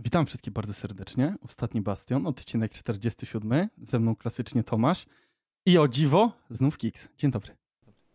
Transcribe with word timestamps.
Witam 0.00 0.26
wszystkich 0.26 0.52
bardzo 0.52 0.74
serdecznie. 0.74 1.34
Ostatni 1.42 1.80
Bastion, 1.80 2.26
odcinek 2.26 2.72
47. 2.72 3.68
Ze 3.82 3.98
mną 3.98 4.16
klasycznie 4.16 4.64
Tomasz. 4.64 5.06
I 5.66 5.78
o 5.78 5.88
dziwo, 5.88 6.32
znów 6.50 6.78
Kiks. 6.78 7.08
Dzień 7.16 7.30
dobry. 7.30 7.56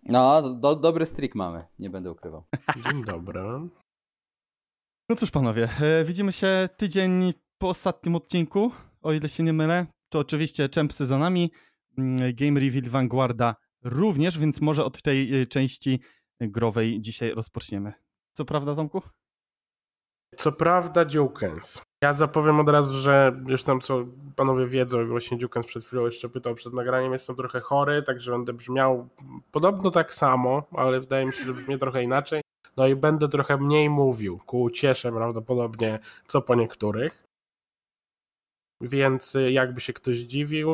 No, 0.04 0.42
do, 0.56 0.76
dobry 0.76 1.06
streak 1.06 1.36
mamy, 1.36 1.66
nie 1.80 1.90
będę 1.90 2.12
ukrywał. 2.12 2.44
Dzień 2.86 3.04
dobry. 3.04 3.42
No 5.10 5.16
cóż, 5.18 5.32
panowie, 5.32 5.70
e, 5.82 6.06
widzimy 6.06 6.32
się 6.32 6.70
tydzień 6.78 7.34
po 7.57 7.70
ostatnim 7.70 8.15
odcinku, 8.15 8.71
o 9.02 9.13
ile 9.13 9.29
się 9.29 9.43
nie 9.43 9.54
mylę. 9.54 9.86
To 10.09 10.20
oczywiście 10.20 10.70
Champsy 10.75 11.05
za 11.05 11.18
nami, 11.18 11.52
mm, 11.97 12.36
Game 12.36 12.59
Reveal 12.59 12.89
Vanguarda 12.89 13.55
również, 13.84 14.39
więc 14.39 14.61
może 14.61 14.86
od 14.86 15.02
tej 15.02 15.41
e, 15.41 15.45
części 15.45 16.00
growej 16.39 17.02
dzisiaj 17.02 17.31
rozpoczniemy. 17.31 17.93
Co 18.34 18.45
prawda, 18.45 18.75
Tomku? 18.75 19.02
Co 20.38 20.52
prawda 20.52 21.05
Dziukens. 21.05 21.81
Ja 22.04 22.13
zapowiem 22.13 22.59
od 22.59 22.70
razu, 22.70 23.00
że 23.00 23.41
już 23.47 23.64
tam 23.64 23.82
co 23.82 24.05
panowie 24.36 24.68
wiedzą, 24.68 25.07
właśnie 25.07 25.37
Dziukens 25.37 25.65
przed 25.65 25.83
chwilą 25.83 26.05
jeszcze 26.05 26.29
pytał 26.29 26.55
przed 26.55 26.74
nagraniem, 26.74 27.14
jestem 27.14 27.36
trochę 27.36 27.60
chory, 27.60 28.04
także 28.04 28.32
będę 28.32 28.54
brzmiał 28.54 29.10
podobno 29.51 29.91
tak 29.91 30.14
samo, 30.14 30.64
ale 30.71 31.00
wydaje 31.00 31.25
mi 31.25 31.33
się, 31.33 31.43
że 31.43 31.54
brzmi 31.54 31.79
trochę 31.79 32.03
inaczej. 32.03 32.41
No 32.77 32.88
i 32.88 32.95
będę 32.95 33.27
trochę 33.30 33.58
mniej 33.58 33.89
mówił, 33.89 34.39
ku 34.45 34.69
cieszę 34.69 35.11
prawdopodobnie, 35.11 36.00
co 36.27 36.41
po 36.41 36.55
niektórych. 36.55 37.23
Więc 38.81 39.38
jakby 39.50 39.81
się 39.81 39.94
ktoś 39.94 40.16
dziwił, 40.17 40.73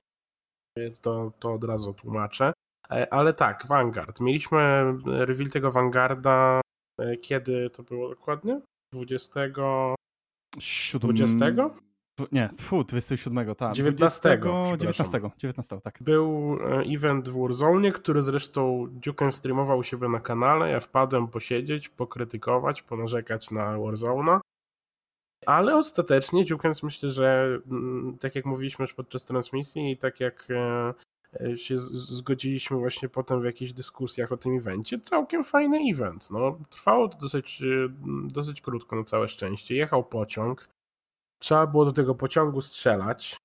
to, 1.02 1.32
to 1.40 1.54
od 1.54 1.64
razu 1.64 1.94
tłumaczę. 1.94 2.54
E, 2.92 3.14
ale 3.14 3.34
tak, 3.34 3.68
Vanguard. 3.68 4.20
Mieliśmy 4.20 4.84
reveal 5.06 5.50
tego 5.50 5.72
Vanguarda, 5.72 6.62
e, 7.00 7.18
kiedy 7.18 7.70
to 7.70 7.84
było 7.84 8.10
dokładnie? 8.10 8.62
20. 8.94 9.40
7... 10.60 11.02
20? 11.02 11.70
Nie, 12.32 12.50
fu, 12.60 12.84
27, 12.84 13.56
tak. 13.56 13.74
19. 13.74 14.38
20, 14.38 14.78
19, 14.78 15.32
19, 15.38 15.82
tak. 15.82 16.04
Był 16.04 16.58
e, 16.62 16.84
event 16.96 17.30
w 17.30 17.42
Warzone, 17.42 17.92
który 17.92 18.22
zresztą 18.22 18.88
Duke'em 19.06 19.32
streamował 19.32 19.78
u 19.78 19.84
siebie 19.84 20.10
na 20.10 20.20
kanale. 20.20 20.70
Ja 20.70 20.80
wpadłem 20.80 21.28
posiedzieć, 21.28 21.90
pokrytykować, 21.90 22.82
ponarzekać 22.82 23.52
na 23.52 23.78
Warzone'a. 23.78 24.40
Ale 25.46 25.78
ostatecznie 25.78 26.46
Duke'em 26.46 26.84
myślę, 26.84 27.10
że 27.10 27.60
mm, 27.72 28.18
tak 28.18 28.36
jak 28.36 28.46
mówiliśmy 28.46 28.84
już 28.84 28.94
podczas 28.94 29.26
transmisji 29.26 29.92
i 29.92 29.98
tak 29.98 30.20
jak 30.20 30.48
się 31.56 31.78
zgodziliśmy 31.78 32.78
właśnie 32.78 33.10
potem 33.10 33.42
w 33.42 33.46
jakichś 33.46 33.74
dyskusjach 33.74 34.32
o 34.32 34.38
tym 34.38 34.58
evencie. 34.58 35.00
Całkiem 35.00 35.44
fajny 35.44 35.80
event. 35.92 36.32
No, 36.32 36.60
trwało 36.70 37.08
to 37.08 37.18
dosyć, 37.18 37.62
y, 37.62 37.90
dosyć 38.28 38.62
krótko, 38.62 38.96
na 38.96 39.04
całe 39.04 39.30
szczęście. 39.30 39.76
Jechał 39.76 40.04
pociąg. 40.04 40.70
Trzeba 41.40 41.68
było 41.68 41.86
do 41.86 41.92
tego 41.92 42.16
pociągu 42.16 42.62
strzelać, 42.62 43.38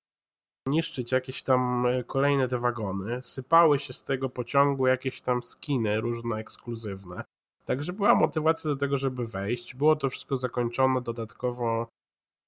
niszczyć 0.67 1.11
jakieś 1.11 1.43
tam 1.43 1.85
y, 1.85 2.03
kolejne 2.03 2.47
te 2.47 2.57
wagony. 2.57 3.21
Sypały 3.21 3.79
się 3.79 3.93
z 3.93 4.03
tego 4.03 4.29
pociągu 4.29 4.87
jakieś 4.87 5.21
tam 5.21 5.43
skiny 5.43 6.01
różne, 6.01 6.35
ekskluzywne. 6.35 7.23
Także 7.65 7.93
była 7.93 8.15
motywacja 8.15 8.69
do 8.69 8.75
tego, 8.75 8.97
żeby 8.97 9.25
wejść. 9.25 9.75
Było 9.75 9.95
to 9.95 10.09
wszystko 10.09 10.37
zakończone 10.37 11.01
dodatkowo 11.01 11.87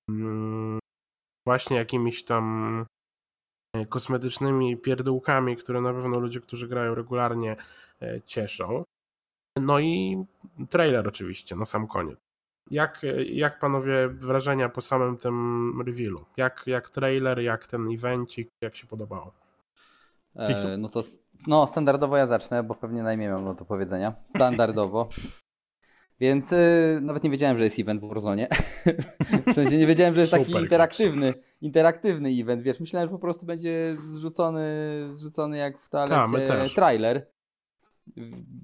mm, 0.09 0.79
właśnie 1.45 1.77
jakimiś 1.77 2.23
tam 2.23 2.85
E, 2.85 2.96
kosmetycznymi 3.85 4.77
pierdółkami, 4.77 5.55
które 5.55 5.81
na 5.81 5.93
pewno 5.93 6.19
ludzie, 6.19 6.41
którzy 6.41 6.67
grają 6.67 6.95
regularnie 6.95 7.55
e, 8.01 8.21
cieszą. 8.25 8.83
No 9.61 9.79
i 9.79 10.25
trailer 10.69 11.07
oczywiście 11.07 11.55
na 11.55 11.65
sam 11.65 11.87
koniec. 11.87 12.19
Jak, 12.71 13.01
jak 13.29 13.59
panowie 13.59 14.07
wrażenia 14.07 14.69
po 14.69 14.81
samym 14.81 15.17
tym 15.17 15.81
revealu? 15.85 16.25
Jak, 16.37 16.63
jak 16.67 16.89
trailer, 16.89 17.39
jak 17.39 17.67
ten 17.67 17.91
evencik, 17.91 18.49
jak 18.61 18.75
się 18.75 18.87
podobało? 18.87 19.33
E, 20.35 20.77
no 20.77 20.89
to 20.89 21.03
no, 21.47 21.67
standardowo 21.67 22.17
ja 22.17 22.27
zacznę, 22.27 22.63
bo 22.63 22.75
pewnie 22.75 23.03
najmniej 23.03 23.29
mam 23.29 23.55
do 23.55 23.65
powiedzenia. 23.65 24.13
Standardowo. 24.25 25.09
Więc 26.19 26.51
y, 26.51 26.99
nawet 27.01 27.23
nie 27.23 27.29
wiedziałem, 27.29 27.57
że 27.57 27.63
jest 27.63 27.79
event 27.79 28.01
w 28.01 28.07
Warzone. 28.07 28.47
w 29.47 29.53
sensie 29.53 29.77
nie 29.77 29.87
wiedziałem, 29.87 30.13
że 30.15 30.21
jest 30.21 30.31
taki 30.31 30.51
interaktywny, 30.51 31.33
interaktywny 31.61 32.29
event. 32.29 32.63
Wiesz, 32.63 32.79
myślałem, 32.79 33.09
że 33.09 33.11
po 33.11 33.19
prostu 33.19 33.45
będzie 33.45 33.95
zrzucony, 33.95 34.65
zrzucony 35.09 35.57
jak 35.57 35.79
w 35.79 35.89
toalecie 35.89 36.45
Ta, 36.47 36.69
trailer. 36.69 37.27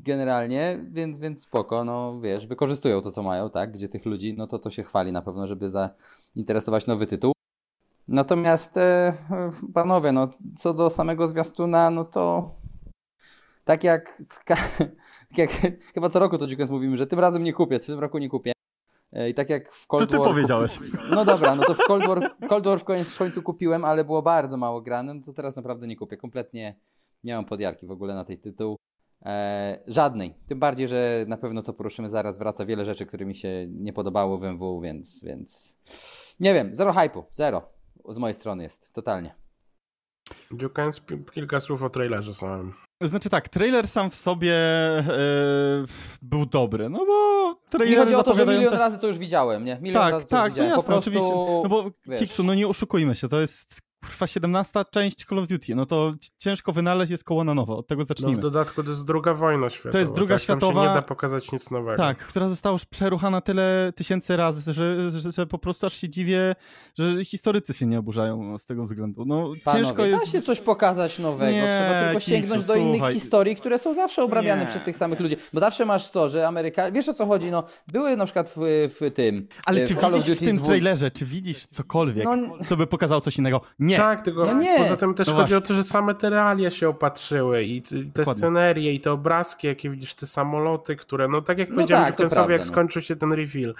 Generalnie, 0.03 0.85
więc, 0.91 1.19
więc 1.19 1.41
spoko, 1.41 1.83
no 1.83 2.21
wiesz, 2.21 2.47
wykorzystują 2.47 3.01
to, 3.01 3.11
co 3.11 3.23
mają, 3.23 3.49
tak, 3.49 3.71
gdzie 3.71 3.89
tych 3.89 4.05
ludzi, 4.05 4.33
no 4.37 4.47
to 4.47 4.59
to 4.59 4.69
się 4.69 4.83
chwali 4.83 5.11
na 5.11 5.21
pewno, 5.21 5.47
żeby 5.47 5.69
zainteresować 5.69 6.87
nowy 6.87 7.07
tytuł. 7.07 7.33
Natomiast 8.07 8.77
e, 8.77 9.13
panowie, 9.73 10.11
no 10.11 10.29
co 10.57 10.73
do 10.73 10.89
samego 10.89 11.27
zwiastuna, 11.27 11.89
no 11.89 12.05
to 12.05 12.51
tak 13.65 13.83
jak 13.83 14.21
jak 15.37 15.49
chyba 15.93 16.09
co 16.09 16.19
roku 16.19 16.37
to 16.37 16.47
Dziukens 16.47 16.69
mówimy, 16.69 16.97
że 16.97 17.07
tym 17.07 17.19
razem 17.19 17.43
nie 17.43 17.53
kupię, 17.53 17.79
w 17.79 17.85
tym 17.85 17.99
roku 17.99 18.17
nie 18.17 18.29
kupię. 18.29 18.51
E, 19.13 19.29
I 19.29 19.33
tak 19.33 19.49
jak 19.49 19.71
w 19.71 19.87
Cold 19.87 20.03
to 20.03 20.11
ty 20.11 20.17
War. 20.17 20.27
powiedziałeś. 20.27 20.77
Kupi... 20.77 20.91
No 21.11 21.25
dobra, 21.25 21.55
no 21.55 21.63
to 21.63 21.73
w 21.73 21.77
Cold 21.77 22.07
War, 22.07 22.35
Cold 22.49 22.65
War 22.65 22.79
w, 22.79 22.83
końcu, 22.83 23.11
w 23.11 23.17
końcu 23.17 23.41
kupiłem, 23.41 23.85
ale 23.85 24.05
było 24.05 24.21
bardzo 24.21 24.57
mało 24.57 24.81
grane, 24.81 25.13
no 25.13 25.21
to 25.25 25.33
teraz 25.33 25.55
naprawdę 25.55 25.87
nie 25.87 25.95
kupię. 25.95 26.17
Kompletnie 26.17 26.75
nie 27.23 27.35
mam 27.35 27.45
podjarki 27.45 27.85
w 27.85 27.91
ogóle 27.91 28.15
na 28.15 28.25
tej 28.25 28.37
tytuł. 28.37 28.77
E, 29.25 29.79
żadnej. 29.87 30.33
Tym 30.47 30.59
bardziej, 30.59 30.87
że 30.87 31.25
na 31.27 31.37
pewno 31.37 31.63
to 31.63 31.73
poruszymy 31.73 32.09
zaraz. 32.09 32.37
Wraca 32.37 32.65
wiele 32.65 32.85
rzeczy, 32.85 33.05
które 33.05 33.25
mi 33.25 33.35
się 33.35 33.67
nie 33.69 33.93
podobało 33.93 34.37
w 34.37 34.43
MW, 34.43 34.81
więc, 34.81 35.23
więc 35.23 35.77
nie 36.39 36.53
wiem. 36.53 36.75
Zero 36.75 36.93
hypu. 36.93 37.23
Zero. 37.31 37.69
Z 38.09 38.17
mojej 38.17 38.33
strony 38.33 38.63
jest. 38.63 38.93
Totalnie. 38.93 39.42
Dziukens, 40.51 41.01
kilka 41.31 41.59
słów 41.59 41.83
o 41.83 41.89
trailerze 41.89 42.33
samym. 42.33 42.73
Znaczy 43.01 43.29
tak, 43.29 43.49
trailer 43.49 43.87
sam 43.87 44.09
w 44.09 44.15
sobie 44.15 44.53
e, 44.53 45.85
był 46.21 46.45
dobry, 46.45 46.89
no 46.89 47.05
bo 47.05 47.55
trailer 47.69 47.89
Nie 47.89 48.03
chodzi 48.03 48.15
o 48.15 48.23
to, 48.23 48.33
że 48.33 48.45
milion 48.45 48.73
razy 48.73 48.99
to 48.99 49.07
już 49.07 49.17
widziałem, 49.17 49.65
nie? 49.65 49.79
Milion 49.81 50.01
tak, 50.01 50.13
razy 50.13 50.25
tak, 50.25 50.41
to 50.41 50.47
już 50.47 50.57
no 50.57 50.63
jasne, 50.63 50.83
po 50.83 50.83
prostu, 50.83 51.09
oczywiście. 51.09 51.35
No 51.63 51.69
bo 51.69 51.91
wiesz... 52.05 52.19
Kiksu, 52.19 52.43
no 52.43 52.53
nie 52.53 52.67
oszukujmy 52.67 53.15
się, 53.15 53.29
to 53.29 53.41
jest 53.41 53.79
kurwa 54.03 54.27
17 54.27 54.81
część 54.91 55.25
Call 55.25 55.39
of 55.39 55.47
Duty, 55.47 55.75
no 55.75 55.85
to 55.85 56.13
ciężko 56.37 56.73
wynaleźć 56.73 57.11
jest 57.11 57.23
koło 57.23 57.43
na 57.43 57.53
nowo, 57.53 57.77
od 57.77 57.87
tego 57.87 58.03
zacznijmy. 58.03 58.33
No 58.33 58.39
w 58.39 58.41
dodatku 58.41 58.83
to 58.83 58.89
jest 58.89 59.05
druga 59.05 59.33
wojna 59.33 59.69
światowa. 59.69 59.91
To 59.91 59.97
jest 59.97 60.13
druga 60.13 60.35
tak? 60.35 60.41
światowa. 60.41 60.73
Tam 60.73 60.83
się 60.83 60.89
nie 60.89 60.95
da 60.95 61.01
pokazać 61.01 61.51
nic 61.51 61.71
nowego. 61.71 61.97
Tak, 61.97 62.17
która 62.17 62.49
została 62.49 62.73
już 62.73 62.85
przeruchana 62.85 63.41
tyle 63.41 63.93
tysięcy 63.95 64.37
razy, 64.37 64.73
że, 64.73 65.11
że, 65.11 65.31
że 65.31 65.47
po 65.47 65.57
prostu 65.57 65.85
aż 65.85 65.93
się 65.93 66.09
dziwię, 66.09 66.55
że 66.97 67.25
historycy 67.25 67.73
się 67.73 67.85
nie 67.85 67.99
oburzają 67.99 68.57
z 68.57 68.65
tego 68.65 68.83
względu. 68.83 69.25
No 69.25 69.53
Panowie, 69.65 69.85
ciężko 69.85 70.05
jest... 70.05 70.25
da 70.25 70.31
się 70.31 70.41
coś 70.41 70.61
pokazać 70.61 71.19
nowego, 71.19 71.51
nie, 71.51 71.61
trzeba 71.61 72.03
tylko 72.03 72.19
sięgnąć 72.19 72.61
Kiksu, 72.61 72.73
do 72.73 72.75
innych 72.75 72.95
słuchaj. 72.95 73.13
historii, 73.13 73.55
które 73.55 73.79
są 73.79 73.93
zawsze 73.93 74.23
obrabiane 74.23 74.61
Nie. 74.61 74.67
przez 74.67 74.83
tych 74.83 74.97
samych 74.97 75.19
ludzi, 75.19 75.35
bo 75.53 75.59
zawsze 75.59 75.85
masz 75.85 76.11
to, 76.11 76.29
że 76.29 76.47
Ameryka... 76.47 76.91
Wiesz 76.91 77.09
o 77.09 77.13
co 77.13 77.25
chodzi, 77.25 77.51
no, 77.51 77.63
były 77.87 78.17
na 78.17 78.25
przykład 78.25 78.53
w, 78.55 78.89
w 78.99 79.11
tym... 79.13 79.47
Ale 79.65 79.85
w 79.85 79.87
czy 79.87 79.95
Call 79.95 80.13
widzisz 80.13 80.35
w 80.35 80.39
tym 80.39 80.59
trailerze, 80.59 81.11
czy 81.11 81.25
widzisz 81.25 81.65
cokolwiek, 81.65 82.25
No, 82.25 82.65
co 82.65 82.77
by 82.77 82.87
pokazało 82.87 83.21
coś 83.21 83.37
innego? 83.37 83.61
Nie. 83.79 83.92
Tak, 83.97 84.21
tylko 84.21 84.45
No 84.45 84.53
nie. 84.53 84.77
poza 84.77 84.97
tym 84.97 85.13
też 85.13 85.27
No 85.27 85.33
chodzi 85.33 85.53
o 85.53 85.57
właśnie. 85.57 85.67
to, 85.67 85.73
że 85.73 85.83
same 85.83 86.15
te 86.15 86.29
realia 86.29 86.71
się 86.71 86.89
opatrzyły 86.89 87.63
i 87.63 87.81
te 87.81 87.95
Dokładnie. 88.03 88.33
scenerie 88.33 88.91
i 88.91 88.99
te 88.99 89.11
obrazki, 89.11 89.67
jakie 89.67 89.89
widzisz, 89.89 90.13
te 90.15 90.27
samoloty, 90.27 90.95
które, 90.95 91.27
no 91.27 91.41
tak 91.41 91.57
jak 91.57 91.69
No 91.69 91.75
powiedziałem 91.75 92.05
tak, 92.05 92.13
Jukensowi, 92.19 92.51
jak 92.51 92.61
no. 92.61 92.67
skończył 92.67 93.01
się 93.01 93.15
ten 93.15 93.33
reveal, 93.33 93.75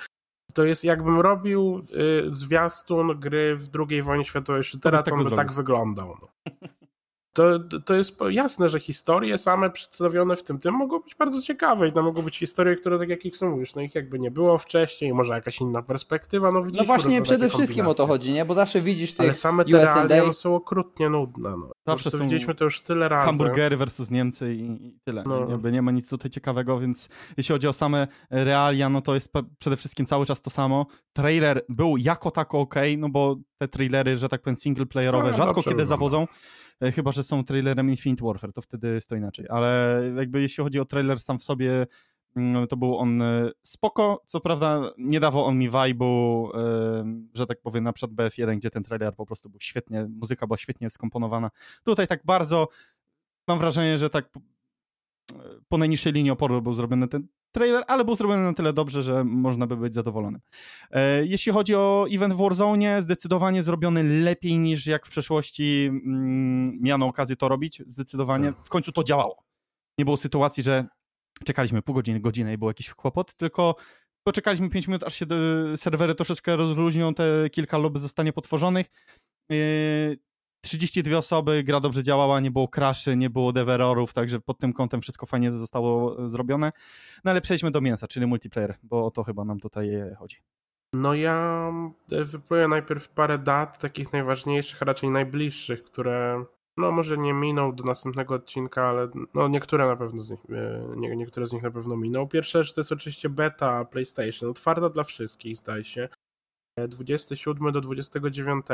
to 0.54 0.64
jest 0.66 0.84
jakbym 0.84 1.20
robił 1.20 1.82
y, 1.96 2.36
zwiastun 2.36 3.20
gry 3.20 3.56
w 3.56 3.70
II 3.90 4.02
wojnie 4.02 4.26
światowej 4.26 4.64
shootera, 4.64 4.98
byś 4.98 5.02
to 5.02 5.06
tak 5.06 5.14
on 5.14 5.20
by 5.20 5.24
zrobił. 5.24 5.38
tak 5.38 5.52
wyglądał. 5.52 6.18
No. 6.22 6.28
To, 7.34 7.60
to 7.86 7.94
jest 7.94 8.18
jasne, 8.30 8.70
że 8.70 8.80
historie 8.80 9.38
same 9.38 9.70
przedstawione 9.70 10.36
w 10.36 10.44
tym 10.44 10.60
tym 10.60 10.74
mogą 10.74 11.00
być 11.00 11.16
bardzo 11.16 11.42
ciekawe 11.42 11.88
i 11.88 11.92
to 11.92 12.04
mogą 12.04 12.22
być 12.22 12.38
historie, 12.38 12.76
które 12.76 13.00
tak 13.00 13.10
jak 13.10 13.26
ich 13.26 13.38
są 13.38 13.50
mówisz, 13.50 13.76
no 13.76 13.82
ich 13.82 13.96
jakby 13.96 14.20
nie 14.20 14.32
było 14.32 14.58
wcześniej, 14.58 15.14
może 15.14 15.34
jakaś 15.34 15.62
inna 15.62 15.82
perspektywa, 15.82 16.52
no 16.52 16.64
No 16.74 16.84
właśnie, 16.84 17.22
przede 17.22 17.50
wszystkim 17.50 17.88
o 17.88 17.94
to 17.94 18.08
chodzi, 18.08 18.34
nie? 18.34 18.46
Bo 18.46 18.54
zawsze 18.54 18.82
widzisz 18.82 19.14
tych 19.14 19.20
Ale 19.26 19.34
same 19.34 19.66
te 19.66 19.84
USA 19.84 19.94
realia 20.08 20.28
no, 20.28 20.34
są 20.34 20.56
okrutnie 20.56 21.10
nudne. 21.10 21.50
No. 21.50 21.72
Zawsze 21.88 22.12
są 22.12 22.18
widzieliśmy 22.18 22.56
to 22.56 22.64
już 22.64 22.82
tyle 22.82 23.10
razy. 23.10 23.26
Hamburgery 23.26 23.78
versus 23.78 24.12
Niemcy 24.12 24.54
i, 24.54 24.88
i 24.88 25.00
tyle. 25.04 25.24
No. 25.28 25.46
Nie, 25.46 25.52
jakby 25.52 25.72
nie 25.72 25.82
ma 25.82 25.92
nic 25.92 26.10
tutaj 26.10 26.32
ciekawego, 26.32 26.80
więc 26.80 27.10
jeśli 27.38 27.54
chodzi 27.54 27.68
o 27.68 27.74
same 27.74 28.08
realia, 28.30 28.90
no 28.90 29.02
to 29.02 29.14
jest 29.16 29.32
przede 29.60 29.78
wszystkim 29.78 30.06
cały 30.06 30.26
czas 30.26 30.42
to 30.42 30.50
samo. 30.50 30.86
Trailer 31.14 31.66
był 31.70 31.98
jako 31.98 32.32
tako 32.32 32.60
ok, 32.60 32.76
no 32.98 33.10
bo 33.10 33.36
te 33.58 33.68
trailery, 33.68 34.18
że 34.18 34.30
tak 34.30 34.42
powiem, 34.42 34.56
singleplayerowe 34.56 35.32
No, 35.32 35.38
rzadko 35.38 35.54
kiedy 35.54 35.64
wygląda. 35.64 35.86
zawodzą, 35.86 36.28
chyba 36.92 37.12
że 37.12 37.24
są 37.24 37.44
trailerem 37.44 37.90
Infinite 37.90 38.26
Warfare, 38.26 38.54
to 38.54 38.62
wtedy 38.62 38.88
jest 38.88 39.10
to 39.10 39.16
inaczej. 39.16 39.46
Ale 39.50 40.02
jakby 40.18 40.42
jeśli 40.42 40.64
chodzi 40.64 40.80
o 40.80 40.86
trailer 40.86 41.20
sam 41.20 41.40
w 41.40 41.44
sobie, 41.44 41.88
mm, 42.36 42.68
to 42.68 42.78
był 42.78 42.98
on 42.98 43.22
e, 43.22 43.50
spoko. 43.64 44.22
Co 44.26 44.40
prawda 44.40 44.82
nie 44.98 45.20
dawał 45.20 45.46
on 45.46 45.58
mi 45.58 45.70
vibe'u, 45.70 46.50
e, 46.56 47.30
że 47.34 47.48
tak 47.48 47.62
powiem, 47.62 47.84
na 47.84 47.94
przykład 47.94 48.12
BF1, 48.12 48.58
gdzie 48.58 48.70
ten 48.70 48.84
trailer 48.84 49.16
po 49.16 49.26
prostu 49.26 49.50
był 49.50 49.60
świetnie, 49.60 50.08
muzyka 50.10 50.48
była 50.48 50.58
świetnie 50.58 50.90
skomponowana. 50.90 51.50
Tutaj 51.84 52.08
tak 52.08 52.26
bardzo 52.26 52.68
mam 53.48 53.60
wrażenie, 53.60 53.98
że 53.98 54.10
tak 54.10 54.30
po- 55.70 55.78
najniższej 55.78 56.14
linii 56.14 56.32
oporu 56.32 56.62
był 56.62 56.74
zrobiony 56.74 57.08
ten 57.08 57.28
trailer, 57.52 57.84
ale 57.88 58.06
był 58.06 58.16
zrobiony 58.16 58.44
na 58.44 58.54
tyle 58.54 58.74
dobrze, 58.74 59.04
że 59.04 59.24
można 59.24 59.68
by 59.68 59.78
być 59.78 59.94
zadowolonym. 59.94 60.42
E, 60.92 61.26
jeśli 61.26 61.52
chodzi 61.52 61.76
o 61.76 62.06
event 62.12 62.34
w 62.34 62.38
Warzone, 62.38 63.02
zdecydowanie 63.02 63.64
zrobiony 63.64 64.04
lepiej 64.04 64.60
niż 64.60 64.88
jak 64.88 65.06
w 65.06 65.10
przeszłości 65.10 65.90
mm, 65.90 66.80
miano 66.82 67.06
okazję 67.06 67.36
to 67.36 67.48
robić. 67.48 67.82
Zdecydowanie 67.88 68.54
Tak. 68.54 68.66
w 68.66 68.70
końcu 68.70 68.92
to 68.92 69.04
działało. 69.04 69.44
Nie 69.98 70.06
było 70.06 70.18
sytuacji, 70.18 70.64
że 70.64 70.86
czekaliśmy 71.46 71.82
pół 71.82 71.96
godziny, 71.96 72.20
godzinę 72.20 72.54
i 72.54 72.58
był 72.58 72.68
jakiś 72.68 72.90
kłopot, 72.90 73.34
tylko 73.36 73.76
poczekaliśmy 74.24 74.70
5 74.70 74.88
minut, 74.88 75.04
aż 75.04 75.16
się 75.16 75.26
e, 75.74 75.78
serwery 75.78 76.16
troszeczkę 76.16 76.56
rozluźnią, 76.56 77.14
te 77.14 77.50
kilka 77.52 77.78
lobby 77.78 78.00
zostanie 78.00 78.34
potworzonych. 78.34 78.86
E, 80.64 80.68
32 80.68 81.18
osoby, 81.18 81.64
gra 81.64 81.80
dobrze 81.80 82.04
działała, 82.04 82.40
nie 82.40 82.52
było 82.52 82.68
crashy, 82.68 83.18
nie 83.18 83.30
było 83.30 83.54
deverorów, 83.54 84.14
także 84.14 84.40
pod 84.40 84.60
tym 84.60 84.74
kątem 84.74 85.02
wszystko 85.02 85.26
fajnie 85.26 85.52
zostało 85.52 86.24
e, 86.26 86.30
zrobione. 86.30 86.72
No 87.24 87.32
ale 87.32 87.42
przejdźmy 87.42 87.72
do 87.72 87.82
mięsa, 87.82 88.08
czyli 88.08 88.26
multiplayer, 88.26 88.76
bo 88.84 89.06
o 89.06 89.12
to 89.12 89.24
chyba 89.24 89.46
nam 89.46 89.60
tutaj 89.60 89.96
e, 89.96 90.16
chodzi. 90.20 90.38
No 90.94 91.14
ja 91.14 91.72
e, 92.12 92.24
wypluję 92.24 92.68
najpierw 92.68 93.10
parę 93.10 93.38
dat, 93.38 93.80
takich 93.80 94.14
najważniejszych, 94.14 94.82
raczej 94.82 95.10
najbliższych, 95.10 95.84
które 95.84 96.46
no 96.78 96.92
może 96.92 97.18
nie 97.18 97.34
miną 97.34 97.76
do 97.76 97.84
następnego 97.84 98.36
odcinka, 98.36 98.84
ale 98.90 99.08
no 99.34 99.48
niektóre 99.48 99.88
na 99.88 99.96
pewno 99.96 100.22
z 100.22 100.30
nich, 100.30 100.40
nie, 100.96 101.16
niektóre 101.16 101.46
z 101.46 101.54
nich 101.54 101.64
na 101.64 101.72
pewno 101.72 101.98
miną. 101.98 102.28
Pierwsza 102.28 102.64
rzecz 102.64 102.74
to 102.74 102.82
jest 102.82 102.92
oczywiście 102.92 103.30
beta 103.30 103.86
PlayStation, 103.86 104.50
otwarta 104.50 104.90
dla 104.90 105.04
wszystkich 105.04 105.58
zdaje 105.58 105.84
się, 105.84 106.10
E, 106.76 106.88
27 106.88 107.72
do 107.72 107.82
29. 107.82 108.66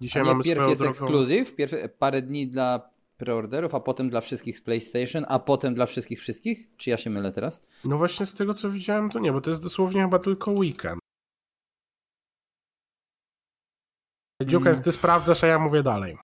Dzisiaj 0.00 0.22
nie 0.22 0.28
mamy 0.28 0.44
pierw 0.44 0.58
swoją 0.58 0.70
jest 0.70 0.82
drogą... 0.82 0.90
ekskluzyw, 0.90 1.54
pierw 1.54 1.72
parę 1.98 2.22
dni 2.22 2.48
dla 2.48 2.90
preorderów, 3.16 3.74
a 3.74 3.80
potem 3.80 4.10
dla 4.10 4.20
wszystkich 4.20 4.58
z 4.58 4.60
PlayStation, 4.60 5.24
a 5.28 5.38
potem 5.38 5.74
dla 5.74 5.86
wszystkich 5.86 6.20
wszystkich? 6.20 6.68
Czy 6.76 6.90
ja 6.90 6.96
się 6.96 7.10
mylę 7.10 7.32
teraz? 7.32 7.66
No 7.84 7.98
właśnie 7.98 8.26
z 8.26 8.34
tego 8.34 8.54
co 8.54 8.70
widziałem 8.70 9.10
to 9.10 9.18
nie, 9.18 9.32
bo 9.32 9.40
to 9.40 9.50
jest 9.50 9.62
dosłownie 9.62 10.02
chyba 10.02 10.18
tylko 10.18 10.50
weekend. 10.50 11.00
Dziukens, 14.44 14.80
ty 14.80 14.92
sprawdzasz, 14.92 15.44
a 15.44 15.46
ja 15.46 15.58
mówię 15.58 15.82
dalej. 15.82 16.18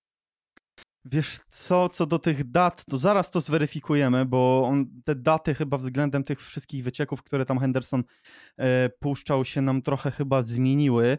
Wiesz 1.05 1.38
co, 1.49 1.88
co 1.88 2.06
do 2.06 2.19
tych 2.19 2.50
dat, 2.50 2.85
to 2.85 2.99
zaraz 2.99 3.31
to 3.31 3.41
zweryfikujemy, 3.41 4.25
bo 4.25 4.65
on, 4.67 4.87
te 5.05 5.15
daty 5.15 5.55
chyba 5.55 5.79
względem 5.79 6.25
tych 6.25 6.41
wszystkich 6.41 6.85
wycieków, 6.85 7.23
które 7.23 7.44
tam 7.44 7.59
Henderson 7.59 8.05
e, 8.56 8.88
puszczał 8.88 9.44
się 9.44 9.62
nam 9.62 9.82
trochę 9.82 10.11
chyba 10.11 10.43
zmieniły, 10.43 11.19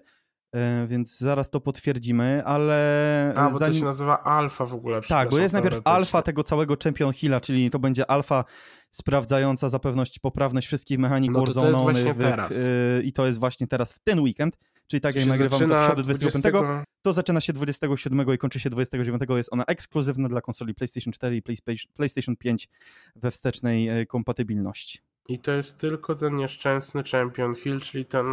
więc 0.88 1.18
zaraz 1.18 1.50
to 1.50 1.62
potwierdzimy, 1.62 2.46
ale 2.46 3.34
A, 3.36 3.50
bo 3.50 3.60
zanim... 3.60 3.74
to 3.74 3.80
się 3.80 3.86
nazywa 3.86 4.24
alfa 4.24 4.66
w 4.66 4.74
ogóle. 4.74 5.02
Tak, 5.02 5.30
bo 5.30 5.38
jest 5.38 5.54
najpierw 5.54 5.80
alfa 5.84 6.22
tego 6.22 6.44
całego 6.44 6.76
Champion 6.84 7.14
Hilla, 7.14 7.42
czyli 7.42 7.70
to 7.70 7.80
będzie 7.80 8.12
alfa 8.12 8.44
sprawdzająca 8.92 9.70
zapewność, 9.70 10.20
poprawność 10.20 10.68
wszystkich 10.68 11.00
mechanik 11.00 11.32
No 11.32 11.46
to 11.46 11.54
to 11.54 11.68
jest 11.68 11.80
Warzone'owych, 11.80 11.84
właśnie 11.84 12.16
teraz. 12.16 12.52
y, 12.52 13.02
i 13.04 13.14
to 13.14 13.26
jest 13.26 13.40
właśnie 13.40 13.68
teraz 13.68 13.94
w 13.94 14.00
ten 14.00 14.20
weekend, 14.20 14.58
czyli 14.88 15.02
tak 15.02 15.16
jak 15.16 15.26
nagrywamy 15.26 15.68
to 15.68 15.82
w 15.82 15.86
środę 15.86 16.04
25, 16.04 16.44
20 16.44 16.84
to 17.02 17.14
zaczyna 17.14 17.42
się 17.42 17.54
27 17.54 18.34
i 18.34 18.38
kończy 18.38 18.60
się 18.60 18.70
29. 18.70 19.22
Jest 19.30 19.54
ona 19.54 19.64
ekskluzywna 19.68 20.30
dla 20.30 20.42
konsoli 20.42 20.76
PlayStation 20.76 21.14
4 21.14 21.36
i 21.36 21.42
PlayStation- 21.42 21.88
PlayStation 21.94 22.36
5 22.36 22.70
we 23.16 23.32
wstecznej 23.32 23.90
e, 23.90 24.06
kompatybilności. 24.06 25.00
I 25.30 25.40
to 25.40 25.52
jest 25.52 25.78
tylko 25.78 26.16
ten 26.16 26.36
nieszczęsny 26.36 27.04
Champion 27.04 27.56
Hill, 27.56 27.82
czyli 27.82 28.06
ten... 28.06 28.26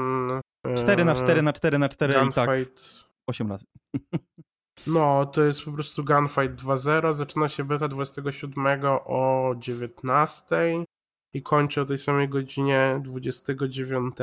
4 0.77 1.05
na 1.05 1.13
e, 1.13 1.15
4 1.15 1.43
na 1.43 1.53
4 1.53 1.79
na 1.79 1.89
4 1.89 2.13
i 2.13 2.17
tak 2.17 2.25
Gunfight. 2.25 3.05
8 3.27 3.49
razy. 3.49 3.67
No, 4.87 5.27
to 5.27 5.43
jest 5.43 5.65
po 5.65 5.73
prostu 5.73 6.05
Gunfight 6.05 6.55
2.0. 6.63 7.15
Zaczyna 7.15 7.49
się 7.49 7.65
beta 7.65 7.89
27 7.89 8.83
o 9.05 9.55
19 9.59 10.85
i 11.35 11.43
kończy 11.43 11.81
o 11.81 11.85
tej 11.85 11.99
samej 11.99 12.29
godzinie 12.29 13.01
29. 13.05 14.17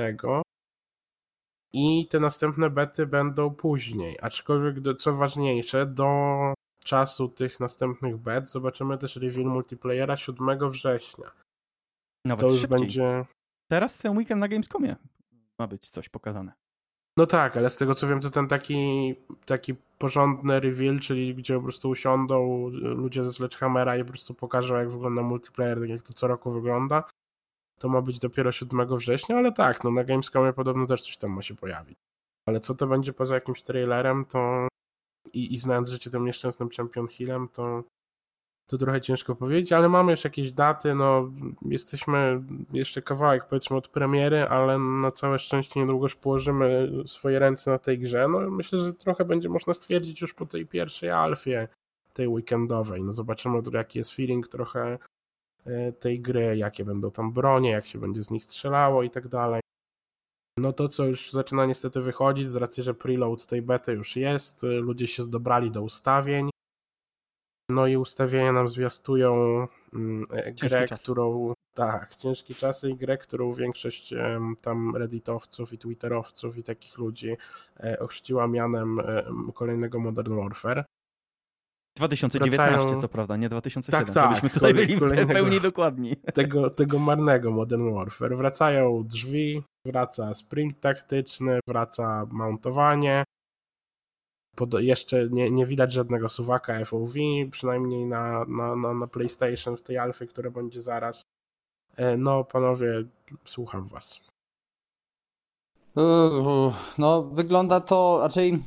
I 1.73 2.07
te 2.07 2.19
następne 2.19 2.69
bety 2.69 3.05
będą 3.07 3.55
później. 3.55 4.17
Aczkolwiek, 4.21 4.79
do, 4.79 4.95
co 4.95 5.13
ważniejsze, 5.13 5.85
do 5.85 6.07
czasu 6.85 7.27
tych 7.27 7.59
następnych 7.59 8.17
bet 8.17 8.49
zobaczymy 8.49 8.97
też 8.97 9.15
reveal 9.15 9.45
multiplayera 9.45 10.17
7 10.17 10.69
września. 10.69 11.31
Nawet 12.25 12.41
To 12.41 12.47
już 12.51 12.61
szybciej. 12.61 12.79
będzie. 12.79 13.25
Teraz 13.71 13.97
w 13.97 14.01
ten 14.01 14.17
weekend 14.17 14.39
na 14.41 14.47
Gamescomie 14.47 14.95
ma 15.59 15.67
być 15.67 15.89
coś 15.89 16.09
pokazane. 16.09 16.53
No 17.17 17.25
tak, 17.25 17.57
ale 17.57 17.69
z 17.69 17.77
tego 17.77 17.95
co 17.95 18.07
wiem, 18.07 18.21
to 18.21 18.29
ten 18.29 18.47
taki, 18.47 19.15
taki 19.45 19.75
porządny 19.97 20.59
reveal, 20.59 20.99
czyli 20.99 21.35
gdzie 21.35 21.55
po 21.55 21.61
prostu 21.61 21.89
usiądą 21.89 22.69
ludzie 22.71 23.23
ze 23.23 23.33
Sledgehammera 23.33 23.97
i 23.97 24.03
po 24.03 24.09
prostu 24.09 24.33
pokażą, 24.33 24.75
jak 24.75 24.89
wygląda 24.89 25.21
multiplayer, 25.21 25.79
tak 25.79 25.89
jak 25.89 26.01
to 26.01 26.13
co 26.13 26.27
roku 26.27 26.51
wygląda. 26.51 27.03
To 27.79 27.89
ma 27.89 28.01
być 28.01 28.19
dopiero 28.19 28.51
7 28.51 28.97
września, 28.97 29.37
ale 29.37 29.51
tak, 29.51 29.83
no 29.83 29.91
na 29.91 30.03
Gamescomie 30.03 30.53
podobno 30.53 30.85
też 30.85 31.01
coś 31.01 31.17
tam 31.17 31.31
ma 31.31 31.41
się 31.41 31.55
pojawić. 31.55 31.97
Ale 32.47 32.59
co 32.59 32.75
to 32.75 32.87
będzie 32.87 33.13
poza 33.13 33.35
jakimś 33.35 33.63
trailerem, 33.63 34.25
to 34.25 34.67
i, 35.33 35.53
i 35.53 35.57
znając 35.57 35.89
życie 35.89 36.09
tym 36.09 36.25
nieszczęsnym 36.25 36.69
Champion 36.69 37.07
Hillem, 37.07 37.47
to 37.47 37.83
to 38.69 38.77
trochę 38.77 39.01
ciężko 39.01 39.35
powiedzieć, 39.35 39.73
ale 39.73 39.89
mamy 39.89 40.11
już 40.11 40.23
jakieś 40.23 40.51
daty, 40.51 40.95
no 40.95 41.31
jesteśmy 41.65 42.43
jeszcze 42.73 43.01
kawałek 43.01 43.47
powiedzmy 43.47 43.77
od 43.77 43.87
premiery, 43.87 44.41
ale 44.41 44.79
na 44.79 45.11
całe 45.11 45.39
szczęście 45.39 45.79
niedługo 45.79 46.05
już 46.05 46.15
położymy 46.15 46.91
swoje 47.05 47.39
ręce 47.39 47.71
na 47.71 47.79
tej 47.79 47.99
grze. 47.99 48.27
No 48.27 48.49
myślę, 48.49 48.79
że 48.79 48.93
trochę 48.93 49.25
będzie 49.25 49.49
można 49.49 49.73
stwierdzić 49.73 50.21
już 50.21 50.33
po 50.33 50.45
tej 50.45 50.65
pierwszej 50.65 51.09
alfie, 51.09 51.67
tej 52.13 52.27
weekendowej. 52.27 53.03
No 53.03 53.11
zobaczymy 53.11 53.61
jaki 53.73 53.99
jest 53.99 54.15
feeling 54.15 54.47
trochę 54.47 54.97
e, 55.65 55.91
tej 55.91 56.19
gry, 56.19 56.57
jakie 56.57 56.85
będą 56.85 57.11
tam 57.11 57.33
bronie, 57.33 57.69
jak 57.71 57.85
się 57.85 57.99
będzie 57.99 58.23
z 58.23 58.31
nich 58.31 58.43
strzelało 58.43 59.03
i 59.03 59.09
tak 59.09 59.27
dalej. 59.27 59.61
No 60.57 60.73
to 60.73 60.87
co 60.87 61.05
już 61.05 61.31
zaczyna 61.31 61.65
niestety 61.65 62.01
wychodzić 62.01 62.47
z 62.47 62.55
racji, 62.55 62.83
że 62.83 62.93
preload 62.93 63.45
tej 63.45 63.61
bety 63.61 63.93
już 63.93 64.15
jest, 64.15 64.63
y, 64.63 64.67
ludzie 64.67 65.07
się 65.07 65.23
zdobrali 65.23 65.71
do 65.71 65.81
ustawień. 65.81 66.49
No 67.69 67.87
i 67.87 67.97
ustawienia 67.97 68.51
nam 68.51 68.67
zwiastują 68.67 69.33
mm, 69.93 70.25
e, 70.33 70.43
Ciężki 70.55 70.67
grę, 70.77 70.87
czas. 70.87 71.03
którą. 71.03 71.53
Tak, 71.73 72.15
ciężkie 72.15 72.53
czasy 72.53 72.89
i 72.89 72.95
grę, 72.95 73.17
którą 73.17 73.53
większość 73.53 74.13
tam 74.61 74.95
redditowców 74.95 75.73
i 75.73 75.77
twitterowców 75.77 76.57
i 76.57 76.63
takich 76.63 76.97
ludzi 76.97 77.37
e, 77.79 77.99
ochrzciła 77.99 78.47
mianem 78.47 78.99
em, 78.99 79.51
kolejnego 79.51 79.99
Modern 79.99 80.35
Warfare. 80.35 80.85
2019, 81.97 82.87
Wracają- 82.87 83.01
co 83.01 83.07
prawda, 83.09 83.37
nie 83.37 83.49
2007, 83.49 84.05
Tak, 84.05 84.13
tak, 84.41 84.53
tutaj 84.53 84.73
byli 84.73 84.95
w 84.95 85.27
pełni 85.27 85.61
dokładni. 85.61 86.15
Tego, 86.33 86.69
tego 86.69 86.99
marnego 86.99 87.51
Modern 87.51 87.93
Warfare. 87.93 88.37
Wracają 88.37 89.03
drzwi, 89.07 89.63
wraca 89.85 90.33
sprint 90.33 90.79
taktyczny, 90.79 91.59
wraca 91.67 92.25
mountowanie. 92.31 93.23
Pod, 94.59 94.73
jeszcze 94.73 95.29
nie, 95.29 95.51
nie 95.51 95.65
widać 95.65 95.91
żadnego 95.91 96.29
suwaka 96.29 96.85
FOV, 96.85 97.13
przynajmniej 97.51 98.05
na, 98.05 98.45
na, 98.45 98.75
na, 98.75 98.93
na 98.93 99.07
PlayStation 99.07 99.77
w 99.77 99.81
tej 99.81 99.97
alfie, 99.97 100.27
która 100.27 100.51
będzie 100.51 100.81
zaraz. 100.81 101.21
E, 101.95 102.17
No, 102.17 102.43
panowie, 102.43 103.03
słucham 103.45 103.87
was. 103.87 104.19
Uuu, 105.95 106.73
No, 106.97 107.23
wygląda 107.23 107.79
to 107.79 108.19
raczej. 108.21 108.63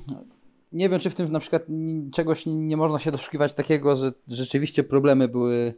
Nie 0.72 0.88
wiem, 0.88 1.00
czy 1.00 1.10
w 1.10 1.14
tym 1.14 1.32
na 1.32 1.40
przykład 1.40 1.66
czegoś 2.12 2.46
nie- 2.46 2.56
nie 2.56 2.76
można 2.76 2.98
się 2.98 3.12
doszukiwać 3.12 3.54
takiego, 3.54 3.96
że 3.96 4.12
rzeczywiście 4.28 4.84
problemy 4.84 5.28
były 5.28 5.74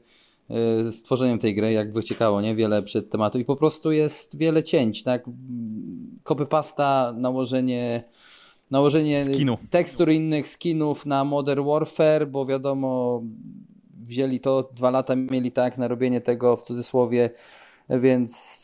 e, 0.51 0.91
z 0.93 1.03
tworzeniem 1.03 1.39
tej 1.39 1.55
gry, 1.55 1.73
jak 1.73 1.93
wyciekało, 1.93 2.41
nie? 2.41 2.55
Wiele 2.55 2.83
przed 2.83 3.11
tematu 3.11 3.39
i 3.39 3.45
po 3.45 3.57
prostu 3.57 3.93
jest 3.93 4.39
wiele 4.39 4.63
cięć, 4.63 5.03
tak? 5.03 5.25
Kopy 6.23 6.47
pasta, 6.47 7.15
nałożenie 7.17 8.05
nałożenie 8.75 9.25
Skinów. 9.25 9.71
tekstur 9.71 10.11
innych 10.11 10.49
skinów 10.49 11.07
na 11.07 11.25
Modern 11.25 11.65
Warfare, 11.65 12.27
bo 12.27 12.47
wiadomo, 12.47 13.23
wzięli 14.07 14.41
to, 14.41 14.71
dwa 14.73 14.91
lata 14.91 15.17
mieli 15.17 15.53
tak 15.53 15.79
na 15.79 15.89
robienie 15.89 16.21
tego 16.21 16.57
w 16.57 16.63
cudzysłowie, 16.63 17.31
więc 17.91 18.64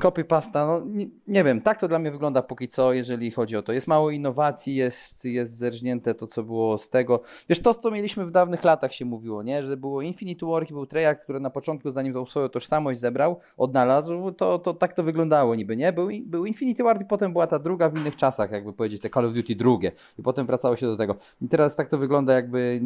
copy 0.00 0.24
pasta, 0.24 0.66
no 0.66 0.82
nie, 0.86 1.06
nie 1.26 1.44
wiem, 1.44 1.60
tak 1.60 1.80
to 1.80 1.88
dla 1.88 1.98
mnie 1.98 2.10
wygląda 2.10 2.42
póki 2.42 2.68
co, 2.68 2.92
jeżeli 2.92 3.30
chodzi 3.30 3.56
o 3.56 3.62
to. 3.62 3.72
Jest 3.72 3.86
mało 3.86 4.10
innowacji, 4.10 4.74
jest, 4.74 5.24
jest 5.24 5.58
zerżnięte 5.58 6.14
to, 6.14 6.26
co 6.26 6.42
było 6.42 6.78
z 6.78 6.90
tego. 6.90 7.20
Wiesz, 7.48 7.60
to, 7.60 7.74
co 7.74 7.90
mieliśmy 7.90 8.26
w 8.26 8.30
dawnych 8.30 8.64
latach 8.64 8.92
się 8.92 9.04
mówiło, 9.04 9.42
nie? 9.42 9.62
Że 9.62 9.76
było 9.76 10.02
Infinity 10.02 10.46
War 10.46 10.70
i 10.70 10.72
był 10.72 10.86
Treyarch, 10.86 11.22
który 11.22 11.40
na 11.40 11.50
początku, 11.50 11.90
zanim 11.90 12.14
tą 12.14 12.26
swoją 12.26 12.48
tożsamość 12.48 13.00
zebrał, 13.00 13.40
odnalazł, 13.56 14.32
to, 14.32 14.58
to 14.58 14.74
tak 14.74 14.94
to 14.94 15.02
wyglądało 15.02 15.54
niby, 15.54 15.76
nie? 15.76 15.92
Był, 15.92 16.08
był 16.24 16.46
Infinity 16.46 16.82
War 16.82 17.02
i 17.02 17.04
potem 17.04 17.32
była 17.32 17.46
ta 17.46 17.58
druga 17.58 17.88
w 17.88 17.98
innych 17.98 18.16
czasach, 18.16 18.50
jakby 18.50 18.72
powiedzieć, 18.72 19.02
te 19.02 19.10
Call 19.10 19.26
of 19.26 19.34
Duty 19.34 19.54
drugie. 19.54 19.92
I 20.18 20.22
potem 20.22 20.46
wracało 20.46 20.76
się 20.76 20.86
do 20.86 20.96
tego. 20.96 21.16
I 21.42 21.48
teraz 21.48 21.76
tak 21.76 21.88
to 21.88 21.98
wygląda 21.98 22.32
jakby, 22.32 22.80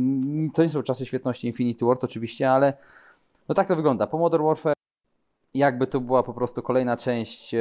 to 0.54 0.62
nie 0.62 0.68
są 0.68 0.82
czasy 0.82 1.06
świetności 1.06 1.46
Infinity 1.46 1.84
War 1.84 1.98
oczywiście, 2.00 2.50
ale 2.50 2.72
no 3.48 3.54
tak 3.54 3.68
to 3.68 3.76
wygląda. 3.76 4.06
Po 4.06 4.18
Modern 4.18 4.44
Warfare 4.44 4.76
jakby 5.58 5.86
to 5.86 6.00
była 6.00 6.22
po 6.22 6.34
prostu 6.34 6.62
kolejna 6.62 6.96
część 6.96 7.54
e, 7.54 7.58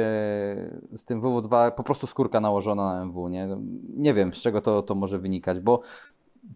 z 0.96 1.04
tym 1.04 1.20
WW2, 1.20 1.72
po 1.72 1.82
prostu 1.82 2.06
skórka 2.06 2.40
nałożona 2.40 2.94
na 2.94 3.02
MW, 3.02 3.28
nie? 3.28 3.48
Nie 3.96 4.14
wiem, 4.14 4.34
z 4.34 4.42
czego 4.42 4.60
to, 4.60 4.82
to 4.82 4.94
może 4.94 5.18
wynikać, 5.18 5.60
bo 5.60 5.80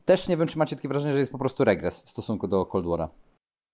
też 0.05 0.29
nie 0.29 0.37
wiem, 0.37 0.49
czy 0.49 0.59
macie 0.59 0.77
takie 0.77 0.89
wrażenie, 0.89 1.13
że 1.13 1.19
jest 1.19 1.33
po 1.33 1.39
prostu 1.39 1.65
regres 1.65 2.01
w 2.01 2.11
stosunku 2.11 2.49
do 2.49 2.67
Cold 2.67 2.87
War'a. 2.87 3.09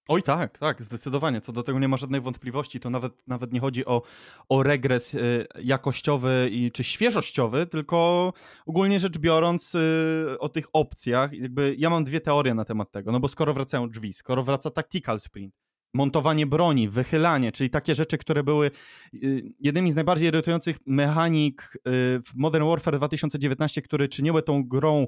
Oj 0.09 0.23
tak, 0.23 0.59
tak, 0.59 0.83
zdecydowanie. 0.83 1.41
Co 1.41 1.53
do 1.53 1.63
tego 1.63 1.79
nie 1.79 1.89
ma 1.89 1.97
żadnej 1.97 2.21
wątpliwości. 2.21 2.81
To 2.81 2.91
nawet, 2.91 3.13
nawet 3.27 3.53
nie 3.53 3.61
chodzi 3.61 3.87
o, 3.87 4.03
o 4.49 4.63
regres 4.63 5.15
y, 5.15 5.47
jakościowy 5.63 6.49
i, 6.53 6.73
czy 6.73 6.85
świeżościowy, 6.85 7.67
tylko 7.67 8.33
ogólnie 8.67 9.01
rzecz 9.01 9.19
biorąc 9.19 9.75
y, 9.75 10.37
o 10.41 10.49
tych 10.49 10.67
opcjach. 10.73 11.33
Jakby 11.33 11.75
ja 11.79 11.91
mam 11.91 12.05
dwie 12.05 12.21
teorie 12.21 12.55
na 12.55 12.65
temat 12.65 12.91
tego. 12.91 13.13
No 13.13 13.21
bo 13.21 13.29
skoro 13.29 13.55
wracają 13.55 13.91
drzwi, 13.91 14.13
skoro 14.13 14.43
wraca 14.43 14.71
tactical 14.71 15.21
sprint, 15.21 15.55
montowanie 15.97 16.47
broni, 16.47 16.89
wychylanie, 16.89 17.53
czyli 17.53 17.71
takie 17.71 17.95
rzeczy, 17.95 18.19
które 18.19 18.43
były 18.43 18.71
y, 19.15 19.43
jednymi 19.61 19.93
z 19.93 19.95
najbardziej 19.95 20.29
irytujących 20.29 20.79
mechanik 20.87 21.79
w 22.27 22.31
Modern 22.35 22.65
Warfare 22.65 22.97
2019, 22.97 23.83
które 23.83 24.09
czyniły 24.09 24.43
tą 24.43 24.65
grą, 24.65 25.07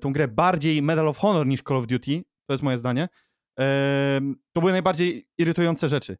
tą 0.00 0.12
grę 0.12 0.28
bardziej 0.28 0.82
Medal 0.82 1.08
of 1.08 1.18
Honor 1.18 1.46
niż 1.46 1.62
Call 1.62 1.76
of 1.76 1.86
Duty, 1.86 2.22
to 2.46 2.52
jest 2.54 2.62
moje 2.62 2.78
zdanie 2.78 3.08
to 4.52 4.60
były 4.60 4.72
najbardziej 4.72 5.26
irytujące 5.38 5.88
rzeczy. 5.88 6.16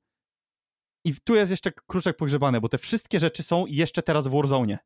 I 1.05 1.15
tu 1.25 1.35
jest 1.35 1.51
jeszcze 1.51 1.71
kruczek 1.87 2.17
pogrzebany, 2.17 2.61
bo 2.61 2.69
te 2.69 2.79
wszystkie 2.79 3.21
rzeczy 3.21 3.43
są 3.43 3.67
jeszcze 3.67 4.03
teraz 4.03 4.27
w 4.27 4.31
Warzone. 4.31 4.79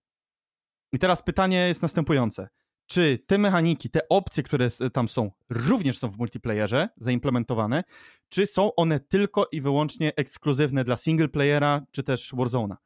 I 0.92 0.98
teraz 0.98 1.22
pytanie 1.22 1.56
jest 1.68 1.82
następujące. 1.82 2.48
Czy 2.86 3.18
te 3.26 3.38
mechaniki, 3.38 3.90
te 3.90 4.08
opcje, 4.08 4.42
które 4.42 4.68
tam 4.92 5.08
są, 5.08 5.30
również 5.50 5.98
są 5.98 6.10
w 6.10 6.18
multiplayerze 6.18 6.88
zaimplementowane, 6.96 7.84
czy 8.28 8.46
są 8.46 8.74
one 8.74 9.00
tylko 9.00 9.48
i 9.52 9.60
wyłącznie 9.60 10.12
ekskluzywne 10.16 10.84
dla 10.84 10.96
single 10.96 11.28
playera, 11.28 11.86
czy 11.90 12.02
też 12.02 12.32
Warzone'a? 12.34 12.76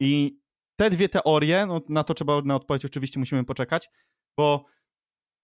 I 0.00 0.40
te 0.76 0.90
dwie 0.90 1.08
teorie, 1.08 1.66
no, 1.66 1.80
na 1.88 2.04
to 2.04 2.14
trzeba 2.14 2.42
na 2.42 2.54
odpowiedź 2.54 2.84
oczywiście 2.84 3.20
musimy 3.20 3.44
poczekać, 3.44 3.88
bo 4.36 4.64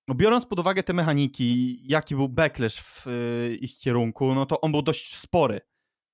no 0.09 0.15
biorąc 0.15 0.47
pod 0.47 0.61
uwagę 0.61 0.83
te 0.83 0.93
mechaniki, 0.93 1.79
jaki 1.89 2.15
był 2.15 2.29
backlash 2.29 2.81
w 2.81 3.07
y, 3.07 3.59
ich 3.61 3.79
kierunku, 3.79 4.35
no 4.35 4.47
to 4.47 4.61
on 4.61 4.73
był 4.73 4.83
dość 4.83 5.17
spory. 5.17 5.61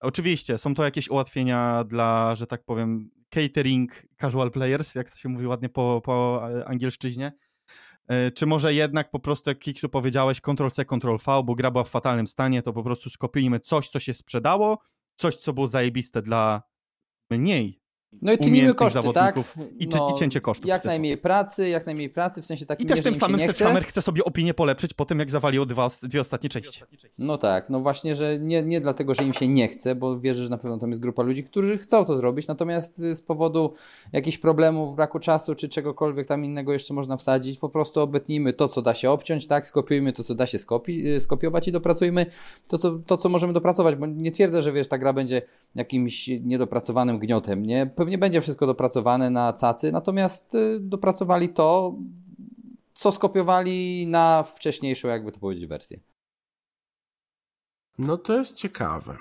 Oczywiście, 0.00 0.58
są 0.58 0.74
to 0.74 0.84
jakieś 0.84 1.08
ułatwienia 1.08 1.84
dla, 1.84 2.34
że 2.34 2.46
tak 2.46 2.64
powiem, 2.64 3.10
catering 3.30 4.02
casual 4.20 4.50
players, 4.50 4.94
jak 4.94 5.10
to 5.10 5.16
się 5.16 5.28
mówi 5.28 5.46
ładnie 5.46 5.68
po, 5.68 6.00
po 6.04 6.42
angielszczyźnie. 6.66 7.32
E, 8.08 8.30
czy 8.30 8.46
może 8.46 8.74
jednak 8.74 9.10
po 9.10 9.18
prostu, 9.20 9.50
jak 9.50 9.58
Kiksu 9.58 9.88
powiedziałeś, 9.88 10.40
Ctrl-C, 10.40 10.84
Ctrl-V, 10.84 11.42
bo 11.44 11.54
gra 11.54 11.70
była 11.70 11.84
w 11.84 11.88
fatalnym 11.88 12.26
stanie, 12.26 12.62
to 12.62 12.72
po 12.72 12.82
prostu 12.82 13.10
skopiujmy 13.10 13.60
coś, 13.60 13.88
co 13.88 14.00
się 14.00 14.14
sprzedało, 14.14 14.78
coś, 15.16 15.36
co 15.36 15.52
było 15.52 15.66
zajebiste 15.66 16.22
dla 16.22 16.62
mniej 17.30 17.81
no 18.22 18.32
i 18.32 18.38
tynimy 18.38 18.74
koszty, 18.74 19.12
tak? 19.14 19.36
I, 19.78 19.88
no, 19.88 20.10
i 20.14 20.18
cięcie 20.18 20.40
kosztów. 20.40 20.68
Jak 20.68 20.84
najmniej 20.84 21.16
pracy, 21.16 21.68
jak 21.68 21.86
najmniej 21.86 22.10
pracy, 22.10 22.42
w 22.42 22.46
sensie 22.46 22.66
takim, 22.66 22.86
I 22.86 22.88
też 22.88 23.02
tym 23.02 23.16
samym 23.16 23.40
Sledgehammer 23.40 23.84
chce 23.84 24.02
sobie 24.02 24.24
opinię 24.24 24.54
polepszyć 24.54 24.94
po 24.94 25.04
tym, 25.04 25.18
jak 25.18 25.30
zawalił 25.30 25.66
dwa, 25.66 25.88
dwie 26.02 26.20
ostatnie 26.20 26.48
części. 26.48 26.82
No 27.18 27.38
tak, 27.38 27.70
no 27.70 27.80
właśnie, 27.80 28.16
że 28.16 28.38
nie, 28.38 28.62
nie 28.62 28.80
dlatego, 28.80 29.14
że 29.14 29.24
im 29.24 29.32
się 29.32 29.48
nie 29.48 29.68
chce, 29.68 29.94
bo 29.94 30.20
wierzę, 30.20 30.42
że 30.44 30.50
na 30.50 30.58
pewno 30.58 30.78
tam 30.78 30.90
jest 30.90 31.02
grupa 31.02 31.22
ludzi, 31.22 31.44
którzy 31.44 31.78
chcą 31.78 32.04
to 32.04 32.16
zrobić, 32.16 32.48
natomiast 32.48 32.98
y, 32.98 33.16
z 33.16 33.22
powodu 33.22 33.74
jakichś 34.12 34.38
problemów, 34.38 34.96
braku 34.96 35.18
czasu, 35.18 35.54
czy 35.54 35.68
czegokolwiek 35.68 36.28
tam 36.28 36.44
innego 36.44 36.72
jeszcze 36.72 36.94
można 36.94 37.16
wsadzić, 37.16 37.58
po 37.58 37.68
prostu 37.68 38.00
obetnijmy 38.00 38.52
to, 38.52 38.68
co 38.68 38.82
da 38.82 38.94
się 38.94 39.10
obciąć, 39.10 39.46
tak? 39.46 39.66
Skopiujmy 39.66 40.12
to, 40.12 40.24
co 40.24 40.34
da 40.34 40.46
się 40.46 40.58
skopi 40.58 41.08
y, 41.08 41.20
skopiować 41.20 41.68
i 41.68 41.72
dopracujmy 41.72 42.26
to 42.68 42.78
co, 42.78 42.98
to, 43.06 43.16
co 43.16 43.28
możemy 43.28 43.52
dopracować, 43.52 43.96
bo 43.96 44.06
nie 44.06 44.30
twierdzę, 44.30 44.62
że 44.62 44.72
wiesz, 44.72 44.88
ta 44.88 44.98
gra 44.98 45.12
będzie 45.12 45.42
jakimś 45.74 46.28
niedopracowanym 46.28 47.18
gniotem, 47.18 47.66
nie? 47.66 47.86
Pewnie 48.02 48.18
będzie 48.18 48.40
wszystko 48.40 48.66
dopracowane 48.66 49.30
na 49.30 49.52
cacy, 49.52 49.92
natomiast 49.92 50.54
y, 50.54 50.78
dopracowali 50.80 51.48
to, 51.48 51.94
co 52.94 53.12
skopiowali 53.12 54.06
na 54.06 54.42
wcześniejszą, 54.42 55.08
jakby 55.08 55.32
to 55.32 55.40
powiedzieć, 55.40 55.66
wersję. 55.66 56.00
No 57.98 58.16
to 58.18 58.38
jest 58.38 58.56
ciekawe. 58.56 59.16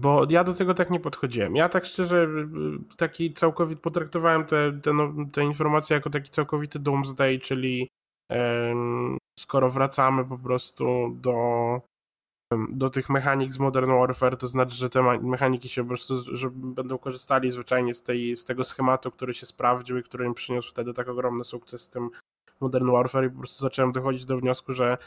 Bo 0.00 0.26
ja 0.30 0.44
do 0.44 0.54
tego 0.54 0.74
tak 0.74 0.90
nie 0.90 1.00
podchodziłem. 1.00 1.56
Ja 1.56 1.68
tak 1.68 1.84
szczerze, 1.84 2.26
y, 2.92 2.96
taki 2.96 3.32
całkowity, 3.32 3.82
potraktowałem 3.82 4.44
te, 4.44 4.72
te, 4.82 4.92
no, 4.92 5.12
te 5.32 5.94
jako 5.94 6.10
taki 6.10 6.30
całkowity 6.30 6.78
doomsday, 6.78 7.38
czyli 7.38 7.88
skoro 9.38 9.70
wracamy 9.70 10.24
po 10.24 10.38
prostu 10.38 10.84
do 11.14 11.34
do 12.68 12.90
tych 12.90 13.10
mechanik 13.10 13.52
z 13.52 13.58
Modern 13.58 13.90
Warfare, 13.90 14.36
to 14.36 14.48
znaczy, 14.48 14.76
że 14.76 14.90
te 14.90 15.02
mechaniki 15.22 15.68
się 15.68 15.82
po 15.82 15.88
prostu, 15.88 16.36
że 16.36 16.50
będą 16.52 16.98
korzystali 16.98 17.50
zwyczajnie 17.50 17.94
z, 17.94 18.02
tej, 18.02 18.36
z 18.36 18.44
tego 18.44 18.64
schematu, 18.64 19.10
który 19.10 19.34
się 19.34 19.46
sprawdził 19.46 19.98
i 19.98 20.02
który 20.02 20.26
im 20.26 20.34
przyniósł 20.34 20.70
wtedy 20.70 20.94
tak 20.94 21.08
ogromny 21.08 21.44
sukces 21.44 21.82
z 21.82 21.88
tym 21.88 22.10
Modern 22.60 22.90
Warfare 22.90 23.26
i 23.26 23.30
po 23.30 23.38
prostu 23.38 23.62
zacząłem 23.62 23.92
dochodzić 23.92 24.24
do 24.24 24.38
wniosku, 24.38 24.72
że 24.72 24.98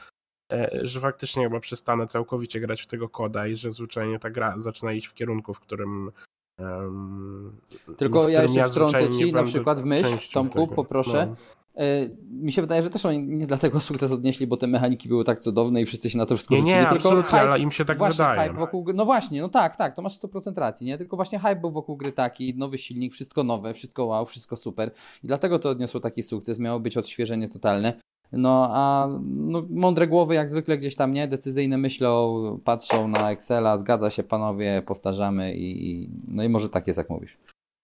e, 0.52 0.80
że 0.82 1.00
faktycznie 1.00 1.44
chyba 1.44 1.60
przestanę 1.60 2.08
całkowicie 2.08 2.60
grać 2.60 2.82
w 2.82 2.88
tego 2.88 3.10
koda 3.10 3.48
i 3.48 3.56
że 3.56 3.72
zwyczajnie 3.72 4.20
ta 4.20 4.30
gra 4.30 4.56
zaczyna 4.58 4.94
iść 4.94 5.08
w 5.08 5.14
kierunku, 5.14 5.54
w 5.54 5.60
którym 5.60 6.12
um, 6.60 7.58
Tylko 7.98 8.24
w 8.24 8.30
ja 8.30 8.42
jeszcze 8.42 8.70
wtrącę 8.70 9.10
ci 9.10 9.34
na 9.34 9.44
przykład 9.44 9.82
w 9.82 9.86
myśl, 9.86 10.34
Tomku, 10.34 10.60
tego. 10.60 10.76
poproszę. 10.76 11.28
No. 11.30 11.57
E, 11.78 12.10
mi 12.30 12.52
się 12.52 12.62
wydaje, 12.62 12.82
że 12.82 12.90
też 12.90 13.06
oni 13.06 13.24
nie 13.24 13.48
dlatego 13.48 13.80
sukces 13.80 14.12
odnieśli, 14.12 14.48
bo 14.48 14.58
te 14.58 14.68
mechaniki 14.68 15.10
były 15.10 15.24
tak 15.24 15.40
cudowne 15.40 15.82
i 15.82 15.86
wszyscy 15.86 16.10
się 16.10 16.18
na 16.18 16.26
to 16.26 16.36
wszystko 16.36 16.56
nie, 16.56 16.62
rzucili. 16.62 16.80
Nie, 16.80 16.90
tylko 16.90 17.24
hype, 17.24 17.42
ale 17.42 17.60
im 17.60 17.72
się 17.72 17.86
tak 17.86 18.04
wydaje. 18.04 18.54
Wokół, 18.54 18.86
no 18.94 19.06
właśnie, 19.06 19.42
no 19.42 19.50
tak, 19.50 19.76
tak, 19.76 19.96
to 19.96 20.02
masz 20.02 20.20
100% 20.20 20.58
racji, 20.58 20.88
nie? 20.88 20.98
Tylko 20.98 21.16
właśnie 21.16 21.40
hype 21.40 21.56
był 21.56 21.72
wokół 21.72 21.98
gry 21.98 22.12
taki, 22.12 22.56
nowy 22.58 22.78
silnik, 22.78 23.14
wszystko 23.14 23.44
nowe, 23.44 23.74
wszystko 23.74 24.06
wow, 24.06 24.26
wszystko 24.26 24.56
super. 24.56 24.92
I 25.24 25.28
dlatego 25.28 25.60
to 25.60 25.70
odniosło 25.70 26.00
taki 26.00 26.24
sukces, 26.24 26.60
miało 26.60 26.80
być 26.80 26.98
odświeżenie 26.98 27.50
totalne. 27.50 27.94
No 28.32 28.70
a 28.72 29.08
no, 29.24 29.64
mądre 29.70 30.08
głowy 30.08 30.36
jak 30.36 30.50
zwykle 30.50 30.78
gdzieś 30.78 30.96
tam, 30.96 31.14
nie? 31.14 31.28
Decyzyjne 31.28 31.78
myślą, 31.78 32.60
patrzą 32.64 33.08
na 33.08 33.32
Excela, 33.32 33.78
zgadza 33.78 34.10
się 34.10 34.24
panowie, 34.24 34.84
powtarzamy 34.86 35.56
i, 35.56 35.92
i 35.92 36.10
no 36.28 36.44
i 36.44 36.50
może 36.50 36.70
tak 36.70 36.88
jest 36.88 36.98
jak 36.98 37.10
mówisz. 37.10 37.38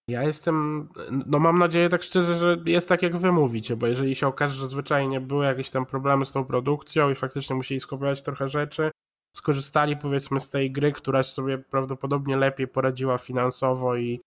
Ja 0.09 0.23
jestem, 0.23 0.89
no 1.25 1.39
mam 1.39 1.59
nadzieję 1.59 1.89
tak 1.89 2.03
szczerze, 2.03 2.37
że 2.37 2.57
jest 2.65 2.89
tak 2.89 3.03
jak 3.03 3.17
wy 3.17 3.31
mówicie, 3.31 3.75
bo 3.75 3.87
jeżeli 3.87 4.15
się 4.15 4.27
okaże, 4.27 4.55
że 4.55 4.69
zwyczajnie 4.69 5.21
były 5.21 5.45
jakieś 5.45 5.69
tam 5.69 5.85
problemy 5.85 6.25
z 6.25 6.31
tą 6.31 6.45
produkcją 6.45 7.09
i 7.09 7.15
faktycznie 7.15 7.55
musieli 7.55 7.79
skopiować 7.79 8.21
trochę 8.21 8.49
rzeczy, 8.49 8.91
skorzystali 9.35 9.97
powiedzmy 9.97 10.39
z 10.39 10.49
tej 10.49 10.71
gry, 10.71 10.91
która 10.91 11.23
sobie 11.23 11.57
prawdopodobnie 11.57 12.37
lepiej 12.37 12.67
poradziła 12.67 13.17
finansowo 13.17 13.95
i, 13.95 14.21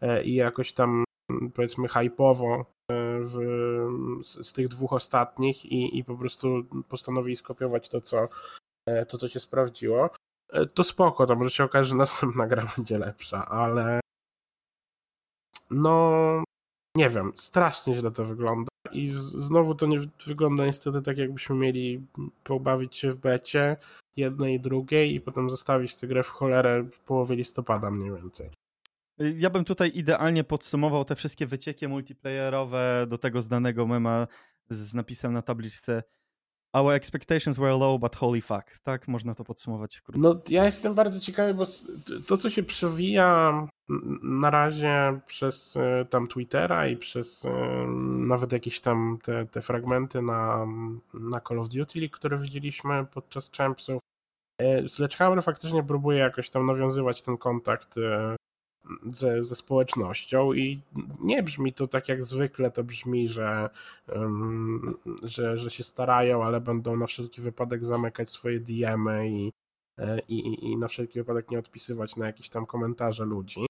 e, 0.00 0.24
i 0.24 0.34
jakoś 0.34 0.72
tam 0.72 1.04
powiedzmy 1.54 1.88
hypowo 1.88 2.54
e, 2.54 2.64
w, 3.20 3.38
z, 4.22 4.48
z, 4.48 4.52
tych 4.52 4.68
dwóch 4.68 4.92
ostatnich 4.92 5.66
i, 5.66 5.98
i 5.98 6.04
po 6.04 6.16
prostu 6.16 6.64
postanowili 6.88 7.36
skopiować 7.36 7.88
to 7.88 8.00
co, 8.00 8.28
e, 8.86 9.06
to, 9.06 9.18
co 9.18 9.28
się 9.28 9.40
sprawdziło, 9.40 10.10
to 10.74 10.84
spoko, 10.84 11.26
to 11.26 11.36
może 11.36 11.50
się 11.50 11.64
okaże, 11.64 11.88
że 11.88 11.96
następna 12.06 12.46
gra 12.46 12.66
będzie 12.76 12.98
lepsza, 12.98 13.46
ale 13.46 14.00
no 15.70 16.44
nie 16.96 17.08
wiem, 17.08 17.32
strasznie 17.34 17.94
źle 17.94 18.10
to 18.10 18.24
wygląda 18.24 18.70
i 18.92 19.08
znowu 19.08 19.74
to 19.74 19.86
nie 19.86 19.98
wygląda 20.26 20.66
niestety 20.66 21.02
tak 21.02 21.18
jakbyśmy 21.18 21.56
mieli 21.56 22.06
pobawić 22.44 22.96
się 22.96 23.10
w 23.10 23.16
becie 23.16 23.76
jednej 24.16 24.54
i 24.54 24.60
drugiej 24.60 25.14
i 25.14 25.20
potem 25.20 25.50
zostawić 25.50 25.96
tę 25.96 26.06
grę 26.06 26.22
w 26.22 26.28
cholerę 26.28 26.82
w 26.82 27.00
połowie 27.00 27.36
listopada 27.36 27.90
mniej 27.90 28.10
więcej. 28.12 28.50
Ja 29.18 29.50
bym 29.50 29.64
tutaj 29.64 29.92
idealnie 29.94 30.44
podsumował 30.44 31.04
te 31.04 31.16
wszystkie 31.16 31.46
wycieki 31.46 31.88
multiplayerowe 31.88 33.06
do 33.08 33.18
tego 33.18 33.42
znanego 33.42 33.86
mema 33.86 34.26
z 34.70 34.94
napisem 34.94 35.32
na 35.32 35.42
tabliczce 35.42 36.02
Our 36.72 36.94
expectations 36.94 37.58
were 37.58 37.72
low, 37.72 37.98
but 37.98 38.16
holy 38.16 38.40
fuck. 38.40 38.78
Tak 38.82 39.08
można 39.08 39.34
to 39.34 39.44
podsumować 39.44 40.00
krótko. 40.00 40.20
No, 40.22 40.40
ja 40.48 40.64
jestem 40.64 40.94
bardzo 40.94 41.20
ciekawy, 41.20 41.54
bo 41.54 41.64
to, 42.26 42.36
co 42.36 42.50
się 42.50 42.62
przewija 42.62 43.52
na 44.22 44.50
razie 44.50 45.20
przez 45.26 45.76
e, 45.76 46.04
tam 46.04 46.28
Twittera 46.28 46.88
i 46.88 46.96
przez 46.96 47.44
e, 47.44 47.50
nawet 48.26 48.52
jakieś 48.52 48.80
tam 48.80 49.18
te, 49.22 49.46
te 49.46 49.62
fragmenty 49.62 50.22
na, 50.22 50.66
na 51.14 51.40
Call 51.40 51.58
of 51.58 51.68
Duty, 51.68 52.08
które 52.08 52.38
widzieliśmy 52.38 53.06
podczas 53.14 53.50
Champsów, 53.56 54.02
e, 54.58 54.88
Sledgehammer 54.88 55.42
faktycznie 55.42 55.82
próbuje 55.82 56.18
jakoś 56.18 56.50
tam 56.50 56.66
nawiązywać 56.66 57.22
ten 57.22 57.36
kontakt 57.36 57.94
ze, 59.06 59.44
ze 59.44 59.56
społecznością 59.56 60.52
i 60.52 60.80
nie 61.20 61.42
brzmi 61.42 61.72
to 61.72 61.88
tak 61.88 62.08
jak 62.08 62.24
zwykle, 62.24 62.70
to 62.70 62.84
brzmi, 62.84 63.28
że, 63.28 63.70
um, 64.08 64.94
że, 65.22 65.58
że 65.58 65.70
się 65.70 65.84
starają, 65.84 66.44
ale 66.44 66.60
będą 66.60 66.96
na 66.96 67.06
wszelki 67.06 67.40
wypadek 67.40 67.84
zamykać 67.84 68.28
swoje 68.28 68.60
DM-y 68.60 69.28
i, 69.28 69.52
e, 69.98 70.20
i, 70.28 70.70
i 70.70 70.76
na 70.76 70.88
wszelki 70.88 71.18
wypadek 71.18 71.50
nie 71.50 71.58
odpisywać 71.58 72.16
na 72.16 72.26
jakieś 72.26 72.48
tam 72.48 72.66
komentarze 72.66 73.24
ludzi. 73.24 73.66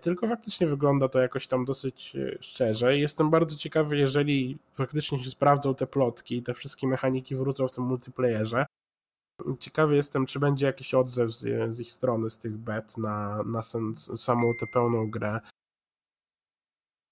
Tylko 0.00 0.26
faktycznie 0.26 0.66
wygląda 0.66 1.08
to 1.08 1.20
jakoś 1.20 1.46
tam 1.46 1.64
dosyć 1.64 2.16
e, 2.16 2.36
szczerze. 2.40 2.98
Jestem 2.98 3.30
bardzo 3.30 3.56
ciekawy, 3.56 3.96
jeżeli 3.96 4.58
faktycznie 4.74 5.22
się 5.24 5.30
sprawdzą 5.30 5.74
te 5.74 5.86
plotki 5.86 6.36
i 6.36 6.42
te 6.42 6.54
wszystkie 6.54 6.86
mechaniki 6.86 7.36
wrócą 7.36 7.68
w 7.68 7.74
tym 7.74 7.84
multiplayerze, 7.84 8.66
Ciekawy 9.60 9.96
jestem, 9.96 10.26
czy 10.26 10.40
będzie 10.40 10.66
jakiś 10.66 10.94
odzew 10.94 11.32
z, 11.32 11.74
z 11.74 11.80
ich 11.80 11.92
strony, 11.92 12.30
z 12.30 12.38
tych 12.38 12.58
bet 12.58 12.98
na, 12.98 13.42
na 13.42 13.62
sen, 13.62 13.94
samą 13.96 14.52
tę 14.60 14.66
pełną 14.66 15.10
grę. 15.10 15.40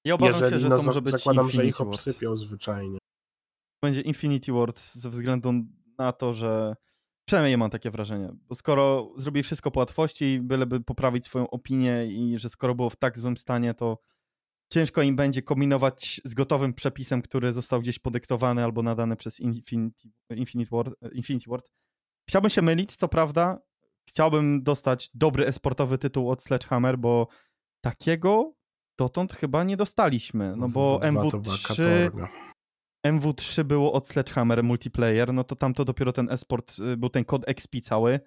Ja 0.05 0.15
obawiam 0.15 0.35
Jeżeli, 0.35 0.53
się, 0.53 0.61
że 0.61 0.69
no, 0.69 0.77
to 0.77 0.83
może 0.83 1.03
być 1.03 1.13
Zakładam, 1.13 1.45
Infinity 1.45 1.63
że 1.63 1.69
ich 1.69 1.81
obsypią 1.81 2.37
zwyczajnie. 2.37 2.99
Będzie 3.85 4.01
Infinity 4.01 4.53
Ward 4.53 4.81
ze 4.81 5.11
względu 5.11 5.53
na 5.99 6.13
to, 6.13 6.35
że 6.35 6.75
Przynajmniej 7.31 7.59
mam 7.59 7.71
takie 7.71 7.91
wrażenie. 7.91 8.33
Bo 8.49 8.55
skoro 8.55 9.13
zrobili 9.17 9.43
wszystko 9.43 9.71
po 9.71 9.81
łatwości, 9.81 10.41
byleby 10.43 10.81
poprawić 10.81 11.27
swoją 11.27 11.51
opinię 11.51 12.07
i 12.07 12.39
że 12.39 12.49
skoro 12.49 12.75
było 12.75 12.91
w 12.91 12.97
tak 12.97 13.19
złym 13.19 13.37
stanie, 13.37 13.75
to 13.75 13.99
ciężko 14.73 15.03
im 15.03 15.17
będzie 15.17 15.43
kombinować 15.43 16.21
z 16.25 16.35
gotowym 16.35 16.75
przepisem, 16.75 17.23
który 17.23 17.53
został 17.53 17.81
gdzieś 17.81 17.99
podyktowany 17.99 18.65
albo 18.65 18.83
nadany 18.83 19.17
przez 19.17 19.41
Infinity, 19.41 20.09
Infinity, 20.31 20.71
Ward, 20.77 20.95
Infinity 21.13 21.51
Ward. 21.51 21.71
Chciałbym 22.31 22.51
się 22.51 22.63
mylić, 22.63 22.97
co 22.97 23.09
prawda. 23.09 23.59
Chciałbym 24.09 24.63
dostać 24.63 25.11
dobry 25.15 25.47
esportowy 25.47 25.99
tytuł 25.99 26.31
od 26.31 26.43
Sledgehammer, 26.43 26.99
bo 26.99 27.29
takiego 27.85 28.55
dotąd 28.99 29.33
chyba 29.33 29.65
nie 29.65 29.77
dostaliśmy. 29.77 30.57
No 30.57 30.69
bo 30.69 30.99
MW3, 31.03 32.11
MW3 33.07 33.65
było 33.65 33.93
od 33.93 34.09
Sledgehammer 34.09 34.65
multiplayer, 34.65 35.35
no 35.35 35.45
to 35.45 35.57
tam 35.57 35.75
to 35.75 35.85
dopiero 35.85 36.13
ten 36.13 36.31
esport, 36.31 36.79
y, 36.79 36.97
był 36.97 37.11
ten 37.11 37.25
kod 37.25 37.49
XP 37.49 37.81
cały, 37.83 38.21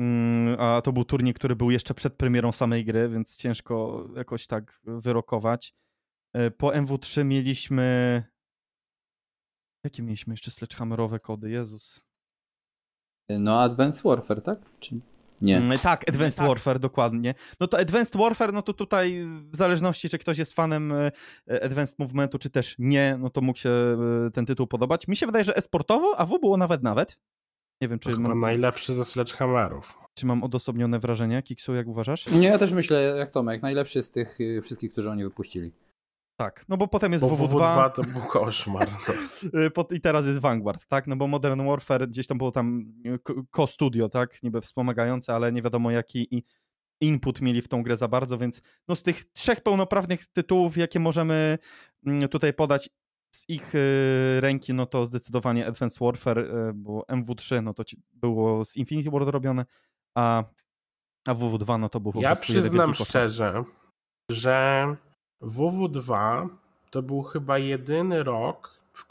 mm, 0.00 0.60
a 0.60 0.80
to 0.82 0.92
był 0.92 1.04
turniej, 1.04 1.34
który 1.34 1.56
był 1.56 1.70
jeszcze 1.70 1.94
przed 1.94 2.14
premierą 2.14 2.52
samej 2.52 2.84
gry, 2.84 3.08
więc 3.08 3.36
ciężko 3.36 4.06
jakoś 4.16 4.46
tak 4.46 4.80
wyrokować. 4.84 5.74
Y, 6.36 6.50
po 6.50 6.68
MW3 6.68 7.24
mieliśmy... 7.24 8.22
Jakie 9.84 10.02
mieliśmy 10.02 10.32
jeszcze 10.32 10.50
sledgehammerowe 10.50 11.20
kody? 11.20 11.50
Jezus. 11.50 12.07
No 13.28 13.60
Advanced 13.60 14.02
Warfare, 14.02 14.42
tak? 14.42 14.58
Czy... 14.80 15.00
Nie. 15.42 15.56
Mm, 15.56 15.78
tak, 15.78 16.08
Advanced 16.08 16.38
tak. 16.38 16.48
Warfare, 16.48 16.78
dokładnie. 16.78 17.34
No 17.60 17.66
to 17.66 17.78
Advanced 17.78 18.16
Warfare, 18.16 18.52
no 18.52 18.62
to 18.62 18.72
tutaj 18.72 19.24
w 19.52 19.56
zależności, 19.56 20.08
czy 20.08 20.18
ktoś 20.18 20.38
jest 20.38 20.52
fanem 20.52 20.92
e, 20.92 21.10
Advanced 21.64 21.98
Movementu, 21.98 22.38
czy 22.38 22.50
też 22.50 22.74
nie, 22.78 23.16
no 23.20 23.30
to 23.30 23.40
mógł 23.40 23.58
się 23.58 23.70
e, 23.70 24.30
ten 24.30 24.46
tytuł 24.46 24.66
podobać. 24.66 25.08
Mi 25.08 25.16
się 25.16 25.26
wydaje, 25.26 25.44
że 25.44 25.56
esportowo, 25.56 26.14
a 26.18 26.26
W 26.26 26.38
było 26.38 26.56
nawet 26.56 26.82
nawet. 26.82 27.18
Nie 27.80 27.88
wiem, 27.88 27.98
czy 27.98 28.12
to 28.12 28.20
mam... 28.20 28.40
najlepszy 28.40 28.94
ze 28.94 29.04
Sledgehammerów. 29.04 29.98
Czy 30.14 30.26
mam 30.26 30.42
odosobnione 30.42 30.98
wrażenie, 30.98 31.42
Kiksu, 31.42 31.74
jak 31.74 31.86
uważasz? 31.86 32.26
Nie, 32.26 32.48
ja 32.48 32.58
też 32.58 32.72
myślę, 32.72 33.02
jak 33.02 33.30
Tomek, 33.30 33.62
najlepszy 33.62 34.02
z 34.02 34.10
tych 34.10 34.40
y, 34.40 34.60
wszystkich, 34.62 34.92
którzy 34.92 35.10
oni 35.10 35.24
wypuścili. 35.24 35.72
Tak, 36.38 36.64
no 36.68 36.76
bo 36.76 36.88
potem 36.88 37.12
jest 37.12 37.24
bo 37.24 37.36
WW2. 37.36 37.48
WW2 37.48 37.90
to 37.90 38.02
był 38.02 38.20
koszmar. 38.20 38.88
No. 38.92 39.84
I 39.96 40.00
teraz 40.00 40.26
jest 40.26 40.38
Vanguard, 40.38 40.86
tak? 40.86 41.06
No 41.06 41.16
bo 41.16 41.26
Modern 41.26 41.66
Warfare 41.66 42.08
gdzieś 42.08 42.26
tam 42.26 42.38
było 42.38 42.52
tam 42.52 42.92
co-studio, 43.56 44.08
tak? 44.08 44.42
Niby 44.42 44.60
wspomagające, 44.60 45.34
ale 45.34 45.52
nie 45.52 45.62
wiadomo 45.62 45.90
jaki 45.90 46.44
input 47.00 47.40
mieli 47.40 47.62
w 47.62 47.68
tą 47.68 47.82
grę 47.82 47.96
za 47.96 48.08
bardzo, 48.08 48.38
więc 48.38 48.62
no 48.88 48.96
z 48.96 49.02
tych 49.02 49.24
trzech 49.24 49.60
pełnoprawnych 49.60 50.26
tytułów, 50.26 50.76
jakie 50.76 51.00
możemy 51.00 51.58
mm, 52.06 52.28
tutaj 52.28 52.52
podać 52.52 52.90
z 53.34 53.48
ich 53.48 53.74
y, 53.74 54.40
ręki, 54.40 54.74
no 54.74 54.86
to 54.86 55.06
zdecydowanie 55.06 55.66
Advanced 55.66 55.98
Warfare, 56.00 56.38
y, 56.38 56.72
bo 56.74 57.04
MW3 57.08 57.62
no 57.62 57.74
to 57.74 57.82
było 58.12 58.64
z 58.64 58.76
Infinity 58.76 59.10
Ward 59.10 59.28
robione, 59.28 59.64
a, 60.14 60.44
a 61.28 61.34
WW2 61.34 61.80
no 61.80 61.88
to 61.88 62.00
był 62.00 62.12
po 62.12 62.20
Ja 62.20 62.36
przyznam 62.36 62.94
szczerze, 62.94 63.64
że 64.30 64.96
WW2 65.42 66.46
to 66.90 67.02
był 67.02 67.22
chyba 67.22 67.58
jedyny 67.58 68.22
rok 68.22 68.78
w, 68.94 69.04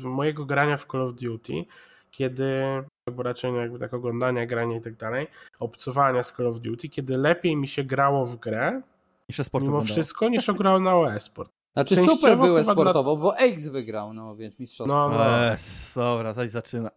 w 0.00 0.04
mojego 0.04 0.44
grania 0.46 0.76
w 0.76 0.84
Call 0.84 1.02
of 1.02 1.14
Duty, 1.14 1.64
kiedy 2.10 2.64
albo 3.08 3.22
raczej 3.22 3.54
jakby 3.54 3.78
tak 3.78 3.94
oglądania, 3.94 4.46
grania 4.46 4.76
i 4.76 4.80
tak 4.80 4.96
dalej, 4.96 5.26
obcowania 5.58 6.22
z 6.22 6.32
Call 6.32 6.46
of 6.46 6.60
Duty, 6.60 6.88
kiedy 6.88 7.18
lepiej 7.18 7.56
mi 7.56 7.68
się 7.68 7.84
grało 7.84 8.26
w 8.26 8.36
grę 8.36 8.82
niż 9.30 9.38
mimo 9.38 9.60
wyglądało. 9.60 9.82
wszystko, 9.82 10.28
niż 10.28 10.48
ograło 10.48 10.80
na 10.80 11.14
e-sport. 11.14 11.50
Znaczy 11.76 11.96
super 11.96 12.38
był 12.38 12.58
e-sportowo, 12.58 13.16
dla... 13.16 13.22
bo 13.22 13.38
Aix 13.38 13.66
wygrał, 13.66 14.14
no 14.14 14.36
więc 14.36 14.58
mistrzostwo. 14.58 14.94
No, 14.94 15.08
no. 15.08 15.54
Yes, 15.54 15.92
dobra, 15.94 16.32
zaś 16.32 16.50
zaczyna. 16.50 16.90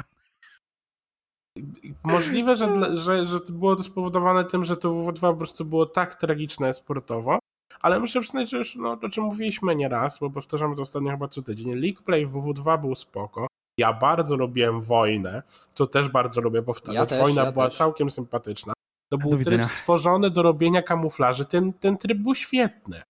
Możliwe, 2.04 2.56
że, 2.56 2.98
że, 2.98 3.26
że 3.26 3.40
było 3.50 3.76
to 3.76 3.84
spowodowane 3.84 4.46
tym, 4.46 4.64
że 4.64 4.78
to 4.78 4.90
WW2 4.90 5.20
po 5.20 5.36
prostu 5.36 5.66
było 5.66 5.86
tak 5.86 6.16
tragiczne 6.16 6.74
sportowo, 6.74 7.40
ale 7.84 8.00
muszę 8.00 8.22
przyznać, 8.22 8.50
że 8.50 8.58
już 8.58 8.76
no, 8.76 8.98
o 9.02 9.10
czym 9.10 9.24
mówiliśmy 9.24 9.76
nieraz, 9.76 10.20
bo 10.20 10.30
powtarzamy 10.30 10.76
to 10.76 10.82
ostatnio 10.82 11.12
chyba 11.12 11.28
co 11.28 11.42
tydzień. 11.42 11.74
League 11.74 12.04
Play 12.06 12.26
w 12.26 12.32
WW2 12.34 12.82
był 12.82 12.96
spoko. 12.96 13.48
Ja 13.78 13.94
bardzo 13.94 14.36
lubiłem 14.36 14.82
wojnę, 14.82 15.44
co 15.72 15.88
też 15.88 16.10
bardzo 16.10 16.42
lubię 16.42 16.62
powtarzać. 16.62 17.12
Ja 17.12 17.20
Wojna 17.20 17.44
ja 17.44 17.52
była 17.52 17.68
też. 17.68 17.78
całkiem 17.78 18.10
sympatyczna. 18.10 18.74
To 19.12 19.18
był 19.18 19.44
tryb 19.44 19.64
stworzony 19.64 20.30
do 20.30 20.44
robienia 20.44 20.82
kamuflaży. 20.82 21.46
Ten, 21.46 21.74
ten 21.74 21.98
tryb 21.98 22.18
był 22.18 22.36
świetny. 22.36 23.02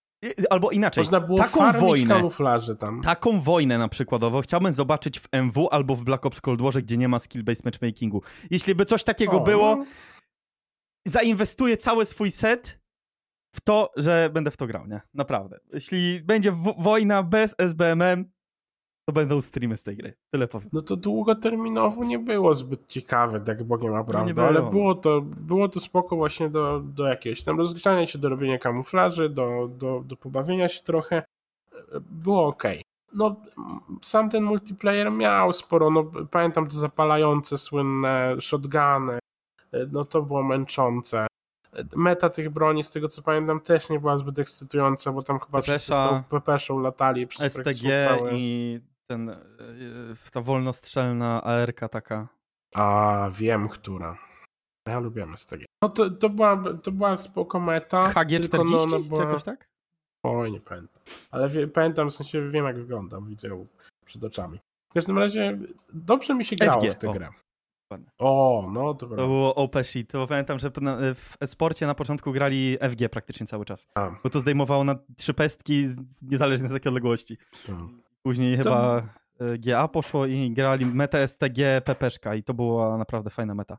Albo 0.49 0.71
inaczej, 0.71 1.01
Można 1.03 1.19
było 1.19 1.37
taką 1.37 1.71
wojnę, 1.71 2.15
kamuflaży 2.15 2.75
tam. 2.75 3.01
Taką 3.01 3.41
wojnę 3.41 3.77
na 3.77 3.87
przykładowo 3.87 4.41
chciałbym 4.41 4.73
zobaczyć 4.73 5.19
w 5.19 5.27
MW 5.31 5.67
albo 5.71 5.95
w 5.95 6.03
Black 6.03 6.25
Ops 6.25 6.41
Cold 6.41 6.61
War, 6.61 6.73
gdzie 6.73 6.97
nie 6.97 7.07
ma 7.07 7.17
skill-based 7.17 7.65
matchmakingu. 7.65 8.21
Jeśli 8.51 8.75
by 8.75 8.85
coś 8.85 9.03
takiego 9.03 9.37
o. 9.37 9.39
było, 9.39 9.83
zainwestuję 11.07 11.77
cały 11.77 12.05
swój 12.05 12.31
set 12.31 12.82
w 13.55 13.61
to, 13.61 13.91
że 13.97 14.29
będę 14.33 14.51
w 14.51 14.57
to 14.57 14.67
grał, 14.67 14.87
nie? 14.87 15.01
Naprawdę. 15.13 15.59
Jeśli 15.73 16.21
będzie 16.21 16.51
wojna 16.77 17.23
bez 17.23 17.55
SBMM, 17.57 18.25
to 19.05 19.13
będą 19.13 19.41
streamy 19.41 19.77
z 19.77 19.83
tej 19.83 19.97
gry. 19.97 20.13
Tyle 20.31 20.47
powiem. 20.47 20.69
No 20.73 20.81
to 20.81 20.95
długoterminowo 20.95 22.03
nie 22.03 22.19
było 22.19 22.53
zbyt 22.53 22.87
ciekawe, 22.87 23.41
tak 23.41 23.63
Bogiem 23.63 23.93
naprawdę, 23.93 24.33
no 24.35 24.43
ale 24.43 24.61
było 24.61 24.95
to, 24.95 25.21
było 25.21 25.69
to 25.69 25.79
spoko 25.79 26.15
właśnie 26.15 26.49
do, 26.49 26.79
do 26.79 27.07
jakiegoś 27.07 27.43
tam 27.43 27.57
rozgrzania 27.57 28.05
się, 28.05 28.19
do 28.19 28.29
robienia 28.29 28.57
kamuflaży, 28.57 29.29
do, 29.29 29.69
do, 29.77 30.03
do 30.05 30.17
pobawienia 30.17 30.67
się 30.67 30.81
trochę. 30.81 31.23
Było 32.11 32.47
ok. 32.47 32.63
No, 33.13 33.35
sam 34.01 34.29
ten 34.29 34.43
multiplayer 34.43 35.11
miał 35.11 35.53
sporo, 35.53 35.89
no 35.89 36.03
pamiętam 36.31 36.67
te 36.67 36.73
zapalające, 36.73 37.57
słynne 37.57 38.35
shotguny, 38.39 39.19
no 39.91 40.05
to 40.05 40.21
było 40.21 40.43
męczące 40.43 41.27
meta 41.95 42.29
tych 42.29 42.49
broni, 42.49 42.83
z 42.83 42.91
tego 42.91 43.07
co 43.07 43.21
pamiętam, 43.21 43.59
też 43.59 43.89
nie 43.89 43.99
była 43.99 44.17
zbyt 44.17 44.39
ekscytująca, 44.39 45.11
bo 45.11 45.21
tam 45.21 45.39
chyba 45.39 45.61
wszyscy 45.61 45.85
z 45.85 45.95
tą 45.95 46.23
Pepeszą 46.23 46.79
latali. 46.79 47.27
STG 47.49 48.07
całe... 48.07 48.31
i 48.33 48.79
ten, 49.07 49.29
e, 49.29 49.35
ta 50.31 50.41
wolnostrzelna 50.41 51.43
ARK 51.43 51.79
taka. 51.91 52.27
A, 52.73 53.29
wiem, 53.33 53.69
która. 53.69 54.17
Ja 54.87 54.99
lubiłem 54.99 55.37
STG. 55.37 55.65
No 55.83 55.89
to, 55.89 56.09
to, 56.09 56.29
była, 56.29 56.63
to 56.83 56.91
była 56.91 57.17
spoko 57.17 57.59
meta. 57.59 58.11
HG40 58.11 58.49
no, 58.71 58.85
no, 58.85 58.99
była... 58.99 59.23
jakoś 59.23 59.43
tak? 59.43 59.67
Oj, 60.23 60.51
nie 60.51 60.61
pamiętam. 60.61 61.03
Ale 61.31 61.49
wie, 61.49 61.67
pamiętam, 61.67 62.09
w 62.09 62.13
sensie 62.13 62.49
wiem 62.49 62.65
jak 62.65 62.77
wygląda, 62.77 63.21
widzę 63.21 63.47
ją 63.47 63.67
przed 64.05 64.23
oczami. 64.23 64.59
W 64.89 64.93
każdym 64.93 65.17
razie 65.17 65.59
dobrze 65.93 66.35
mi 66.35 66.45
się 66.45 66.55
grało 66.55 66.81
FG. 66.81 66.91
w 66.91 66.95
tę 66.95 67.07
grę. 67.07 67.29
O, 68.19 68.69
no 68.73 68.93
to, 68.93 69.07
to 69.07 69.15
było 69.15 69.55
OP. 69.55 69.75
To 70.09 70.27
pamiętam, 70.27 70.59
że 70.59 70.71
w 71.15 71.37
esporcie 71.39 71.87
na 71.87 71.95
początku 71.95 72.31
grali 72.31 72.77
FG 72.89 73.09
praktycznie 73.09 73.47
cały 73.47 73.65
czas. 73.65 73.87
A. 73.95 74.11
Bo 74.23 74.29
to 74.29 74.39
zdejmowało 74.39 74.83
na 74.83 74.95
trzy 75.17 75.33
pestki 75.33 75.87
niezależnie 76.21 76.67
z 76.69 76.71
jakiej 76.71 76.89
odległości. 76.89 77.37
To. 77.65 77.73
Później 78.23 78.57
to... 78.57 78.63
chyba 78.63 79.01
e, 79.39 79.57
GA 79.57 79.87
poszło 79.87 80.25
i 80.25 80.51
grali 80.51 80.85
metę 80.85 81.27
STG 81.27 81.81
PPszka 81.85 82.35
i 82.35 82.43
to 82.43 82.53
była 82.53 82.97
naprawdę 82.97 83.29
fajna 83.29 83.55
meta. 83.55 83.77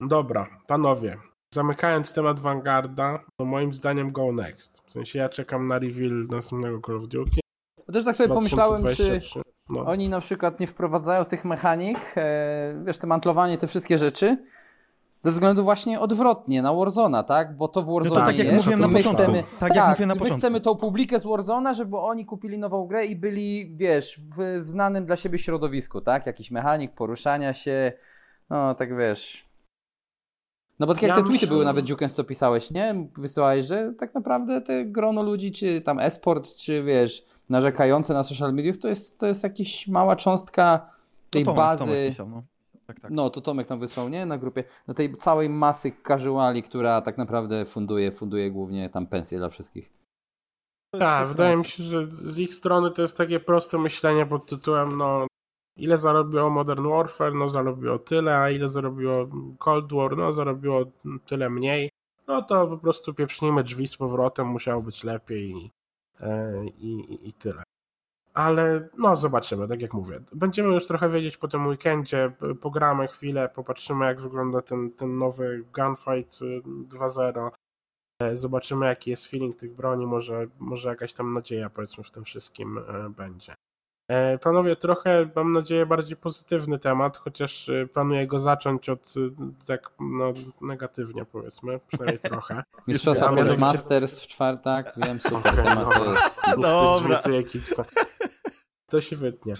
Dobra, 0.00 0.60
panowie. 0.66 1.16
Zamykając 1.54 2.14
temat 2.14 2.40
Vanguarda, 2.40 3.18
to 3.36 3.44
moim 3.44 3.74
zdaniem 3.74 4.12
go 4.12 4.32
next. 4.32 4.82
W 4.86 4.92
sensie 4.92 5.18
ja 5.18 5.28
czekam 5.28 5.66
na 5.66 5.78
reveal 5.78 6.26
następnego 6.30 6.80
Call 6.86 6.96
of 6.96 7.08
Duty. 7.08 7.41
Też 7.92 8.04
tak 8.04 8.16
sobie 8.16 8.28
pomyślałem, 8.28 8.84
czy 8.96 9.20
no. 9.70 9.86
Oni 9.86 10.08
na 10.08 10.20
przykład 10.20 10.60
nie 10.60 10.66
wprowadzają 10.66 11.24
tych 11.24 11.44
mechanik, 11.44 11.98
e, 12.16 12.82
wiesz, 12.84 12.98
te 12.98 13.06
mantlowanie, 13.06 13.58
te 13.58 13.66
wszystkie 13.66 13.98
rzeczy, 13.98 14.38
ze 15.20 15.30
względu 15.30 15.64
właśnie 15.64 16.00
odwrotnie, 16.00 16.62
na 16.62 16.74
Warzona, 16.74 17.22
tak? 17.22 17.56
Bo 17.56 17.68
to 17.68 17.82
w 17.82 17.86
Warzone 17.86 18.14
no 18.14 18.20
to 18.20 18.26
tak 18.26 18.38
jak 18.38 18.46
jest. 18.46 18.56
Mówiłem 18.56 18.80
na 18.80 18.88
początku. 18.88 19.22
Chcemy, 19.22 19.42
tak, 19.42 19.58
tak 19.58 19.76
jak 19.76 19.88
mówiłem 19.88 20.08
na 20.08 20.14
początku. 20.14 20.34
My 20.34 20.38
chcemy 20.38 20.60
tą 20.60 20.76
publikę 20.76 21.20
z 21.20 21.24
Warzona, 21.24 21.74
żeby 21.74 21.98
oni 21.98 22.26
kupili 22.26 22.58
nową 22.58 22.86
grę 22.86 23.06
i 23.06 23.16
byli, 23.16 23.76
wiesz, 23.76 24.20
w, 24.20 24.60
w 24.62 24.66
znanym 24.66 25.06
dla 25.06 25.16
siebie 25.16 25.38
środowisku, 25.38 26.00
tak? 26.00 26.26
Jakiś 26.26 26.50
mechanik 26.50 26.92
poruszania 26.94 27.52
się, 27.52 27.92
no 28.50 28.74
tak 28.74 28.96
wiesz. 28.96 29.52
No 30.78 30.86
bo 30.86 30.94
tak 30.94 31.02
jak 31.02 31.08
ja 31.08 31.14
te 31.14 31.20
tweety 31.20 31.32
myślę... 31.32 31.48
były 31.48 31.64
nawet 31.64 31.84
Dziukens, 31.84 32.14
co 32.14 32.24
pisałeś, 32.24 32.70
nie? 32.70 33.08
Wysyłałeś, 33.16 33.64
że 33.64 33.92
tak 33.98 34.14
naprawdę 34.14 34.60
te 34.60 34.84
grono 34.84 35.22
ludzi, 35.22 35.52
czy 35.52 35.80
tam 35.80 35.98
esport, 35.98 36.54
czy 36.54 36.82
wiesz, 36.82 37.26
narzekające 37.52 38.14
na 38.14 38.22
social 38.22 38.54
mediach, 38.54 38.76
to 38.76 38.88
jest, 38.88 39.18
to 39.18 39.26
jest 39.26 39.42
jakaś 39.42 39.88
mała 39.88 40.16
cząstka 40.16 40.90
tej 41.30 41.44
to 41.44 41.50
Tomek, 41.50 41.56
bazy. 41.56 41.84
Tomek 41.84 42.08
pisał, 42.08 42.28
no. 42.28 42.42
Tak, 42.86 43.00
tak. 43.00 43.10
no, 43.10 43.30
to 43.30 43.40
Tomek 43.40 43.66
tam 43.66 43.80
wysłał, 43.80 44.08
nie? 44.08 44.26
Na 44.26 44.38
grupie. 44.38 44.64
No 44.88 44.94
tej 44.94 45.16
całej 45.16 45.48
masy 45.48 45.92
casuali, 46.08 46.62
która 46.62 47.02
tak 47.02 47.18
naprawdę 47.18 47.64
funduje, 47.64 48.12
funduje 48.12 48.50
głównie 48.50 48.90
tam 48.90 49.06
pensje 49.06 49.38
dla 49.38 49.48
wszystkich. 49.48 49.90
Tak, 50.98 51.28
wydaje 51.28 51.56
mi 51.56 51.64
się, 51.64 51.82
że 51.82 52.06
z 52.06 52.38
ich 52.38 52.54
strony 52.54 52.90
to 52.90 53.02
jest 53.02 53.16
takie 53.16 53.40
proste 53.40 53.78
myślenie 53.78 54.26
pod 54.26 54.46
tytułem, 54.46 54.96
no 54.96 55.26
ile 55.76 55.98
zarobiło 55.98 56.50
Modern 56.50 56.88
Warfare, 56.88 57.34
no 57.34 57.48
zarobiło 57.48 57.98
tyle, 57.98 58.38
a 58.38 58.50
ile 58.50 58.68
zarobiło 58.68 59.26
Cold 59.58 59.92
War, 59.92 60.16
no 60.16 60.32
zarobiło 60.32 60.84
tyle 61.26 61.50
mniej. 61.50 61.90
No 62.28 62.42
to 62.42 62.66
po 62.66 62.78
prostu 62.78 63.14
pieprznijmy 63.14 63.62
drzwi 63.62 63.88
z 63.88 63.96
powrotem, 63.96 64.46
musiało 64.46 64.82
być 64.82 65.04
lepiej 65.04 65.70
E, 65.76 65.81
i, 66.78 67.18
i 67.28 67.32
tyle. 67.32 67.62
Ale 68.34 68.88
no 68.98 69.16
zobaczymy, 69.16 69.68
tak 69.68 69.82
jak 69.82 69.94
mówię. 69.94 70.20
Będziemy 70.32 70.68
już 70.68 70.86
trochę 70.86 71.08
wiedzieć 71.08 71.36
po 71.36 71.48
tym 71.48 71.66
weekendzie, 71.66 72.32
pogramy 72.60 73.08
chwilę, 73.08 73.48
popatrzymy 73.54 74.04
jak 74.06 74.20
wygląda 74.20 74.62
ten, 74.62 74.90
ten 74.90 75.18
nowy 75.18 75.64
Gunfight 75.74 76.40
2.0. 76.88 77.50
E, 78.22 78.36
zobaczymy 78.36 78.86
jaki 78.86 79.10
jest 79.10 79.26
feeling 79.26 79.56
tych 79.56 79.74
broni, 79.74 80.06
może, 80.06 80.46
może 80.58 80.88
jakaś 80.88 81.12
tam 81.12 81.32
nadzieja 81.32 81.70
powiedzmy 81.70 82.04
w 82.04 82.10
tym 82.10 82.24
wszystkim 82.24 82.78
e, 82.78 83.10
będzie. 83.10 83.54
E, 84.12 84.38
panowie, 84.38 84.76
trochę 84.76 85.28
mam 85.36 85.52
nadzieję 85.52 85.86
bardziej 85.86 86.16
pozytywny 86.16 86.78
temat, 86.78 87.16
chociaż 87.16 87.70
planuję 87.92 88.26
go 88.26 88.38
zacząć 88.38 88.88
od 88.88 89.14
tak 89.66 89.90
no, 90.00 90.32
negatywnie 90.60 91.24
powiedzmy, 91.24 91.80
przynajmniej 91.88 92.18
trochę. 92.30 92.62
Mistrzostwa 92.88 93.28
Polish 93.28 93.56
Masters 93.56 94.20
w 94.20 94.26
czwartek, 94.26 94.92
wiem, 94.96 95.20
super 95.20 95.52
okay, 95.52 95.64
temat 95.64 95.94
to 95.94 96.12
jest. 96.12 96.42
Dobra. 96.62 97.20
To 98.90 99.00
się 99.00 99.16
wytnie. 99.16 99.54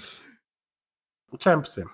Czempsy. 1.39 1.85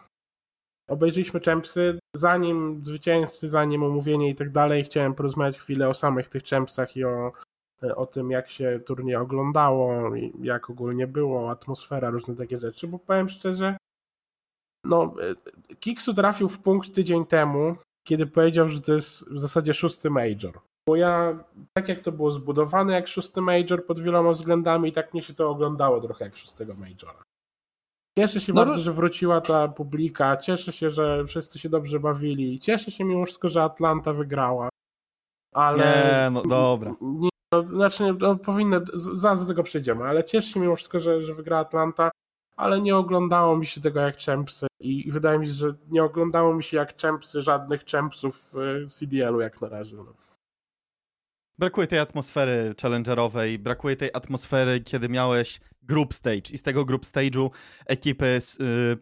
Obejrzeliśmy 0.88 1.40
Czempsy. 1.40 1.98
Zanim 2.16 2.84
zwycięzcy, 2.84 3.48
zanim 3.48 3.82
omówienie 3.82 4.30
i 4.30 4.34
tak 4.34 4.50
dalej, 4.50 4.84
chciałem 4.84 5.14
porozmawiać 5.14 5.58
chwilę 5.58 5.88
o 5.88 5.94
samych 5.94 6.28
tych 6.28 6.42
Czempsach 6.42 6.96
i 6.96 7.04
o, 7.04 7.32
o 7.96 8.06
tym, 8.06 8.30
jak 8.30 8.48
się 8.50 8.80
turniej 8.86 9.16
oglądało, 9.16 10.12
jak 10.42 10.70
ogólnie 10.70 11.06
było, 11.06 11.50
atmosfera, 11.50 12.10
różne 12.10 12.36
takie 12.36 12.60
rzeczy, 12.60 12.88
bo 12.88 12.98
powiem 12.98 13.28
szczerze, 13.28 13.76
no, 14.84 15.14
Kiksu 15.80 16.14
trafił 16.14 16.48
w 16.48 16.58
punkt 16.58 16.94
tydzień 16.94 17.24
temu, 17.24 17.76
kiedy 18.06 18.26
powiedział, 18.26 18.68
że 18.68 18.80
to 18.80 18.94
jest 18.94 19.30
w 19.32 19.38
zasadzie 19.38 19.74
szósty 19.74 20.10
major. 20.10 20.60
Bo 20.88 20.96
ja, 20.96 21.44
tak 21.76 21.88
jak 21.88 22.00
to 22.00 22.12
było 22.12 22.30
zbudowane 22.30 22.92
jak 22.92 23.08
szósty 23.08 23.40
major 23.40 23.86
pod 23.86 24.00
wieloma 24.00 24.30
względami, 24.30 24.92
tak 24.92 25.14
mi 25.14 25.22
się 25.22 25.34
to 25.34 25.50
oglądało 25.50 26.00
trochę 26.00 26.24
jak 26.24 26.36
szóstego 26.36 26.74
majora. 26.74 27.22
Cieszę 28.18 28.40
się 28.40 28.52
no, 28.52 28.64
bardzo, 28.64 28.80
że 28.80 28.92
wróciła 28.92 29.40
ta 29.40 29.68
publika. 29.68 30.36
Cieszę 30.36 30.72
się, 30.72 30.90
że 30.90 31.24
wszyscy 31.24 31.58
się 31.58 31.68
dobrze 31.68 32.00
bawili. 32.00 32.60
Cieszę 32.60 32.90
się 32.90 33.04
mimo 33.04 33.24
wszystko, 33.24 33.48
że 33.48 33.62
Atlanta 33.62 34.12
wygrała. 34.12 34.68
Ale. 35.54 35.84
Nie, 35.84 36.30
no 36.30 36.42
dobra. 36.42 36.94
Nie, 37.00 37.28
no, 37.52 37.68
znaczy, 37.68 38.16
no, 38.20 38.36
powinny, 38.36 38.80
zaraz 38.94 39.40
do 39.40 39.46
tego 39.46 39.62
przejdziemy, 39.62 40.04
ale 40.04 40.24
cieszę 40.24 40.48
się 40.48 40.60
mimo 40.60 40.76
wszystko, 40.76 41.00
że, 41.00 41.22
że 41.22 41.34
wygrała 41.34 41.62
Atlanta, 41.62 42.10
ale 42.56 42.80
nie 42.80 42.96
oglądało 42.96 43.56
mi 43.56 43.66
się 43.66 43.80
tego 43.80 44.00
jak 44.00 44.18
Champsy 44.18 44.66
i 44.80 45.10
wydaje 45.10 45.38
mi 45.38 45.46
się, 45.46 45.52
że 45.52 45.74
nie 45.90 46.04
oglądało 46.04 46.54
mi 46.54 46.62
się 46.62 46.76
jak 46.76 47.02
Champsy 47.02 47.42
żadnych 47.42 47.84
Champsów 47.84 48.52
CDL-u 48.88 49.40
jak 49.40 49.60
na 49.60 49.68
razie. 49.68 49.96
No. 49.96 50.14
Brakuje 51.58 51.86
tej 51.86 51.98
atmosfery 51.98 52.74
challengerowej, 52.82 53.58
brakuje 53.58 53.96
tej 53.96 54.10
atmosfery, 54.14 54.80
kiedy 54.80 55.08
miałeś 55.08 55.60
group 55.82 56.14
stage 56.14 56.50
i 56.52 56.58
z 56.58 56.62
tego 56.62 56.84
group 56.84 57.04
stage'u 57.04 57.50
ekipy 57.86 58.40
z, 58.40 58.60
y, 58.60 58.98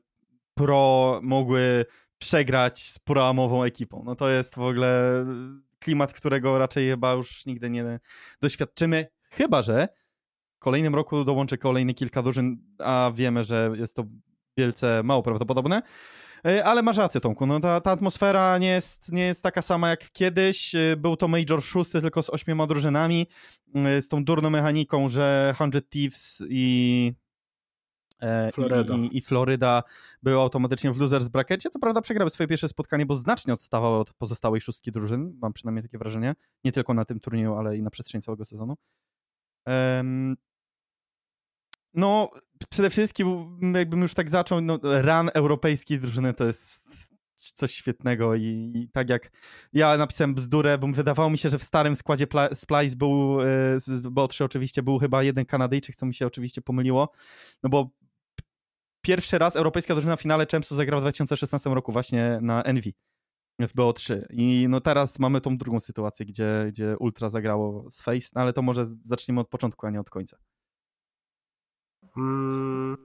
pro 0.54 1.20
mogły 1.22 1.84
przegrać 2.18 2.82
z 2.82 2.98
proamową 2.98 3.62
ekipą. 3.62 4.02
No 4.06 4.14
to 4.14 4.28
jest 4.28 4.54
w 4.54 4.60
ogóle 4.60 5.24
klimat, 5.86 6.12
którego 6.12 6.58
raczej 6.58 6.88
chyba 6.88 7.12
już 7.12 7.46
nigdy 7.46 7.70
nie 7.70 8.00
doświadczymy, 8.40 9.06
chyba 9.30 9.62
że 9.62 9.88
w 10.56 10.58
kolejnym 10.58 10.94
roku 10.94 11.24
dołączy 11.24 11.58
kolejny 11.58 11.94
kilka 11.94 12.22
drużyn, 12.22 12.56
a 12.78 13.12
wiemy, 13.14 13.44
że 13.44 13.70
jest 13.76 13.96
to 13.96 14.04
wielce 14.56 15.02
mało 15.02 15.22
prawdopodobne. 15.22 15.82
E, 16.46 16.64
ale 16.64 16.82
masz 16.82 16.96
rację, 16.96 17.20
Tomku. 17.20 17.46
No, 17.46 17.60
ta, 17.60 17.80
ta 17.80 17.90
atmosfera 17.90 18.58
nie 18.58 18.68
jest, 18.68 19.12
nie 19.12 19.22
jest 19.22 19.42
taka 19.42 19.62
sama 19.62 19.88
jak 19.88 20.10
kiedyś. 20.12 20.74
E, 20.74 20.96
był 20.96 21.16
to 21.16 21.28
Major 21.28 21.62
6 21.62 21.90
tylko 21.90 22.22
z 22.22 22.30
ośmioma 22.30 22.66
drużynami, 22.66 23.26
e, 23.74 24.02
z 24.02 24.08
tą 24.08 24.24
durną 24.24 24.50
mechaniką, 24.50 25.08
że 25.08 25.54
100 25.54 25.80
Thieves 25.90 26.42
i 26.48 27.12
Floryda. 28.52 28.96
I, 28.96 29.16
i, 29.18 29.20
Floryda 29.20 29.82
były 30.22 30.36
automatycznie 30.40 30.92
w 30.92 31.00
losers 31.00 31.28
brackecie. 31.28 31.70
Co 31.70 31.78
prawda 31.78 32.00
przegrały 32.00 32.30
swoje 32.30 32.46
pierwsze 32.48 32.68
spotkanie, 32.68 33.06
bo 33.06 33.16
znacznie 33.16 33.54
odstawały 33.54 33.98
od 33.98 34.12
pozostałej 34.12 34.60
szóstki 34.60 34.92
drużyn. 34.92 35.38
Mam 35.42 35.52
przynajmniej 35.52 35.82
takie 35.82 35.98
wrażenie. 35.98 36.34
Nie 36.64 36.72
tylko 36.72 36.94
na 36.94 37.04
tym 37.04 37.20
turnieju, 37.20 37.54
ale 37.54 37.76
i 37.76 37.82
na 37.82 37.90
przestrzeni 37.90 38.22
całego 38.22 38.44
sezonu. 38.44 38.76
Um, 39.66 40.36
no, 41.94 42.30
przede 42.70 42.90
wszystkim, 42.90 43.58
jakbym 43.74 44.02
już 44.02 44.14
tak 44.14 44.30
zaczął, 44.30 44.60
no, 44.60 44.78
run 44.82 45.30
europejskiej 45.34 46.00
drużyny 46.00 46.34
to 46.34 46.44
jest 46.44 47.16
coś 47.34 47.74
świetnego 47.74 48.34
i, 48.34 48.72
i, 48.74 48.88
tak 48.92 49.08
jak 49.08 49.30
ja 49.72 49.96
napisałem 49.96 50.34
bzdurę, 50.34 50.78
bo 50.78 50.86
wydawało 50.86 51.30
mi 51.30 51.38
się, 51.38 51.50
że 51.50 51.58
w 51.58 51.64
starym 51.64 51.96
składzie 51.96 52.26
Splice 52.54 52.96
był, 52.96 53.38
bo 54.10 54.28
trzy 54.28 54.44
oczywiście 54.44 54.82
był 54.82 54.98
chyba 54.98 55.22
jeden 55.22 55.44
Kanadyjczyk, 55.44 55.96
co 55.96 56.06
mi 56.06 56.14
się 56.14 56.26
oczywiście 56.26 56.62
pomyliło, 56.62 57.10
no 57.62 57.70
bo 57.70 57.90
pierwszy 59.06 59.38
raz 59.38 59.56
europejska 59.56 59.94
drużyna 59.94 60.16
w 60.16 60.20
finale 60.20 60.46
Champsu 60.52 60.74
zagrała 60.74 61.00
w 61.00 61.04
2016 61.04 61.70
roku 61.70 61.92
właśnie 61.92 62.38
na 62.42 62.62
Envy 62.62 62.92
w 63.60 63.74
BO3 63.74 64.22
i 64.30 64.66
no 64.68 64.80
teraz 64.80 65.18
mamy 65.18 65.40
tą 65.40 65.58
drugą 65.58 65.80
sytuację, 65.80 66.26
gdzie, 66.26 66.66
gdzie 66.68 66.96
Ultra 66.98 67.30
zagrało 67.30 67.90
z 67.90 68.02
Face, 68.02 68.28
no 68.34 68.40
ale 68.40 68.52
to 68.52 68.62
może 68.62 68.86
zaczniemy 68.86 69.40
od 69.40 69.48
początku, 69.48 69.86
a 69.86 69.90
nie 69.90 70.00
od 70.00 70.10
końca. 70.10 70.36
Mm, 72.16 72.96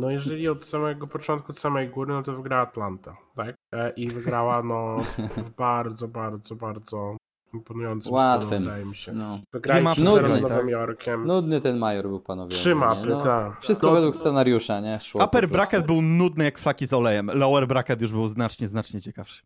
no 0.00 0.10
jeżeli 0.10 0.48
od 0.48 0.66
samego 0.66 1.06
początku, 1.06 1.52
od 1.52 1.58
samej 1.58 1.88
góry, 1.88 2.12
no 2.12 2.22
to 2.22 2.32
wygrała 2.32 2.62
Atlanta, 2.62 3.16
tak? 3.34 3.54
E, 3.74 3.90
I 3.90 4.08
wygrała 4.08 4.62
no 4.62 4.96
w 5.36 5.50
bardzo, 5.58 6.08
bardzo, 6.08 6.56
bardzo 6.56 7.16
imponującym 7.54 8.12
Łatwym. 8.12 8.64
wydaje 8.64 8.84
mi 8.84 8.94
się. 8.94 9.12
No. 9.12 9.40
Wygrali 9.52 9.84
nudny, 9.84 10.30
z 10.30 10.40
Nowym 10.40 10.48
tak? 10.48 10.68
Jorkiem. 10.68 11.26
Nudny 11.26 11.60
ten 11.60 11.78
major 11.78 12.08
był, 12.08 12.20
panowie. 12.20 12.50
Trzy 12.50 12.74
mapy, 12.74 13.06
no, 13.06 13.20
tak. 13.20 13.60
Wszystko 13.60 13.86
no, 13.86 13.92
według 13.92 14.16
scenariusza, 14.16 14.80
nie? 14.80 15.00
Szło 15.00 15.24
Upper 15.24 15.48
bracket 15.48 15.86
był 15.86 16.02
nudny 16.02 16.44
jak 16.44 16.58
flaki 16.58 16.86
z 16.86 16.92
olejem. 16.92 17.30
Lower 17.34 17.66
bracket 17.66 18.02
już 18.02 18.12
był 18.12 18.28
znacznie, 18.28 18.68
znacznie 18.68 19.00
ciekawszy. 19.00 19.42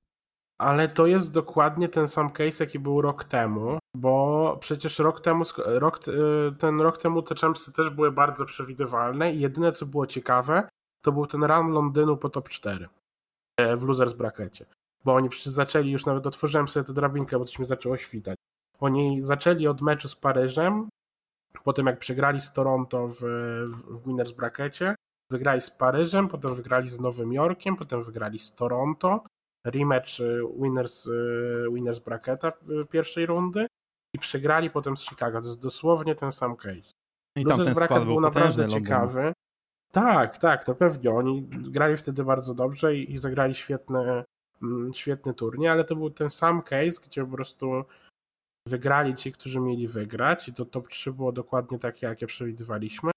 Ale 0.60 0.88
to 0.88 1.06
jest 1.06 1.32
dokładnie 1.32 1.88
ten 1.88 2.08
sam 2.08 2.30
case, 2.30 2.64
jaki 2.64 2.78
był 2.78 3.00
rok 3.00 3.24
temu, 3.24 3.78
bo 3.96 4.56
przecież 4.60 4.98
rok 4.98 5.20
temu, 5.20 5.44
rok, 5.66 6.00
y, 6.08 6.12
ten 6.58 6.80
rok 6.80 6.98
temu 6.98 7.22
te 7.22 7.34
champsy 7.34 7.72
też 7.72 7.90
były 7.90 8.12
bardzo 8.12 8.44
przewidywalne 8.44 9.34
i 9.34 9.40
jedyne 9.40 9.72
co 9.72 9.86
było 9.86 10.06
ciekawe, 10.06 10.68
to 11.04 11.12
był 11.12 11.26
ten 11.26 11.44
run 11.44 11.68
Londynu 11.72 12.16
po 12.16 12.28
top 12.28 12.48
4 12.48 12.88
e, 13.56 13.76
w 13.76 13.82
losers 13.82 14.12
brackecie. 14.12 14.66
Bo 15.04 15.14
oni 15.14 15.28
przecież 15.28 15.52
zaczęli, 15.52 15.90
już 15.90 16.06
nawet 16.06 16.26
otworzyłem 16.26 16.68
sobie 16.68 16.84
tę 16.84 16.92
drabinkę, 16.92 17.38
bo 17.38 17.44
coś 17.44 17.58
mi 17.58 17.66
zaczęło 17.66 17.96
świtać. 17.96 18.36
Oni 18.80 19.22
zaczęli 19.22 19.66
od 19.66 19.80
meczu 19.82 20.08
z 20.08 20.16
Paryżem, 20.16 20.88
potem 21.64 21.86
jak 21.86 21.98
przegrali 21.98 22.40
z 22.40 22.52
Toronto 22.52 23.08
w, 23.08 23.20
w 23.90 24.06
winners 24.06 24.32
brackecie, 24.32 24.94
wygrali 25.30 25.60
z 25.60 25.70
Paryżem, 25.70 26.28
potem 26.28 26.54
wygrali 26.54 26.88
z 26.88 27.00
Nowym 27.00 27.32
Jorkiem, 27.32 27.76
potem 27.76 28.02
wygrali 28.02 28.38
z 28.38 28.52
Toronto, 28.52 29.24
rematch 29.66 30.20
y, 30.20 30.42
winners, 30.60 31.06
y, 31.06 31.66
winners 31.72 31.98
bracketa 31.98 32.52
pierwszej 32.90 33.26
rundy 33.26 33.66
i 34.14 34.18
przegrali 34.18 34.70
potem 34.70 34.96
z 34.96 35.02
Chicago. 35.02 35.40
To 35.40 35.46
jest 35.46 35.60
dosłownie 35.60 36.14
ten 36.14 36.32
sam 36.32 36.56
case. 36.56 36.90
I 37.36 37.44
tam 37.44 37.64
ten 37.64 37.74
bracket 37.74 38.04
był, 38.04 38.20
naprawdę 38.20 38.66
ciekawy. 38.66 39.32
Tak, 39.92 40.38
tak, 40.38 40.64
to 40.64 40.74
pewnie. 40.74 41.10
Oni 41.10 41.42
grali 41.48 41.96
wtedy 41.96 42.24
bardzo 42.24 42.54
dobrze 42.54 42.96
i, 42.96 43.12
i 43.12 43.18
zagrali 43.18 43.54
świetne, 43.54 44.24
świetny 44.94 45.34
turniej, 45.34 45.68
ale 45.68 45.84
to 45.84 45.96
był 45.96 46.10
ten 46.10 46.30
sam 46.30 46.62
case, 46.62 47.00
gdzie 47.06 47.24
po 47.24 47.32
prostu 47.32 47.84
wygrali 48.68 49.14
ci, 49.14 49.32
którzy 49.32 49.60
mieli 49.60 49.88
wygrać 49.88 50.48
i 50.48 50.52
to 50.52 50.64
top 50.64 50.88
3 50.88 51.12
było 51.12 51.32
dokładnie 51.32 51.78
takie, 51.78 52.06
jakie 52.06 52.26
przewidywaliśmy. 52.26 53.10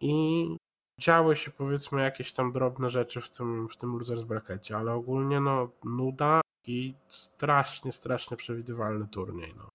I 0.00 0.56
działy 1.00 1.36
się 1.36 1.50
powiedzmy 1.50 2.02
jakieś 2.02 2.32
tam 2.32 2.52
drobne 2.52 2.90
rzeczy 2.90 3.20
w 3.20 3.30
tym, 3.30 3.68
w 3.68 3.76
tym 3.76 3.98
losers 3.98 4.22
brackecie, 4.22 4.76
ale 4.76 4.92
ogólnie 4.92 5.40
no 5.40 5.70
nuda 5.84 6.40
i 6.66 6.94
strasznie, 7.08 7.92
strasznie 7.92 8.36
przewidywalny 8.36 9.08
turniej. 9.08 9.54
No. 9.56 9.68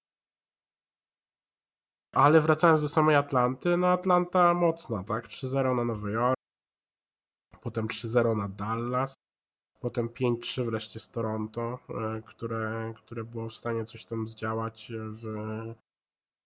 Ale 2.16 2.42
wracając 2.42 2.82
do 2.82 2.90
samej 2.90 3.16
Atlanty, 3.16 3.78
no 3.78 3.88
Atlanta 3.88 4.54
mocna, 4.54 5.04
tak? 5.04 5.28
3-0 5.28 5.76
na 5.76 5.86
Nowy 5.86 6.12
Jork, 6.12 6.36
potem 7.62 7.88
3-0 7.88 8.38
na 8.38 8.50
Dallas, 8.50 9.14
potem 9.82 10.10
5-3 10.10 10.66
wreszcie 10.66 11.00
z 11.00 11.10
Toronto, 11.10 11.80
e, 11.90 12.22
które, 12.26 12.94
które 12.96 13.24
było 13.24 13.50
w 13.50 13.54
stanie 13.54 13.86
coś 13.86 14.06
tam 14.06 14.28
zdziałać 14.28 14.92
w, 14.96 15.24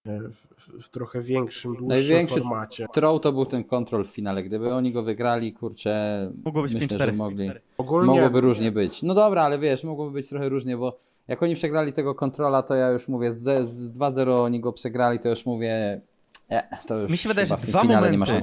w, 0.05 0.83
w, 0.83 0.89
trochę 0.89 1.21
większym, 1.21 1.71
dłuższym 1.71 1.87
Największy 1.87 2.39
formacie. 2.39 2.87
Troll 2.93 3.19
to 3.19 3.31
był 3.31 3.45
ten 3.45 3.63
kontrol 3.63 4.05
w 4.05 4.09
finale. 4.09 4.43
Gdyby 4.43 4.73
oni 4.73 4.91
go 4.91 5.03
wygrali, 5.03 5.53
kurczę, 5.53 6.31
Mogło 6.45 6.61
być 6.63 6.73
myślę, 6.73 6.97
5-4. 6.97 7.05
że 7.05 7.11
mogli. 7.11 7.51
Ogólnie... 7.77 8.07
Mogłoby 8.07 8.41
różnie 8.41 8.71
być. 8.71 9.03
No 9.03 9.13
dobra, 9.13 9.43
ale 9.43 9.59
wiesz, 9.59 9.83
mogłoby 9.83 10.11
być 10.11 10.29
trochę 10.29 10.49
różnie, 10.49 10.77
bo 10.77 10.99
jak 11.27 11.43
oni 11.43 11.55
przegrali 11.55 11.93
tego 11.93 12.15
kontrola, 12.15 12.63
to 12.63 12.75
ja 12.75 12.89
już 12.89 13.07
mówię, 13.07 13.31
z, 13.31 13.67
z 13.67 13.97
2-0 13.97 14.43
oni 14.43 14.59
go 14.59 14.73
przegrali, 14.73 15.19
to 15.19 15.29
już 15.29 15.45
mówię, 15.45 16.01
e, 16.49 16.77
to 16.87 16.99
już 16.99 17.11
Mi 17.11 17.17
się 17.17 17.29
wydaje, 17.29 17.47
że 17.47 17.57
dwa 17.57 17.83
momenty, 17.83 18.41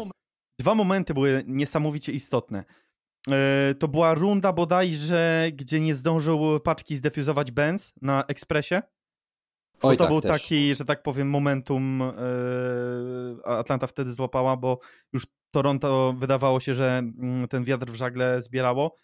dwa 0.61 0.75
momenty 0.75 1.15
były 1.15 1.45
niesamowicie 1.47 2.13
istotne. 2.13 2.65
E, 3.31 3.75
to 3.79 3.89
była 3.89 4.15
runda 4.15 4.53
bodajże, 4.53 5.51
gdzie 5.53 5.81
nie 5.81 5.95
zdążył 5.95 6.61
paczki 6.61 6.97
zdefuzować 6.97 7.51
Benz 7.51 7.93
na 8.03 8.25
ekspresie 8.29 8.83
Oj, 9.83 9.97
to 9.97 10.05
tak, 10.05 10.13
był 10.13 10.21
też. 10.21 10.31
taki, 10.31 10.75
że 10.75 10.85
tak 10.85 11.03
powiem, 11.03 11.31
momentum 11.31 12.01
yy, 12.01 13.45
Atlanta 13.45 13.87
wtedy 13.87 14.13
złapała, 14.13 14.57
bo 14.57 14.79
już 15.13 15.27
Toronto 15.51 16.15
wydawało 16.19 16.61
się, 16.61 16.75
że 16.75 16.99
mm, 16.99 17.49
ten 17.49 17.65
wiatr 17.65 17.87
w 17.87 17.95
żagle 17.95 18.43
zbierało. 18.43 18.97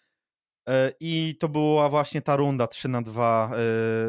Yy, 0.67 0.73
I 0.99 1.35
to 1.39 1.49
była 1.49 1.89
właśnie 1.89 2.21
ta 2.21 2.35
runda 2.35 2.67
3 2.67 2.89
na 2.89 3.01
2, 3.01 3.51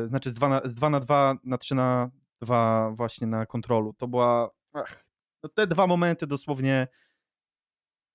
yy, 0.00 0.08
znaczy 0.08 0.30
z 0.30 0.34
2 0.34 0.48
na, 0.48 0.60
z 0.64 0.74
2 0.74 0.90
na 0.90 1.00
2 1.00 1.34
na 1.44 1.58
3 1.58 1.74
na 1.74 2.10
2 2.42 2.90
właśnie 2.96 3.26
na 3.26 3.46
kontrolu. 3.46 3.92
To 3.92 4.08
była. 4.08 4.50
Ach, 4.72 5.04
no 5.42 5.48
te 5.48 5.66
dwa 5.66 5.86
momenty 5.86 6.26
dosłownie 6.26 6.88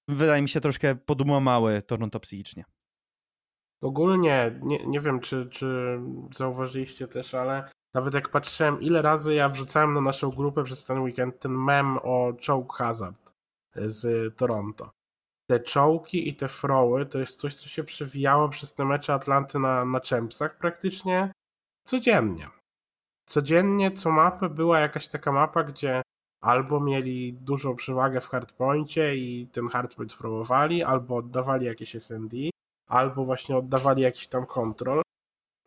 wydaje 0.09 0.41
mi 0.41 0.49
się 0.49 0.61
troszkę 0.61 0.95
podłamały 0.95 1.81
Toronto 1.81 2.19
psychicznie. 2.19 2.63
Ogólnie, 3.81 4.59
nie, 4.63 4.85
nie 4.85 4.99
wiem 4.99 5.19
czy, 5.19 5.49
czy 5.51 5.99
zauważyliście 6.35 7.07
też, 7.07 7.33
ale 7.33 7.69
nawet 7.93 8.13
jak 8.13 8.29
patrzyłem, 8.29 8.81
ile 8.81 9.01
razy 9.01 9.33
ja 9.33 9.49
wrzucałem 9.49 9.93
na 9.93 10.01
naszą 10.01 10.29
grupę 10.29 10.63
przez 10.63 10.85
ten 10.85 10.99
weekend 10.99 11.39
ten 11.39 11.51
mem 11.51 11.97
o 11.97 12.33
choke 12.47 12.77
hazard 12.77 13.33
z 13.75 14.35
Toronto. 14.37 14.91
Te 15.49 15.59
czołki 15.59 16.29
i 16.29 16.35
te 16.35 16.47
froły 16.47 17.05
to 17.05 17.19
jest 17.19 17.39
coś, 17.39 17.55
co 17.55 17.69
się 17.69 17.83
przewijało 17.83 18.49
przez 18.49 18.73
te 18.73 18.85
mecze 18.85 19.13
Atlanty 19.13 19.59
na, 19.59 19.85
na 19.85 19.99
Champsach 20.09 20.57
praktycznie 20.57 21.31
codziennie. 21.85 22.49
Codziennie, 23.29 23.91
co 23.91 24.11
mapę 24.11 24.49
była 24.49 24.79
jakaś 24.79 25.07
taka 25.07 25.31
mapa, 25.31 25.63
gdzie 25.63 26.01
albo 26.45 26.79
mieli 26.79 27.33
dużą 27.33 27.75
przewagę 27.75 28.21
w 28.21 28.27
hardpoincie 28.27 29.15
i 29.15 29.47
ten 29.47 29.67
hardpoint 29.67 30.17
throwowali, 30.17 30.83
albo 30.83 31.15
oddawali 31.15 31.65
jakieś 31.65 31.95
SND, 31.95 32.37
albo 32.87 33.25
właśnie 33.25 33.57
oddawali 33.57 34.01
jakiś 34.01 34.27
tam 34.27 34.45
kontrol. 34.45 35.01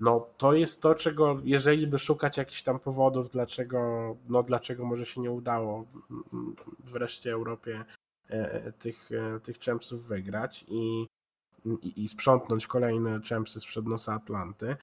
No 0.00 0.26
to 0.36 0.52
jest 0.52 0.82
to, 0.82 0.94
czego 0.94 1.40
jeżeli 1.44 1.86
by 1.86 1.98
szukać 1.98 2.36
jakichś 2.36 2.62
tam 2.62 2.78
powodów, 2.78 3.30
dlaczego, 3.30 3.80
no 4.28 4.42
dlaczego 4.42 4.84
może 4.84 5.06
się 5.06 5.20
nie 5.20 5.30
udało 5.30 5.84
wreszcie 6.84 7.32
Europie 7.32 7.84
e, 8.28 8.72
tych, 8.72 9.12
e, 9.12 9.40
tych 9.40 9.58
champsów 9.58 10.06
wygrać 10.06 10.64
i, 10.68 11.06
i, 11.64 12.04
i 12.04 12.08
sprzątnąć 12.08 12.66
kolejne 12.66 13.20
champsy 13.28 13.60
sprzed 13.60 13.86
nosa 13.86 14.14
Atlanty, 14.14 14.76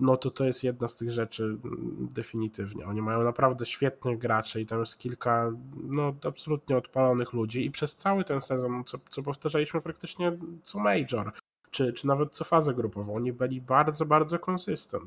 no 0.00 0.16
to 0.16 0.30
to 0.30 0.44
jest 0.44 0.64
jedna 0.64 0.88
z 0.88 0.96
tych 0.96 1.10
rzeczy 1.10 1.44
mm, 1.44 2.08
definitywnie. 2.12 2.86
Oni 2.86 3.02
mają 3.02 3.22
naprawdę 3.22 3.66
świetnych 3.66 4.18
graczy 4.18 4.60
i 4.60 4.66
tam 4.66 4.80
jest 4.80 4.98
kilka 4.98 5.52
no, 5.82 6.14
absolutnie 6.24 6.76
odpalonych 6.76 7.32
ludzi 7.32 7.66
i 7.66 7.70
przez 7.70 7.96
cały 7.96 8.24
ten 8.24 8.40
sezon, 8.40 8.84
co, 8.84 8.98
co 9.10 9.22
powtarzaliśmy 9.22 9.80
praktycznie 9.80 10.38
co 10.62 10.78
major, 10.78 11.32
czy, 11.70 11.92
czy 11.92 12.06
nawet 12.06 12.32
co 12.32 12.44
fazę 12.44 12.74
grupową, 12.74 13.14
oni 13.14 13.32
byli 13.32 13.60
bardzo, 13.60 14.06
bardzo 14.06 14.38
konsystent. 14.38 15.04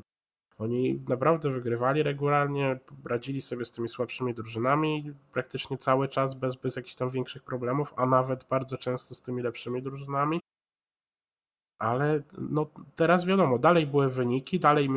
Oni 0.57 1.01
naprawdę 1.09 1.51
wygrywali 1.51 2.03
regularnie, 2.03 2.79
radzili 3.05 3.41
sobie 3.41 3.65
z 3.65 3.71
tymi 3.71 3.89
słabszymi 3.89 4.33
drużynami 4.33 5.13
praktycznie 5.31 5.77
cały 5.77 6.07
czas 6.07 6.33
bez, 6.33 6.55
bez 6.55 6.75
jakichś 6.75 6.95
tam 6.95 7.09
większych 7.09 7.43
problemów, 7.43 7.93
a 7.95 8.05
nawet 8.05 8.45
bardzo 8.49 8.77
często 8.77 9.15
z 9.15 9.21
tymi 9.21 9.41
lepszymi 9.41 9.81
drużynami 9.81 10.39
ale 11.83 12.23
no 12.37 12.65
teraz 12.95 13.25
wiadomo, 13.25 13.59
dalej 13.59 13.87
były 13.87 14.09
wyniki, 14.09 14.59
dalej 14.59 14.89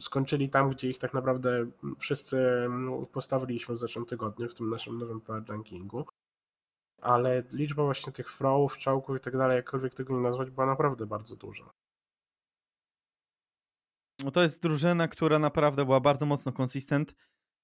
skończyli 0.00 0.48
tam, 0.48 0.68
gdzie 0.70 0.90
ich 0.90 0.98
tak 0.98 1.14
naprawdę 1.14 1.66
wszyscy 1.98 2.68
postawiliśmy 3.12 3.74
w 3.74 3.78
zeszłym 3.78 4.06
tygodniu, 4.06 4.48
w 4.48 4.54
tym 4.54 4.70
naszym 4.70 4.98
nowym 4.98 5.20
power 5.20 5.44
rankingu. 5.48 6.06
Ale 7.02 7.42
liczba 7.52 7.84
właśnie 7.84 8.12
tych 8.12 8.32
frołów, 8.32 8.78
czołków 8.78 9.16
i 9.16 9.20
tak 9.20 9.36
dalej, 9.36 9.56
jakkolwiek 9.56 9.94
tego 9.94 10.14
nie 10.14 10.20
nazwać, 10.20 10.50
była 10.50 10.66
naprawdę 10.66 11.06
bardzo 11.06 11.36
duża. 11.36 11.70
No 14.24 14.30
to 14.30 14.42
jest 14.42 14.62
drużyna, 14.62 15.08
która 15.08 15.38
naprawdę 15.38 15.84
była 15.84 16.00
bardzo 16.00 16.26
mocno 16.26 16.52
konsystent, 16.52 17.14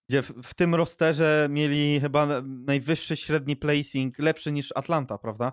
gdzie 0.08 0.22
w, 0.22 0.30
w 0.42 0.54
tym 0.54 0.74
rosterze 0.74 1.48
mieli 1.50 2.00
chyba 2.00 2.42
najwyższy 2.42 3.16
średni 3.16 3.56
placing, 3.56 4.18
lepszy 4.18 4.52
niż 4.52 4.72
Atlanta, 4.76 5.18
prawda? 5.18 5.52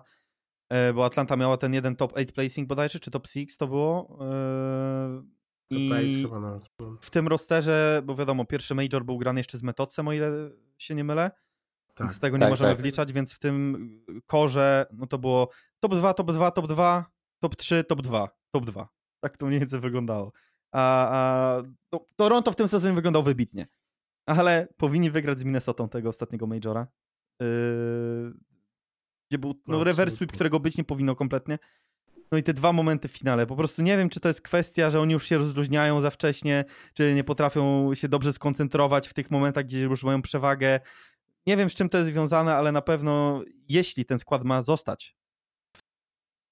E, 0.74 0.92
bo 0.92 1.04
Atlanta 1.04 1.36
miała 1.36 1.56
ten 1.56 1.74
jeden 1.74 1.96
top 1.96 2.12
8 2.12 2.26
placing 2.26 2.68
bodajże, 2.68 3.00
czy 3.00 3.10
top 3.10 3.26
6 3.26 3.56
to 3.56 3.66
było. 3.66 4.18
E, 4.20 5.22
I 5.70 6.26
w 7.00 7.10
tym 7.10 7.28
rosterze, 7.28 8.02
bo 8.04 8.16
wiadomo, 8.16 8.44
pierwszy 8.44 8.74
major 8.74 9.04
był 9.04 9.18
grany 9.18 9.40
jeszcze 9.40 9.58
z 9.58 9.62
Metocem, 9.62 10.08
o 10.08 10.12
ile 10.12 10.50
się 10.78 10.94
nie 10.94 11.04
mylę. 11.04 11.30
Tak. 11.94 12.06
Więc 12.06 12.20
tego 12.20 12.36
nie 12.36 12.40
tak, 12.40 12.50
możemy 12.50 12.70
tak. 12.70 12.80
wliczać, 12.82 13.12
więc 13.12 13.32
w 13.32 13.38
tym 13.38 13.88
korze 14.26 14.86
no 14.92 15.06
to 15.06 15.18
było 15.18 15.48
top 15.80 15.94
2, 15.94 16.14
top 16.14 16.32
2, 16.32 16.50
top 16.50 16.66
2, 16.66 17.04
top 17.40 17.56
3, 17.56 17.84
top 17.84 18.02
2, 18.02 18.28
top 18.50 18.64
2. 18.64 18.88
Tak 19.20 19.36
to 19.36 19.46
mniej 19.46 19.60
więcej 19.60 19.80
wyglądało. 19.80 20.32
A, 20.72 21.08
a 21.08 21.62
no, 21.92 22.06
Toronto 22.16 22.52
w 22.52 22.56
tym 22.56 22.68
sezonie 22.68 22.94
wyglądał 22.94 23.22
wybitnie. 23.22 23.66
Ale 24.26 24.68
powinni 24.76 25.10
wygrać 25.10 25.40
z 25.40 25.44
Minnesotą 25.44 25.88
tego 25.88 26.08
ostatniego 26.08 26.46
majora. 26.46 26.86
Yy, 27.40 28.34
gdzie 29.34 29.38
był 29.38 29.50
no, 29.66 29.78
no 29.78 29.84
reverse 29.84 30.16
sweep, 30.16 30.32
którego 30.32 30.60
być 30.60 30.78
nie 30.78 30.84
powinno 30.84 31.16
kompletnie. 31.16 31.58
No 32.32 32.38
i 32.38 32.42
te 32.42 32.54
dwa 32.54 32.72
momenty 32.72 33.08
w 33.08 33.12
finale. 33.12 33.46
Po 33.46 33.56
prostu 33.56 33.82
nie 33.82 33.96
wiem, 33.98 34.08
czy 34.08 34.20
to 34.20 34.28
jest 34.28 34.40
kwestia, 34.40 34.90
że 34.90 35.00
oni 35.00 35.12
już 35.12 35.26
się 35.26 35.38
rozluźniają 35.38 36.00
za 36.00 36.10
wcześnie, 36.10 36.64
czy 36.94 37.14
nie 37.14 37.24
potrafią 37.24 37.90
się 37.94 38.08
dobrze 38.08 38.32
skoncentrować 38.32 39.08
w 39.08 39.14
tych 39.14 39.30
momentach, 39.30 39.64
gdzie 39.64 39.80
już 39.80 40.04
mają 40.04 40.22
przewagę. 40.22 40.80
Nie 41.46 41.56
wiem, 41.56 41.70
z 41.70 41.74
czym 41.74 41.88
to 41.88 41.98
jest 41.98 42.10
związane, 42.10 42.54
ale 42.54 42.72
na 42.72 42.82
pewno 42.82 43.42
jeśli 43.68 44.04
ten 44.04 44.18
skład 44.18 44.44
ma 44.44 44.62
zostać 44.62 45.16
w 45.76 45.82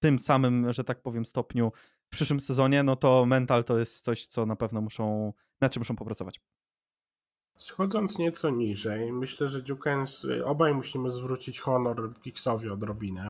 tym 0.01 0.19
samym, 0.19 0.73
że 0.73 0.85
tak 0.85 1.03
powiem, 1.03 1.25
stopniu 1.25 1.73
w 2.07 2.09
przyszłym 2.09 2.41
sezonie, 2.41 2.83
no 2.83 2.97
to 2.97 3.27
mental 3.27 3.65
to 3.65 3.79
jest 3.79 4.05
coś, 4.05 4.27
co 4.27 4.47
na 4.47 4.57
pewno 4.57 4.81
muszą, 4.81 5.33
na 5.61 5.69
czym 5.69 5.81
muszą 5.81 5.97
popracować. 5.97 6.41
Schodząc 7.59 8.19
nieco 8.19 8.51
niżej, 8.51 9.13
myślę, 9.13 9.49
że 9.49 9.63
Dukens, 9.63 10.27
obaj 10.45 10.75
musimy 10.75 11.11
zwrócić 11.11 11.61
honor 11.61 12.15
Kiksowi 12.21 12.69
odrobinę. 12.69 13.29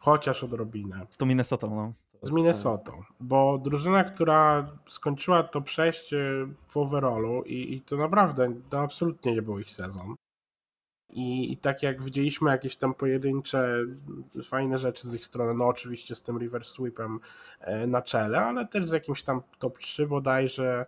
Chociaż 0.00 0.44
odrobinę. 0.44 1.06
Z 1.10 1.16
tą 1.16 1.26
Minnesotą, 1.26 1.74
no. 1.74 1.92
Z 2.22 2.30
Minnesotą, 2.30 3.02
bo 3.20 3.58
drużyna, 3.58 4.04
która 4.04 4.70
skończyła 4.88 5.42
to 5.42 5.60
przejście 5.60 6.46
w 6.68 6.76
overallu 6.76 7.42
i, 7.42 7.74
i 7.74 7.80
to 7.80 7.96
naprawdę 7.96 8.54
to 8.70 8.80
absolutnie 8.80 9.32
nie 9.32 9.42
był 9.42 9.58
ich 9.58 9.70
sezon. 9.70 10.14
I, 11.12 11.52
I, 11.52 11.56
tak 11.56 11.82
jak 11.82 12.02
widzieliśmy 12.02 12.50
jakieś 12.50 12.76
tam 12.76 12.94
pojedyncze 12.94 13.84
fajne 14.44 14.78
rzeczy 14.78 15.08
z 15.08 15.14
ich 15.14 15.26
strony, 15.26 15.54
no 15.54 15.66
oczywiście 15.66 16.14
z 16.14 16.22
tym 16.22 16.38
reverse 16.38 16.70
sweepem 16.70 17.20
e, 17.60 17.86
na 17.86 18.02
czele, 18.02 18.40
ale 18.40 18.66
też 18.66 18.86
z 18.86 18.92
jakimś 18.92 19.22
tam 19.22 19.42
top 19.58 19.78
3 19.78 20.06
bodajże, 20.06 20.86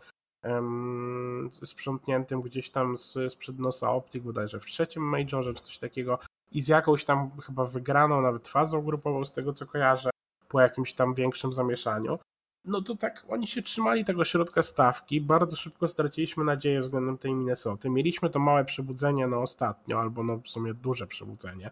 sprzątniętym 1.64 2.42
gdzieś 2.42 2.70
tam 2.70 2.98
z, 2.98 3.32
sprzed 3.32 3.58
nosa 3.58 3.90
Optik, 3.90 4.22
bodajże 4.22 4.60
w 4.60 4.64
trzecim 4.64 5.02
majorze 5.02 5.54
czy 5.54 5.62
coś 5.62 5.78
takiego 5.78 6.18
i 6.52 6.62
z 6.62 6.68
jakąś 6.68 7.04
tam 7.04 7.30
chyba 7.40 7.64
wygraną 7.64 8.20
nawet 8.20 8.48
fazą 8.48 8.82
grupową 8.82 9.24
z 9.24 9.32
tego 9.32 9.52
co 9.52 9.66
kojarzę 9.66 10.10
po 10.48 10.60
jakimś 10.60 10.94
tam 10.94 11.14
większym 11.14 11.52
zamieszaniu. 11.52 12.18
No 12.64 12.82
to 12.82 12.96
tak 12.96 13.24
oni 13.28 13.46
się 13.46 13.62
trzymali 13.62 14.04
tego 14.04 14.24
środka 14.24 14.62
stawki, 14.62 15.20
bardzo 15.20 15.56
szybko 15.56 15.88
straciliśmy 15.88 16.44
nadzieję 16.44 16.80
względem 16.80 17.18
tej 17.18 17.34
Minnesoty. 17.34 17.90
Mieliśmy 17.90 18.30
to 18.30 18.38
małe 18.38 18.64
przebudzenie 18.64 19.26
no 19.26 19.42
ostatnio, 19.42 20.00
albo 20.00 20.22
no 20.22 20.38
w 20.38 20.48
sumie 20.48 20.74
duże 20.74 21.06
przebudzenie 21.06 21.70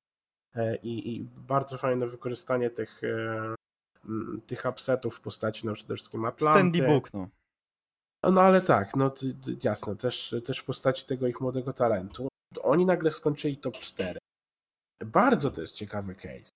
e, 0.54 0.76
i, 0.76 1.16
i 1.16 1.24
bardzo 1.24 1.78
fajne 1.78 2.06
wykorzystanie 2.06 2.70
tych 2.70 3.00
e, 3.04 3.54
tych 4.46 4.64
upsetów 4.64 5.16
w 5.16 5.20
postaci 5.20 5.66
no 5.66 5.72
przede 5.72 5.94
wszystkim 5.94 6.24
Atlanty. 6.24 6.58
Standy 6.58 6.82
Book, 6.82 7.12
no. 7.12 7.28
No 8.22 8.40
ale 8.40 8.60
tak, 8.60 8.96
no 8.96 9.12
jasne, 9.64 9.96
też, 9.96 10.34
też 10.44 10.58
w 10.58 10.64
postaci 10.64 11.06
tego 11.06 11.26
ich 11.26 11.40
młodego 11.40 11.72
talentu. 11.72 12.28
Oni 12.62 12.86
nagle 12.86 13.10
skończyli 13.10 13.56
top 13.56 13.74
4. 13.74 14.18
Bardzo 15.04 15.50
to 15.50 15.60
jest 15.60 15.74
ciekawy 15.74 16.14
case. 16.14 16.50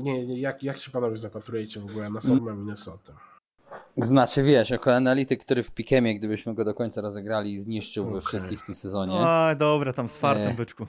Nie, 0.00 0.40
jak, 0.40 0.62
jak 0.62 0.78
się 0.78 0.90
panowie 0.90 1.16
zapatrujecie 1.16 1.80
w 1.80 1.84
ogóle 1.84 2.10
na 2.10 2.20
formę 2.20 2.50
mm. 2.50 2.58
Minnesota? 2.58 3.12
Znaczy, 3.96 4.42
wiesz, 4.42 4.70
jako 4.70 4.94
analityk, 4.94 5.44
który 5.44 5.62
w 5.62 5.70
Pikemie, 5.70 6.18
gdybyśmy 6.18 6.54
go 6.54 6.64
do 6.64 6.74
końca 6.74 7.00
rozegrali, 7.00 7.58
zniszczyłby 7.58 8.10
okay. 8.10 8.20
wszystkich 8.20 8.60
w 8.60 8.66
tym 8.66 8.74
sezonie. 8.74 9.20
A, 9.20 9.54
dobra, 9.54 9.92
tam 9.92 10.08
z 10.08 10.18
fartem, 10.18 10.48
e... 10.48 10.54
byczku. 10.54 10.86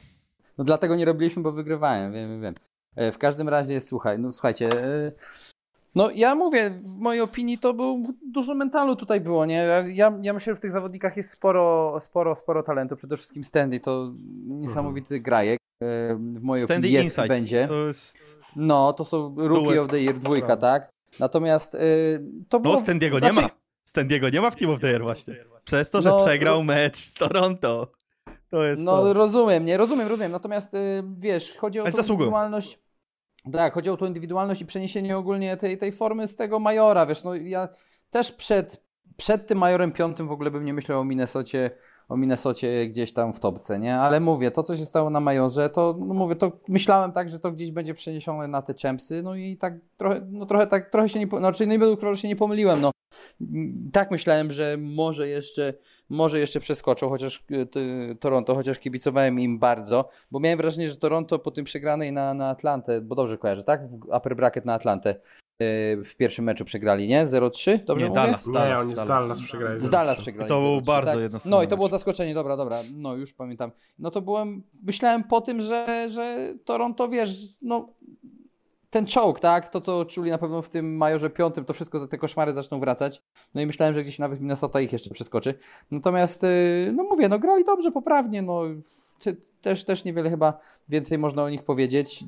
No 0.57 0.63
dlatego 0.63 0.95
nie 0.95 1.05
robiliśmy, 1.05 1.43
bo 1.43 1.51
wygrywałem, 1.51 2.13
wiem, 2.13 2.41
wiem. 2.41 2.55
E, 2.95 3.11
w 3.11 3.17
każdym 3.17 3.49
razie, 3.49 3.81
słuchaj, 3.81 4.19
no 4.19 4.31
słuchajcie, 4.31 4.69
e, 4.83 5.11
no 5.95 6.09
ja 6.11 6.35
mówię, 6.35 6.69
w 6.69 6.97
mojej 6.97 7.21
opinii 7.21 7.57
to 7.57 7.73
był 7.73 8.13
dużo 8.31 8.55
mentalu 8.55 8.95
tutaj 8.95 9.21
było, 9.21 9.45
nie? 9.45 9.67
Ja, 9.93 10.13
ja 10.21 10.33
myślę, 10.33 10.53
że 10.53 10.57
w 10.57 10.61
tych 10.61 10.71
zawodnikach 10.71 11.17
jest 11.17 11.31
sporo, 11.31 11.99
sporo, 12.01 12.35
sporo 12.35 12.63
talentu. 12.63 12.95
Przede 12.95 13.17
wszystkim 13.17 13.43
Standy 13.43 13.79
to 13.79 14.13
niesamowity 14.45 15.15
mhm. 15.15 15.23
grajek. 15.23 15.59
E, 15.83 16.15
w 16.15 16.41
mojej 16.41 16.65
Standy 16.65 16.87
opinii 16.87 17.03
jest 17.03 17.27
będzie. 17.27 17.67
To 17.67 17.87
jest... 17.87 18.17
No, 18.55 18.93
to 18.93 19.03
są 19.03 19.35
Rookie 19.37 19.81
of 19.81 19.87
the 19.87 19.99
Year 20.01 20.17
dwójka, 20.17 20.57
tak? 20.57 20.89
Natomiast 21.19 21.75
y, 21.75 21.79
to 22.49 22.57
no, 22.57 22.61
było... 22.61 22.75
No, 22.75 22.81
Standiego 22.81 23.17
znaczy... 23.19 23.35
nie 23.35 23.41
ma. 23.41 23.49
Standiego 23.83 24.29
nie 24.29 24.41
ma 24.41 24.51
w 24.51 24.55
Team 24.55 24.71
of 24.71 24.79
the 24.79 24.87
Year 24.87 25.01
właśnie. 25.01 25.35
Przez 25.65 25.89
to, 25.89 26.01
że 26.01 26.09
no, 26.09 26.19
przegrał 26.25 26.63
mecz 26.63 26.97
z 26.97 27.13
Toronto. 27.13 27.91
To 28.49 28.63
jest 28.63 28.83
No 28.83 29.01
to. 29.01 29.13
rozumiem, 29.13 29.65
nie, 29.65 29.77
rozumiem, 29.77 30.07
rozumiem. 30.07 30.31
Natomiast 30.31 30.73
y, 30.73 31.03
wiesz, 31.19 31.57
chodzi 31.57 31.79
o 31.79 31.83
tą 31.83 31.97
indywidualność 31.97 32.79
tak, 33.53 33.73
chodzi 33.73 33.89
o 33.89 33.97
tą 33.97 34.05
indywidualność 34.05 34.61
i 34.61 34.65
przeniesienie 34.65 35.17
ogólnie 35.17 35.57
tej, 35.57 35.77
tej 35.77 35.91
formy 35.91 36.27
z 36.27 36.35
tego 36.35 36.59
Majora, 36.59 37.05
wiesz, 37.05 37.23
no 37.23 37.35
ja 37.35 37.67
też 38.11 38.31
przed 38.31 38.85
przed 39.17 39.47
tym 39.47 39.57
Majorem 39.57 39.91
Piątym 39.91 40.27
w 40.27 40.31
ogóle 40.31 40.51
bym 40.51 40.65
nie 40.65 40.73
myślał 40.73 40.99
o 40.99 41.03
Minnesocie, 41.03 41.71
o 42.09 42.17
Minnesocie 42.17 42.87
gdzieś 42.87 43.13
tam 43.13 43.33
w 43.33 43.39
topce, 43.39 43.79
nie? 43.79 43.95
Ale 43.95 44.19
mówię, 44.19 44.51
to 44.51 44.63
co 44.63 44.77
się 44.77 44.85
stało 44.85 45.09
na 45.09 45.19
Majorze, 45.19 45.69
to 45.69 45.95
no 45.99 46.13
mówię, 46.13 46.35
to 46.35 46.51
myślałem 46.67 47.11
tak, 47.11 47.29
że 47.29 47.39
to 47.39 47.51
gdzieś 47.51 47.71
będzie 47.71 47.93
przeniesione 47.93 48.47
na 48.47 48.61
te 48.61 48.73
Champsy, 48.81 49.23
no 49.23 49.35
i 49.35 49.57
tak 49.57 49.73
trochę, 49.97 50.21
no 50.31 50.45
trochę 50.45 50.67
tak, 50.67 50.89
trochę 50.89 51.09
się 51.09 51.19
nie, 51.19 51.27
no 51.41 51.51
czyli 51.51 51.69
nie, 51.69 52.15
się 52.15 52.27
nie 52.27 52.35
pomyliłem, 52.35 52.81
no. 52.81 52.91
Tak 53.93 54.11
myślałem, 54.11 54.51
że 54.51 54.77
może 54.77 55.27
jeszcze 55.27 55.73
może 56.09 56.39
jeszcze 56.39 56.59
przeskoczą, 56.59 57.09
chociaż 57.09 57.43
y, 57.51 58.15
Toronto, 58.15 58.55
chociaż 58.55 58.79
kibicowałem 58.79 59.39
im 59.39 59.59
bardzo, 59.59 60.09
bo 60.31 60.39
miałem 60.39 60.57
wrażenie, 60.57 60.89
że 60.89 60.95
Toronto 60.95 61.39
po 61.39 61.51
tym 61.51 61.65
przegranej 61.65 62.11
na, 62.11 62.33
na 62.33 62.49
Atlantę, 62.49 63.01
bo 63.01 63.15
dobrze 63.15 63.37
kojarzę, 63.37 63.63
tak? 63.63 63.89
W 63.89 63.93
upper 64.17 64.35
bracket 64.35 64.65
na 64.65 64.73
Atlantę 64.73 65.09
y, 65.09 65.15
w 66.05 66.15
pierwszym 66.17 66.45
meczu 66.45 66.65
przegrali, 66.65 67.07
nie? 67.07 67.27
0-3? 67.27 67.83
Dobrze 67.83 68.05
nie, 68.05 68.09
mówię? 68.09 68.21
Dallas, 68.21 68.51
Dallas, 68.51 68.69
nie, 68.69 68.77
oni 68.77 68.95
z 68.95 69.07
Dallas 69.07 69.41
przegrali. 69.41 69.79
Z 69.79 69.89
Dallas 69.89 70.19
przegrali. 70.19 70.49
To 70.49 70.61
był 70.61 70.81
bardzo 70.81 71.29
tak? 71.29 71.45
No 71.45 71.63
i 71.63 71.67
to 71.67 71.75
było 71.75 71.89
zaskoczenie, 71.89 72.33
dobra, 72.33 72.57
dobra, 72.57 72.79
no 72.93 73.15
już 73.15 73.33
pamiętam. 73.33 73.71
No 73.99 74.11
to 74.11 74.21
byłem, 74.21 74.63
myślałem 74.83 75.23
po 75.23 75.41
tym, 75.41 75.61
że, 75.61 76.07
że 76.11 76.53
Toronto, 76.65 77.09
wiesz, 77.09 77.57
no 77.61 77.93
ten 78.95 79.05
czołg, 79.05 79.39
tak, 79.39 79.69
to 79.69 79.81
co 79.81 80.05
czuli 80.05 80.31
na 80.31 80.37
pewno 80.37 80.61
w 80.61 80.69
tym 80.69 80.97
majorze 80.97 81.29
piątym, 81.29 81.65
to 81.65 81.73
wszystko, 81.73 82.07
te 82.07 82.17
koszmary 82.17 82.53
zaczną 82.53 82.79
wracać. 82.79 83.21
No 83.55 83.61
i 83.61 83.65
myślałem, 83.65 83.95
że 83.95 84.03
gdzieś 84.03 84.19
nawet 84.19 84.39
Minnesota 84.39 84.81
ich 84.81 84.93
jeszcze 84.93 85.09
przeskoczy. 85.09 85.53
Natomiast, 85.91 86.43
y, 86.43 86.93
no 86.95 87.03
mówię, 87.03 87.29
no 87.29 87.39
grali 87.39 87.63
dobrze, 87.63 87.91
poprawnie, 87.91 88.41
no 88.41 88.61
też, 89.61 89.85
też 89.85 90.03
niewiele 90.03 90.29
chyba 90.29 90.59
więcej 90.89 91.17
można 91.17 91.43
o 91.43 91.49
nich 91.49 91.63
powiedzieć. 91.63 92.23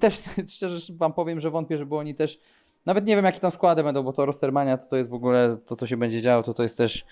Też 0.00 0.22
szczerze 0.54 0.92
wam 0.96 1.12
powiem, 1.12 1.40
że 1.40 1.50
wątpię, 1.50 1.78
żeby 1.78 1.96
oni 1.96 2.14
też 2.14 2.40
nawet 2.86 3.06
nie 3.06 3.16
wiem, 3.16 3.24
jakie 3.24 3.40
tam 3.40 3.50
składy 3.50 3.82
będą, 3.82 4.02
bo 4.02 4.12
to 4.12 4.26
Rostermania 4.26 4.78
to, 4.78 4.88
to 4.88 4.96
jest 4.96 5.10
w 5.10 5.14
ogóle 5.14 5.56
to, 5.66 5.76
co 5.76 5.86
się 5.86 5.96
będzie 5.96 6.20
działo, 6.20 6.42
to 6.42 6.54
to 6.54 6.62
jest 6.62 6.76
też 6.76 7.04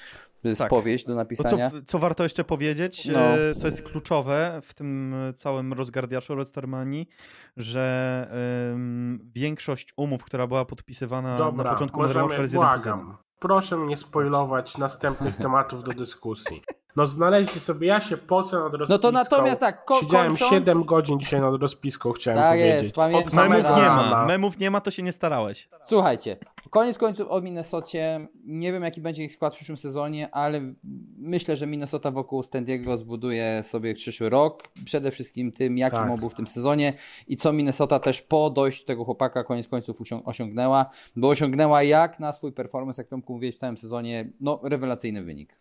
tak. 0.58 0.70
powieść 0.70 1.06
do 1.06 1.14
napisania. 1.14 1.70
Co, 1.70 1.76
co, 1.86 1.98
warto 1.98 2.22
jeszcze 2.22 2.44
powiedzieć, 2.44 3.06
no. 3.06 3.18
E, 3.18 3.54
co 3.54 3.66
jest 3.66 3.82
kluczowe 3.82 4.60
w 4.62 4.74
tym 4.74 5.14
całym 5.34 5.72
rozgardiaszu 5.72 6.34
Rostermanii, 6.34 7.08
że 7.56 8.26
um, 8.70 9.30
większość 9.34 9.92
umów, 9.96 10.24
która 10.24 10.46
była 10.46 10.64
podpisywana 10.64 11.38
Dobra, 11.38 11.64
na 11.64 11.70
początku 11.70 12.00
Warfare 12.00 12.42
jest 12.42 12.54
błagam. 12.54 13.16
Proszę 13.38 13.76
mnie 13.76 13.96
spoilować 13.96 14.78
następnych 14.78 15.36
tematów 15.36 15.84
do 15.84 15.92
dyskusji. 15.92 16.62
No 16.96 17.06
znaleźli 17.06 17.60
sobie, 17.60 17.86
ja 17.86 18.00
się 18.00 18.16
pocę 18.16 18.56
nad 18.56 18.74
rozpiską. 18.74 18.94
No 18.94 18.98
to 18.98 19.12
natomiast 19.12 19.60
tak, 19.60 19.84
ko- 19.84 20.00
Siedziałem 20.00 20.28
kończąc... 20.28 20.50
7 20.50 20.84
godzin 20.84 21.20
dzisiaj 21.20 21.40
nad 21.40 21.60
rozpiską, 21.60 22.12
chciałem 22.12 22.40
tak 22.40 22.50
powiedzieć. 22.50 22.82
Jest, 22.82 22.94
pamiętam. 22.94 23.48
Memów 23.48 23.70
nie 23.76 23.82
ma, 23.82 24.24
memów 24.26 24.58
nie 24.58 24.70
ma, 24.70 24.80
to 24.80 24.90
się 24.90 25.02
nie 25.02 25.12
starałeś. 25.12 25.68
Słuchajcie, 25.84 26.36
koniec 26.70 26.98
końców 26.98 27.26
o 27.30 27.40
Minnesocie, 27.40 28.28
nie 28.44 28.72
wiem 28.72 28.82
jaki 28.82 29.00
będzie 29.00 29.24
ich 29.24 29.32
skład 29.32 29.52
w 29.52 29.56
przyszłym 29.56 29.78
sezonie, 29.78 30.34
ale 30.34 30.60
myślę, 31.18 31.56
że 31.56 31.66
Minnesota 31.66 32.10
wokół 32.10 32.42
Standiego 32.42 32.96
zbuduje 32.96 33.62
sobie 33.62 33.94
przyszły 33.94 34.28
rok, 34.28 34.62
przede 34.84 35.10
wszystkim 35.10 35.52
tym, 35.52 35.78
jaki 35.78 35.96
tak. 35.96 36.18
był 36.18 36.28
w 36.28 36.34
tym 36.34 36.46
sezonie 36.46 36.94
i 37.28 37.36
co 37.36 37.52
Minnesota 37.52 37.98
też 37.98 38.22
po 38.22 38.50
dojściu 38.50 38.86
tego 38.86 39.04
chłopaka 39.04 39.44
koniec 39.44 39.68
końców 39.68 39.98
osiągnęła, 40.24 40.90
bo 41.16 41.28
osiągnęła 41.28 41.82
jak 41.82 42.20
na 42.20 42.32
swój 42.32 42.52
performance, 42.52 43.02
jak 43.02 43.08
Tomku 43.08 43.32
mówiłeś 43.32 43.56
w 43.56 43.58
całym 43.58 43.78
sezonie, 43.78 44.30
no 44.40 44.60
rewelacyjny 44.62 45.22
wynik. 45.22 45.60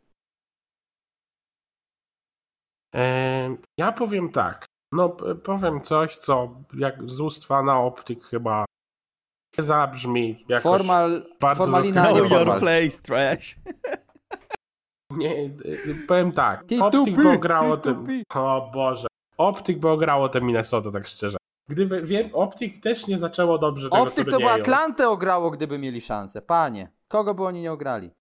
Ja 3.78 3.92
powiem 3.92 4.30
tak. 4.32 4.66
No, 4.94 5.10
powiem 5.44 5.82
coś, 5.82 6.18
co 6.18 6.56
jak 6.74 7.10
z 7.10 7.20
ust 7.20 7.50
na 7.50 7.80
optyk 7.80 8.24
chyba 8.24 8.66
nie 9.58 9.64
zabrzmi 9.64 10.46
jakoś 10.50 10.64
Formal, 10.64 11.26
bardzo 11.40 11.64
formalina, 11.64 12.04
Know 12.04 12.18
your 12.18 12.30
formal. 12.30 12.60
place, 12.60 13.02
trash. 13.02 13.56
Nie, 15.12 15.50
powiem 16.08 16.32
tak. 16.32 16.64
Optyk 16.82 17.16
by 17.16 17.30
ograł 17.30 17.72
o 17.72 17.78
tym. 17.78 18.24
O 18.36 18.72
Boże. 18.74 19.08
Optyk 19.38 19.80
by 19.80 19.90
ograł 19.90 20.24
o 20.24 20.30
tym 20.30 20.44
Minnesota, 20.46 20.92
tak 20.92 21.08
szczerze. 21.08 21.38
Gdyby, 21.70 22.02
wiem, 22.02 22.30
Optik 22.34 22.84
też 22.84 23.08
nie 23.08 23.18
zaczęło 23.18 23.58
dobrze 23.58 23.90
tego 23.90 24.04
Optyk 24.04 24.30
to 24.30 24.38
by 24.38 24.50
Atlantę 24.50 25.10
ograło, 25.10 25.52
gdyby 25.52 25.78
mieli 25.80 26.02
szansę. 26.02 26.42
Panie, 26.42 26.92
kogo 27.08 27.34
by 27.34 27.44
oni 27.44 27.62
nie 27.62 27.72
ograli? 27.72 28.12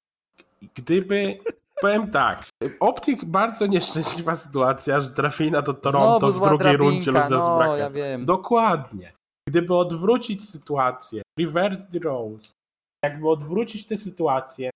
Gdyby 0.75 1.39
Powiem 1.81 2.11
tak, 2.11 2.49
Optik 2.81 3.25
bardzo 3.25 3.67
nieszczęśliwa 3.67 4.35
sytuacja, 4.35 5.01
że 5.01 5.11
trafili 5.11 5.51
na 5.51 5.63
to 5.63 5.75
Toronto 5.75 6.33
w 6.33 6.41
drugiej 6.41 6.59
drabinka, 6.59 6.85
rundzie 6.85 7.11
Losers 7.11 7.49
no, 7.49 7.77
ja 7.77 7.91
wiem. 7.91 8.25
Dokładnie. 8.25 9.13
Gdyby 9.49 9.75
odwrócić 9.75 10.51
sytuację, 10.51 11.23
reverse 11.41 11.87
the 11.93 11.99
roles, 11.99 12.53
jakby 13.05 13.29
odwrócić 13.29 13.87
tę 13.87 13.97
sytuację, 13.97 14.71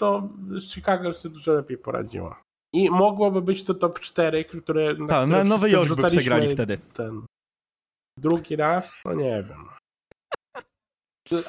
to 0.00 0.28
Chicago 0.72 1.12
sobie 1.12 1.34
dużo 1.34 1.52
lepiej 1.52 1.78
poradziła. 1.78 2.42
I 2.74 2.90
mogłoby 2.90 3.42
być 3.42 3.64
to 3.64 3.74
top 3.74 4.00
4, 4.00 4.44
które. 4.44 4.94
Na 4.94 5.06
Ta, 5.06 5.26
na 5.26 5.44
Nowy 5.44 5.70
Jork 5.70 5.94
by 5.94 6.10
przegrali 6.10 6.48
wtedy. 6.48 6.78
Ten 6.78 7.26
drugi 8.18 8.56
raz, 8.56 8.92
no 9.04 9.14
nie 9.14 9.42
wiem. 9.42 9.68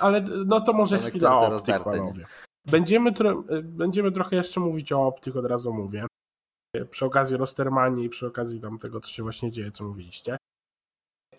Ale 0.02 0.22
no 0.46 0.62
to 0.62 0.74
może 0.74 1.00
chwila 1.00 1.36
optyk, 1.36 1.84
panowie. 1.84 2.26
Będziemy, 2.72 3.14
tro 3.14 3.44
będziemy 3.64 4.12
trochę 4.12 4.36
jeszcze 4.36 4.60
mówić 4.60 4.92
o 4.92 5.08
optyk, 5.08 5.36
od 5.36 5.46
razu 5.46 5.74
mówię. 5.74 6.08
Przy 6.90 7.06
okazji 7.06 7.38
Rostermanii 7.38 8.06
i 8.06 8.10
przy 8.10 8.28
okazji 8.28 8.62
tam 8.62 8.80
tego, 8.80 9.02
co 9.02 9.10
się 9.10 9.24
właśnie 9.24 9.52
dzieje, 9.52 9.72
co 9.72 9.84
mówiliście. 9.84 10.38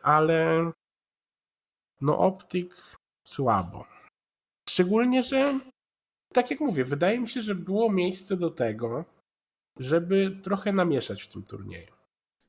Ale 0.03 0.73
no 2.01 2.19
optyk 2.19 2.97
słabo. 3.29 3.87
Szczególnie, 4.69 5.23
że 5.23 5.45
tak 6.35 6.51
jak 6.51 6.61
mówię, 6.61 6.85
wydaje 6.85 7.21
mi 7.21 7.29
się, 7.29 7.41
że 7.41 7.55
było 7.55 7.93
miejsce 7.93 8.37
do 8.37 8.51
tego, 8.51 9.05
żeby 9.79 10.41
trochę 10.43 10.73
namieszać 10.73 11.23
w 11.23 11.29
tym 11.29 11.43
turnieju. 11.43 12.00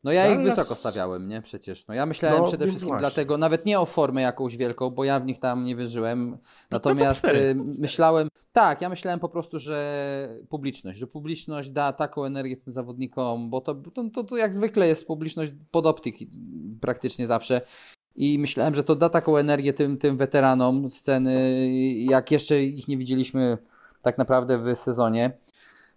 No 0.04 0.12
ja 0.12 0.34
ich 0.34 0.40
wysoko 0.40 0.76
stawiałem, 0.76 1.28
nie? 1.28 1.42
Przecież. 1.42 1.88
No 1.88 1.94
ja 1.94 2.06
myślałem 2.06 2.40
no, 2.40 2.48
przede 2.48 2.68
wszystkim 2.68 2.88
właśnie. 2.88 3.02
dlatego, 3.02 3.38
nawet 3.38 3.66
nie 3.66 3.80
o 3.80 3.86
formę 3.86 4.22
jakąś 4.22 4.58
wielką, 4.58 4.90
bo 4.90 5.04
ja 5.04 5.20
w 5.20 5.26
nich 5.26 5.40
tam 5.40 5.64
nie 5.64 5.76
wierzyłem. 5.76 6.30
No 6.32 6.38
Natomiast 6.72 7.28
no 7.56 7.64
myślałem, 7.80 8.28
tak, 8.52 8.82
ja 8.82 8.90
myślałem 8.90 9.20
po 9.20 9.30
prostu, 9.30 9.60
że 9.60 10.30
publiczność, 10.50 11.00
że 11.00 11.08
publiczność 11.08 11.70
da 11.70 11.94
taką 11.94 12.26
energię 12.26 12.58
tym 12.58 12.74
zawodnikom, 12.74 13.50
bo 13.50 13.62
to, 13.62 13.76
to, 13.76 14.04
to, 14.14 14.24
to 14.24 14.38
jak 14.38 14.54
zwykle 14.54 14.88
jest 14.88 15.08
publiczność 15.08 15.52
pod 15.72 15.86
optyki 15.86 16.30
praktycznie 16.82 17.28
zawsze. 17.28 17.62
I 18.16 18.40
myślałem, 18.40 18.76
że 18.76 18.84
to 18.84 18.96
da 18.96 19.10
taką 19.10 19.38
energię 19.38 19.74
tym, 19.74 19.98
tym 19.98 20.18
weteranom 20.18 20.90
sceny, 20.90 21.68
jak 21.96 22.32
jeszcze 22.32 22.64
ich 22.64 22.88
nie 22.88 22.98
widzieliśmy 22.98 23.58
tak 24.02 24.18
naprawdę 24.18 24.58
w 24.58 24.78
sezonie. 24.78 25.32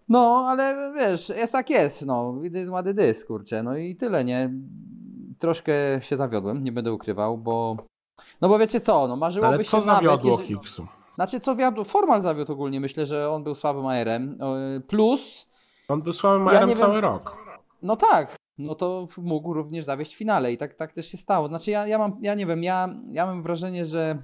No, 0.09 0.47
ale 0.49 0.93
wiesz, 0.97 1.29
jest 1.29 1.55
jak 1.55 1.71
jest, 1.71 2.07
no, 2.07 2.35
jest 2.53 2.71
ładny 2.71 2.95
dysk, 2.95 3.27
kurczę, 3.27 3.63
no 3.63 3.77
i 3.77 3.97
tyle, 3.97 4.25
nie? 4.25 4.51
Troszkę 5.39 5.73
się 6.01 6.17
zawiodłem, 6.17 6.65
nie 6.65 6.73
będę 6.73 6.93
ukrywał, 6.93 7.39
bo, 7.39 7.77
no 8.41 8.49
bo 8.49 8.59
wiecie 8.59 8.81
co, 8.81 9.09
no 9.09 9.17
marzyłoby 9.17 9.55
ale 9.55 9.65
się 9.65 9.71
co 9.71 9.81
zawiodło 9.81 10.31
nawet, 10.31 10.47
Kiksu? 10.47 10.87
Znaczy, 11.15 11.41
co 11.41 11.57
wiodło, 11.57 11.85
Formal 11.85 12.21
zawiódł 12.21 12.53
ogólnie, 12.53 12.81
myślę, 12.81 13.07
że 13.07 13.31
on 13.31 13.45
był 13.45 13.55
słabym 13.55 13.87
AR-em, 13.87 14.39
plus... 14.87 15.47
On 15.89 16.03
był 16.03 16.13
słabym 16.13 16.49
AR-em 16.49 16.69
ja 16.69 16.75
cały 16.75 16.93
wiem, 16.93 17.03
rok. 17.03 17.39
No 17.83 17.97
tak, 17.97 18.37
no 18.59 18.75
to 18.75 19.07
mógł 19.19 19.53
również 19.53 19.85
zawieść 19.85 20.15
w 20.15 20.19
finale 20.19 20.53
i 20.53 20.59
tak, 20.59 20.75
tak 20.75 20.93
też 20.93 21.07
się 21.07 21.17
stało. 21.17 21.49
Znaczy 21.49 21.71
ja, 21.71 21.87
ja 21.87 21.99
mam, 21.99 22.17
ja 22.21 22.35
nie 22.35 22.47
wiem, 22.47 22.63
ja, 22.63 22.89
ja 23.11 23.27
mam 23.27 23.43
wrażenie, 23.43 23.87
że 23.87 24.19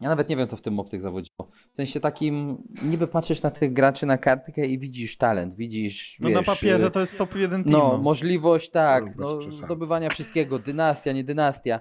ja 0.00 0.08
nawet 0.08 0.28
nie 0.28 0.36
wiem, 0.36 0.48
co 0.48 0.56
w 0.56 0.60
tym 0.60 0.80
optyk 0.80 1.00
zawodziło. 1.00 1.50
W 1.72 1.76
sensie 1.76 2.00
takim, 2.00 2.62
niby 2.82 3.06
patrzysz 3.06 3.42
na 3.42 3.50
tych 3.50 3.72
graczy 3.72 4.06
na 4.06 4.18
kartkę 4.18 4.66
i 4.66 4.78
widzisz 4.78 5.16
talent, 5.16 5.56
widzisz. 5.56 6.16
No 6.20 6.28
wiesz, 6.28 6.38
na 6.38 6.42
papierze 6.42 6.90
to 6.90 7.00
jest 7.00 7.18
top 7.18 7.34
1 7.34 7.64
team. 7.64 7.72
No, 7.72 7.98
możliwość, 7.98 8.70
tak, 8.70 9.16
no, 9.16 9.42
zdobywania 9.42 10.10
wszystkiego, 10.10 10.58
dynastia, 10.58 11.12
nie 11.12 11.24
dynastia. 11.24 11.80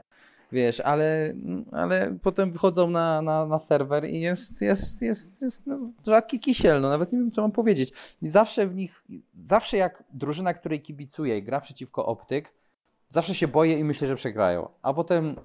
Wiesz, 0.51 0.79
ale, 0.79 1.33
ale 1.71 2.17
potem 2.21 2.51
wychodzą 2.51 2.89
na, 2.89 3.21
na, 3.21 3.45
na 3.45 3.59
serwer 3.59 4.09
i 4.09 4.21
jest, 4.21 4.61
jest, 4.61 5.01
jest, 5.01 5.41
jest 5.41 5.67
no, 5.67 5.91
rzadki 6.07 6.39
kisiel, 6.39 6.81
no 6.81 6.89
nawet 6.89 7.11
nie 7.11 7.19
wiem, 7.19 7.31
co 7.31 7.41
mam 7.41 7.51
powiedzieć. 7.51 7.93
I 8.21 8.29
zawsze 8.29 8.67
w 8.67 8.75
nich, 8.75 9.03
zawsze 9.35 9.77
jak 9.77 10.03
drużyna, 10.13 10.53
której 10.53 10.81
kibicuję 10.81 11.37
i 11.37 11.43
gra 11.43 11.61
przeciwko 11.61 12.05
optyk, 12.05 12.53
zawsze 13.09 13.35
się 13.35 13.47
boję 13.47 13.79
i 13.79 13.83
myślę, 13.83 14.07
że 14.07 14.15
przegrają. 14.15 14.69
A 14.81 14.93
potem 14.93 15.35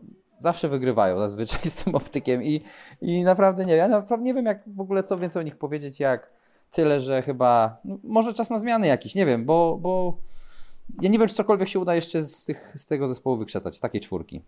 zawsze 0.44 0.68
wygrywają 0.68 1.18
zazwyczaj 1.18 1.61
z 1.70 1.85
tym 1.85 1.94
optykiem 1.94 2.42
i, 2.42 2.62
i 3.00 3.24
naprawdę 3.24 3.64
nie, 3.64 3.76
ja 3.76 3.88
naprawdę 3.88 4.24
nie 4.24 4.35
wiem 4.35 4.46
jak 4.46 4.62
w 4.66 4.80
ogóle 4.80 5.02
co 5.02 5.18
więcej 5.18 5.40
o 5.40 5.44
nich 5.44 5.57
powiedzieć, 5.57 6.00
jak 6.00 6.30
tyle, 6.70 7.00
że 7.00 7.22
chyba 7.22 7.76
no, 7.85 7.98
może 8.04 8.35
czas 8.35 8.50
na 8.50 8.59
zmiany 8.59 8.87
jakiś, 8.87 9.14
nie 9.14 9.27
wiem, 9.27 9.44
bo, 9.44 9.79
bo 9.81 10.19
ja 11.02 11.08
nie 11.08 11.19
wiem, 11.19 11.29
czy 11.29 11.35
cokolwiek 11.35 11.69
się 11.69 11.79
uda 11.79 11.94
jeszcze 11.94 12.23
z, 12.23 12.44
tych, 12.44 12.73
z 12.77 12.87
tego 12.87 13.08
zespołu 13.08 13.37
wykrzesać, 13.37 13.77
z 13.77 13.81
takiej 13.81 14.00
czwórki. 14.00 14.42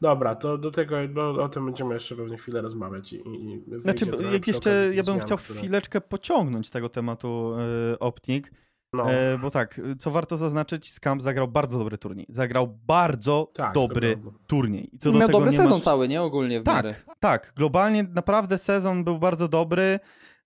Dobra, 0.00 0.34
to 0.34 0.58
do 0.58 0.70
tego, 0.70 0.96
bo 1.14 1.44
o 1.44 1.48
tym 1.48 1.66
będziemy 1.66 1.94
jeszcze 1.94 2.16
pewnie 2.16 2.36
chwilę 2.36 2.60
rozmawiać. 2.60 3.12
I, 3.12 3.16
i 3.16 3.64
znaczy, 3.80 4.06
jak 4.32 4.48
jeszcze 4.48 4.70
ja 4.94 5.02
bym 5.02 5.14
zmian, 5.14 5.20
chciał 5.20 5.38
które... 5.38 5.58
chwileczkę 5.58 6.00
pociągnąć 6.00 6.70
tego 6.70 6.88
tematu 6.88 7.52
yy, 7.90 7.98
Optik, 7.98 8.52
no. 8.92 9.10
E, 9.10 9.38
bo 9.38 9.50
tak, 9.50 9.80
co 9.98 10.10
warto 10.10 10.36
zaznaczyć, 10.36 10.92
Scamp 10.92 11.22
zagrał 11.22 11.48
bardzo 11.48 11.78
dobry 11.78 11.98
turniej. 11.98 12.26
Zagrał 12.28 12.66
bardzo 12.86 13.48
tak, 13.54 13.74
dobry 13.74 14.16
turniej. 14.46 14.94
I 14.94 14.98
co 14.98 15.12
do 15.12 15.18
Miał 15.18 15.26
tego 15.28 15.38
dobry 15.38 15.52
sezon 15.56 15.72
masz... 15.72 15.82
cały, 15.82 16.08
nie? 16.08 16.22
Ogólnie 16.22 16.60
w 16.60 16.64
Tak, 16.64 16.74
miarę. 16.76 16.94
tak. 17.20 17.52
Globalnie 17.56 18.02
naprawdę 18.02 18.58
sezon 18.58 19.04
był 19.04 19.18
bardzo 19.18 19.48
dobry. 19.48 19.98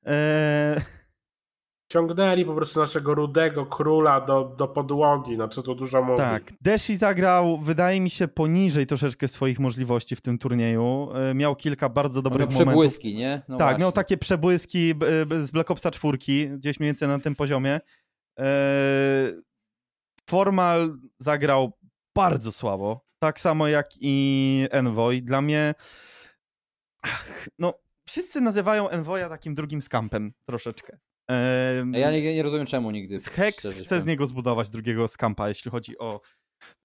Eee, 0.05 0.81
Ciągnęli 1.93 2.45
po 2.45 2.55
prostu 2.55 2.81
naszego 2.81 3.15
rudego 3.15 3.67
króla 3.67 4.21
do, 4.21 4.55
do 4.59 4.69
podłogi, 4.69 5.37
no 5.39 5.49
co 5.49 5.63
tu 5.63 5.75
dużo 5.75 6.03
mówić. 6.03 6.19
tak, 6.19 6.43
Deshi 6.61 6.97
zagrał, 6.97 7.59
wydaje 7.59 8.01
mi 8.01 8.11
się, 8.11 8.29
poniżej 8.29 8.87
troszeczkę 8.87 9.29
swoich 9.29 9.61
możliwości 9.61 10.17
w 10.17 10.21
tym 10.21 10.39
turnieju. 10.39 11.09
Eee, 11.15 11.35
miał 11.35 11.57
kilka 11.57 11.89
bardzo 11.89 12.23
dobrych 12.23 12.41
Miał 12.41 12.53
momentów. 12.59 12.73
przebłyski, 12.73 13.15
nie? 13.15 13.43
No 13.49 13.57
tak, 13.59 13.67
właśnie. 13.67 13.81
miał 13.81 13.93
takie 13.93 14.17
przebłyski 14.19 14.95
z 15.41 15.51
Black 15.51 15.71
Opsa 15.71 15.91
4, 15.91 16.19
gdzieś 16.59 16.81
mniej 16.81 16.89
więcej 16.89 17.09
na 17.09 17.19
tym 17.19 17.35
poziomie. 17.35 17.81
Eee, 18.41 19.41
Formal 20.29 20.99
zagrał 21.19 21.73
bardzo 22.15 22.53
słabo, 22.53 23.07
tak 23.19 23.41
samo 23.41 23.69
jak 23.69 23.91
i 24.01 24.67
Envoy. 24.71 25.23
Dla 25.23 25.41
mnie, 25.41 25.75
ach, 27.03 27.49
no, 27.59 27.75
wszyscy 28.05 28.41
nazywają 28.41 28.89
Envoya 28.89 29.29
takim 29.29 29.55
drugim 29.55 29.83
skampem 29.83 30.33
troszeczkę. 30.45 30.99
Ja 31.93 32.11
nie, 32.11 32.35
nie 32.35 32.43
rozumiem 32.43 32.67
czemu 32.67 32.91
nigdy. 32.91 33.19
Hex 33.19 33.75
chce 33.75 34.01
z 34.01 34.05
niego 34.07 34.27
zbudować 34.27 34.71
drugiego 34.71 35.09
skampa, 35.09 35.49
jeśli 35.49 35.71
chodzi 35.71 35.99
o, 35.99 36.21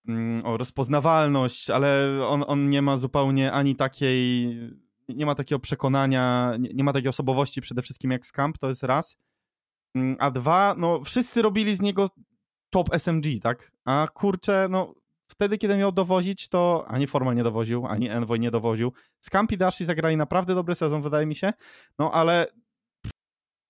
mm, 0.07 0.45
o 0.45 0.57
rozpoznawalność, 0.57 1.69
ale 1.69 2.09
on, 2.27 2.43
on 2.47 2.69
nie 2.69 2.81
ma 2.81 2.97
zupełnie 2.97 3.51
ani 3.51 3.75
takiej, 3.75 4.47
nie 5.09 5.25
ma 5.25 5.35
takiego 5.35 5.59
przekonania, 5.59 6.53
nie, 6.59 6.69
nie 6.73 6.83
ma 6.83 6.93
takiej 6.93 7.09
osobowości 7.09 7.61
przede 7.61 7.81
wszystkim 7.81 8.11
jak 8.11 8.25
skamp, 8.25 8.57
to 8.57 8.69
jest 8.69 8.83
raz. 8.83 9.17
Mm, 9.95 10.15
A 10.19 10.31
dwa, 10.31 10.75
no 10.77 11.03
wszyscy 11.03 11.41
robili 11.41 11.75
z 11.75 11.81
niego 11.81 12.09
top 12.73 12.89
SMG, 12.99 13.25
tak? 13.43 13.71
A 13.85 14.07
kurczę, 14.13 14.67
no 14.69 14.93
wtedy, 15.31 15.57
kiedy 15.57 15.77
miał 15.77 15.91
dowozić, 15.91 16.49
to 16.49 16.85
ani 16.87 17.07
Formal 17.07 17.35
nie 17.35 17.43
dowoził, 17.43 17.85
ani 17.85 18.09
Envoy 18.09 18.39
nie 18.39 18.51
dowoził. 18.51 18.93
Scamp 19.25 19.51
i 19.51 19.57
Dashi 19.57 19.85
zagrali 19.85 20.17
naprawdę 20.17 20.55
dobry 20.55 20.75
sezon, 20.75 21.01
wydaje 21.01 21.25
mi 21.25 21.35
się, 21.35 21.53
no 21.99 22.11
ale 22.11 22.47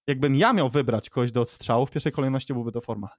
jakbym 0.09 0.36
ja 0.36 0.53
miał 0.53 0.69
wybrać 0.69 1.09
kogoś 1.09 1.32
do 1.32 1.41
odstrzału, 1.41 1.86
w 1.86 1.91
pierwszej 1.91 2.11
kolejności 2.11 2.53
byłby 2.53 2.71
to 2.71 2.82
Formal. 2.82 3.11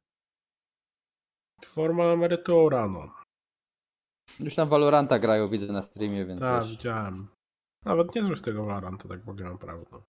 Forma 1.65 2.05
emerytura, 2.05 2.89
no. 2.89 3.15
Już 4.41 4.55
tam 4.55 4.69
Valoranta 4.69 5.19
grają, 5.19 5.49
widzę 5.49 5.73
na 5.73 5.83
streamie, 5.83 6.25
więc 6.27 6.41
Tak, 6.41 6.63
wiesz. 6.63 6.71
widziałem. 6.71 7.29
Nawet 7.85 8.15
nie 8.15 8.23
złość 8.25 8.43
tego 8.43 8.65
Valoranta, 8.65 9.09
tak 9.09 9.25
w 9.25 9.29
ogóle 9.29 9.51
naprawdę. 9.51 10.03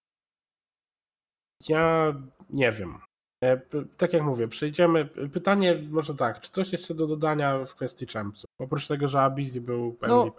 Ja 1.69 2.13
nie 2.49 2.71
wiem. 2.71 2.97
E, 3.43 3.61
Tak 3.97 4.13
jak 4.13 4.23
mówię, 4.23 4.47
przejdziemy. 4.47 5.05
Pytanie 5.33 5.83
może 5.89 6.15
tak, 6.15 6.41
czy 6.41 6.51
coś 6.51 6.71
jeszcze 6.71 6.95
do 6.95 7.07
dodania 7.07 7.65
w 7.65 7.75
kwestii 7.75 8.05
Champsów? 8.07 8.49
Oprócz 8.59 8.87
tego, 8.87 9.07
że 9.07 9.21
Abizi 9.21 9.61
był 9.61 9.97
No, 10.01 10.31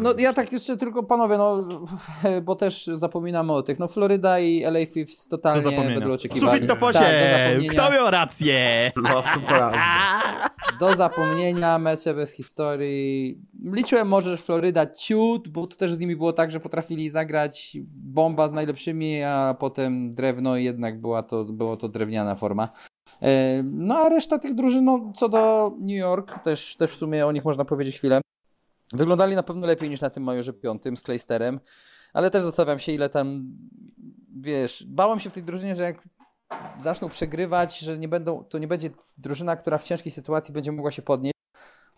No 0.00 0.14
ja 0.18 0.32
tak 0.32 0.52
jeszcze 0.52 0.76
tylko 0.76 1.02
panowie, 1.02 1.38
no 1.38 1.68
bo 2.46 2.56
też 2.56 2.86
zapominamy 2.94 3.52
o 3.52 3.62
tych. 3.62 3.78
No 3.78 3.88
Floryda 3.88 4.40
i 4.40 4.62
LA 4.64 4.86
Fifth 4.86 5.28
totalnie 5.28 5.62
wedle 5.94 6.12
oczekiwań. 6.12 6.50
Sufit 6.50 6.68
Tak, 6.68 6.78
posie! 6.78 6.98
do 6.98 7.38
zapomnienia. 7.38 7.70
Kto 7.70 7.90
miał 7.92 8.10
rację? 8.10 8.90
No, 8.96 9.22
to. 9.48 9.70
Do 10.80 10.96
zapomnienia, 10.96 11.78
mecze 11.78 12.14
bez 12.14 12.32
historii. 12.32 13.38
Liczyłem 13.72 14.08
może, 14.08 14.30
że 14.30 14.36
Floryda 14.36 14.86
ciut, 14.86 15.48
bo 15.48 15.66
to 15.66 15.76
też 15.76 15.94
z 15.94 15.98
nimi 15.98 16.16
było 16.16 16.32
tak, 16.32 16.50
że 16.50 16.60
potrafili 16.60 17.10
zagrać 17.10 17.76
bomba 17.94 18.48
z 18.48 18.52
najlepszymi, 18.52 19.22
a 19.22 19.56
potem 19.58 20.14
drewno 20.14 20.56
i 20.56 20.64
jednak 20.64 21.00
była 21.00 21.22
to, 21.22 21.44
było 21.44 21.76
to 21.76 21.88
drewniana 21.88 22.34
forma. 22.34 22.68
E, 23.22 23.62
No 23.62 23.98
a 23.98 24.08
reszta 24.08 24.38
tych 24.38 24.54
drużyn, 24.54 24.84
no 24.84 25.12
co 25.14 25.28
do 25.28 25.72
New 25.80 25.98
York, 25.98 26.38
też, 26.38 26.76
też 26.76 26.90
w 26.90 26.96
sumie 26.96 27.26
o 27.26 27.32
nich 27.32 27.44
można 27.44 27.64
powiedzieć 27.64 27.96
chwilę. 27.96 28.20
Wyglądali 28.92 29.36
na 29.36 29.42
pewno 29.42 29.66
lepiej 29.66 29.90
niż 29.90 30.00
na 30.00 30.10
tym 30.10 30.22
majorze 30.22 30.52
piątym 30.52 30.96
z 30.96 31.02
Claysterem, 31.02 31.60
ale 32.12 32.30
też 32.30 32.42
zastanawiam 32.42 32.78
się 32.78 32.92
ile 32.92 33.08
tam, 33.08 33.56
wiesz, 34.40 34.84
bałem 34.88 35.20
się 35.20 35.30
w 35.30 35.32
tej 35.32 35.42
drużynie, 35.42 35.76
że 35.76 35.82
jak 35.82 36.08
zaczną 36.78 37.08
przegrywać, 37.08 37.78
że 37.78 37.98
nie 37.98 38.08
będą, 38.08 38.44
to 38.44 38.58
nie 38.58 38.68
będzie 38.68 38.90
drużyna, 39.18 39.56
która 39.56 39.78
w 39.78 39.84
ciężkiej 39.84 40.12
sytuacji 40.12 40.54
będzie 40.54 40.72
mogła 40.72 40.90
się 40.90 41.02
podnieść, 41.02 41.36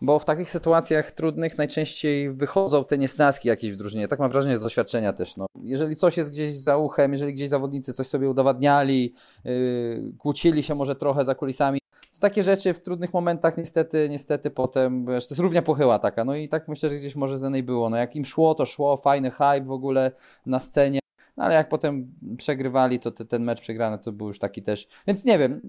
bo 0.01 0.19
w 0.19 0.25
takich 0.25 0.51
sytuacjach 0.51 1.11
trudnych 1.11 1.57
najczęściej 1.57 2.33
wychodzą 2.33 2.85
te 2.85 2.97
niesnaski 2.97 3.47
jakieś 3.47 3.71
w 3.71 3.77
drużynie. 3.77 4.07
Tak 4.07 4.19
mam 4.19 4.31
wrażenie 4.31 4.57
z 4.57 4.61
doświadczenia 4.61 5.13
też. 5.13 5.37
No. 5.37 5.45
Jeżeli 5.63 5.95
coś 5.95 6.17
jest 6.17 6.31
gdzieś 6.31 6.53
za 6.53 6.77
uchem, 6.77 7.11
jeżeli 7.11 7.33
gdzieś 7.33 7.49
zawodnicy 7.49 7.93
coś 7.93 8.07
sobie 8.07 8.29
udowadniali, 8.29 9.13
yy, 9.43 10.13
kłócili 10.17 10.63
się 10.63 10.75
może 10.75 10.95
trochę 10.95 11.25
za 11.25 11.35
kulisami, 11.35 11.79
takie 12.19 12.43
rzeczy 12.43 12.73
w 12.73 12.79
trudnych 12.79 13.13
momentach 13.13 13.57
niestety, 13.57 14.07
niestety 14.09 14.51
potem, 14.51 15.05
wiesz, 15.05 15.27
to 15.27 15.33
jest 15.33 15.41
równia 15.41 15.61
pochyła 15.61 15.99
taka. 15.99 16.23
No 16.23 16.35
i 16.35 16.49
tak 16.49 16.67
myślę, 16.67 16.89
że 16.89 16.95
gdzieś 16.95 17.15
może 17.15 17.37
z 17.37 17.51
niej 17.51 17.63
było. 17.63 17.89
No 17.89 17.97
jak 17.97 18.15
im 18.15 18.25
szło, 18.25 18.55
to 18.55 18.65
szło, 18.65 18.97
fajny 18.97 19.31
hype 19.31 19.65
w 19.65 19.71
ogóle 19.71 20.11
na 20.45 20.59
scenie. 20.59 20.99
No 21.37 21.43
ale 21.43 21.55
jak 21.55 21.69
potem 21.69 22.13
przegrywali, 22.37 22.99
to 22.99 23.11
te, 23.11 23.25
ten 23.25 23.43
mecz 23.43 23.61
przegrany 23.61 23.99
to 23.99 24.11
był 24.11 24.27
już 24.27 24.39
taki 24.39 24.63
też. 24.63 24.87
Więc 25.07 25.25
nie 25.25 25.39
wiem, 25.39 25.61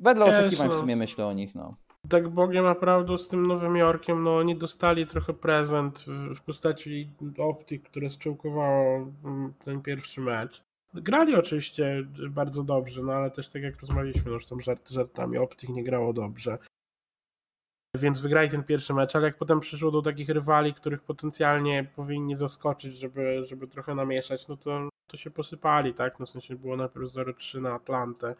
wedle 0.00 0.26
Wiesz, 0.26 0.36
oczekiwań 0.36 0.68
w 0.68 0.72
sumie 0.72 0.96
myślę 0.96 1.26
o 1.26 1.32
nich. 1.32 1.54
No. 1.54 1.74
Tak 2.08 2.28
Bogiem 2.28 2.64
naprawdę 2.64 3.18
z 3.18 3.28
tym 3.28 3.46
Nowym 3.46 3.76
Jorkiem, 3.76 4.22
no 4.22 4.36
oni 4.36 4.56
dostali 4.56 5.06
trochę 5.06 5.32
prezent 5.32 5.98
w, 5.98 6.34
w 6.34 6.42
postaci 6.42 7.10
optik, 7.38 7.82
które 7.82 8.10
zczołkowało 8.10 9.12
mm, 9.24 9.52
ten 9.64 9.82
pierwszy 9.82 10.20
mecz. 10.20 10.64
Grali 10.94 11.34
oczywiście 11.34 12.04
bardzo 12.30 12.62
dobrze, 12.62 13.02
no 13.02 13.12
ale 13.12 13.30
też 13.30 13.48
tak 13.48 13.62
jak 13.62 13.80
rozmawialiśmy, 13.80 14.30
no 14.30 14.38
tam 14.48 14.60
żart 14.60 14.90
żartami, 14.90 15.38
optik 15.38 15.70
nie 15.70 15.84
grało 15.84 16.12
dobrze. 16.12 16.58
Więc 17.96 18.20
wygrali 18.20 18.48
ten 18.48 18.64
pierwszy 18.64 18.94
mecz, 18.94 19.16
ale 19.16 19.26
jak 19.26 19.36
potem 19.36 19.60
przyszło 19.60 19.90
do 19.90 20.02
takich 20.02 20.28
rywali, 20.28 20.74
których 20.74 21.02
potencjalnie 21.02 21.84
powinni 21.96 22.36
zaskoczyć, 22.36 22.98
żeby, 22.98 23.44
żeby 23.44 23.66
trochę 23.66 23.94
namieszać, 23.94 24.48
no 24.48 24.56
to, 24.56 24.88
to 25.06 25.16
się 25.16 25.30
posypali, 25.30 25.94
tak? 25.94 26.20
No 26.20 26.26
w 26.26 26.30
sensie 26.30 26.56
było 26.56 26.76
najpierw 26.76 27.06
0-3 27.06 27.60
na 27.60 27.74
Atlantę, 27.74 28.34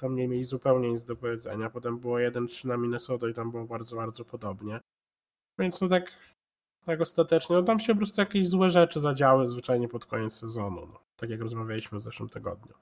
tam 0.00 0.16
nie 0.16 0.28
mieli 0.28 0.44
zupełnie 0.44 0.92
nic 0.92 1.04
do 1.04 1.16
powiedzenia. 1.16 1.70
Potem 1.70 1.98
było 1.98 2.16
1-3 2.16 2.66
na 2.66 2.76
Minnesota 2.76 3.28
i 3.28 3.34
tam 3.34 3.50
było 3.50 3.64
bardzo, 3.64 3.96
bardzo 3.96 4.24
podobnie. 4.24 4.80
Więc 5.58 5.80
no 5.80 5.88
tak, 5.88 6.12
tak 6.86 7.00
ostatecznie, 7.00 7.56
no 7.56 7.62
tam 7.62 7.80
się 7.80 7.92
po 7.92 7.98
prostu 7.98 8.20
jakieś 8.20 8.48
złe 8.48 8.70
rzeczy 8.70 9.00
zadziały 9.00 9.46
zwyczajnie 9.46 9.88
pod 9.88 10.06
koniec 10.06 10.32
sezonu. 10.32 10.86
No. 10.86 11.00
Tak 11.20 11.30
jak 11.30 11.40
rozmawialiśmy 11.40 11.98
w 11.98 12.02
zeszłym 12.02 12.28
tygodniu. 12.28 12.74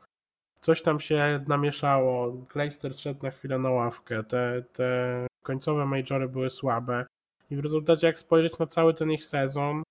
Coś 0.61 0.83
tam 0.83 1.01
się 1.01 1.45
namieszało, 1.49 2.47
Clayster 2.53 2.95
szedł 2.95 3.23
na 3.23 3.31
chwilę 3.31 3.59
na 3.59 3.71
ławkę, 3.71 4.25
te, 4.25 4.63
te 4.73 5.27
końcowe 5.43 5.87
majory 5.87 6.29
były 6.29 6.51
słabe 6.51 7.07
i 7.51 7.57
w 7.57 7.61
rezultacie 7.61 8.07
jak 8.07 8.19
spojrzeć 8.19 8.59
na 8.59 8.67
cały 8.67 8.95
ten 8.95 9.11
ich 9.11 9.25
sezon, 9.25 9.83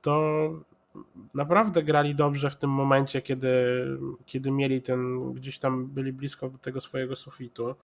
to 0.00 0.50
naprawdę 1.34 1.82
grali 1.82 2.14
dobrze 2.14 2.50
w 2.50 2.56
tym 2.56 2.70
momencie, 2.70 3.22
kiedy, 3.22 3.86
kiedy 4.26 4.50
mieli 4.50 4.82
ten, 4.82 5.32
gdzieś 5.32 5.58
tam 5.58 5.86
byli 5.86 6.12
blisko 6.12 6.50
tego 6.62 6.80
swojego 6.80 7.16
sufitu 7.16 7.74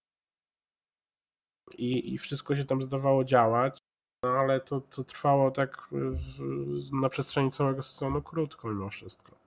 i, 1.77 2.13
i 2.13 2.17
wszystko 2.17 2.55
się 2.55 2.65
tam 2.65 2.81
zdawało 2.81 3.23
działać, 3.23 3.77
no 4.23 4.29
ale 4.29 4.61
to, 4.61 4.81
to 4.81 5.03
trwało 5.03 5.51
tak 5.51 5.87
w, 5.91 6.39
na 7.01 7.09
przestrzeni 7.09 7.51
całego 7.51 7.83
sezonu 7.83 8.21
krótko 8.21 8.67
mimo 8.67 8.89
wszystko. 8.89 9.46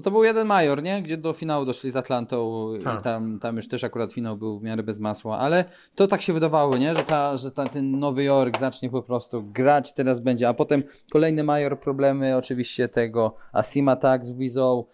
No 0.00 0.04
To 0.04 0.10
był 0.10 0.24
jeden 0.24 0.46
major, 0.46 0.82
nie? 0.82 1.02
Gdzie 1.02 1.16
do 1.16 1.32
finału 1.32 1.64
doszli 1.64 1.90
z 1.90 1.96
Atlantą 1.96 2.68
Tak. 2.84 3.00
i 3.00 3.02
tam, 3.02 3.38
tam 3.38 3.56
już 3.56 3.68
też 3.68 3.84
akurat 3.84 4.12
finał 4.12 4.36
był 4.36 4.58
w 4.58 4.62
miarę 4.62 4.82
bez 4.82 5.00
masła, 5.00 5.38
ale 5.38 5.64
to 5.94 6.06
tak 6.06 6.22
się 6.22 6.32
wydawało, 6.32 6.76
nie? 6.76 6.94
Że, 6.94 7.02
ta, 7.02 7.36
że 7.36 7.50
ta, 7.50 7.66
ten 7.66 7.98
Nowy 7.98 8.24
Jork 8.24 8.58
zacznie 8.58 8.90
po 8.90 9.02
prostu 9.02 9.42
grać, 9.42 9.92
teraz 9.92 10.20
będzie, 10.20 10.48
a 10.48 10.54
potem 10.54 10.82
kolejny 11.10 11.44
major, 11.44 11.80
problemy 11.80 12.36
oczywiście 12.36 12.88
tego 12.88 13.36
Asima 13.52 13.96
tak 13.96 14.26
z 14.26 14.32
Wizą 14.32 14.84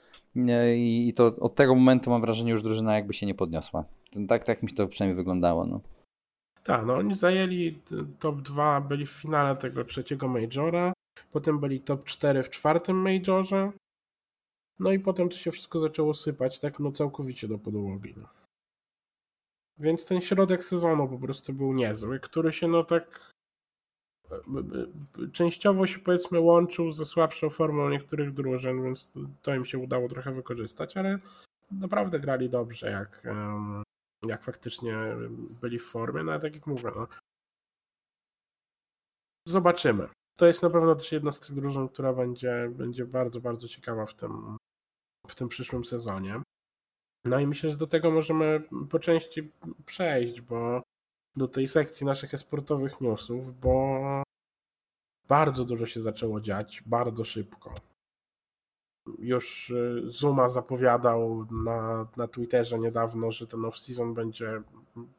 i, 0.77 1.09
i 1.09 1.15
to 1.15 1.27
od 1.41 1.55
tego 1.55 1.75
momentu 1.75 2.11
mam 2.11 2.21
wrażenie 2.21 2.53
już 2.53 2.63
drużyna 2.63 2.95
jakby 2.95 3.15
się 3.15 3.27
nie 3.27 3.35
podniosła. 3.35 3.85
Tak, 4.29 4.45
tak 4.45 4.63
mi 4.63 4.73
to 4.73 4.89
przynajmniej 4.89 5.17
wyglądało, 5.17 5.67
no. 5.67 5.81
Tak, 6.65 6.87
no 6.87 6.95
oni 6.95 7.15
zajęli 7.15 7.79
top 8.19 8.43
2, 8.43 8.81
byli 8.81 9.07
w 9.07 9.11
finale 9.11 9.57
tego 9.57 9.85
trzeciego 9.85 10.29
majora, 10.29 10.93
potem 11.33 11.59
byli 11.61 11.81
top 11.81 12.05
4 12.05 12.43
w 12.43 12.51
czwartym 12.51 12.97
majorze, 12.97 13.73
no 14.79 14.93
i 14.93 14.99
potem 14.99 15.29
to 15.29 15.37
się 15.37 15.51
wszystko 15.51 15.81
zaczęło 15.81 16.15
sypać, 16.15 16.61
tak 16.61 16.81
no 16.81 16.93
całkowicie 16.93 17.49
do 17.49 17.59
podłogi. 17.59 18.15
No. 18.17 18.29
Więc 19.79 20.07
ten 20.07 20.21
środek 20.21 20.65
sezonu 20.65 21.09
po 21.09 21.19
prostu 21.19 21.53
był 21.53 21.73
niezły, 21.73 22.21
który 22.21 22.53
się 22.53 22.69
no 22.69 22.85
tak 22.85 23.33
częściowo 25.33 25.87
się 25.87 25.99
powiedzmy 25.99 26.41
łączył 26.41 26.93
ze 26.93 27.05
słabszą 27.05 27.51
formą 27.51 27.89
niektórych 27.89 28.33
drużyn, 28.33 28.83
więc 28.83 29.13
to- 29.43 29.55
im 29.55 29.65
się 29.65 29.79
udało 29.79 30.09
trochę 30.09 30.33
wykorzystać, 30.33 30.97
ale 30.97 31.19
naprawdę 31.71 32.21
grali 32.21 32.51
dobrze, 32.51 32.91
jak, 32.91 33.23
jak 34.27 34.45
faktycznie 34.45 34.97
byli 35.61 35.79
w 35.79 35.87
formie, 35.87 36.23
no 36.23 36.33
ale 36.33 36.41
tak 36.41 36.55
jak 36.55 36.67
mówię, 36.67 36.91
no, 36.97 37.07
zobaczymy. 39.49 40.09
To 40.39 40.47
jest 40.47 40.63
na 40.63 40.71
pewno 40.71 40.95
też 40.95 41.13
jedna 41.13 41.33
z 41.33 41.41
tych 41.41 41.55
drużyn, 41.55 41.89
która 41.89 42.13
będzie, 42.13 42.71
będzie 42.75 43.05
bardzo, 43.05 43.41
bardzo 43.41 43.69
ciekawa 43.69 44.07
w 44.07 44.15
tym, 44.15 44.57
w 45.29 45.35
tym 45.35 45.49
przyszłym 45.49 45.85
sezonie. 45.85 46.43
No 47.25 47.41
i 47.41 47.47
myślę, 47.47 47.71
że 47.71 47.77
do 47.77 47.87
tego 47.87 48.11
możemy 48.11 48.63
po 48.91 48.99
części 48.99 49.53
przejść, 49.87 50.41
bo 50.41 50.83
do 51.37 51.49
tej 51.49 51.69
sekcji 51.69 52.07
naszych 52.07 52.35
esportowych 52.35 53.01
newsów, 53.01 53.61
bo 53.61 54.01
bardzo 55.29 55.65
dużo 55.65 55.87
się 55.87 56.01
zaczęło 56.01 56.41
dziać, 56.41 56.83
bardzo 56.87 57.25
szybko. 57.25 57.75
już 59.19 59.71
y, 59.71 60.03
Zuma 60.07 60.49
zapowiadał 60.49 61.47
na, 61.51 62.09
na 62.17 62.29
Twitterze 62.29 62.79
niedawno, 62.79 63.31
że 63.31 63.47
ten 63.47 63.61
off-season 63.61 64.15
będzie 64.15 64.63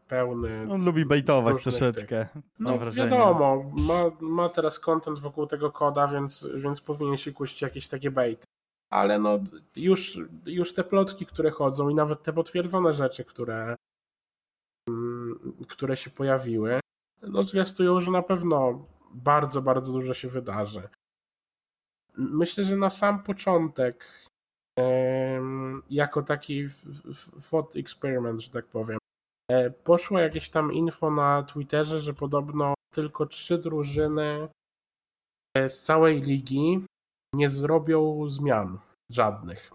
pełny. 0.07 0.67
On 0.71 0.85
lubi 0.85 1.05
bejtować 1.05 1.63
troszeczkę. 1.63 2.27
No 2.59 2.77
wrażenie. 2.77 3.09
wiadomo, 3.09 3.71
ma, 3.75 4.03
ma 4.19 4.49
teraz 4.49 4.79
content 4.79 5.19
wokół 5.19 5.47
tego 5.47 5.71
koda, 5.71 6.07
więc, 6.07 6.49
więc 6.55 6.81
powinien 6.81 7.17
się 7.17 7.31
kuścić 7.31 7.61
jakieś 7.61 7.87
takie 7.87 8.11
bejty. 8.11 8.47
Ale 8.89 9.19
no 9.19 9.39
już, 9.75 10.19
już 10.45 10.73
te 10.73 10.83
plotki, 10.83 11.25
które 11.25 11.51
chodzą 11.51 11.89
i 11.89 11.95
nawet 11.95 12.23
te 12.23 12.33
potwierdzone 12.33 12.93
rzeczy, 12.93 13.25
które, 13.25 13.75
mm, 14.89 15.57
które 15.67 15.97
się 15.97 16.09
pojawiły, 16.09 16.79
no 17.21 17.43
zwiastują, 17.43 17.99
że 18.01 18.11
na 18.11 18.21
pewno 18.21 18.85
bardzo, 19.13 19.61
bardzo 19.61 19.91
dużo 19.91 20.13
się 20.13 20.27
wydarzy. 20.27 20.89
Myślę, 22.17 22.63
że 22.63 22.77
na 22.77 22.89
sam 22.89 23.23
początek 23.23 24.27
jako 25.89 26.21
taki 26.21 26.67
thought 27.49 27.75
experiment, 27.75 28.41
że 28.41 28.51
tak 28.51 28.65
powiem, 28.65 28.97
e, 29.51 29.69
poszło 29.71 30.19
jakieś 30.19 30.49
tam 30.49 30.73
info 30.73 31.11
na 31.11 31.43
Twitterze, 31.43 31.99
że 31.99 32.13
podobno 32.13 32.73
tylko 32.93 33.25
trzy 33.25 33.57
drużyny 33.57 34.47
e, 35.57 35.69
z 35.69 35.83
całej 35.83 36.21
ligi 36.21 36.85
nie 37.33 37.49
zrobią 37.49 38.29
zmian 38.29 38.79
żadnych. 39.11 39.71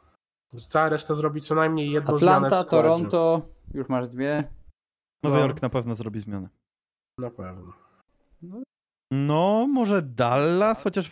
Cała 0.69 0.89
reszta 0.89 1.15
zrobi 1.15 1.41
co 1.41 1.55
najmniej 1.55 1.91
jedną 1.91 2.19
zmianę 2.19 2.41
w 2.51 2.53
Atlanta. 2.53 2.71
Toronto, 2.71 3.43
już 3.75 3.89
masz 3.89 4.09
dwie. 4.09 4.53
Nowy 5.25 5.37
No. 5.37 5.43
Jork 5.43 5.63
na 5.63 5.69
pewno 5.69 5.95
zrobi 5.95 6.21
zmianę. 6.21 6.49
Na 7.19 7.31
pewno. 7.31 7.73
No, 9.13 9.67
może 9.73 10.03
Dallas, 10.03 10.83
chociaż. 10.83 11.11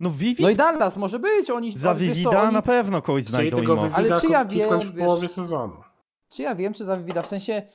No, 0.00 0.10
Vivid. 0.10 0.40
No 0.40 0.50
i 0.50 0.56
Dallas 0.56 0.96
może 0.96 1.18
być, 1.18 1.50
oni... 1.50 1.76
Za 1.78 1.94
wiesz 1.94 2.08
co, 2.08 2.14
Vivida 2.14 2.42
oni... 2.42 2.52
na 2.52 2.62
pewno 2.62 3.02
kogoś 3.02 3.24
znajdą. 3.24 3.56
Vivida 3.56 3.90
Ale 3.92 4.20
czy 4.20 4.26
ja 4.26 4.44
wiem, 4.44 4.80
w 4.80 4.98
połowie 4.98 5.22
wiesz- 5.22 5.32
sezonu. 5.32 5.76
Czy 6.28 6.42
ja 6.42 6.54
wiem, 6.54 6.72
czy 6.74 6.84
za 6.84 6.96
Vivida, 6.96 7.22
w 7.22 7.26
sensie... 7.26 7.68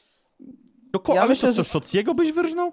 No, 0.93 0.99
ko- 0.99 1.13
ja 1.13 1.21
ale 1.21 1.29
myślę, 1.29 1.49
to 1.49 1.55
co, 1.55 1.63
że- 1.63 1.69
Szociego 1.69 2.13
byś 2.13 2.31
wyrżnął? 2.31 2.71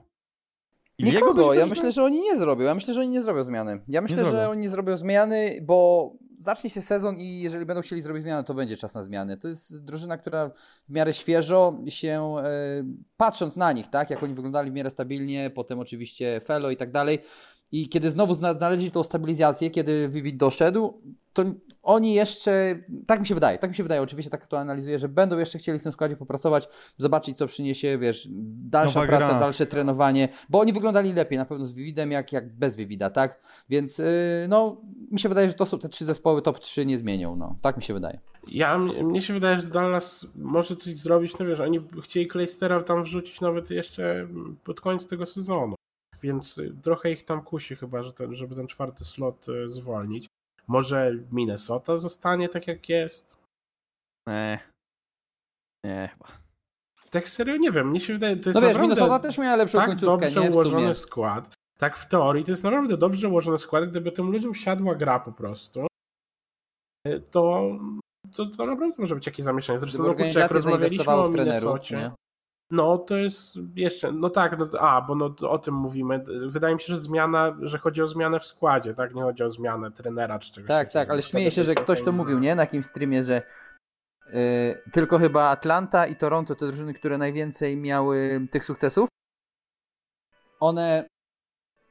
Nikogo, 1.14 1.54
ja 1.54 1.66
myślę, 1.70 1.92
że 1.92 2.04
oni 2.04 2.20
nie 2.20 2.36
zrobią. 2.36 2.64
Ja 2.64 2.74
myślę, 2.74 2.94
że 2.94 3.00
oni 3.00 3.08
nie 3.10 3.22
zrobią 3.22 3.44
zmiany. 3.44 3.80
Ja 3.88 4.00
myślę, 4.02 4.16
że 4.30 4.48
oni 4.48 4.60
nie 4.60 4.68
zrobią 4.68 4.96
zmiany, 4.96 5.58
bo 5.62 6.12
zacznie 6.38 6.70
się 6.70 6.80
sezon 6.80 7.16
i 7.18 7.40
jeżeli 7.40 7.66
będą 7.66 7.82
chcieli 7.82 8.00
zrobić 8.02 8.22
zmianę, 8.22 8.44
to 8.44 8.54
będzie 8.54 8.76
czas 8.76 8.94
na 8.94 9.02
zmiany. 9.02 9.36
To 9.36 9.48
jest 9.48 9.84
drużyna, 9.84 10.18
która 10.18 10.50
w 10.88 10.92
miarę 10.92 11.12
świeżo 11.14 11.78
się, 11.88 12.34
e, 12.44 12.84
patrząc 13.16 13.56
na 13.56 13.72
nich, 13.72 13.88
tak, 13.90 14.10
jak 14.10 14.22
oni 14.22 14.34
wyglądali 14.34 14.70
w 14.70 14.74
miarę 14.74 14.90
stabilnie, 14.90 15.50
potem 15.54 15.78
oczywiście 15.80 16.40
Felo 16.44 16.70
i 16.70 16.76
tak 16.76 16.92
dalej. 16.92 17.18
I 17.72 17.88
kiedy 17.88 18.10
znowu 18.10 18.34
zna- 18.34 18.54
znaleźli 18.54 18.90
tą 18.90 19.02
stabilizację, 19.04 19.70
kiedy 19.70 20.08
Vivid 20.08 20.36
doszedł, 20.36 21.02
to 21.34 21.44
oni 21.82 22.14
jeszcze, 22.14 22.80
tak 23.06 23.20
mi 23.20 23.26
się 23.26 23.34
wydaje, 23.34 23.58
tak 23.58 23.70
mi 23.70 23.76
się 23.76 23.82
wydaje, 23.82 24.02
oczywiście 24.02 24.30
tak 24.30 24.46
to 24.46 24.58
analizuję, 24.58 24.98
że 24.98 25.08
będą 25.08 25.38
jeszcze 25.38 25.58
chcieli 25.58 25.78
w 25.78 25.82
tym 25.82 25.92
składzie 25.92 26.16
popracować, 26.16 26.68
zobaczyć 26.98 27.36
co 27.36 27.46
przyniesie, 27.46 27.98
wiesz, 27.98 28.28
dalsza 28.70 29.00
Nowa 29.00 29.08
praca, 29.08 29.28
gra. 29.28 29.40
dalsze 29.40 29.66
trenowanie, 29.66 30.28
bo 30.48 30.60
oni 30.60 30.72
wyglądali 30.72 31.12
lepiej 31.12 31.38
na 31.38 31.44
pewno 31.44 31.66
z 31.66 31.72
Vividem 31.72 32.12
jak, 32.12 32.32
jak 32.32 32.56
bez 32.56 32.76
Vivida, 32.76 33.10
tak? 33.10 33.40
Więc 33.68 33.98
yy, 33.98 34.04
no, 34.48 34.80
mi 35.10 35.20
się 35.20 35.28
wydaje, 35.28 35.48
że 35.48 35.54
to 35.54 35.66
są 35.66 35.78
te 35.78 35.88
trzy 35.88 36.04
zespoły 36.04 36.42
top 36.42 36.58
3 36.58 36.86
nie 36.86 36.98
zmienią, 36.98 37.36
no, 37.36 37.56
tak 37.62 37.76
mi 37.76 37.82
się 37.82 37.94
wydaje. 37.94 38.20
Ja, 38.48 38.78
mnie 38.78 39.20
się 39.20 39.34
wydaje, 39.34 39.58
że 39.58 39.66
Dallas 39.66 40.26
może 40.36 40.76
coś 40.76 40.96
zrobić, 40.96 41.38
no 41.38 41.46
wiesz, 41.46 41.60
oni 41.60 41.80
chcieli 42.02 42.28
Claystera 42.28 42.82
tam 42.82 43.02
wrzucić 43.02 43.40
nawet 43.40 43.70
jeszcze 43.70 44.28
pod 44.64 44.80
koniec 44.80 45.06
tego 45.06 45.26
sezonu, 45.26 45.74
więc 46.22 46.58
y, 46.58 46.74
trochę 46.82 47.10
ich 47.10 47.24
tam 47.24 47.42
kusi 47.42 47.76
chyba, 47.76 48.02
że 48.02 48.12
ten, 48.12 48.34
żeby 48.34 48.54
ten 48.54 48.66
czwarty 48.66 49.04
slot 49.04 49.46
y, 49.48 49.68
zwolnić. 49.68 50.28
Może 50.66 51.12
Minnesota 51.32 51.96
zostanie 51.96 52.48
tak 52.48 52.66
jak 52.66 52.88
jest? 52.88 53.36
Nie. 54.28 54.58
Nie, 55.84 56.08
chyba. 56.12 56.44
Tak 57.10 57.28
serio 57.28 57.56
nie 57.56 57.70
wiem, 57.70 57.88
mnie 57.88 58.00
się 58.00 58.12
wydaje, 58.12 58.36
to 58.36 58.50
jest 58.50 58.60
No 58.60 58.68
wiesz, 58.68 58.78
Minnesota 58.78 59.18
też 59.18 59.38
miała 59.38 59.56
lepszą 59.56 59.78
tak 59.78 59.86
końcówkę, 59.86 60.26
dobrze 60.26 60.40
nie? 60.40 60.50
Ułożony 60.50 60.94
skład. 60.94 61.54
Tak 61.78 61.96
w 61.96 62.08
teorii 62.08 62.44
to 62.44 62.52
jest 62.52 62.64
naprawdę 62.64 62.96
dobrze 62.96 63.28
ułożony 63.28 63.58
skład, 63.58 63.90
gdyby 63.90 64.12
tym 64.12 64.30
ludziom 64.30 64.54
siadła 64.54 64.94
gra 64.94 65.20
po 65.20 65.32
prostu, 65.32 65.86
y, 67.08 67.20
to 67.20 67.70
to, 68.32 68.46
to 68.46 68.66
naprawdę 68.66 68.96
może 68.98 69.14
być 69.14 69.26
jakieś 69.26 69.44
zamieszanie. 69.44 69.78
Zresztą 69.78 70.02
no, 70.02 70.14
kurczę, 70.14 70.40
jak 70.40 70.50
rozmawialiśmy 70.50 71.12
o 71.12 71.28
Minnesocie? 71.28 72.10
No, 72.74 72.98
to 72.98 73.16
jest 73.16 73.58
jeszcze, 73.76 74.12
no 74.12 74.30
tak, 74.30 74.58
no, 74.58 74.66
a, 74.80 75.00
bo 75.02 75.14
no, 75.14 75.34
o 75.48 75.58
tym 75.58 75.74
mówimy. 75.74 76.24
Wydaje 76.46 76.74
mi 76.74 76.80
się, 76.80 76.86
że 76.86 76.98
zmiana, 76.98 77.56
że 77.60 77.78
chodzi 77.78 78.02
o 78.02 78.06
zmianę 78.06 78.40
w 78.40 78.44
składzie, 78.44 78.94
tak? 78.94 79.14
Nie 79.14 79.22
chodzi 79.22 79.42
o 79.42 79.50
zmianę 79.50 79.90
trenera 79.90 80.38
czy 80.38 80.52
czegoś 80.52 80.68
Tak, 80.68 80.78
takiego. 80.78 80.92
tak, 81.00 81.10
ale 81.10 81.22
śmieję 81.22 81.50
się, 81.50 81.64
że 81.64 81.74
ktoś 81.74 81.98
to 82.02 82.10
inna- 82.10 82.16
mówił, 82.16 82.38
nie? 82.38 82.54
Na 82.54 82.62
jakimś 82.62 82.86
streamie, 82.86 83.22
że 83.22 83.42
yy, 84.32 84.32
tylko 84.92 85.18
chyba 85.18 85.48
Atlanta 85.48 86.06
i 86.06 86.16
Toronto, 86.16 86.54
te 86.54 86.66
drużyny, 86.66 86.94
które 86.94 87.18
najwięcej 87.18 87.76
miały 87.76 88.46
tych 88.50 88.64
sukcesów, 88.64 89.08
one 90.60 91.06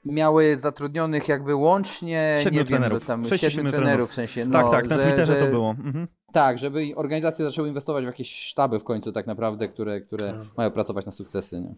miały 0.05 0.57
zatrudnionych 0.57 1.27
jakby 1.27 1.55
łącznie, 1.55 2.35
Siedmiu 2.37 2.51
nie 2.51 2.65
wiem, 2.65 2.67
trenerów. 2.67 2.99
że 2.99 3.05
tam 3.05 3.25
Sześciu, 3.25 3.49
siedmiu 3.49 3.65
siedmiu 3.65 3.71
trenerów, 3.71 4.11
w 4.11 4.13
sensie, 4.13 4.45
no, 4.45 4.51
tak, 4.61 4.71
tak, 4.71 4.87
na 4.87 4.95
że, 4.95 5.03
Twitterze 5.03 5.33
że, 5.39 5.45
to 5.45 5.51
było. 5.51 5.69
Mhm. 5.69 6.07
Tak, 6.33 6.57
żeby 6.57 6.91
organizacje 6.95 7.45
zaczęły 7.45 7.67
inwestować 7.67 8.03
w 8.03 8.07
jakieś 8.07 8.35
sztaby 8.35 8.79
w 8.79 8.83
końcu 8.83 9.11
tak 9.11 9.27
naprawdę, 9.27 9.67
które, 9.67 10.01
które 10.01 10.33
Tak. 10.33 10.57
mają 10.57 10.71
pracować 10.71 11.05
na 11.05 11.11
sukcesy, 11.11 11.61
nie? 11.61 11.75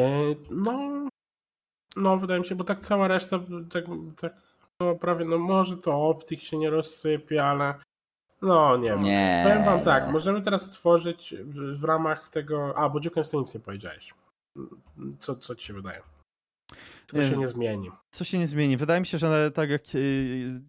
E, 0.00 0.34
No, 0.50 1.06
no, 1.96 2.16
wydaje 2.16 2.40
mi 2.40 2.46
się, 2.46 2.54
bo 2.54 2.64
tak 2.64 2.78
cała 2.78 3.08
reszta, 3.08 3.38
tak, 3.72 3.84
tak 4.20 4.32
no, 4.80 4.94
prawie, 4.94 5.24
no 5.24 5.38
może 5.38 5.76
to 5.76 6.08
optyk 6.08 6.40
się 6.40 6.56
nie 6.58 6.70
rozsypie, 6.70 7.44
ale 7.44 7.74
no 8.42 8.76
nie 8.76 8.88
wiem. 8.90 9.02
Nie, 9.02 9.40
Powiem 9.48 9.64
wam 9.64 9.80
tak, 9.82 10.06
nie. 10.06 10.12
możemy 10.12 10.42
teraz 10.42 10.62
stworzyć 10.62 11.34
w 11.76 11.84
ramach 11.84 12.28
tego, 12.28 12.78
a, 12.78 12.88
bo 12.88 13.00
Duke 13.00 13.22
to 13.24 13.38
nic 13.38 13.54
nie 13.54 13.60
powiedziałeś. 13.60 14.14
Co, 15.18 15.36
co 15.36 15.54
ci 15.54 15.66
się 15.66 15.72
wydaje? 15.74 16.02
Nie 17.12 17.22
się 17.22 17.36
nie 17.36 17.48
zmieni. 17.48 17.90
Co 18.10 18.24
się 18.24 18.38
nie 18.38 18.46
zmieni? 18.46 18.76
Wydaje 18.76 19.00
mi 19.00 19.06
się, 19.06 19.18
że 19.18 19.50
tak 19.50 19.70
jak 19.70 19.94
yy, 19.94 20.00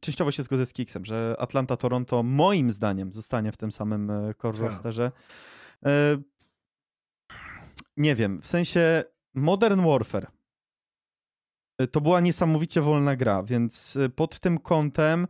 częściowo 0.02 0.32
się 0.32 0.44
zgodzę 0.44 0.66
z 0.66 0.74
Kiksem, 0.74 1.06
że 1.06 1.36
Atlanta, 1.40 1.78
Toronto 1.78 2.24
moim 2.24 2.72
zdaniem 2.72 3.14
zostanie 3.14 3.52
w 3.52 3.58
tym 3.58 3.72
samym 3.72 4.12
e, 4.12 4.34
core 4.42 4.58
Tak. 4.58 4.68
rosterze. 4.68 5.12
E, 5.86 6.18
nie 7.98 8.16
wiem, 8.16 8.42
w 8.42 8.48
sensie 8.48 9.04
Modern 9.34 9.82
Warfare 9.86 10.28
e, 11.78 11.88
to 11.88 12.02
była 12.02 12.20
niesamowicie 12.20 12.82
wolna 12.82 13.16
gra, 13.16 13.44
więc 13.44 13.96
e, 13.96 14.10
pod 14.10 14.40
tym 14.40 14.60
kątem 14.60 15.24
e, 15.24 15.28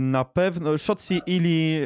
na 0.00 0.24
pewno 0.24 0.78
Shotzi 0.78 1.20
i 1.26 1.36
Ili 1.36 1.80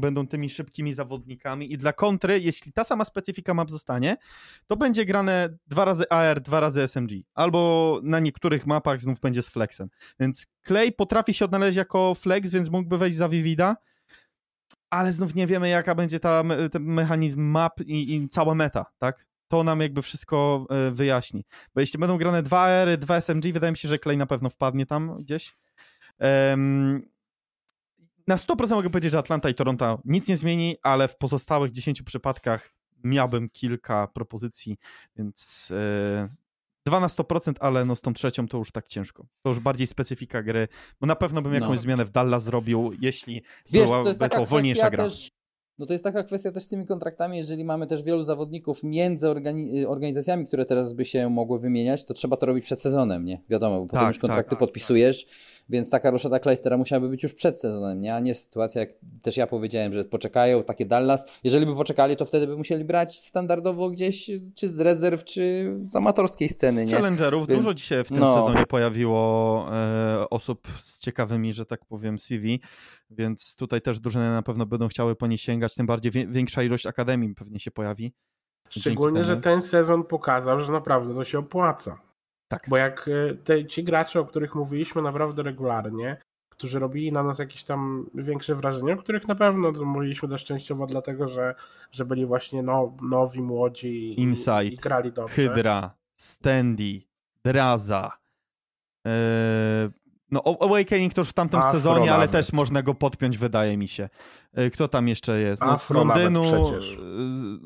będą 0.00 0.26
tymi 0.26 0.50
szybkimi 0.50 0.94
zawodnikami 0.94 1.72
i 1.72 1.78
dla 1.78 1.92
kontry, 1.92 2.40
jeśli 2.40 2.72
ta 2.72 2.84
sama 2.84 3.04
specyfika 3.04 3.54
map 3.54 3.70
zostanie, 3.70 4.16
to 4.66 4.76
będzie 4.76 5.04
grane 5.04 5.48
dwa 5.66 5.84
razy 5.84 6.08
AR, 6.10 6.40
dwa 6.40 6.60
razy 6.60 6.88
SMG. 6.88 7.10
Albo 7.34 8.00
na 8.02 8.20
niektórych 8.20 8.66
mapach 8.66 9.00
znów 9.00 9.20
będzie 9.20 9.42
z 9.42 9.48
flexem. 9.48 9.88
Więc 10.20 10.46
Clay 10.66 10.92
potrafi 10.92 11.34
się 11.34 11.44
odnaleźć 11.44 11.76
jako 11.76 12.14
flex, 12.14 12.50
więc 12.50 12.70
mógłby 12.70 12.98
wejść 12.98 13.16
za 13.16 13.28
Vivida, 13.28 13.76
ale 14.90 15.12
znów 15.12 15.34
nie 15.34 15.46
wiemy, 15.46 15.68
jaka 15.68 15.94
będzie 15.94 16.20
ta, 16.20 16.42
ten 16.72 16.82
mechanizm 16.82 17.40
map 17.40 17.80
i, 17.80 18.14
i 18.14 18.28
cała 18.28 18.54
meta, 18.54 18.84
tak? 18.98 19.26
To 19.48 19.64
nam 19.64 19.80
jakby 19.80 20.02
wszystko 20.02 20.66
e, 20.70 20.90
wyjaśni. 20.90 21.44
Bo 21.74 21.80
jeśli 21.80 21.98
będą 21.98 22.18
grane 22.18 22.42
dwa 22.42 22.60
AR, 22.60 22.98
dwa 22.98 23.20
SMG, 23.20 23.52
wydaje 23.52 23.70
mi 23.70 23.76
się, 23.76 23.88
że 23.88 23.98
Clay 23.98 24.16
na 24.16 24.26
pewno 24.26 24.50
wpadnie 24.50 24.86
tam 24.86 25.16
gdzieś. 25.18 25.54
Na 28.26 28.36
100% 28.36 28.70
mogę 28.74 28.90
powiedzieć, 28.90 29.12
że 29.12 29.18
Atlanta 29.18 29.48
i 29.48 29.54
Toronto 29.54 30.00
nic 30.04 30.28
nie 30.28 30.36
zmieni, 30.36 30.76
ale 30.82 31.08
w 31.08 31.16
pozostałych 31.16 31.70
10 31.72 32.02
przypadkach 32.02 32.74
miałbym 33.04 33.48
kilka 33.50 34.06
propozycji, 34.06 34.76
więc 35.16 35.68
e, 35.76 36.28
dwa 36.86 37.00
na 37.00 37.06
100%, 37.06 37.52
ale 37.60 37.84
no 37.84 37.96
z 37.96 38.00
tą 38.02 38.12
trzecią 38.14 38.48
to 38.48 38.58
już 38.58 38.72
tak 38.72 38.86
ciężko. 38.86 39.26
To 39.42 39.48
już 39.48 39.58
bardziej 39.60 39.86
specyfika 39.86 40.42
gry, 40.42 40.68
bo 41.00 41.06
na 41.06 41.16
pewno 41.16 41.42
bym 41.42 41.54
jakąś 41.54 41.70
No. 41.76 41.76
zmianę 41.82 42.04
w 42.04 42.10
Dallas 42.10 42.44
zrobił, 42.44 42.90
jeśli 43.00 43.42
Wiesz, 43.72 43.84
byłaby 43.84 44.14
to 44.14 44.28
to 44.28 44.46
wolniejsza 44.46 44.90
gra. 44.90 45.04
też. 45.04 45.30
No 45.78 45.86
to 45.86 45.92
jest 45.92 46.04
taka 46.04 46.22
kwestia 46.22 46.52
też 46.52 46.62
z 46.62 46.68
tymi 46.68 46.86
kontraktami, 46.86 47.36
jeżeli 47.36 47.64
mamy 47.64 47.86
też 47.86 48.02
wielu 48.02 48.22
zawodników 48.24 48.82
między 48.82 49.26
organi- 49.26 49.86
organizacjami, 49.86 50.46
które 50.46 50.66
teraz 50.66 50.92
by 50.92 51.04
się 51.04 51.30
mogły 51.30 51.58
wymieniać, 51.58 52.04
to 52.04 52.14
trzeba 52.14 52.36
to 52.36 52.46
robić 52.46 52.64
przed 52.64 52.80
sezonem, 52.80 53.24
nie? 53.24 53.42
Wiadomo, 53.48 53.80
bo 53.80 53.86
potem 53.86 54.00
Tak, 54.00 54.08
już 54.08 54.18
kontrakty 54.18 54.50
tak, 54.50 54.58
podpisujesz, 54.58 55.26
więc 55.68 55.90
taka 55.90 56.10
roszada 56.10 56.38
Kleistera 56.38 56.76
musiałaby 56.76 57.08
być 57.08 57.22
już 57.22 57.34
przed 57.34 57.60
sezonem, 57.60 58.00
nie? 58.00 58.14
A 58.14 58.20
nie 58.20 58.34
sytuacja, 58.34 58.80
jak 58.80 58.90
też 59.22 59.36
ja 59.36 59.46
powiedziałem, 59.46 59.92
że 59.92 60.04
poczekają, 60.04 60.62
takie 60.64 60.86
Dallas. 60.86 61.26
Jeżeli 61.44 61.66
by 61.66 61.74
poczekali, 61.74 62.16
to 62.16 62.24
wtedy 62.26 62.46
by 62.46 62.56
musieli 62.56 62.84
brać 62.84 63.18
standardowo 63.20 63.90
gdzieś, 63.90 64.30
czy 64.54 64.68
z 64.68 64.80
rezerw, 64.80 65.24
czy 65.24 65.74
z 65.86 65.96
amatorskiej 65.96 66.48
sceny, 66.48 66.86
Z 66.86 66.90
nie? 66.90 66.96
challengerów 66.96 67.46
Więc- 67.46 67.60
dużo 67.60 67.74
dzisiaj 67.74 68.04
w 68.04 68.08
tym 68.08 68.18
no. 68.18 68.36
sezonie 68.46 68.66
pojawiło 68.66 69.66
e, 69.72 70.30
osób 70.30 70.68
z 70.80 71.00
ciekawymi, 71.00 71.52
że 71.52 71.66
tak 71.66 71.84
powiem, 71.84 72.18
CV, 72.18 72.60
więc 73.10 73.56
tutaj 73.56 73.80
też 73.80 73.98
drużyny 74.00 74.30
na 74.30 74.42
pewno 74.42 74.66
będą 74.66 74.88
chciały 74.88 75.16
po 75.16 75.26
nie 75.26 75.38
sięgać, 75.38 75.74
tym 75.74 75.86
bardziej 75.86 76.12
większa 76.12 76.62
ilość 76.62 76.86
akademii 76.86 77.34
pewnie 77.34 77.60
się 77.60 77.70
pojawi. 77.70 78.12
Szczególnie, 78.68 79.24
że 79.24 79.36
ten 79.36 79.62
sezon 79.62 80.04
pokazał, 80.04 80.60
że 80.60 80.72
naprawdę 80.72 81.14
to 81.14 81.24
się 81.24 81.38
opłaca. 81.38 81.98
Tak. 82.48 82.66
Bo 82.68 82.76
jak 82.76 83.08
y, 83.08 83.38
te, 83.44 83.66
ci 83.66 83.84
gracze, 83.84 84.20
o 84.20 84.24
których 84.24 84.54
mówiliśmy 84.54 85.02
naprawdę 85.02 85.42
regularnie, 85.42 86.16
którzy 86.48 86.78
robili 86.78 87.12
na 87.12 87.22
nas 87.22 87.38
jakieś 87.38 87.64
tam 87.64 88.10
większe 88.14 88.54
wrażenie, 88.54 88.92
o 88.92 88.96
których 88.96 89.28
na 89.28 89.34
pewno 89.34 89.72
mówiliśmy 89.72 90.28
dość 90.28 90.46
częściowo 90.46 90.86
dlatego, 90.86 91.28
że, 91.28 91.54
że 91.92 92.04
byli 92.04 92.26
właśnie 92.26 92.62
no, 92.62 92.96
nowi, 93.02 93.42
młodzi 93.42 94.20
Insight, 94.20 94.64
i, 94.64 94.74
i 94.74 94.76
grali 94.76 95.12
dobrze. 95.12 95.34
Hydra, 95.34 95.94
Standy, 96.16 97.00
Draza. 97.44 98.12
Yy, 99.04 99.12
no, 100.30 100.42
Awakening 100.60 101.14
to 101.14 101.20
już 101.20 101.28
w 101.28 101.32
tamtym 101.32 101.60
Afro 101.60 101.72
sezonie, 101.72 102.10
ale 102.10 102.26
nawet. 102.26 102.30
też 102.30 102.52
można 102.52 102.82
go 102.82 102.94
podpiąć, 102.94 103.38
wydaje 103.38 103.76
mi 103.76 103.88
się. 103.88 104.08
Yy, 104.56 104.70
Kto 104.70 104.88
tam 104.88 105.08
jeszcze 105.08 105.40
jest? 105.40 105.62
No, 105.62 105.68
z 105.68 105.70
Afro 105.70 106.04
Londynu. 106.04 106.42
przecież. 106.42 106.98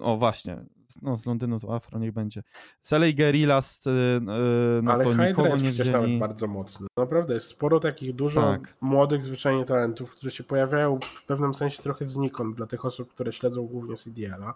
O, 0.01 0.17
właśnie. 0.17 0.65
No, 1.03 1.17
z 1.19 1.27
Londynu 1.27 1.61
to 1.61 1.75
Afro, 1.75 1.99
niech 1.99 2.13
będzie. 2.13 2.43
Selej 2.83 3.15
Guerrillas, 3.15 3.85
yy, 3.87 3.93
yy, 3.93 4.83
no 4.83 4.93
Ale 4.93 5.05
to 5.05 5.15
nikogo 5.29 5.49
jest 5.49 5.63
nie 5.63 5.69
przecież 5.73 5.89
wzięli. 5.89 6.19
bardzo 6.19 6.47
mocny. 6.47 6.87
Naprawdę 6.99 7.35
jest 7.35 7.47
sporo 7.47 7.81
takich 7.81 8.15
dużo 8.15 8.41
Tak. 8.41 8.75
młodych, 8.81 9.23
zwyczajnie 9.23 9.65
talentów, 9.65 10.11
którzy 10.11 10.31
się 10.31 10.45
pojawiają 10.45 10.99
w 11.03 11.27
pewnym 11.27 11.55
sensie 11.55 11.83
trochę 11.83 12.05
znikąd 12.05 12.57
dla 12.57 12.67
tych 12.67 12.85
osób, 12.85 13.11
które 13.11 13.33
śledzą 13.33 13.67
głównie 13.67 13.97
CDL-a 13.97 14.55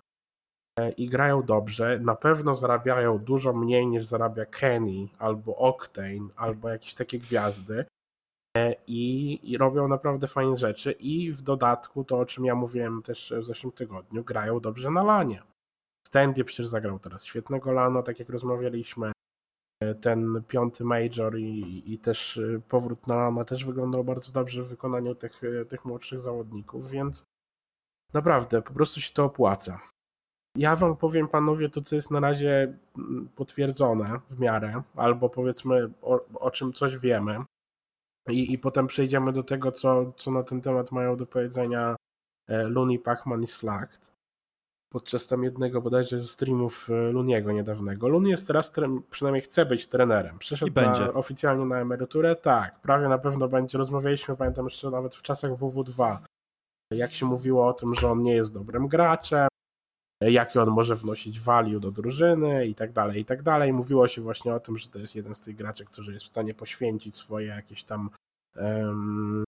e, 0.81 0.91
i 0.91 1.09
grają 1.09 1.43
dobrze. 1.43 1.99
Na 2.03 2.15
pewno 2.15 2.55
zarabiają 2.55 3.19
dużo 3.19 3.53
mniej 3.53 3.87
niż 3.87 4.05
zarabia 4.05 4.47
Kenny 4.47 5.09
albo 5.19 5.57
Octane 5.57 6.29
albo 6.37 6.69
jakieś 6.69 6.95
takie 6.95 7.19
gwiazdy. 7.19 7.85
E, 8.57 8.75
I, 8.87 9.41
I 9.53 9.59
robią 9.59 9.89
naprawdę 9.89 10.27
fajne 10.27 10.57
rzeczy 10.57 10.93
i 10.93 11.33
w 11.33 11.43
dodatku 11.43 12.05
to, 12.05 12.19
o 12.19 12.27
czym 12.27 12.45
ja 12.45 12.55
mówiłem 12.55 13.03
też 13.03 13.35
w 13.39 13.45
zeszłym 13.45 13.73
tygodniu, 13.73 14.25
grają 14.25 14.61
dobrze 14.61 14.91
na 14.91 15.03
lanie. 15.03 15.43
Standy 16.17 16.45
przecież 16.45 16.67
zagrał 16.67 16.99
teraz 16.99 17.25
świetnego 17.25 17.73
lana, 17.73 18.03
tak 18.03 18.19
jak 18.19 18.29
rozmawialiśmy. 18.29 19.13
Ten 20.01 20.43
piąty 20.49 20.85
major 20.85 21.39
i, 21.39 21.83
i 21.93 21.99
też 21.99 22.37
y, 22.37 22.63
powrót 22.69 23.07
na 23.07 23.17
Lama 23.17 23.45
też 23.45 23.65
wyglądał 23.65 24.05
bardzo 24.05 24.33
dobrze 24.33 24.63
w 24.63 24.69
wykonaniu 24.69 25.15
tych, 25.15 25.45
y, 25.45 25.67
tych 25.69 25.85
młodszych 25.85 26.21
zawodników, 26.21 26.91
więc 26.91 27.25
naprawdę 28.15 28.63
po 28.63 28.73
prostu 28.73 29.01
się 29.01 29.13
to 29.13 29.25
opłaca. 29.25 29.81
Ja 30.57 30.77
wam 30.77 30.97
powiem 30.97 31.29
panowie 31.29 31.69
to, 31.69 31.81
co 31.81 31.97
jest 31.97 32.11
na 32.11 32.21
razie 32.21 32.79
mm, 32.99 33.29
potwierdzone 33.35 34.21
w 34.31 34.41
miarę, 34.41 34.83
albo 34.95 35.29
powiedzmy 35.29 35.91
o, 36.03 36.25
o 36.35 36.51
czym 36.51 36.73
coś 36.73 36.99
wiemy. 36.99 37.45
I, 38.29 38.53
i 38.53 38.59
potem 38.59 38.87
przejdziemy 38.87 39.33
do 39.33 39.43
tego, 39.43 39.73
co, 39.73 40.13
co 40.13 40.31
na 40.31 40.43
ten 40.43 40.61
temat 40.61 40.93
mają 40.93 41.17
do 41.17 41.27
powiedzenia 41.27 41.97
e, 42.49 42.69
Looney, 42.69 42.99
Pacman 42.99 43.43
i 43.43 43.47
Slacked 43.47 44.16
podczas 44.97 45.27
tam 45.27 45.45
jednego 45.45 45.83
bodajże 45.83 46.21
streamów 46.21 46.91
e, 46.91 47.13
Luniego 47.13 47.53
niedawnego. 47.53 48.09
Luni 48.09 48.31
jest 48.31 48.47
teraz, 48.47 48.73
przynajmniej 49.11 49.43
chce 49.43 49.67
być 49.67 49.87
trenerem. 49.87 50.39
Przeszedł. 50.39 50.73
Na, 50.75 51.13
oficjalnie 51.13 51.65
na 51.65 51.81
emeryturę. 51.81 52.37
Tak, 52.37 52.81
prawie 52.81 53.09
na 53.09 53.19
pewno 53.19 53.49
będzie. 53.49 53.79
Rozmawialiśmy, 53.79 54.37
pamiętam 54.37 54.65
jeszcze 54.65 54.91
nawet 54.91 55.17
w 55.17 55.23
czasach 55.23 55.53
WW2, 55.53 56.19
jak 56.91 57.13
się 57.13 57.27
mówiło 57.27 57.67
o 57.67 57.73
tym, 57.73 57.95
że 57.95 58.11
on 58.11 58.23
nie 58.23 58.35
jest 58.35 58.55
dobrym 58.55 58.89
graczem, 58.89 59.49
jakie 60.21 60.63
on 60.63 60.71
może 60.71 60.97
wnosić 60.97 61.41
value 61.41 61.81
do 61.81 61.91
drużyny 61.91 62.67
i 62.67 62.75
tak 62.75 62.93
dalej, 62.93 63.21
i 63.21 63.25
tak 63.25 63.43
dalej. 63.43 63.73
Mówiło 63.73 64.09
się 64.09 64.23
właśnie 64.23 64.55
o 64.55 64.61
tym, 64.61 64.77
że 64.77 64.89
to 64.89 64.99
jest 64.99 65.17
jeden 65.17 65.35
z 65.35 65.41
tych 65.41 65.57
graczy, 65.57 65.85
który 65.85 66.13
jest 66.13 66.27
w 66.27 66.29
stanie 66.29 66.55
poświęcić 66.55 67.17
swoje 67.17 67.47
jakieś 67.47 67.85
tam 67.85 68.11
em, 68.57 69.45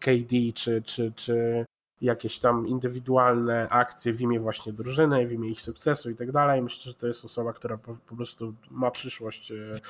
KD 0.00 0.52
czy, 0.54 0.82
czy, 0.82 1.12
czy 1.16 1.64
jakieś 2.00 2.38
tam 2.38 2.66
indywidualne 2.68 3.68
akcje 3.68 4.12
w 4.12 4.20
imię 4.20 4.40
właśnie 4.40 4.72
drużyny, 4.72 5.26
w 5.26 5.32
imię 5.32 5.48
ich 5.50 5.62
sukcesu 5.62 6.10
i 6.10 6.14
tak 6.16 6.32
dalej. 6.32 6.62
Myślę, 6.62 6.82
że 6.92 6.94
to 6.94 7.06
jest 7.06 7.24
osoba, 7.24 7.52
która 7.52 7.78
po, 7.78 7.94
po 7.94 8.16
prostu 8.16 8.54
ma 8.70 8.90
przyszłość 8.90 9.52
e, 9.52 9.80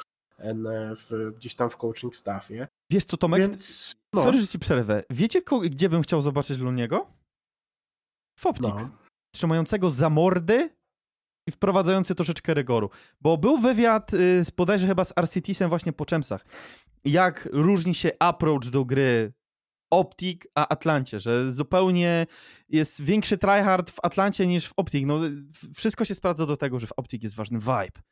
w, 0.97 1.33
gdzieś 1.37 1.55
tam 1.55 1.71
w 1.71 1.77
coaching 1.77 2.17
staffie. 2.17 2.69
Wiesz 2.91 3.05
co, 3.05 3.17
Tomek? 3.17 3.41
Więc 3.41 3.95
no, 4.15 4.23
Sorry, 4.23 4.41
że 4.41 4.47
ci 4.47 4.59
przerwę. 4.59 5.03
Wiecie, 5.11 5.43
gdzie 5.71 5.89
bym 5.89 6.03
chciał 6.03 6.23
zobaczyć 6.23 6.59
Luniego? 6.59 7.07
W 8.39 8.47
Optik. 8.47 8.63
no. 8.75 8.89
Trzymającego 9.35 9.91
za 9.91 10.11
mordy 10.11 10.71
i 11.49 11.53
wprowadzający 11.53 12.15
troszeczkę 12.15 12.55
rygoru. 12.55 12.91
Bo 13.21 13.39
był 13.39 13.59
wywiad, 13.59 14.15
y, 14.15 14.45
z- 14.45 14.51
bodajże 14.51 14.87
chyba 14.87 15.05
z 15.05 15.13
RCT-sem 15.17 15.69
właśnie 15.69 15.93
po 15.93 16.07
Czemsach. 16.07 16.45
Jak 17.05 17.49
różni 17.53 17.95
się 17.95 18.11
approach 18.19 18.71
do 18.71 18.85
gry 18.85 19.33
Optik 19.91 20.47
a 20.55 20.69
Atlancie, 20.69 21.21
że 21.21 21.53
zupełnie 21.53 22.27
jest 22.69 23.03
większy 23.03 23.39
tryhard 23.39 23.91
w 23.91 23.99
Atlancie 24.03 24.47
niż 24.47 24.67
w 24.69 24.73
Optik. 24.77 25.07
No, 25.07 25.21
wszystko 25.77 26.05
się 26.05 26.15
sprawdza 26.15 26.47
do 26.47 26.57
tego, 26.57 26.79
że 26.81 26.87
w 26.87 26.93
Optik 26.97 27.23
jest 27.23 27.37
ważny 27.37 27.59
vibe. 27.59 28.03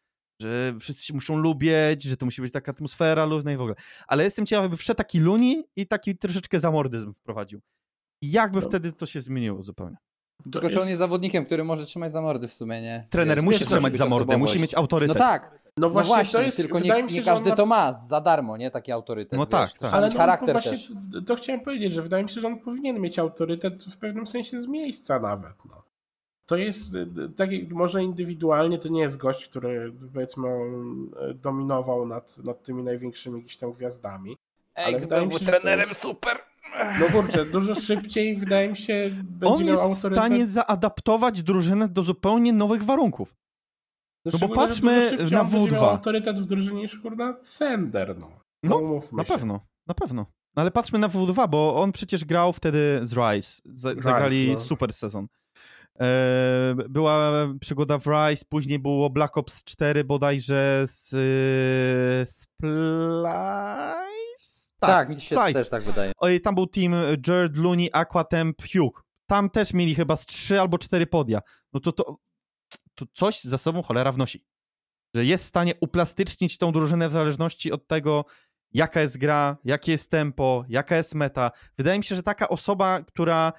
Że 0.43 0.75
wszyscy 0.81 1.05
się 1.05 1.15
muszą 1.15 1.37
lubić, 1.37 2.03
że 2.03 2.17
to 2.17 2.25
musi 2.27 2.43
być 2.43 2.53
taka 2.53 2.73
atmosfera 2.73 3.25
luźna 3.25 3.53
i 3.53 3.57
w 3.57 3.61
ogóle. 3.61 3.75
Ale 4.07 4.25
jestem 4.25 4.47
ciekawy, 4.47 4.69
by 4.69 4.77
wszedł 4.77 4.97
taki 4.99 5.19
Luni 5.21 5.65
i 5.77 5.87
taki 5.87 6.19
troszeczkę 6.19 6.61
zamordyzm 6.61 7.15
wprowadził. 7.15 7.61
I 8.23 8.31
jakby 8.31 8.61
No. 8.61 8.67
wtedy 8.69 8.93
to 8.93 9.07
się 9.07 9.21
zmieniło 9.21 9.63
zupełnie. 9.63 9.97
Tylko 10.53 10.71
czy 10.71 10.81
on 10.81 10.89
jest 10.89 10.99
zawodnikiem, 10.99 11.47
który 11.47 11.65
może 11.65 11.87
trzymać 11.87 12.13
za 12.13 12.21
mordy 12.21 12.49
w 12.49 12.55
sumie, 12.55 12.83
nie? 12.83 13.07
Trener 13.11 13.37
Wiesz, 13.39 13.45
musi 13.45 13.67
trzymać 13.67 13.97
za 13.97 14.07
osobowość. 14.07 14.39
musi 14.39 14.59
mieć 14.61 14.73
No 14.73 14.79
autorytet. 14.79 15.19
tak, 15.19 15.64
No 15.77 15.87
no 15.87 15.91
właśnie, 15.91 16.15
właśnie, 16.15 16.33
to 16.33 16.43
jest, 16.43 16.57
tylko 16.57 16.81
nie, 16.81 17.03
mi 17.03 17.11
się, 17.13 17.23
każdy 17.23 17.51
ma- 17.51 17.57
to 17.57 17.67
ma 17.67 17.93
za 17.93 18.21
darmo, 18.21 18.57
nie? 18.57 18.71
Taki 18.71 18.93
autorytet, 18.93 19.39
No 19.39 19.45
wiesz, 19.47 19.51
tak, 19.51 19.73
to 19.73 19.79
tak. 19.79 19.95
Ale 19.95 20.09
no, 20.09 20.17
charakter 20.17 20.53
właśnie 20.53 20.71
też. 20.71 20.93
to, 21.13 21.23
to 21.23 21.37
chciałem 21.37 21.61
powiedzieć, 21.61 21.93
że 21.93 22.03
wydaje 22.03 22.23
mi 22.25 22.29
się, 22.31 22.41
że 22.41 22.47
on 22.49 22.59
powinien 22.59 23.01
mieć 23.01 23.19
autorytet 23.19 23.85
w 23.85 23.97
pewnym 23.97 24.27
sensie 24.27 24.61
z 24.61 24.67
miejsca 24.67 25.19
nawet. 25.21 25.65
No. 25.69 25.83
To 26.47 26.57
jest, 26.57 26.97
tak 27.37 27.51
może 27.71 28.03
indywidualnie, 28.03 28.79
to 28.79 28.89
nie 28.89 29.01
jest 29.01 29.17
gość, 29.17 29.49
który 29.49 29.93
powiedzmy 30.13 30.49
y, 31.31 31.35
dominował 31.35 32.07
nad, 32.07 32.39
nad 32.45 32.63
tymi 32.63 32.83
największymi 32.83 33.43
gdzieś 33.43 33.57
tam 33.57 33.73
gwiazdami. 33.73 34.37
Ale 34.75 35.27
mi 35.27 35.33
się, 35.33 35.39
że 35.39 35.61
to 35.61 35.69
jest- 35.69 35.97
super. 35.97 36.39
No 37.01 37.07
kurczę, 37.13 37.45
dużo 37.45 37.75
szybciej 37.75 38.37
wydaje 38.37 38.69
mi 38.69 38.77
się 38.77 39.11
będzie 39.23 39.55
On 39.55 39.61
miał 39.61 39.69
jest 39.69 39.83
w 39.83 39.87
autorytet. 39.87 40.25
stanie 40.25 40.47
zaadaptować 40.47 41.43
drużynę 41.43 41.89
do 41.89 42.03
zupełnie 42.03 42.53
nowych 42.53 42.83
warunków. 42.85 43.35
No 44.25 44.33
bo 44.33 44.39
szczególnie, 44.39 44.63
że 44.63 44.69
patrzmy 44.69 45.11
szybciej 45.11 45.31
na 45.31 45.41
on 45.41 45.51
będzie 45.51 45.71
W2. 45.71 45.73
miał 45.73 45.85
autorytet 45.91 46.41
w 46.41 46.45
drużynie 46.45 46.83
niż 46.83 46.99
kurna 46.99 47.37
Sender, 47.43 48.19
no. 48.19 48.41
No, 48.63 48.77
umówmy 48.77 49.17
Na 49.17 49.25
pewno, 49.25 49.61
na 49.87 49.95
pewno. 49.95 50.27
No 50.57 50.61
ale 50.63 50.71
patrzmy 50.71 50.99
na 50.99 51.09
W2, 51.09 51.49
bo 51.49 51.81
on 51.81 51.93
przecież 51.93 52.25
grał 52.25 52.53
wtedy 52.53 53.01
z 53.03 53.13
Rise. 53.13 53.63
Z- 53.65 54.03
zagrali 54.03 54.51
no. 54.51 54.59
super 54.59 54.93
sezon. 54.93 55.27
E, 56.01 56.75
była 56.89 57.33
przygoda 57.61 57.99
w 57.99 58.07
Rise, 58.07 58.45
później 58.49 58.79
było 58.79 59.11
Black 59.11 59.37
Ops 59.39 59.65
4 59.65 60.05
bodajże 60.05 60.87
z 60.89 61.15
e, 61.15 62.33
Splice? 62.33 64.05
Tak, 64.81 65.09
mi 65.09 65.15
się 65.15 65.37
Splice. 65.37 65.53
też 65.61 65.71
tak 65.71 65.83
wydaje. 65.83 66.13
Oj, 66.17 66.41
tam 66.41 66.55
był 66.55 66.67
team 66.67 66.95
Jared 67.29 67.57
Looney, 67.57 67.91
Aquatemp, 67.93 68.57
Hugh. 68.73 69.03
Tam 69.27 69.51
też 69.51 69.73
mieli 69.75 69.95
chyba 69.95 70.17
z 70.17 70.27
trzy 70.27 70.61
albo 70.61 70.79
cztery 70.79 71.07
podia. 71.07 71.41
No 71.73 71.81
to, 71.81 71.93
to, 71.93 72.17
to 72.95 73.07
coś 73.13 73.41
za 73.41 73.59
sobą 73.59 73.83
cholera 73.83 74.13
wnosi. 74.13 74.45
Że 75.15 75.25
jest 75.25 75.45
w 75.45 75.49
stanie 75.49 75.73
uplastycznić 75.81 76.59
tą 76.59 76.73
drużynę 76.73 77.09
w 77.09 77.13
zależności 77.13 77.73
od 77.73 77.87
tego, 77.87 78.25
jaka 78.73 79.01
jest 79.01 79.19
gra, 79.19 79.57
jakie 79.65 79.93
jest 79.93 80.11
tempo, 80.11 80.65
jaka 80.69 80.97
jest 80.97 81.15
meta. 81.15 81.51
Wydaje 81.77 81.99
mi 81.99 82.05
się, 82.05 82.17
że 82.17 82.23
taka 82.23 82.49
osoba, 82.49 83.03
która 83.03 83.53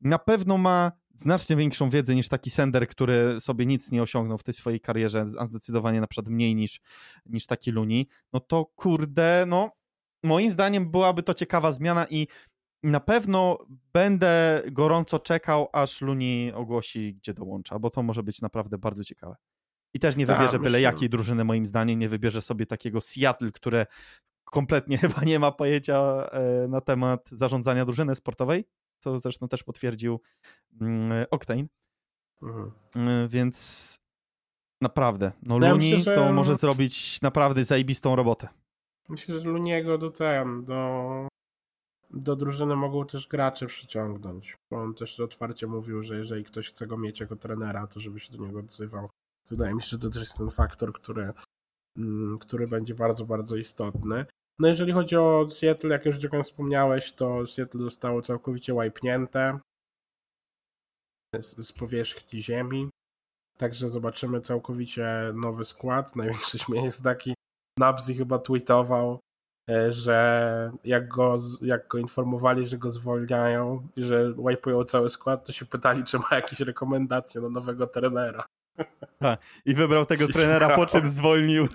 na 0.00 0.18
pewno 0.18 0.58
ma 0.58 0.92
znacznie 1.14 1.56
większą 1.56 1.90
wiedzę 1.90 2.14
niż 2.14 2.28
taki 2.28 2.50
sender, 2.50 2.88
który 2.88 3.40
sobie 3.40 3.66
nic 3.66 3.92
nie 3.92 4.02
osiągnął 4.02 4.38
w 4.38 4.42
tej 4.42 4.54
swojej 4.54 4.80
karierze, 4.80 5.26
a 5.38 5.46
zdecydowanie 5.46 6.00
na 6.00 6.06
przykład 6.06 6.28
mniej 6.28 6.54
niż, 6.54 6.80
niż 7.26 7.46
taki 7.46 7.70
Luni, 7.70 8.08
no 8.32 8.40
to 8.40 8.64
kurde, 8.64 9.44
no 9.48 9.70
moim 10.22 10.50
zdaniem 10.50 10.90
byłaby 10.90 11.22
to 11.22 11.34
ciekawa 11.34 11.72
zmiana 11.72 12.06
i 12.10 12.26
na 12.82 13.00
pewno 13.00 13.58
będę 13.92 14.62
gorąco 14.72 15.18
czekał, 15.18 15.68
aż 15.72 16.00
Luni 16.00 16.52
ogłosi, 16.54 17.14
gdzie 17.14 17.34
dołącza, 17.34 17.78
bo 17.78 17.90
to 17.90 18.02
może 18.02 18.22
być 18.22 18.42
naprawdę 18.42 18.78
bardzo 18.78 19.04
ciekawe. 19.04 19.36
I 19.94 19.98
też 19.98 20.16
nie 20.16 20.26
Tak, 20.26 20.38
wybierze 20.38 20.58
byle 20.58 20.70
myślę. 20.70 20.80
jakiej 20.80 21.08
drużyny, 21.10 21.44
moim 21.44 21.66
zdaniem, 21.66 21.98
nie 21.98 22.08
wybierze 22.08 22.42
sobie 22.42 22.66
takiego 22.66 23.00
Seattle, 23.00 23.52
które 23.52 23.86
kompletnie 24.44 24.98
chyba 25.08 25.22
nie 25.24 25.38
ma 25.38 25.52
pojęcia 25.52 26.26
e, 26.30 26.68
na 26.68 26.80
temat 26.80 27.28
zarządzania 27.30 27.84
drużyny 27.84 28.14
sportowej, 28.14 28.64
co 28.98 29.18
zresztą 29.18 29.48
też 29.48 29.62
potwierdził 29.62 30.20
mm, 30.80 31.26
Octane. 31.30 31.64
Mhm. 32.42 32.72
Y, 33.24 33.28
Więc 33.28 33.96
naprawdę, 34.82 35.32
no 35.42 35.58
No 35.58 35.66
ja 35.66 35.72
Luni 35.72 35.90
myślę, 35.94 36.14
że- 36.14 36.20
to 36.20 36.32
może 36.32 36.56
zrobić 36.56 37.20
naprawdę 37.22 37.64
zajebistą 37.64 38.16
robotę. 38.16 38.48
Myślę, 39.08 39.40
że 39.40 39.48
Luniego 39.48 39.98
do 39.98 40.10
ten, 40.10 40.64
do, 40.64 41.28
do 42.12 42.36
drużyny 42.36 42.76
mogą 42.76 43.06
też 43.06 43.28
gracze 43.28 43.66
przyciągnąć. 43.66 44.56
On 44.70 44.94
też 44.94 45.20
otwarcie 45.20 45.66
mówił, 45.66 46.02
że 46.02 46.16
jeżeli 46.16 46.44
ktoś 46.44 46.68
chce 46.68 46.86
go 46.86 46.98
mieć 46.98 47.20
jako 47.20 47.36
trenera, 47.36 47.86
to 47.86 48.00
żeby 48.00 48.20
się 48.20 48.32
do 48.32 48.46
niego 48.46 48.58
odzywał. 48.58 49.10
Wydaje 49.50 49.74
mi 49.74 49.82
się, 49.82 49.88
że 49.88 49.98
to 49.98 50.10
też 50.10 50.22
jest 50.22 50.38
ten 50.38 50.50
faktor, 50.50 50.92
który, 50.92 51.32
mm, 51.98 52.38
który 52.38 52.68
będzie 52.68 52.94
bardzo, 52.94 53.24
bardzo 53.24 53.56
istotny. 53.56 54.26
No 54.58 54.68
jeżeli 54.68 54.92
chodzi 54.92 55.16
o 55.16 55.50
Seattle, 55.50 55.90
jak 55.90 56.06
już 56.06 56.16
Dziekan 56.16 56.42
wspomniałeś, 56.42 57.12
to 57.12 57.46
Seattle 57.46 57.82
zostało 57.82 58.22
całkowicie 58.22 58.74
łajpnięte 58.74 59.58
z, 61.40 61.66
z 61.66 61.72
powierzchni 61.72 62.42
ziemi. 62.42 62.90
Także 63.58 63.90
zobaczymy 63.90 64.40
całkowicie 64.40 65.32
nowy 65.34 65.64
skład. 65.64 66.12
Największy 66.16 66.58
śmiech 66.58 66.84
jest 66.84 67.04
taki, 67.04 67.34
Nabzy 67.78 68.14
chyba 68.14 68.38
tweetował, 68.38 69.18
że 69.88 70.72
jak 70.84 71.08
go, 71.08 71.36
jak 71.62 71.88
go 71.88 71.98
informowali, 71.98 72.66
że 72.66 72.78
go 72.78 72.90
zwolniają 72.90 73.88
i 73.96 74.02
że 74.02 74.34
wipują 74.48 74.84
cały 74.84 75.10
skład, 75.10 75.46
to 75.46 75.52
się 75.52 75.66
pytali, 75.66 76.04
czy 76.04 76.18
ma 76.18 76.28
jakieś 76.32 76.60
rekomendacje 76.60 77.40
na 77.40 77.48
nowego 77.48 77.86
trenera. 77.86 78.44
Tak, 79.18 79.42
i 79.64 79.74
wybrał 79.74 80.06
tego 80.06 80.28
trenera, 80.28 80.76
po 80.76 80.86
czym 80.86 81.10
zwolnił. 81.10 81.68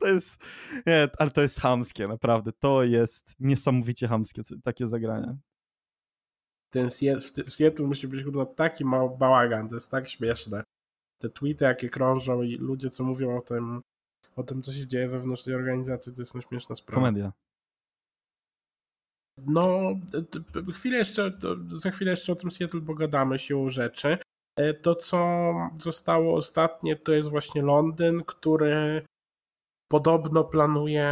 To 0.00 0.08
jest, 0.08 0.44
nie, 0.86 1.08
ale 1.18 1.30
to 1.30 1.42
jest 1.42 1.60
hamskie, 1.60 2.08
naprawdę. 2.08 2.52
To 2.52 2.82
jest 2.82 3.34
niesamowicie 3.40 4.08
hamskie, 4.08 4.42
takie 4.64 4.86
zagrania. 4.86 5.36
Ten 6.70 6.90
w 7.46 7.52
Seattle 7.52 7.86
musi 7.86 8.08
być 8.08 8.24
kurwa 8.24 8.46
taki 8.46 8.84
mały 8.84 9.18
bałagan, 9.18 9.68
to 9.68 9.74
jest 9.74 9.90
tak 9.90 10.08
śmieszne. 10.08 10.64
Te 11.18 11.30
tweety, 11.30 11.64
jakie 11.64 11.88
krążą 11.88 12.42
i 12.42 12.56
ludzie, 12.56 12.90
co 12.90 13.04
mówią 13.04 13.36
o 13.38 13.40
tym, 13.40 13.82
o 14.36 14.42
tym, 14.42 14.62
co 14.62 14.72
się 14.72 14.86
dzieje 14.86 15.08
wewnątrz 15.08 15.44
tej 15.44 15.54
organizacji, 15.54 16.12
to 16.14 16.20
jest 16.22 16.34
śmieszna 16.48 16.76
sprawa. 16.76 17.00
Komedia. 17.00 17.32
No, 19.46 19.80
chwilę 20.74 20.96
jeszcze, 20.98 21.38
za 21.68 21.90
chwilę 21.90 22.10
jeszcze 22.10 22.32
o 22.32 22.36
tym 22.36 22.50
Seattle 22.50 22.80
pogadamy 22.80 23.38
siłą 23.38 23.70
rzeczy. 23.70 24.18
E, 24.58 24.74
To, 24.74 24.94
co 24.94 25.52
zostało 25.76 26.36
ostatnie, 26.36 26.96
to 26.96 27.12
jest 27.12 27.30
właśnie 27.30 27.62
Londyn, 27.62 28.22
który 28.24 29.02
podobno 29.90 30.44
planuje 30.44 31.06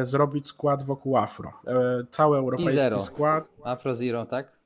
zrobić 0.00 0.46
skład 0.46 0.82
wokół 0.82 1.16
Afro. 1.16 1.52
E, 1.66 2.06
Cały 2.10 2.38
europejski 2.38 2.76
zero. 2.76 3.00
skład 3.00 3.48
Afro 3.64 3.94
Zero, 3.94 4.26
tak? 4.26 4.58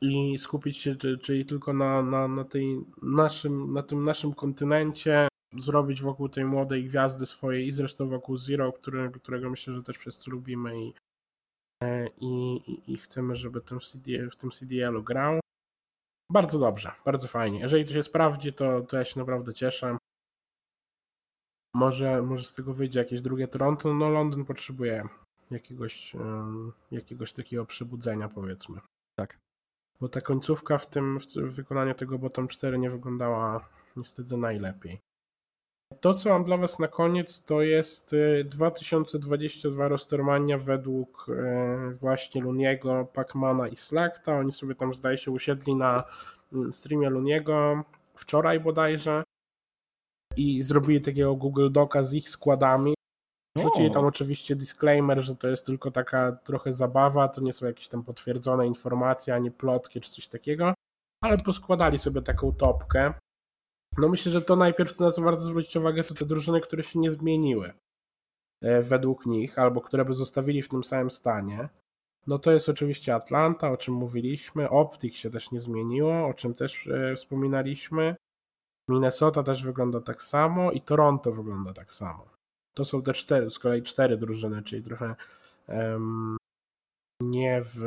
i 0.00 0.38
skupić 0.38 0.76
się, 0.76 0.96
czy- 0.96 1.18
czyli 1.18 1.46
tylko 1.46 1.72
na, 1.72 2.02
na, 2.02 2.28
na, 2.28 2.44
tej 2.44 2.84
naszym, 3.02 3.72
na 3.72 3.82
tym 3.82 4.04
naszym 4.04 4.34
kontynencie, 4.34 5.28
zrobić 5.58 6.02
wokół 6.02 6.28
tej 6.28 6.44
młodej 6.44 6.84
gwiazdy 6.84 7.26
swojej 7.26 7.66
i 7.66 7.72
zresztą 7.72 8.08
wokół 8.08 8.36
Zero, 8.36 8.72
który, 8.72 9.10
którego 9.10 9.50
myślę, 9.50 9.74
że 9.74 9.82
też 9.82 9.98
wszyscy 9.98 10.30
lubimy 10.30 10.80
i, 10.84 10.94
e, 11.82 12.08
i, 12.20 12.92
i, 12.92 12.96
chcemy, 12.96 13.34
żeby 13.34 13.60
tym 13.60 13.80
CD, 13.80 14.30
w 14.30 14.36
tym 14.36 14.50
CDL-u 14.50 15.02
grał. 15.02 15.40
Bardzo 16.30 16.58
dobrze, 16.58 16.92
bardzo 17.04 17.28
fajnie. 17.28 17.60
Jeżeli 17.60 17.84
to 17.84 17.92
się 17.92 18.02
sprawdzi, 18.02 18.52
to, 18.52 18.80
to 18.80 18.96
ja 18.96 19.04
się 19.04 19.20
naprawdę 19.20 19.54
cieszę. 19.54 19.98
Może, 21.74 22.22
może 22.22 22.44
z 22.44 22.54
tego 22.54 22.74
wyjdzie 22.74 22.98
jakieś 22.98 23.20
drugie 23.20 23.48
Toronto. 23.48 23.94
No 23.94 24.10
Londyn 24.10 24.44
potrzebuje 24.44 25.08
jakiegoś, 25.50 26.14
em, 26.14 26.72
jakiegoś 26.90 27.32
takiego 27.32 27.66
przebudzenia, 27.66 28.28
powiedzmy. 28.28 28.80
Tak. 29.18 29.38
Bo 30.00 30.08
ta 30.08 30.20
końcówka 30.20 30.78
w 30.78 30.86
tym 30.86 31.18
w 31.18 31.54
wykonaniu 31.54 31.94
tego 31.94 32.18
bottom 32.18 32.48
4 32.48 32.78
nie 32.78 32.90
wyglądała 32.90 33.68
niestety 33.96 34.36
najlepiej. 34.36 35.00
To, 36.00 36.14
co 36.14 36.28
mam 36.28 36.44
dla 36.44 36.56
Was 36.56 36.78
na 36.78 36.88
koniec, 36.88 37.42
to 37.42 37.62
jest 37.62 38.12
y, 38.12 38.44
2022 38.44 39.88
Rostermania 39.88 40.58
według 40.58 41.26
y, 41.28 41.94
właśnie 41.94 42.42
Luniego, 42.42 43.08
Pacmana 43.12 43.68
i 43.68 43.76
Slakta. 43.76 44.38
Oni 44.38 44.52
sobie 44.52 44.74
tam, 44.74 44.94
zdaje 44.94 45.18
się, 45.18 45.30
usiedli 45.30 45.74
na 45.74 46.04
mm, 46.52 46.72
streamie 46.72 47.10
Luniego 47.10 47.84
wczoraj 48.14 48.60
bodajże 48.60 49.22
i 50.36 50.62
zrobili 50.62 51.00
takiego 51.00 51.36
Google 51.36 51.70
Doca 51.70 52.02
z 52.02 52.14
ich 52.14 52.28
składami. 52.28 52.94
Wrzucili 53.56 53.90
tam 53.90 54.04
oczywiście 54.04 54.56
disclaimer, 54.56 55.22
że 55.22 55.36
to 55.36 55.48
jest 55.48 55.66
tylko 55.66 55.90
taka 55.90 56.32
trochę 56.32 56.72
zabawa, 56.72 57.28
to 57.28 57.40
nie 57.40 57.52
są 57.52 57.66
jakieś 57.66 57.88
tam 57.88 58.02
potwierdzone 58.02 58.66
informacje, 58.66 59.34
ani 59.34 59.50
plotki 59.50 60.00
czy 60.00 60.10
coś 60.10 60.28
takiego, 60.28 60.74
ale 61.24 61.38
poskładali 61.38 61.98
sobie 61.98 62.22
taką 62.22 62.52
topkę. 62.52 63.14
No 63.98 64.08
myślę, 64.08 64.32
że 64.32 64.42
to 64.42 64.56
najpierw, 64.56 65.00
na 65.00 65.10
co 65.10 65.22
warto 65.22 65.40
zwrócić 65.40 65.76
uwagę, 65.76 66.04
to 66.04 66.14
te 66.14 66.26
drużyny, 66.26 66.60
które 66.60 66.82
się 66.82 66.98
nie 66.98 67.10
zmieniły 67.10 67.72
e, 68.62 68.82
według 68.82 69.26
nich, 69.26 69.58
albo 69.58 69.80
które 69.80 70.04
by 70.04 70.14
zostawili 70.14 70.62
w 70.62 70.68
tym 70.68 70.84
samym 70.84 71.10
stanie. 71.10 71.68
No 72.26 72.38
to 72.38 72.52
jest 72.52 72.68
oczywiście 72.68 73.14
Atlanta, 73.14 73.70
o 73.70 73.76
czym 73.76 73.94
mówiliśmy, 73.94 74.70
Optic 74.70 75.14
się 75.14 75.30
też 75.30 75.50
nie 75.50 75.60
zmieniło, 75.60 76.26
o 76.26 76.34
czym 76.34 76.54
też 76.54 76.86
e, 76.86 77.14
wspominaliśmy. 77.14 78.16
Minnesota 78.88 79.42
też 79.42 79.64
wygląda 79.64 80.00
tak 80.00 80.22
samo 80.22 80.72
i 80.72 80.80
Toronto 80.80 81.32
wygląda 81.32 81.72
tak 81.72 81.92
samo. 81.92 82.26
To 82.74 82.84
są 82.84 83.02
te 83.02 83.12
cztery, 83.12 83.50
z 83.50 83.58
kolei 83.58 83.82
cztery 83.82 84.16
drużyny, 84.16 84.62
czyli 84.62 84.82
trochę 84.82 85.16
em, 85.66 86.36
nie 87.20 87.62
w 87.64 87.84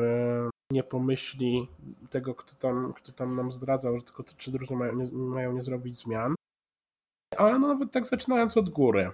nie 0.71 0.83
pomyśli 0.83 1.67
tego, 2.09 2.35
kto 2.35 2.55
tam, 2.55 2.93
kto 2.93 3.11
tam 3.11 3.35
nam 3.35 3.51
zdradzał, 3.51 3.97
że 3.99 4.03
tylko 4.03 4.23
te 4.23 4.33
trzy 4.33 4.51
drużyny 4.51 4.79
mają 4.79 4.95
nie, 4.95 5.11
mają 5.11 5.53
nie 5.53 5.61
zrobić 5.61 5.99
zmian. 5.99 6.35
Ale 7.37 7.59
no 7.59 7.67
nawet 7.67 7.91
tak 7.91 8.05
zaczynając 8.05 8.57
od 8.57 8.69
góry. 8.69 9.11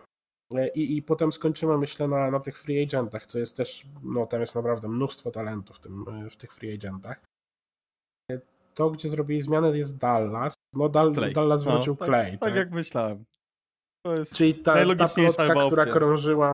I, 0.76 0.98
i 0.98 1.02
potem 1.02 1.32
skończymy, 1.32 1.78
myślę, 1.78 2.08
na, 2.08 2.32
na 2.32 2.40
tych 2.40 2.60
free 2.60 2.84
agentach, 2.84 3.26
co 3.26 3.40
jest 3.40 3.58
też, 3.58 3.86
no 4.04 4.26
tam 4.26 4.42
jest 4.42 4.56
naprawdę 4.56 4.88
mnóstwo 4.88 5.32
talentów 5.32 5.78
w, 5.78 5.80
tym, 5.80 6.06
w 6.30 6.36
tych 6.36 6.54
free 6.54 6.74
agentach. 6.74 7.24
To, 8.74 8.90
gdzie 8.90 9.10
zrobili 9.10 9.42
zmianę, 9.42 9.78
jest 9.78 9.98
Dallas. 9.98 10.54
No 10.76 10.90
Dal, 10.90 11.14
Clay. 11.14 11.34
Dallas 11.34 11.66
No, 11.66 11.72
wrócił 11.72 11.96
tak, 11.96 12.08
Clay. 12.08 12.38
Tak 12.38 12.56
jak 12.56 12.72
myślałem. 12.72 13.26
To 14.06 14.16
jest 14.16 14.36
Czyli 14.36 14.56
ta, 14.56 14.74
ta 14.98 15.08
plotka, 15.08 15.66
która 15.66 15.86
krążyła 15.86 16.52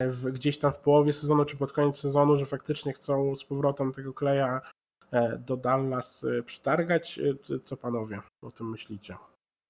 w, 0.00 0.26
gdzieś 0.32 0.58
tam 0.58 0.72
w 0.72 0.78
połowie 0.78 1.12
sezonu, 1.12 1.44
czy 1.44 1.56
pod 1.56 1.72
koniec 1.72 1.96
sezonu, 1.96 2.36
że 2.36 2.46
faktycznie 2.46 2.92
chcą 2.92 3.36
z 3.36 3.44
powrotem 3.44 3.92
tego 3.92 4.12
kleja 4.14 4.60
e, 5.12 5.38
do 5.38 5.56
Dallas 5.56 6.24
e, 6.38 6.42
przytargać. 6.42 7.18
E, 7.18 7.58
Co 7.64 7.76
panowie 7.76 8.20
o 8.42 8.50
tym 8.50 8.70
myślicie? 8.70 9.16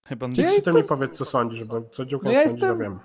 Chyba 0.09 0.29
Czy 0.29 0.41
ja 0.43 0.49
ty 0.49 0.55
jestem- 0.55 0.75
mi 0.77 0.85
powiedz, 0.85 1.17
co 1.19 1.25
sądzisz, 1.25 1.65
bo 1.65 1.83
co 1.93 2.05
Dziuka 2.05 2.25
No 2.25 2.33
ja 2.33 2.49
sądzi, 2.49 2.61
to 2.61 2.67
jestem- 2.67 2.79
wiem. 2.83 3.01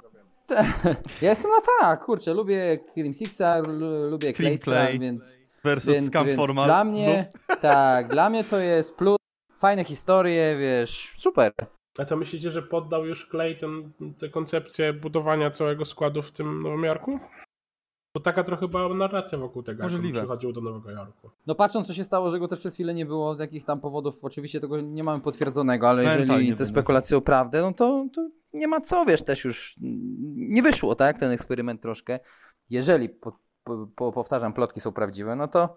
Ja 1.22 1.30
jestem 1.30 1.52
na 1.52 1.58
tak, 1.82 2.06
kurczę, 2.06 2.34
lubię 2.34 2.78
Cream 2.94 3.14
Sixa, 3.14 3.60
lu- 3.68 4.10
lubię 4.10 4.34
Cream 4.34 4.50
Claystra, 4.58 4.74
Clay. 4.86 5.00
więc, 5.00 5.40
versus 5.64 5.94
więc, 5.94 6.08
Scam 6.10 6.26
więc 6.26 6.38
Formal. 6.40 6.66
dla 6.66 6.84
mnie, 6.84 7.30
tak, 7.62 8.08
dla 8.08 8.30
mnie 8.30 8.44
to 8.44 8.58
jest 8.60 8.96
plus, 8.96 9.18
fajne 9.60 9.84
historie, 9.84 10.56
wiesz, 10.60 11.16
super. 11.20 11.52
A 11.98 12.06
to 12.06 12.18
myślicie, 12.18 12.52
że 12.52 12.62
poddał 12.62 13.06
już 13.06 13.30
Clay 13.30 13.56
ten, 13.56 13.92
tę 14.20 14.30
koncepcję 14.30 14.94
budowania 14.94 15.52
całego 15.52 15.86
składu 15.86 16.22
w 16.22 16.32
tym 16.32 16.64
Nowym 16.64 16.84
Jorku? 16.84 17.20
Bo 18.14 18.22
taka 18.22 18.44
trochę 18.44 18.68
była 18.68 18.94
narracja 18.94 19.38
wokół 19.38 19.64
tego, 19.64 19.84
jak 19.84 19.92
Możliwe. 19.92 20.20
przychodził 20.20 20.54
do 20.54 20.62
Nowego 20.62 20.92
Jorku. 20.92 21.30
No 21.48 21.56
patrząc 21.56 21.88
co 21.88 21.94
się 21.94 22.04
stało, 22.04 22.32
że 22.32 22.40
go 22.40 22.48
też 22.48 22.60
przez 22.60 22.74
chwilę 22.74 22.94
nie 22.94 23.06
było, 23.06 23.36
z 23.36 23.40
jakich 23.40 23.66
tam 23.66 23.82
powodów, 23.82 24.26
oczywiście 24.26 24.60
tego 24.60 24.82
nie 24.82 25.04
mamy 25.04 25.24
potwierdzonego, 25.24 25.90
ale 25.90 26.04
jeżeli 26.04 26.56
te 26.56 26.66
spekulacje 26.66 27.18
o 27.18 27.22
prawdę, 27.22 27.62
no 27.62 27.74
to, 27.74 28.06
to 28.14 28.30
nie 28.54 28.68
ma 28.68 28.82
co, 28.82 29.06
wiesz, 29.06 29.24
też 29.24 29.46
już 29.46 29.76
nie 30.36 30.64
wyszło, 30.64 30.96
tak, 30.96 31.20
ten 31.20 31.32
eksperyment 31.32 31.82
troszkę. 31.82 32.20
Jeżeli, 32.70 33.10
po, 33.10 33.40
po, 33.96 34.12
powtarzam, 34.12 34.54
plotki 34.54 34.82
są 34.82 34.92
prawdziwe, 34.92 35.36
no 35.36 35.48
to 35.48 35.76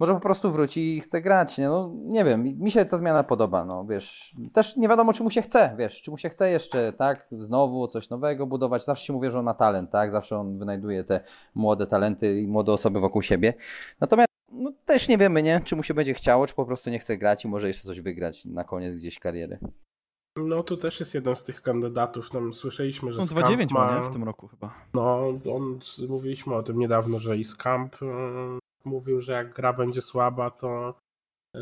może 0.00 0.14
po 0.14 0.20
prostu 0.20 0.50
wróci 0.50 0.96
i 0.96 1.00
chce 1.00 1.20
grać, 1.22 1.58
nie? 1.58 1.68
No 1.68 1.92
nie 1.94 2.24
wiem, 2.24 2.42
mi- 2.42 2.70
się 2.70 2.84
ta 2.84 2.96
zmiana 2.96 3.24
podoba, 3.24 3.64
no 3.64 3.84
wiesz, 3.84 4.34
też 4.52 4.76
nie 4.76 4.88
wiadomo 4.88 5.12
czy 5.12 5.22
mu 5.22 5.30
się 5.30 5.42
chce, 5.42 5.74
wiesz, 5.78 6.02
czy 6.02 6.10
mu 6.10 6.18
się 6.18 6.28
chce 6.28 6.50
jeszcze, 6.50 6.92
tak, 6.92 7.28
znowu 7.38 7.86
coś 7.86 8.10
nowego 8.10 8.46
budować, 8.46 8.84
zawsze 8.84 9.06
się 9.06 9.12
mówi, 9.12 9.30
że 9.30 9.38
on 9.38 9.44
ma 9.44 9.54
talent, 9.54 9.90
tak, 9.90 10.10
zawsze 10.10 10.36
on 10.38 10.58
wynajduje 10.58 11.04
te 11.04 11.20
młode 11.54 11.86
talenty 11.86 12.40
i 12.40 12.46
młode 12.46 12.72
osoby 12.72 13.00
wokół 13.00 13.22
siebie, 13.22 13.54
natomiast 14.00 14.30
no 14.52 14.72
też 14.84 15.08
nie 15.08 15.18
wiemy, 15.18 15.42
nie, 15.42 15.60
czy 15.64 15.76
mu 15.76 15.82
się 15.82 15.94
będzie 15.94 16.14
chciało, 16.14 16.46
czy 16.46 16.54
po 16.54 16.66
prostu 16.66 16.90
nie 16.90 16.98
chce 16.98 17.16
grać 17.16 17.44
i 17.44 17.48
może 17.48 17.68
jeszcze 17.68 17.88
coś 17.88 18.00
wygrać 18.00 18.44
na 18.44 18.64
koniec 18.64 18.96
gdzieś 18.96 19.18
kariery. 19.18 19.58
No 20.36 20.62
to 20.62 20.76
też 20.76 21.00
jest 21.00 21.14
jeden 21.14 21.36
z 21.36 21.42
tych 21.44 21.62
kandydatów. 21.62 22.30
Tam 22.30 22.54
słyszeliśmy, 22.54 23.12
że 23.12 23.20
No, 23.20 23.26
Scamp 23.26 23.40
2-9 23.40 23.72
ma, 23.72 23.86
ma 23.86 23.98
nie? 23.98 24.04
W 24.04 24.12
tym 24.12 24.24
roku 24.24 24.48
chyba. 24.48 24.74
No, 24.94 25.28
on, 25.54 25.80
mówiliśmy 26.08 26.54
o 26.54 26.62
tym 26.62 26.78
niedawno, 26.78 27.18
że 27.18 27.36
i 27.36 27.44
Scamp 27.44 27.96
mówił, 28.84 29.20
że 29.20 29.32
jak 29.32 29.54
gra 29.54 29.72
będzie 29.72 30.02
słaba, 30.02 30.50
to, 30.50 30.94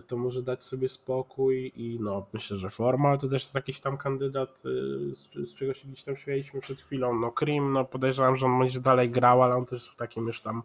to 0.07 0.17
może 0.17 0.43
dać 0.43 0.63
sobie 0.63 0.89
spokój 0.89 1.73
i 1.77 1.99
no, 2.01 2.27
myślę, 2.33 2.57
że 2.57 2.71
Formal 2.71 3.19
to 3.19 3.29
też 3.29 3.43
jest 3.43 3.55
jakiś 3.55 3.81
tam 3.81 3.97
kandydat, 3.97 4.63
y, 4.67 5.15
z, 5.17 5.51
z 5.51 5.55
czego 5.55 5.75
się 5.75 5.89
gdzieś 5.89 6.05
tam 6.05 6.17
śmieliśmy 6.17 6.61
przed 6.61 6.81
chwilą. 6.81 7.15
No, 7.19 7.33
Krim, 7.33 7.73
no 7.73 7.85
podejrzewam, 7.85 8.37
że 8.37 8.47
on 8.47 8.59
będzie 8.59 8.81
dalej 8.81 9.11
grał, 9.11 9.43
ale 9.43 9.57
on 9.57 9.67
też 9.67 9.91
w 9.91 9.97
takim 9.97 10.27
już 10.27 10.41
tam 10.41 10.63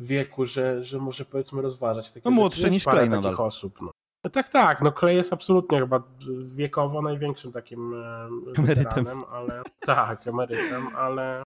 wieku, 0.00 0.46
że, 0.46 0.84
że 0.84 0.98
może 0.98 1.24
powiedzmy 1.24 1.62
rozważać 1.62 2.12
takie 2.12 2.28
No, 2.30 2.36
młodszy 2.36 2.70
niż 2.70 2.84
takich 2.84 3.10
nadal. 3.10 3.34
osób. 3.38 3.80
No. 3.80 3.90
No 4.24 4.30
tak, 4.30 4.48
tak, 4.48 4.82
no 4.82 4.92
Clay 4.92 5.14
jest 5.14 5.32
absolutnie 5.32 5.78
chyba 5.80 6.02
wiekowo 6.44 7.02
największym 7.02 7.52
takim 7.52 7.94
e, 7.94 8.28
Emerytem. 8.58 9.24
ale 9.30 9.62
tak, 9.80 10.26
emerytem, 10.26 10.96
ale 10.96 11.42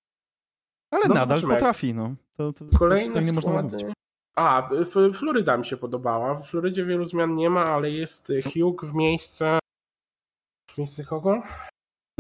Ale 0.95 1.09
No, 1.09 1.15
nadal 1.15 1.43
potrafi, 1.43 1.95
no. 1.95 2.15
To, 2.41 2.53
to, 2.53 2.79
Kolejne 2.79 3.15
to 3.15 3.21
nie 3.21 3.33
można 3.33 3.63
mówić. 3.63 3.85
A, 4.39 4.71
Floryda 5.15 5.57
mi 5.57 5.65
się 5.65 5.77
podobała. 5.77 6.35
W 6.35 6.47
Florydzie 6.47 6.85
wielu 6.85 7.05
zmian 7.05 7.35
nie 7.35 7.51
ma, 7.51 7.65
ale 7.65 7.91
jest 7.91 8.33
Hugh 8.55 8.85
w 8.85 8.95
miejsce. 8.95 9.59
W 10.71 10.79
miejsce 10.79 11.05
kogo? 11.05 11.43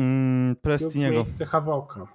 Mm, 0.01 0.49
Hugh 0.55 0.59
w 0.59 0.63
Prestiniego. 0.63 1.15
miejsce 1.17 1.47
Havoka. 1.47 2.07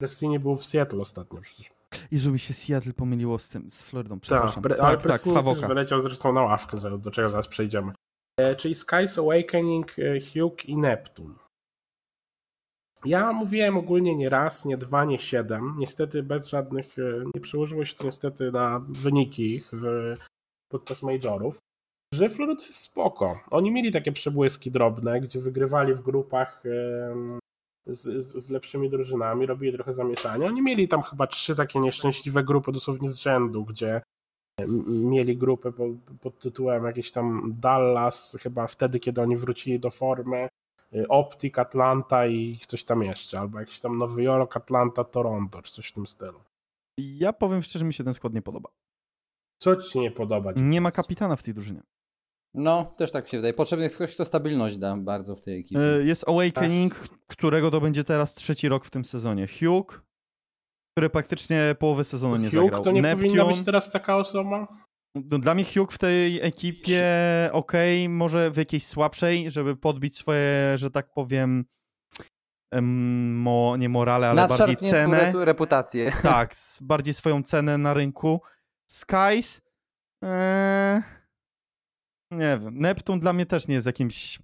Prestini 0.00 0.38
był 0.38 0.56
w 0.56 0.64
Seattle 0.64 1.00
ostatnio 1.00 1.40
przecież. 1.40 1.70
Jezu, 2.10 2.32
mi 2.32 2.38
się 2.38 2.54
Seattle 2.54 2.92
pomyliło 2.92 3.38
z 3.38 3.48
tym, 3.48 3.70
z 3.70 3.82
Florydą, 3.82 4.14
Tak, 4.14 4.22
przepraszam. 4.22 4.62
pre, 4.62 4.74
Tak, 4.74 4.84
ale 4.84 4.94
tak, 4.96 5.02
Prestini 5.02 5.34
też 5.36 5.44
Havoka. 5.44 5.68
wyleciał 5.68 6.00
zresztą 6.00 6.32
na 6.32 6.42
ławkę, 6.42 6.98
do 6.98 7.10
czego 7.10 7.28
zaraz 7.28 7.48
przejdziemy. 7.48 7.92
E, 8.40 8.56
czyli 8.56 8.74
Skies 8.74 9.18
Awakening, 9.18 9.98
e, 9.98 10.02
Hugh 10.20 10.64
i 10.68 10.76
Neptune. 10.76 11.34
Ja 13.04 13.32
mówiłem 13.32 13.76
ogólnie 13.76 14.16
nie 14.16 14.28
raz, 14.28 14.64
nie 14.64 14.76
dwa, 14.76 15.04
nie 15.04 15.18
siedem. 15.18 15.74
Niestety 15.78 16.22
bez 16.22 16.48
żadnych, 16.48 16.98
e, 16.98 17.24
nie 17.34 17.40
przełożyło 17.40 17.84
się 17.84 17.94
to 17.94 18.04
niestety 18.04 18.50
na 18.50 18.84
wyniki 18.88 19.54
ich 19.54 19.70
w, 19.72 20.14
podczas 20.72 21.02
majorów, 21.02 21.58
że 22.14 22.28
Florida 22.28 22.64
jest 22.64 22.80
spoko. 22.80 23.40
Oni 23.50 23.70
mieli 23.70 23.92
takie 23.92 24.12
przebłyski 24.12 24.70
drobne, 24.70 25.20
gdzie 25.20 25.40
wygrywali 25.40 25.94
w 25.94 26.00
grupach 26.00 26.62
z, 27.86 28.26
z, 28.26 28.50
lepszymi 28.50 28.90
drużynami, 28.90 29.46
robili 29.46 29.72
trochę 29.72 29.92
zamieszania. 29.92 30.46
Oni 30.46 30.62
mieli 30.62 30.88
tam 30.88 31.02
chyba 31.02 31.26
trzy 31.26 31.54
takie 31.54 31.80
nieszczęśliwe 31.80 32.44
grupy 32.44 32.72
dosłownie 32.72 33.10
z 33.10 33.16
rzędu, 33.16 33.64
gdzie 33.64 34.02
mieli 34.86 35.36
grupę 35.36 35.72
pod, 35.72 35.90
pod 36.20 36.38
tytułem 36.38 36.84
jakieś 36.84 37.12
tam 37.12 37.54
Dallas, 37.60 38.36
chyba 38.40 38.66
wtedy, 38.66 39.00
kiedy 39.00 39.22
oni 39.22 39.36
wrócili 39.36 39.80
do 39.80 39.90
formy, 39.90 40.48
y, 40.94 41.08
Optic, 41.08 41.58
Atlanta 41.58 42.26
i 42.26 42.58
coś 42.66 42.84
tam 42.84 43.02
jeszcze, 43.02 43.40
albo 43.40 43.60
jakiś 43.60 43.80
tam 43.80 43.98
Nowy 43.98 44.22
Jork, 44.22 44.56
Atlanta, 44.56 45.04
Toronto, 45.04 45.62
czy 45.62 45.72
coś 45.72 45.88
w 45.88 45.92
tym 45.92 46.06
stylu. 46.06 46.40
Ja 46.98 47.32
powiem 47.32 47.62
szczerze, 47.62 47.84
mi 47.84 47.94
się 47.94 48.04
ten 48.04 48.14
skład 48.14 48.34
nie 48.34 48.42
podoba. 48.42 48.68
Co 49.62 49.76
ci 49.76 49.90
się 49.90 50.00
nie 50.00 50.10
podoba? 50.10 50.52
Nie 50.56 50.80
ma 50.80 50.90
kapitana 50.90 51.36
w 51.36 51.42
tej 51.42 51.54
drużynie. 51.54 51.82
No, 52.54 52.94
też 52.96 53.12
tak 53.12 53.28
się 53.28 53.36
wydaje. 53.36 53.54
Potrzebny 53.54 53.84
jest 53.84 53.96
ktoś, 53.96 54.14
kto 54.14 54.24
stabilność 54.24 54.76
da 54.76 54.96
bardzo 54.96 55.36
w 55.36 55.40
tej 55.40 55.60
ekipie. 55.60 55.80
Y, 56.00 56.04
jest 56.04 56.28
Awakening, 56.28 56.98
tak. 56.98 57.08
którego 57.26 57.70
to 57.70 57.80
będzie 57.80 58.04
teraz 58.04 58.34
trzeci 58.34 58.68
rok 58.68 58.84
w 58.84 58.90
tym 58.90 59.04
sezonie. 59.04 59.46
Hugh, 59.46 60.02
który 60.94 61.10
praktycznie 61.10 61.76
połowę 61.78 62.04
sezonu 62.04 62.36
nie 62.36 62.50
Hugh, 62.50 62.62
zagrał. 62.62 62.82
to 62.82 62.92
nie 62.92 63.02
Neptune, 63.02 63.28
powinna 63.28 63.44
być 63.44 63.64
teraz 63.64 63.90
taka 63.90 64.16
osoba? 64.16 64.68
No, 65.14 65.38
dla 65.38 65.54
mnie 65.54 65.64
Hugh 65.64 65.92
w 65.92 65.98
tej 65.98 66.40
ekipie 66.40 67.04
ok, 67.52 67.72
może 68.08 68.50
w 68.50 68.56
jakiejś 68.56 68.86
słabszej, 68.86 69.50
żeby 69.50 69.76
podbić 69.76 70.16
swoje, 70.16 70.78
że 70.78 70.90
tak 70.90 71.12
powiem, 71.12 71.64
mo, 72.82 73.76
nie 73.76 73.88
morale, 73.88 74.28
ale 74.30 74.48
bardziej 74.48 74.76
cenę. 74.76 75.32
reputację. 75.44 76.12
Tak, 76.22 76.54
bardziej 76.80 77.14
swoją 77.14 77.42
cenę 77.42 77.78
na 77.78 77.94
rynku. 77.94 78.40
Skies. 78.90 79.60
Ee, 80.24 81.02
nie 82.30 82.58
wiem. 82.62 82.78
Neptun 82.78 83.20
dla 83.20 83.32
mnie 83.32 83.46
też 83.46 83.68
nie 83.68 83.74
jest 83.74 83.86
jakimś. 83.86 84.38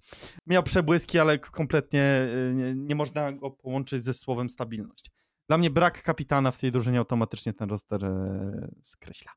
Miał 0.47 0.63
przebłyski, 0.63 1.19
ale 1.19 1.39
kompletnie 1.39 2.27
y, 2.51 2.53
nie, 2.55 2.75
nie 2.75 2.95
można 2.95 3.31
go 3.31 3.51
połączyć 3.51 4.03
ze 4.03 4.13
słowem 4.13 4.49
stabilność. 4.49 5.11
Dla 5.49 5.57
mnie 5.57 5.69
brak 5.69 6.03
kapitana 6.03 6.51
w 6.51 6.59
tej 6.59 6.71
drużynie 6.71 6.99
automatycznie 6.99 7.53
ten 7.53 7.69
roster 7.69 8.05
e, 8.05 8.71
skreśla. 8.81 9.31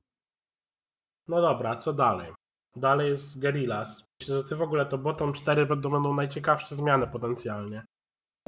No 1.28 1.40
dobra, 1.40 1.76
co 1.76 1.92
dalej? 1.92 2.32
Dalej 2.76 3.10
jest 3.10 3.40
Guerrillas. 3.40 4.04
Myślę, 4.20 4.36
że 4.36 4.44
ty 4.44 4.56
w 4.56 4.62
ogóle 4.62 4.86
to 4.86 4.98
bottom 4.98 5.32
4 5.32 5.66
będą, 5.66 5.90
będą 5.90 6.14
najciekawsze 6.14 6.76
zmiany 6.76 7.06
potencjalnie. 7.06 7.86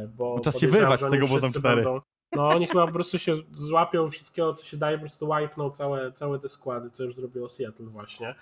Bo 0.09 0.41
Czas 0.41 0.61
się 0.61 0.69
wyrwać 0.69 1.01
z 1.01 1.11
tego 1.11 1.27
bottom 1.27 1.53
4. 1.53 1.77
Będą, 1.77 2.01
no 2.35 2.49
oni 2.49 2.67
chyba 2.67 2.87
po 2.87 2.93
prostu 2.93 3.19
się 3.19 3.37
złapią 3.53 4.11
wszystkiego, 4.11 4.55
co 4.55 4.65
się 4.65 4.77
daje, 4.77 4.97
po 4.97 5.01
prostu 5.01 5.27
wipe'ną 5.27 5.71
całe, 5.71 6.13
całe 6.13 6.39
te 6.39 6.49
składy, 6.49 6.91
co 6.91 7.05
już 7.05 7.15
zrobiło 7.15 7.49
Seattle 7.49 7.87
właśnie. 7.87 8.35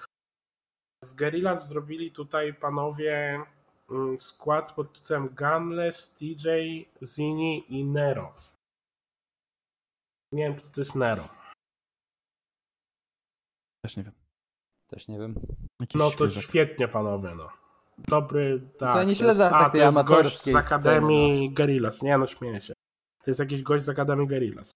Z 1.04 1.14
Guerrillas 1.14 1.68
zrobili 1.68 2.12
tutaj 2.12 2.54
panowie 2.54 3.42
mm, 3.90 4.18
skład 4.18 4.72
pod 4.72 4.92
tytułem 4.92 5.28
Gunless, 5.28 6.10
TJ, 6.10 6.48
Zini 7.02 7.64
i 7.68 7.84
Nero. 7.84 8.32
Nie 10.32 10.44
wiem, 10.44 10.54
kto 10.56 10.68
to 10.68 10.80
jest 10.80 10.94
Nero. 10.94 11.28
Też 13.84 13.96
nie 13.96 14.02
wiem. 14.02 14.27
Też 14.88 15.08
nie 15.08 15.18
wiem. 15.18 15.34
Jakiś 15.80 15.94
no 16.00 16.10
to 16.10 16.16
świeżak. 16.16 16.44
świetnie, 16.44 16.88
panowie, 16.88 17.34
no. 17.34 17.48
Dobry, 18.08 18.60
tak. 18.78 18.94
Co, 18.94 19.04
nie 19.04 19.14
śledzę 19.14 19.50
aż 19.50 19.64
takiej 19.64 19.82
amatorskiej 19.82 20.52
z 20.52 20.56
Akademii 20.56 21.48
no. 21.48 21.54
Guerrillas. 21.54 22.02
Nie, 22.02 22.18
no 22.18 22.26
śmieję 22.26 22.60
się. 22.60 22.72
To 23.24 23.30
jest 23.30 23.40
jakiś 23.40 23.62
gość 23.62 23.84
z 23.84 23.88
Akademii 23.88 24.28
Guerrillas. 24.28 24.70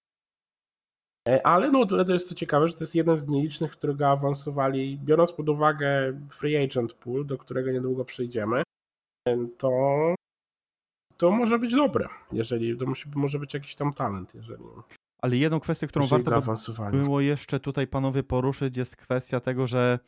E, 1.28 1.46
ale 1.46 1.70
no, 1.70 1.86
tyle 1.86 2.04
to 2.04 2.12
jest 2.12 2.28
to 2.28 2.34
ciekawe, 2.34 2.68
że 2.68 2.74
to 2.74 2.84
jest 2.84 2.94
jeden 2.94 3.16
z 3.16 3.28
nielicznych, 3.28 3.72
którego 3.72 4.08
awansowali, 4.08 4.98
biorąc 4.98 5.32
pod 5.32 5.48
uwagę 5.48 6.20
free 6.30 6.64
agent 6.64 6.92
pool, 6.92 7.26
do 7.26 7.38
którego 7.38 7.72
niedługo 7.72 8.04
przejdziemy, 8.04 8.62
e, 9.28 9.46
to 9.58 9.70
to 11.16 11.30
może 11.30 11.58
być 11.58 11.74
dobre, 11.74 12.08
jeżeli 12.32 12.76
to 12.76 12.86
musi, 12.86 13.08
może 13.14 13.38
być 13.38 13.54
jakiś 13.54 13.74
tam 13.74 13.92
talent, 13.92 14.34
jeżeli 14.34 14.64
ale 15.22 15.36
jedną 15.36 15.60
kwestię, 15.60 15.86
którą 15.86 16.06
warto 16.06 16.42
było 16.90 17.20
jeszcze 17.20 17.60
tutaj 17.60 17.86
panowie 17.86 18.22
poruszyć, 18.22 18.76
jest 18.76 18.96
kwestia 18.96 19.40
tego, 19.40 19.66
że 19.66 19.98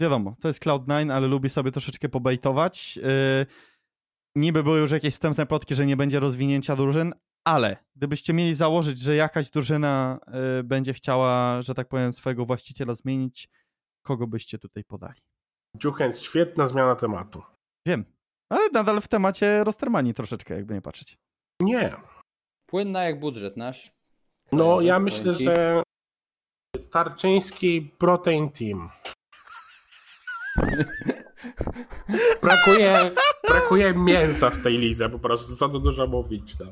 wiadomo, 0.00 0.36
to 0.40 0.48
jest 0.48 0.64
Cloud9, 0.64 1.12
ale 1.12 1.26
lubi 1.26 1.48
sobie 1.48 1.70
troszeczkę 1.70 2.08
pobejtować. 2.08 2.96
Yy, 2.96 3.46
niby 4.36 4.62
były 4.62 4.80
już 4.80 4.90
jakieś 4.90 5.14
wstępne 5.14 5.46
plotki, 5.46 5.74
że 5.74 5.86
nie 5.86 5.96
będzie 5.96 6.20
rozwinięcia 6.20 6.76
drużyn, 6.76 7.14
ale 7.46 7.76
gdybyście 7.96 8.32
mieli 8.32 8.54
założyć, 8.54 8.98
że 8.98 9.16
jakaś 9.16 9.50
drużyna 9.50 10.18
yy, 10.56 10.64
będzie 10.64 10.94
chciała, 10.94 11.62
że 11.62 11.74
tak 11.74 11.88
powiem, 11.88 12.12
swojego 12.12 12.44
właściciela 12.44 12.94
zmienić, 12.94 13.48
kogo 14.06 14.26
byście 14.26 14.58
tutaj 14.58 14.84
podali? 14.84 15.20
Dziuchęć, 15.76 16.18
świetna 16.18 16.66
zmiana 16.66 16.96
tematu. 16.96 17.42
Wiem, 17.86 18.04
ale 18.52 18.68
nadal 18.72 19.00
w 19.00 19.08
temacie 19.08 19.64
Rostermanii 19.64 20.14
troszeczkę, 20.14 20.54
jakby 20.54 20.74
nie 20.74 20.82
patrzeć. 20.82 21.18
Nie. 21.62 21.96
Płynna 22.66 23.04
jak 23.04 23.20
budżet 23.20 23.56
nasz. 23.56 23.99
No, 24.52 24.80
ja 24.80 24.98
myślę, 24.98 25.34
że 25.34 25.82
Tarczyński 26.90 27.94
Protein 27.98 28.50
Team. 28.50 28.90
brakuje, 32.42 33.10
brakuje 33.48 33.94
mięsa 33.94 34.50
w 34.50 34.62
tej 34.62 34.78
lidze 34.78 35.08
po 35.08 35.18
prostu, 35.18 35.56
co 35.56 35.68
tu 35.68 35.80
dużo 35.80 36.06
mówić. 36.06 36.56
No. 36.58 36.66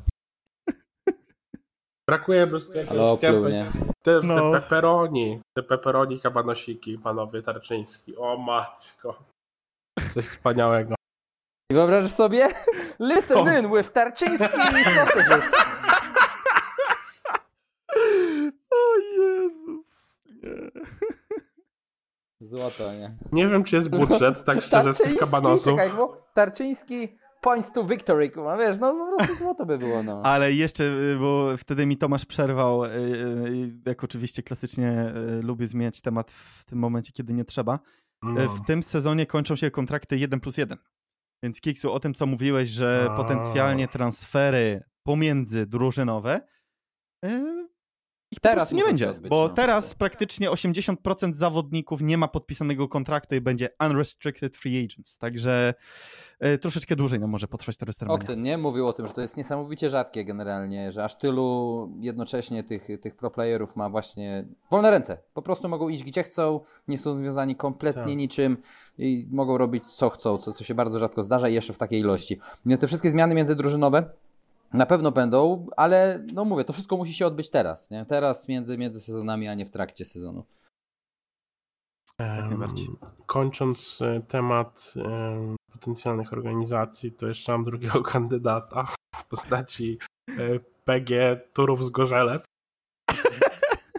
Brakuje 2.08 2.46
po 2.46 2.50
prostu 2.50 2.78
jakiegoś 2.78 3.52
te, 4.02 4.20
no. 4.22 4.34
te 4.34 4.60
peperoni, 4.60 5.40
te 5.56 5.62
peperoni 5.62 6.20
kabanosiki, 6.20 6.98
panowie 6.98 7.42
Tarczyński. 7.42 8.16
O 8.16 8.36
matko. 8.36 9.22
Coś 10.14 10.24
wspaniałego. 10.24 10.94
I 11.70 11.74
wyobrażasz 11.74 12.10
sobie? 12.10 12.48
Listen 13.00 13.64
in 13.64 13.76
with 13.76 13.92
Tarczyński 13.92 14.58
sausages. 14.84 15.52
Złoto, 22.40 22.92
nie? 22.92 23.16
Nie 23.32 23.48
wiem, 23.48 23.64
czy 23.64 23.76
jest 23.76 23.90
budżet, 23.90 24.44
tak 24.44 24.60
szczerze, 24.60 24.94
z 24.94 24.98
tych 24.98 25.16
kabanosów. 25.16 25.64
Czekaj, 25.64 25.90
bo 25.96 26.30
Tarczyński 26.34 27.08
points 27.40 27.72
to 27.72 27.84
victory, 27.84 28.30
kuma, 28.30 28.56
wiesz, 28.56 28.78
no 28.78 28.94
po 28.94 29.16
prostu 29.16 29.36
złoto 29.36 29.66
by 29.66 29.78
było, 29.78 30.02
no. 30.02 30.22
Ale 30.24 30.52
jeszcze, 30.52 30.84
y, 30.84 31.16
bo 31.18 31.56
wtedy 31.56 31.86
mi 31.86 31.96
Tomasz 31.96 32.26
przerwał, 32.26 32.84
y, 32.84 32.88
y, 32.88 33.72
jak 33.86 34.04
oczywiście 34.04 34.42
klasycznie 34.42 35.12
lubię 35.42 35.68
zmieniać 35.68 36.00
temat 36.00 36.30
w 36.30 36.64
tym 36.64 36.78
momencie, 36.78 37.12
kiedy 37.12 37.32
nie 37.32 37.44
trzeba. 37.44 37.78
No. 38.22 38.48
W 38.48 38.66
tym 38.66 38.82
sezonie 38.82 39.26
kończą 39.26 39.56
się 39.56 39.70
kontrakty 39.70 40.18
1 40.18 40.40
plus 40.40 40.56
1. 40.56 40.78
Więc 41.42 41.60
Kiksu, 41.60 41.92
o 41.92 42.00
tym, 42.00 42.14
co 42.14 42.26
mówiłeś, 42.26 42.68
że 42.68 43.08
A. 43.10 43.16
potencjalnie 43.16 43.88
transfery 43.88 44.82
pomiędzy 45.02 45.66
drużynowe, 45.66 46.40
ich 48.30 48.40
teraz 48.40 48.72
nie 48.72 48.84
będzie, 48.84 49.10
odbyć, 49.10 49.30
bo 49.30 49.48
no. 49.48 49.54
teraz 49.54 49.94
praktycznie 49.94 50.50
80% 50.50 51.34
zawodników 51.34 52.02
nie 52.02 52.18
ma 52.18 52.28
podpisanego 52.28 52.88
kontraktu 52.88 53.34
i 53.34 53.40
będzie 53.40 53.68
unrestricted 53.86 54.56
free 54.56 54.84
agents, 54.84 55.18
także 55.18 55.74
y, 56.44 56.58
troszeczkę 56.58 56.96
dłużej 56.96 57.20
nam 57.20 57.30
może 57.30 57.48
potrwać 57.48 57.76
ta 57.76 57.86
Westermania. 57.86 58.20
Okten, 58.20 58.42
nie? 58.42 58.58
Mówił 58.58 58.88
o 58.88 58.92
tym, 58.92 59.06
że 59.06 59.12
to 59.12 59.20
jest 59.20 59.36
niesamowicie 59.36 59.90
rzadkie 59.90 60.24
generalnie, 60.24 60.92
że 60.92 61.04
aż 61.04 61.18
tylu 61.18 61.92
jednocześnie 62.00 62.64
tych, 62.64 62.88
tych 63.00 63.16
pro-playerów 63.16 63.76
ma 63.76 63.90
właśnie 63.90 64.44
wolne 64.70 64.90
ręce. 64.90 65.18
Po 65.34 65.42
prostu 65.42 65.68
mogą 65.68 65.88
iść 65.88 66.04
gdzie 66.04 66.22
chcą, 66.22 66.60
nie 66.88 66.98
są 66.98 67.16
związani 67.16 67.56
kompletnie 67.56 68.02
tak. 68.02 68.16
niczym 68.16 68.56
i 68.98 69.28
mogą 69.30 69.58
robić 69.58 69.86
co 69.86 70.10
chcą, 70.10 70.38
co, 70.38 70.52
co 70.52 70.64
się 70.64 70.74
bardzo 70.74 70.98
rzadko 70.98 71.22
zdarza 71.22 71.48
i 71.48 71.54
jeszcze 71.54 71.72
w 71.72 71.78
takiej 71.78 72.00
ilości. 72.00 72.40
Więc 72.66 72.80
te 72.80 72.86
wszystkie 72.86 73.10
zmiany 73.10 73.34
międzydrużynowe 73.34 74.10
na 74.72 74.86
pewno 74.86 75.12
będą, 75.12 75.66
ale 75.76 76.24
no 76.32 76.44
mówię, 76.44 76.64
to 76.64 76.72
wszystko 76.72 76.96
musi 76.96 77.14
się 77.14 77.26
odbyć 77.26 77.50
teraz, 77.50 77.90
nie? 77.90 78.06
Teraz 78.06 78.48
między, 78.48 78.78
między 78.78 79.00
sezonami, 79.00 79.48
a 79.48 79.54
nie 79.54 79.66
w 79.66 79.70
trakcie 79.70 80.04
sezonu. 80.04 80.44
Um, 82.20 82.68
kończąc 83.26 83.98
e, 84.02 84.20
temat 84.20 84.94
um, 84.96 85.56
potencjalnych 85.72 86.32
organizacji, 86.32 87.12
to 87.12 87.28
jeszcze 87.28 87.52
mam 87.52 87.64
drugiego 87.64 88.02
kandydata 88.12 88.84
w 89.16 89.24
postaci 89.28 89.98
um, 90.28 90.60
PG 90.84 91.40
Turów 91.52 91.84
z 91.84 91.90
Gorzelec. 91.90 92.44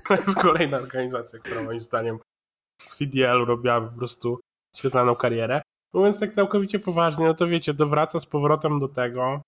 To 0.07 0.15
jest 0.15 0.35
kolejna 0.35 0.77
organizacja, 0.77 1.39
która 1.39 1.63
moim 1.63 1.81
zdaniem 1.81 2.19
w 2.81 2.95
CDL 2.95 3.45
robiła 3.45 3.81
po 3.81 3.97
prostu 3.97 4.39
świetlaną 4.75 5.15
karierę. 5.15 5.61
Mówiąc 5.93 6.19
tak 6.19 6.33
całkowicie 6.33 6.79
poważnie, 6.79 7.25
no 7.25 7.33
to 7.33 7.47
wiecie, 7.47 7.73
dowraca 7.73 8.19
z 8.19 8.25
powrotem 8.25 8.79
do 8.79 8.87
tego, 8.87 9.41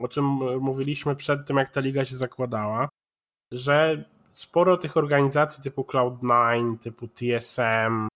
o 0.00 0.08
czym 0.08 0.24
mówiliśmy 0.60 1.16
przed 1.16 1.46
tym, 1.46 1.56
jak 1.56 1.68
ta 1.68 1.80
liga 1.80 2.04
się 2.04 2.16
zakładała, 2.16 2.88
że 3.52 4.04
sporo 4.32 4.76
tych 4.76 4.96
organizacji 4.96 5.64
typu 5.64 5.82
Cloud9, 5.82 6.78
typu 6.78 7.08
TSM, 7.08 8.08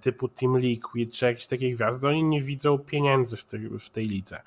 typu 0.00 0.28
Team 0.28 0.58
Liquid, 0.58 1.12
czy 1.12 1.26
jakieś 1.26 1.46
takie 1.46 1.74
gwiazdy, 1.74 2.08
oni 2.08 2.24
nie 2.24 2.42
widzą 2.42 2.78
pieniędzy 2.78 3.36
w 3.36 3.44
tej, 3.44 3.78
w 3.78 3.90
tej 3.90 4.06
lidze. 4.06 4.42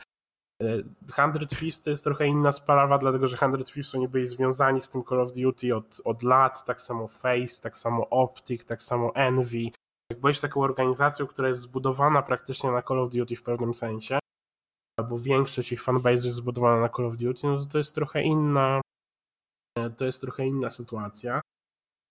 Hundred 1.11 1.49
Thieves 1.49 1.81
to 1.81 1.89
jest 1.89 2.03
trochę 2.03 2.27
inna 2.27 2.51
sprawa, 2.51 2.97
dlatego 2.97 3.27
że 3.27 3.37
Hundred 3.37 3.71
Thieves 3.71 3.95
oni 3.95 4.07
byli 4.07 4.27
związani 4.27 4.81
z 4.81 4.89
tym 4.89 5.03
Call 5.03 5.21
of 5.21 5.33
Duty 5.33 5.75
od, 5.75 6.01
od 6.03 6.23
lat, 6.23 6.65
tak 6.65 6.81
samo 6.81 7.07
Face, 7.07 7.61
tak 7.61 7.77
samo 7.77 8.09
Optic, 8.09 8.65
tak 8.65 8.81
samo 8.81 9.15
Envy. 9.15 9.71
Jak 10.11 10.19
byłeś 10.19 10.39
taką 10.39 10.61
organizacją, 10.61 11.27
która 11.27 11.47
jest 11.47 11.59
zbudowana 11.59 12.21
praktycznie 12.21 12.71
na 12.71 12.81
Call 12.81 12.99
of 12.99 13.09
Duty 13.09 13.35
w 13.35 13.43
pewnym 13.43 13.73
sensie, 13.73 14.19
albo 14.97 15.19
większość 15.19 15.71
ich 15.71 15.83
fanbase 15.83 16.13
jest 16.13 16.37
zbudowana 16.37 16.81
na 16.81 16.89
Call 16.89 17.05
of 17.05 17.17
Duty, 17.17 17.47
no 17.47 17.59
to 17.59 17.65
to 17.65 17.77
jest 17.77 17.95
trochę 17.95 18.23
inna 18.23 18.81
to 19.97 20.05
jest 20.05 20.21
trochę 20.21 20.47
inna 20.47 20.69
sytuacja. 20.69 21.41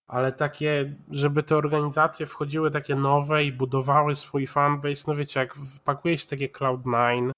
Ale 0.09 0.33
takie, 0.33 0.97
żeby 1.11 1.43
te 1.43 1.57
organizacje 1.57 2.27
wchodziły 2.27 2.71
takie 2.71 2.95
nowe 2.95 3.45
i 3.45 3.53
budowały 3.53 4.15
swój 4.15 4.47
fanbase, 4.47 5.05
no 5.07 5.15
wiecie, 5.15 5.41
jak 5.41 5.55
wpakuje 5.55 6.19
się 6.19 6.27
takie 6.27 6.49
Cloud9, 6.49 7.31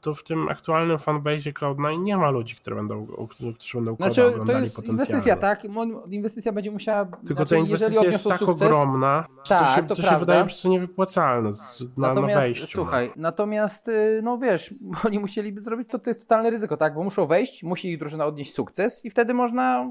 to 0.00 0.14
w 0.14 0.22
tym 0.22 0.48
aktualnym 0.48 0.98
fanbase 0.98 1.52
Cloud9 1.52 2.02
nie 2.02 2.16
ma 2.16 2.30
ludzi, 2.30 2.56
którzy 2.56 2.76
będą, 2.76 3.06
którzy 3.28 3.52
będą 3.74 3.96
znaczy, 3.96 4.32
to 4.46 4.58
jest 4.58 4.88
inwestycja, 4.88 5.36
tak? 5.36 5.62
Inwestycja 6.10 6.52
będzie 6.52 6.70
musiała... 6.70 7.04
Tylko 7.04 7.34
znaczy, 7.34 7.54
ta 7.54 7.56
inwestycja 7.56 8.04
jest 8.04 8.24
tak 8.24 8.38
sukces, 8.38 8.62
ogromna, 8.62 9.26
tak, 9.48 9.58
to 9.58 9.76
się, 9.76 9.88
to, 9.88 9.94
to 9.94 10.02
się 10.02 10.18
wydaje 10.18 10.40
po 10.40 10.46
prostu 10.46 10.68
niewypłacalne 10.68 11.50
na, 11.96 12.08
natomiast, 12.08 12.34
na 12.34 12.40
wejściu. 12.40 12.66
Słuchaj, 12.66 13.12
natomiast, 13.16 13.88
y, 13.88 14.20
no 14.22 14.38
wiesz, 14.38 14.74
oni 15.06 15.18
musieliby 15.18 15.62
zrobić 15.62 15.88
to, 15.88 15.98
to 15.98 16.10
jest 16.10 16.20
totalne 16.20 16.50
ryzyko, 16.50 16.76
tak? 16.76 16.94
Bo 16.94 17.02
muszą 17.02 17.26
wejść, 17.26 17.62
musi 17.62 17.88
ich 17.88 17.98
drużyna 17.98 18.26
odnieść 18.26 18.54
sukces 18.54 19.04
i 19.04 19.10
wtedy 19.10 19.34
można 19.34 19.90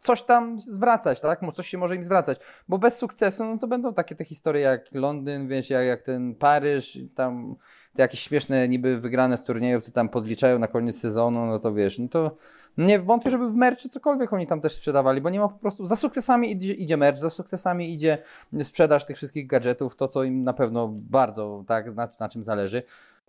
coś 0.00 0.22
tam 0.22 0.60
zwracać, 0.60 1.20
tak? 1.20 1.40
Coś 1.54 1.68
się 1.68 1.78
może 1.78 1.96
im 1.96 2.04
zwracać, 2.04 2.40
bo 2.68 2.78
bez 2.78 2.96
sukcesu, 2.96 3.44
no 3.44 3.58
to 3.58 3.66
będą 3.66 3.94
takie 3.94 4.14
te 4.14 4.24
historie 4.24 4.62
jak 4.62 4.84
Londyn, 4.92 5.48
wiesz, 5.48 5.70
jak, 5.70 5.86
jak 5.86 6.02
ten 6.02 6.34
Paryż, 6.34 6.98
tam 7.14 7.56
te 7.96 8.02
jakieś 8.02 8.20
śmieszne 8.20 8.68
niby 8.68 9.00
wygrane 9.00 9.36
z 9.36 9.44
turniejów, 9.44 9.84
co 9.84 9.92
tam 9.92 10.08
podliczają 10.08 10.58
na 10.58 10.68
koniec 10.68 11.00
sezonu, 11.00 11.46
no 11.46 11.58
to 11.58 11.74
wiesz, 11.74 11.98
no 11.98 12.08
to 12.08 12.36
nie 12.78 12.98
wątpię, 12.98 13.30
żeby 13.30 13.50
w 13.50 13.56
merchu 13.56 13.88
cokolwiek 13.88 14.32
oni 14.32 14.46
tam 14.46 14.60
też 14.60 14.72
sprzedawali, 14.72 15.20
bo 15.20 15.30
nie 15.30 15.40
ma 15.40 15.48
po 15.48 15.58
prostu, 15.58 15.86
za 15.86 15.96
sukcesami 15.96 16.52
idzie, 16.52 16.72
idzie 16.72 16.96
merch, 16.96 17.18
za 17.18 17.30
sukcesami 17.30 17.94
idzie 17.94 18.18
sprzedaż 18.62 19.04
tych 19.04 19.16
wszystkich 19.16 19.46
gadżetów, 19.46 19.96
to 19.96 20.08
co 20.08 20.24
im 20.24 20.44
na 20.44 20.52
pewno 20.52 20.88
bardzo, 20.92 21.64
tak, 21.68 21.94
na, 21.94 22.08
na 22.20 22.28
czym 22.28 22.44
zależy. 22.44 22.82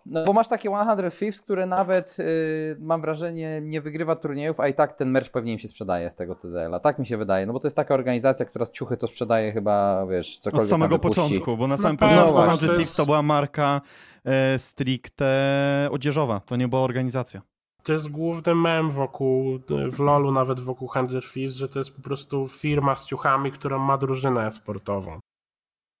No 0.06 0.24
bo 0.24 0.32
masz 0.32 0.48
takie 0.48 0.68
100 0.68 1.10
Thieves, 1.10 1.40
które 1.40 1.66
nawet 1.66 2.18
yy, 2.18 2.76
mam 2.80 3.00
wrażenie 3.00 3.60
nie 3.62 3.80
wygrywa 3.80 4.16
turniejów, 4.16 4.60
a 4.60 4.68
i 4.68 4.74
tak 4.74 4.96
ten 4.96 5.10
merch 5.10 5.30
pewnie 5.30 5.52
im 5.52 5.58
się 5.58 5.68
sprzedaje 5.68 6.10
z 6.10 6.16
tego 6.16 6.34
CDL-a. 6.34 6.80
Tak 6.80 6.98
mi 6.98 7.06
się 7.06 7.16
wydaje, 7.16 7.46
no 7.46 7.52
bo 7.52 7.60
to 7.60 7.66
jest 7.66 7.76
taka 7.76 7.94
organizacja, 7.94 8.46
która 8.46 8.64
z 8.64 8.70
ciuchy 8.70 8.96
to 8.96 9.06
sprzedaje 9.06 9.52
chyba, 9.52 10.06
wiesz, 10.06 10.38
cokolwiek 10.38 10.64
Od 10.64 10.70
samego 10.70 10.98
początku, 10.98 11.56
bo 11.56 11.66
na 11.66 11.76
samym 11.76 11.96
no, 12.00 12.08
początku 12.08 12.40
no, 12.46 12.56
100 12.56 12.66
Thieves 12.66 12.94
to 12.94 13.06
była 13.06 13.22
marka 13.22 13.80
e, 14.24 14.58
stricte 14.58 15.88
odzieżowa, 15.90 16.40
to 16.40 16.56
nie 16.56 16.68
była 16.68 16.82
organizacja. 16.82 17.42
To 17.82 17.92
jest 17.92 18.08
główny 18.08 18.54
mem 18.54 18.90
wokół, 18.90 19.58
w 19.90 20.00
LoLu 20.00 20.32
nawet 20.32 20.60
wokół 20.60 20.88
100 20.88 21.20
Thieves, 21.32 21.54
że 21.54 21.68
to 21.68 21.78
jest 21.78 21.96
po 21.96 22.02
prostu 22.02 22.48
firma 22.48 22.96
z 22.96 23.06
ciuchami, 23.06 23.52
która 23.52 23.78
ma 23.78 23.98
drużynę 23.98 24.50
sportową. 24.50 25.20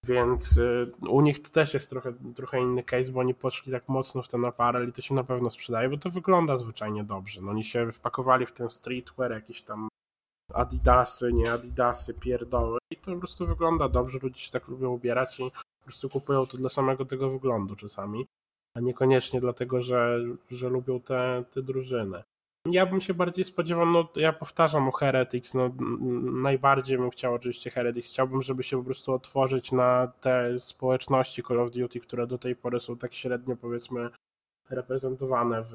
Więc 0.06 0.58
y, 0.58 0.92
u 1.08 1.20
nich 1.20 1.42
to 1.42 1.50
też 1.50 1.74
jest 1.74 1.90
trochę, 1.90 2.12
trochę 2.36 2.60
inny 2.60 2.82
case, 2.82 3.12
bo 3.12 3.20
oni 3.20 3.34
poszli 3.34 3.72
tak 3.72 3.88
mocno 3.88 4.22
w 4.22 4.28
ten 4.28 4.44
aparel 4.44 4.88
i 4.88 4.92
to 4.92 5.02
się 5.02 5.14
na 5.14 5.24
pewno 5.24 5.50
sprzedaje, 5.50 5.88
bo 5.88 5.96
to 5.96 6.10
wygląda 6.10 6.56
zwyczajnie 6.56 7.04
dobrze. 7.04 7.40
No 7.40 7.50
oni 7.50 7.64
się 7.64 7.92
wpakowali 7.92 8.46
w 8.46 8.52
ten 8.52 8.70
streetwear, 8.70 9.32
jakieś 9.32 9.62
tam 9.62 9.88
adidasy, 10.54 11.32
nie 11.32 11.52
adidasy, 11.52 12.14
pierdoły 12.14 12.78
i 12.90 12.96
to 12.96 13.12
po 13.12 13.18
prostu 13.18 13.46
wygląda 13.46 13.88
dobrze, 13.88 14.18
ludzie 14.22 14.40
się 14.40 14.50
tak 14.50 14.68
lubią 14.68 14.90
ubierać 14.90 15.40
i 15.40 15.50
po 15.50 15.84
prostu 15.84 16.08
kupują 16.08 16.46
to 16.46 16.56
dla 16.56 16.68
samego 16.68 17.04
tego 17.04 17.30
wyglądu 17.30 17.76
czasami, 17.76 18.26
a 18.76 18.80
niekoniecznie 18.80 19.40
dlatego, 19.40 19.82
że, 19.82 20.20
że 20.50 20.68
lubią 20.68 21.00
te, 21.00 21.44
te 21.50 21.62
drużyny. 21.62 22.22
Ja 22.70 22.86
bym 22.86 23.00
się 23.00 23.14
bardziej 23.14 23.44
spodziewał, 23.44 23.86
no 23.86 24.08
ja 24.16 24.32
powtarzam 24.32 24.88
o 24.88 24.92
Heretics, 24.92 25.54
no 25.54 25.70
najbardziej 26.22 26.98
bym 26.98 27.10
chciał 27.10 27.34
oczywiście 27.34 27.70
Heretics, 27.70 28.08
chciałbym, 28.08 28.42
żeby 28.42 28.62
się 28.62 28.78
po 28.78 28.84
prostu 28.84 29.12
otworzyć 29.12 29.72
na 29.72 30.06
te 30.20 30.60
społeczności 30.60 31.42
Call 31.42 31.60
of 31.60 31.70
Duty, 31.70 32.00
które 32.00 32.26
do 32.26 32.38
tej 32.38 32.56
pory 32.56 32.80
są 32.80 32.96
tak 32.96 33.14
średnio 33.14 33.56
powiedzmy 33.56 34.10
reprezentowane 34.70 35.62
w, 35.62 35.74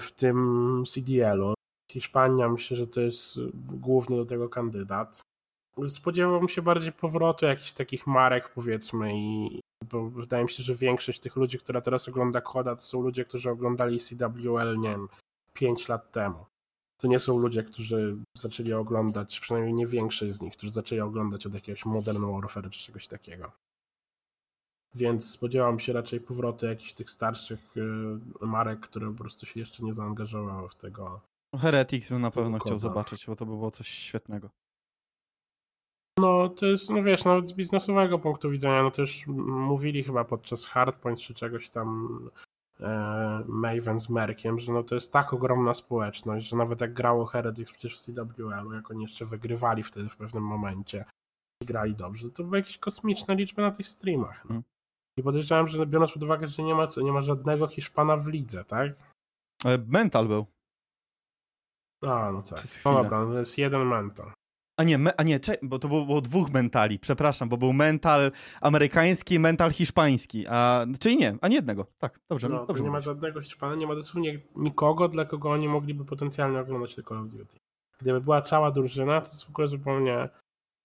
w 0.00 0.12
tym 0.12 0.84
CDL-u. 0.88 1.54
Hiszpania 1.90 2.48
myślę, 2.48 2.76
że 2.76 2.86
to 2.86 3.00
jest 3.00 3.38
główny 3.54 4.16
do 4.16 4.24
tego 4.24 4.48
kandydat. 4.48 5.20
Spodziewałbym 5.88 6.48
się 6.48 6.62
bardziej 6.62 6.92
powrotu 6.92 7.46
jakichś 7.46 7.72
takich 7.72 8.06
marek 8.06 8.48
powiedzmy 8.48 9.10
i 9.14 9.60
bo 9.84 10.10
wydaje 10.10 10.44
mi 10.44 10.50
się, 10.50 10.62
że 10.62 10.74
większość 10.74 11.20
tych 11.20 11.36
ludzi, 11.36 11.58
która 11.58 11.80
teraz 11.80 12.08
ogląda 12.08 12.40
Koda, 12.40 12.76
to 12.76 12.82
są 12.82 13.00
ludzie, 13.00 13.24
którzy 13.24 13.50
oglądali 13.50 14.00
CWL, 14.00 14.78
nie 14.78 14.88
wiem, 14.88 15.08
5 15.52 15.88
lat 15.88 16.12
temu. 16.12 16.46
To 16.98 17.08
nie 17.08 17.18
są 17.18 17.38
ludzie, 17.38 17.62
którzy 17.62 18.16
zaczęli 18.36 18.72
oglądać, 18.72 19.40
przynajmniej 19.40 19.74
nie 19.74 19.86
większość 19.86 20.34
z 20.34 20.40
nich, 20.40 20.56
którzy 20.56 20.72
zaczęli 20.72 21.00
oglądać 21.00 21.46
od 21.46 21.54
jakiegoś 21.54 21.84
Modern 21.84 22.32
Warfare 22.32 22.70
czy 22.70 22.80
czegoś 22.80 23.08
takiego. 23.08 23.52
Więc 24.94 25.30
spodziewam 25.30 25.80
się 25.80 25.92
raczej 25.92 26.20
powrotu 26.20 26.66
jakichś 26.66 26.92
tych 26.92 27.10
starszych 27.10 27.76
y, 27.76 28.46
marek, 28.46 28.80
które 28.80 29.08
po 29.08 29.14
prostu 29.14 29.46
się 29.46 29.60
jeszcze 29.60 29.82
nie 29.82 29.94
zaangażowały 29.94 30.68
w 30.68 30.74
tego. 30.74 31.20
Heretics 31.56 32.10
bym 32.10 32.20
na 32.20 32.30
pewno 32.30 32.58
chciał 32.58 32.78
zobaczyć, 32.78 33.26
bo 33.26 33.36
to 33.36 33.46
by 33.46 33.52
było 33.52 33.70
coś 33.70 33.88
świetnego. 33.88 34.50
No, 36.18 36.48
to 36.48 36.66
jest, 36.66 36.90
no 36.90 37.02
wiesz, 37.02 37.24
nawet 37.24 37.48
z 37.48 37.52
biznesowego 37.52 38.18
punktu 38.18 38.50
widzenia, 38.50 38.82
no 38.82 38.90
to 38.90 39.02
już 39.02 39.26
mówili 39.26 40.02
chyba 40.02 40.24
podczas 40.24 40.64
Hardpoint 40.64 41.20
czy 41.20 41.34
czegoś 41.34 41.70
tam 41.70 42.18
e, 42.80 43.44
Maven 43.46 44.00
z 44.00 44.10
Merkiem, 44.10 44.58
że 44.58 44.72
no 44.72 44.82
to 44.82 44.94
jest 44.94 45.12
tak 45.12 45.32
ogromna 45.32 45.74
społeczność, 45.74 46.48
że 46.48 46.56
nawet 46.56 46.80
jak 46.80 46.92
grało 46.92 47.24
Heretics 47.24 47.72
przecież 47.72 47.98
w 47.98 48.00
CWL-u, 48.00 48.72
jak 48.72 48.90
oni 48.90 49.02
jeszcze 49.02 49.24
wygrywali 49.24 49.82
wtedy 49.82 50.08
w 50.08 50.16
pewnym 50.16 50.42
momencie 50.42 51.04
i 51.62 51.66
grali 51.66 51.94
dobrze, 51.94 52.30
to 52.30 52.44
były 52.44 52.56
jakieś 52.56 52.78
kosmiczne 52.78 53.34
liczby 53.34 53.62
na 53.62 53.70
tych 53.70 53.88
streamach. 53.88 54.44
No. 54.44 54.48
Hmm. 54.48 54.62
I 55.18 55.22
podejrzewam, 55.22 55.68
że 55.68 55.86
biorąc 55.86 56.12
pod 56.12 56.22
uwagę, 56.22 56.46
że 56.46 56.62
nie 56.62 56.74
ma, 56.74 56.86
nie 56.96 57.12
ma 57.12 57.22
żadnego 57.22 57.66
Hiszpana 57.66 58.16
w 58.16 58.28
lidze, 58.28 58.64
tak? 58.64 58.92
Ale 59.64 59.78
mental 59.78 60.28
był. 60.28 60.46
A, 62.06 62.32
no 62.32 62.42
tak. 62.42 62.64
No 62.84 63.02
dobra, 63.02 63.24
no 63.24 63.32
to 63.32 63.38
jest 63.38 63.58
jeden 63.58 63.86
mental. 63.86 64.32
A 64.78 64.84
nie, 64.84 64.98
me, 64.98 65.16
a 65.16 65.22
nie, 65.22 65.40
bo 65.62 65.78
to 65.78 65.88
było, 65.88 66.06
było, 66.06 66.20
dwóch 66.20 66.50
mentali, 66.50 66.98
przepraszam, 66.98 67.48
bo 67.48 67.56
był 67.56 67.72
mental 67.72 68.30
amerykański 68.60 69.34
i 69.34 69.38
mental 69.38 69.72
hiszpański, 69.72 70.46
a, 70.48 70.86
czyli 71.00 71.16
nie, 71.16 71.36
ani 71.40 71.54
jednego, 71.54 71.86
tak, 71.98 72.20
dobrze. 72.30 72.48
No, 72.48 72.66
dobrze 72.66 72.82
nie 72.82 72.90
ma 72.90 73.00
żadnego 73.00 73.40
Hiszpana, 73.40 73.74
nie 73.74 73.86
ma 73.86 73.94
dosłownie 73.94 74.40
nikogo, 74.56 75.08
dla 75.08 75.24
kogo 75.24 75.50
oni 75.50 75.68
mogliby 75.68 76.04
potencjalnie 76.04 76.58
oglądać 76.58 76.94
te 76.94 77.02
Call 77.02 77.18
of 77.18 77.28
Duty. 77.28 77.58
Gdyby 78.00 78.20
była 78.20 78.40
cała 78.40 78.70
drużyna, 78.70 79.20
to 79.20 79.28
jest 79.28 79.44
w 79.44 79.50
ogóle 79.50 79.68
zupełnie 79.68 80.28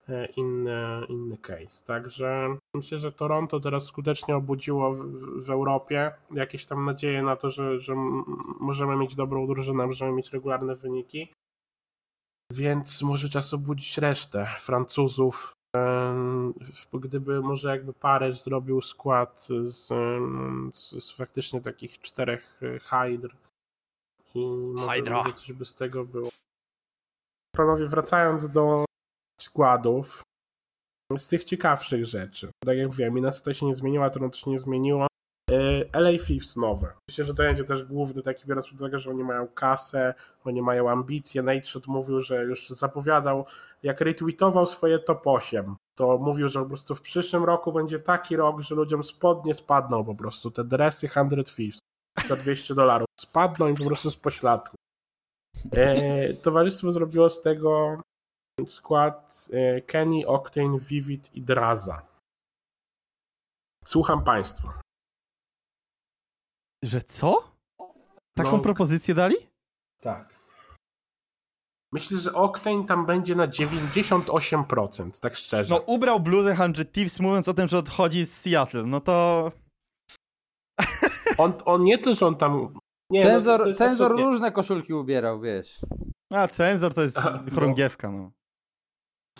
e, 0.09 0.25
inny, 0.25 1.05
inny 1.09 1.37
case. 1.37 1.85
Także 1.85 2.57
myślę, 2.75 2.99
że 2.99 3.11
Toronto 3.11 3.59
teraz 3.59 3.85
skutecznie 3.85 4.35
obudziło 4.35 4.93
w, 4.93 5.05
w 5.45 5.49
Europie 5.49 6.11
jakieś 6.33 6.65
tam 6.65 6.85
nadzieje 6.85 7.23
na 7.23 7.35
to, 7.35 7.49
że, 7.49 7.79
że 7.79 7.95
możemy 8.59 8.95
mieć 8.95 9.15
dobrą 9.15 9.47
drużynę, 9.47 9.87
możemy 9.87 10.11
mieć 10.11 10.33
regularne 10.33 10.75
wyniki. 10.75 11.33
Więc 12.51 13.01
może 13.01 13.29
czas 13.29 13.53
obudzić 13.53 13.97
resztę 13.97 14.47
Francuzów. 14.59 15.53
Gdyby 16.93 17.41
może 17.41 17.69
jakby 17.69 17.93
Paryż 17.93 18.41
zrobił 18.41 18.81
skład 18.81 19.47
z, 19.63 19.87
z, 20.75 21.05
z 21.05 21.11
faktycznie 21.11 21.61
takich 21.61 21.99
czterech 21.99 22.61
e, 22.63 22.79
Hydr 22.79 23.35
i 24.35 24.45
może 24.73 25.33
coś 25.33 25.53
by 25.53 25.65
z 25.65 25.75
tego 25.75 26.05
było. 26.05 26.29
Panowie, 27.55 27.87
wracając 27.87 28.49
do 28.49 28.85
składów, 29.41 30.23
z 31.17 31.27
tych 31.27 31.43
ciekawszych 31.43 32.05
rzeczy. 32.05 32.51
Tak 32.65 32.77
jak 32.77 32.93
wiem, 32.93 33.13
Minnesota 33.13 33.53
się 33.53 33.65
nie 33.65 33.75
zmieniła, 33.75 34.09
to 34.09 34.31
się 34.31 34.51
nie 34.51 34.59
zmieniło. 34.59 35.07
E, 35.51 35.85
LA 35.99 36.17
Thieves 36.27 36.55
nowe. 36.55 36.93
Myślę, 37.09 37.25
że 37.25 37.33
to 37.33 37.43
będzie 37.43 37.63
też 37.63 37.83
główny 37.83 38.21
taki, 38.21 38.47
biorąc 38.47 38.67
pod 38.67 38.81
uwagę, 38.81 38.99
że 38.99 39.09
oni 39.09 39.23
mają 39.23 39.47
kasę, 39.47 40.13
oni 40.43 40.61
mają 40.61 40.89
ambicje. 40.89 41.41
Nate 41.41 41.63
Shot 41.63 41.87
mówił, 41.87 42.21
że 42.21 42.43
już 42.43 42.69
zapowiadał, 42.69 43.45
jak 43.83 44.01
retweetował 44.01 44.65
swoje 44.65 44.99
top 44.99 45.27
8, 45.27 45.75
to 45.95 46.17
mówił, 46.17 46.47
że 46.47 46.59
po 46.59 46.65
prostu 46.65 46.95
w 46.95 47.01
przyszłym 47.01 47.43
roku 47.43 47.73
będzie 47.73 47.99
taki 47.99 48.35
rok, 48.35 48.61
że 48.61 48.75
ludziom 48.75 49.03
spodnie 49.03 49.53
spadną 49.53 50.05
po 50.05 50.15
prostu. 50.15 50.51
Te 50.51 50.63
dresy 50.63 51.07
100 51.07 51.25
Thieves 51.55 51.79
za 52.27 52.35
200 52.35 52.75
dolarów 52.75 53.07
spadną 53.19 53.67
im 53.67 53.75
po 53.75 53.85
prostu 53.85 54.11
z 54.11 54.15
pośladku. 54.15 54.75
E, 55.71 56.33
towarzystwo 56.33 56.91
zrobiło 56.91 57.29
z 57.29 57.41
tego 57.41 58.01
skład 58.65 59.49
e, 59.53 59.81
Kenny, 59.81 60.27
Octane, 60.27 60.79
Vivid 60.79 61.35
i 61.35 61.41
Draza. 61.41 62.01
Słucham 63.85 64.23
Państwa. 64.23 64.80
Że 66.83 67.01
co? 67.01 67.51
Taką 68.35 68.57
no, 68.57 68.63
propozycję 68.63 69.15
dali? 69.15 69.35
Tak. 70.01 70.41
Myślę, 71.93 72.17
że 72.17 72.33
Octane 72.33 72.85
tam 72.85 73.05
będzie 73.05 73.35
na 73.35 73.47
98%, 73.47 75.19
tak 75.19 75.35
szczerze. 75.35 75.73
No 75.73 75.81
ubrał 75.85 76.19
bluzę 76.19 76.55
100 76.55 76.85
Thieves 76.85 77.19
mówiąc 77.19 77.47
o 77.47 77.53
tym, 77.53 77.67
że 77.67 77.77
odchodzi 77.77 78.25
z 78.25 78.41
Seattle, 78.41 78.83
no 78.83 78.99
to... 78.99 79.51
On, 81.37 81.53
on 81.65 81.83
nie 81.83 81.97
to, 81.97 82.13
że 82.13 82.27
on 82.27 82.35
tam... 82.35 82.73
Nie, 83.09 83.21
cenzor 83.21 83.67
no, 83.67 83.73
cenzor 83.73 84.11
absolutnie- 84.11 84.23
różne 84.23 84.51
koszulki 84.51 84.93
ubierał, 84.93 85.41
wiesz. 85.41 85.79
A, 86.29 86.47
cenzor 86.47 86.93
to 86.93 87.01
jest 87.01 87.25
no. 87.25 87.55
chorągiewka, 87.55 88.11
no. 88.11 88.31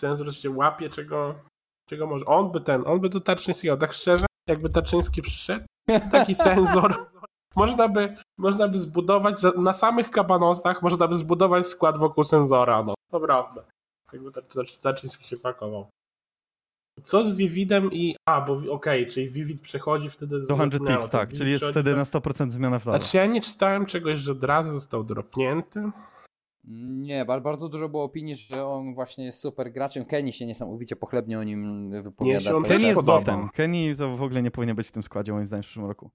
Cenzor 0.00 0.34
się 0.36 0.50
łapie, 0.50 0.90
czego, 0.90 1.34
czego 1.88 2.06
może. 2.06 2.24
On 2.24 2.52
by 2.52 2.60
ten, 2.60 2.82
on 2.86 3.00
by 3.00 3.08
do 3.08 3.20
Tarczyńskiego, 3.20 3.76
tak 3.76 3.92
szczerze, 3.92 4.26
jakby 4.48 4.68
Tarczyński 4.68 5.22
przyszedł, 5.22 5.64
taki 6.10 6.34
cenzor, 6.44 7.06
można 7.56 7.88
by, 7.88 8.16
można 8.38 8.68
by 8.68 8.78
zbudować, 8.78 9.40
za- 9.40 9.52
na 9.52 9.72
samych 9.72 10.10
kabanosach 10.10 10.82
można 10.82 11.08
by 11.08 11.14
zbudować 11.14 11.66
skład 11.66 11.98
wokół 11.98 12.24
cenzora, 12.24 12.82
no. 12.82 12.94
To 13.10 13.20
prawda. 13.20 13.64
Jakby 14.12 14.30
Tarczyński 14.82 15.24
się 15.24 15.36
pakował. 15.36 15.86
Co 17.02 17.24
z 17.24 17.36
Vividem 17.36 17.92
i... 17.92 18.16
A, 18.28 18.40
bo 18.40 18.72
okej, 18.72 19.06
czyli 19.06 19.30
Vivid 19.30 19.60
przechodzi 19.60 20.10
wtedy... 20.10 20.38
Do 20.38 20.44
100 20.44 20.56
zapomniałem 20.56 20.82
o 20.82 20.86
Thieves, 20.86 21.10
tak, 21.10 21.28
Vivid 21.28 21.38
czyli 21.38 21.52
jest 21.52 21.64
wtedy 21.64 21.94
na 21.96 22.04
100% 22.04 22.50
zmiana 22.50 22.78
w 22.78 22.84
Dallas. 22.84 23.02
Znaczy 23.02 23.16
ja 23.16 23.26
nie 23.26 23.40
czytałem 23.40 23.86
czegoś, 23.86 24.20
że 24.20 24.32
od 24.32 24.44
razu 24.44 24.70
został 24.70 25.04
dropnięty. 25.04 25.90
Nie, 26.80 27.24
ba- 27.24 27.40
bardzo 27.40 27.68
dużo 27.68 27.88
było 27.88 28.04
opinii, 28.04 28.34
że 28.34 28.66
on 28.66 28.94
właśnie 28.94 29.24
jest 29.24 29.38
super 29.40 29.72
graczem. 29.72 30.04
Kenny 30.04 30.32
się 30.32 30.46
niesamowicie 30.46 30.96
pochlebnie 30.96 31.38
o 31.38 31.42
nim 31.42 31.90
Nie, 31.90 32.02
wypowiada. 32.02 32.40
się 32.40 32.56
on 32.56 32.62
Kenny 32.62 32.82
jest 32.88 33.00
podobał. 33.00 33.20
botem. 33.20 33.48
Kenny 33.48 33.96
to 33.96 34.16
w 34.16 34.22
ogóle 34.22 34.42
nie 34.42 34.50
powinien 34.50 34.76
być 34.76 34.88
w 34.88 34.92
tym 34.92 35.02
składzie, 35.02 35.32
moim 35.32 35.46
zdaniem, 35.46 35.62
w 35.62 35.66
przyszłym 35.66 35.86
roku. 35.86 36.10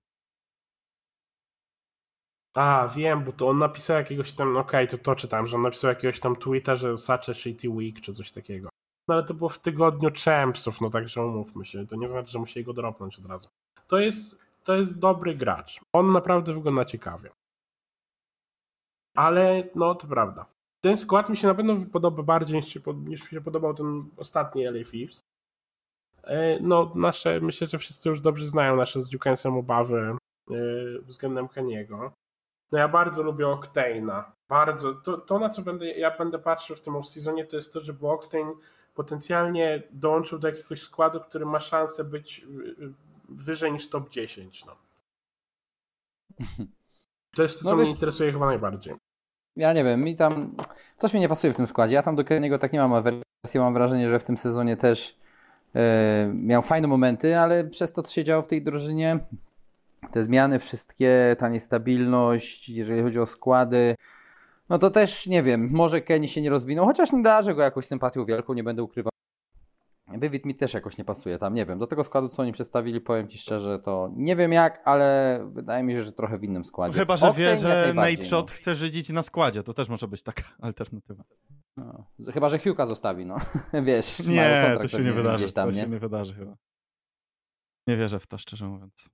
A, 2.58 2.88
wiem, 2.88 3.24
bo 3.24 3.32
to 3.32 3.48
on 3.48 3.58
napisał 3.58 3.98
jakiegoś 3.98 4.34
tam, 4.34 4.54
no 4.54 4.60
okej, 4.60 4.88
to 4.88 4.98
to 4.98 5.16
czytam, 5.16 5.48
że 5.48 5.56
on 5.56 5.62
napisał 5.62 5.90
jakiegoś 5.90 6.20
tam 6.20 6.36
tweeta, 6.36 6.76
że 6.76 6.98
such 6.98 7.30
a 7.30 7.34
shitty 7.34 7.70
week, 7.70 8.02
czy 8.02 8.14
coś 8.14 8.32
takiego. 8.32 8.70
No 9.08 9.16
ale 9.16 9.24
to 9.24 9.34
było 9.34 9.50
w 9.50 9.60
tygodniu 9.60 10.10
Champsów, 10.26 10.82
no 10.82 10.90
także 10.90 11.26
umówmy 11.26 11.66
się, 11.66 11.88
to 11.88 11.96
nie 11.96 12.08
znaczy, 12.08 12.32
że 12.32 12.40
musieli 12.40 12.66
go 12.66 12.74
dropnąć 12.74 13.20
od 13.20 13.26
razu. 13.26 13.50
To 13.88 14.00
jest, 14.00 14.40
to 14.64 14.76
jest 14.76 15.00
dobry 15.00 15.36
gracz. 15.36 15.82
On 15.94 16.12
naprawdę 16.12 16.54
wygląda 16.54 16.86
ciekawie. 16.86 17.30
Ale, 19.16 19.64
no 19.76 19.96
to 19.96 20.08
prawda. 20.08 20.46
Ten 20.82 20.98
skład 20.98 21.30
mi 21.30 21.38
się 21.38 21.48
na 21.48 21.56
pewno 21.56 21.76
podoba 21.92 22.24
bardziej 22.24 22.58
niż, 22.58 22.68
się, 22.68 22.80
niż 23.06 23.24
mi 23.24 23.30
się 23.30 23.42
podobał 23.42 23.74
ten 23.74 24.10
ostatni 24.18 24.66
LA 24.66 24.84
Thieves. 24.92 25.20
E, 26.24 26.60
No, 26.60 26.92
nasze, 26.96 27.40
myślę, 27.42 27.68
że 27.68 27.78
wszyscy 27.78 28.10
już 28.10 28.22
dobrze 28.22 28.48
znają 28.48 28.76
nasze 28.76 29.02
z 29.02 29.10
Dukensem 29.10 29.54
obawy 29.54 30.18
e, 30.52 30.56
względem 31.02 31.48
Keniego. 31.48 32.12
No 32.72 32.78
ja 32.78 32.88
bardzo 32.88 33.24
lubię 33.24 33.46
Octane'a. 33.46 34.24
Bardzo. 34.50 34.94
To, 34.94 35.18
to 35.18 35.40
na 35.40 35.50
co 35.50 35.62
będę, 35.62 35.86
ja 35.92 36.18
będę 36.18 36.40
patrzył 36.40 36.76
w 36.76 36.82
tym 36.82 36.94
off-seasonie, 36.94 37.46
to 37.48 37.56
jest 37.56 37.74
to, 37.74 37.80
żeby 37.80 38.08
Octane 38.08 38.54
potencjalnie 38.96 39.84
dołączył 39.92 40.40
do 40.40 40.48
jakiegoś 40.48 40.82
składu, 40.82 41.20
który 41.20 41.46
ma 41.46 41.60
szansę 41.60 42.04
być 42.04 42.40
y, 42.40 42.84
y, 42.84 42.94
wyżej 43.30 43.72
niż 43.72 43.90
top 43.90 44.10
10. 44.10 44.66
No. 44.66 44.76
To 47.36 47.44
jest 47.44 47.60
to, 47.60 47.66
No 47.66 47.72
co 47.72 47.78
wiesz- 47.78 47.88
mnie 47.88 47.94
interesuje 47.96 48.32
chyba 48.32 48.46
najbardziej. 48.46 48.96
Ja 49.56 49.74
nie 49.74 49.84
wiem, 49.84 50.04
mi 50.04 50.16
tam 50.16 50.56
coś 50.98 51.14
mi 51.14 51.20
nie 51.20 51.30
pasuje 51.30 51.54
w 51.54 51.56
tym 51.56 51.68
składzie. 51.68 51.96
Ja 51.96 52.04
tam 52.04 52.16
do 52.16 52.24
Kenny'ego 52.24 52.60
tak 52.60 52.74
nie 52.74 52.80
mam 52.80 52.94
awersji. 52.94 53.24
Mam 53.60 53.74
wrażenie, 53.74 54.10
że 54.10 54.20
w 54.20 54.24
tym 54.24 54.38
sezonie 54.38 54.78
też 54.78 55.18
e, 55.76 56.32
miał 56.34 56.62
fajne 56.62 56.88
momenty, 56.88 57.40
ale 57.40 57.64
przez 57.64 57.92
to, 57.94 58.04
co 58.04 58.14
się 58.14 58.24
działo 58.24 58.42
w 58.42 58.48
tej 58.48 58.62
drużynie, 58.62 59.20
te 60.12 60.24
zmiany 60.24 60.60
wszystkie, 60.60 61.36
ta 61.40 61.50
niestabilność, 61.50 62.70
jeżeli 62.70 63.02
chodzi 63.02 63.20
o 63.20 63.26
składy, 63.26 63.96
no 64.70 64.80
to 64.80 64.92
też 64.92 65.28
nie 65.28 65.44
wiem, 65.44 65.70
może 65.72 66.02
Kenny 66.02 66.28
się 66.28 66.42
nie 66.42 66.50
rozwinął, 66.50 66.86
chociaż 66.86 67.12
nie 67.12 67.24
darzę 67.24 67.56
go 67.56 67.62
jakąś 67.62 67.86
sympatią 67.86 68.26
wielką, 68.26 68.54
nie 68.54 68.64
będę 68.64 68.84
ukrywał. 68.84 69.12
Vivid 70.14 70.46
mi 70.46 70.56
też 70.56 70.74
jakoś 70.74 70.98
nie 70.98 71.06
pasuje 71.06 71.38
tam, 71.38 71.54
nie 71.54 71.66
wiem. 71.66 71.80
Do 71.80 71.88
tego 71.88 72.04
składu, 72.04 72.30
co 72.30 72.42
oni 72.42 72.52
przedstawili, 72.52 73.02
powiem 73.02 73.28
Ci 73.28 73.38
szczerze, 73.38 73.80
to 73.80 74.12
nie 74.16 74.36
wiem 74.36 74.52
jak, 74.52 74.82
ale 74.86 75.40
wydaje 75.52 75.84
mi 75.84 75.94
się, 75.94 76.04
że 76.04 76.12
trochę 76.12 76.38
w 76.38 76.44
innym 76.44 76.66
składzie. 76.66 77.00
Chyba, 77.00 77.18
że 77.18 77.30
Octane 77.30 77.46
wie, 77.46 77.58
że 77.58 77.94
Nate 77.94 78.12
no. 78.18 78.24
Shot 78.24 78.52
chce 78.52 78.76
żydzić 78.76 79.10
na 79.10 79.24
składzie. 79.24 79.64
To 79.64 79.74
też 79.74 79.90
może 79.90 80.08
być 80.08 80.24
taka 80.24 80.44
alternatywa. 80.62 81.24
No. 81.78 82.06
Chyba, 82.34 82.50
że 82.50 82.58
Hugh'a 82.58 82.88
zostawi, 82.88 83.26
no. 83.26 83.38
Wiesz, 83.84 84.20
mają 84.20 84.72
Nie, 84.72 84.78
to 84.78 84.88
się 84.88 85.04
nie 85.04 85.14
wydarzy. 85.14 85.54
Tam, 85.54 85.70
to 85.70 85.76
nie? 85.76 85.82
się 85.82 85.90
nie 85.90 86.00
wydarzy 86.00 86.34
chyba. 86.34 86.58
Nie 87.88 87.98
wierzę 87.98 88.20
w 88.20 88.28
to, 88.28 88.38
szczerze 88.38 88.68
mówiąc. 88.68 89.10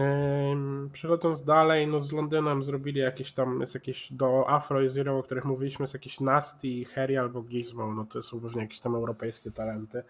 Ym, 0.00 0.90
Przechodząc 0.92 1.44
dalej, 1.44 1.86
no 1.86 2.00
z 2.00 2.12
Londynem 2.12 2.64
zrobili 2.64 3.00
jakieś 3.00 3.32
tam, 3.32 3.60
jest 3.60 3.74
jakieś 3.74 4.12
do 4.12 4.50
Afro 4.50 4.82
i 4.82 4.88
Zero, 4.88 5.18
o 5.18 5.22
których 5.22 5.44
mówiliśmy, 5.44 5.82
jest 5.82 5.94
jakieś 5.94 6.20
Nasty, 6.20 6.84
Harry 6.84 7.18
albo 7.18 7.42
Gizmo, 7.42 7.92
no 7.94 8.04
to 8.04 8.22
są 8.22 8.40
pewnie 8.40 8.62
jakieś 8.62 8.80
tam 8.80 8.94
europejskie 8.94 9.50
talenty. 9.50 10.02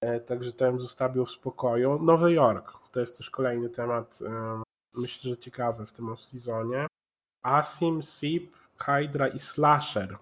E, 0.00 0.20
Także 0.20 0.52
ten 0.52 0.78
zostawił 0.78 1.24
w 1.24 1.30
spokoju. 1.30 2.02
Nowy 2.02 2.32
Jork, 2.32 2.72
to 2.92 3.00
jest 3.00 3.18
też 3.18 3.30
kolejny 3.30 3.68
temat, 3.68 4.18
myślę, 4.94 5.30
że 5.30 5.38
ciekawy 5.38 5.86
w 5.86 5.92
tym 5.92 6.06
off-seasonie. 6.06 6.86
Asim, 7.42 8.02
Sip, 8.02 8.56
Hydra 8.78 9.28
i 9.28 9.38
Slasher. 9.38 10.18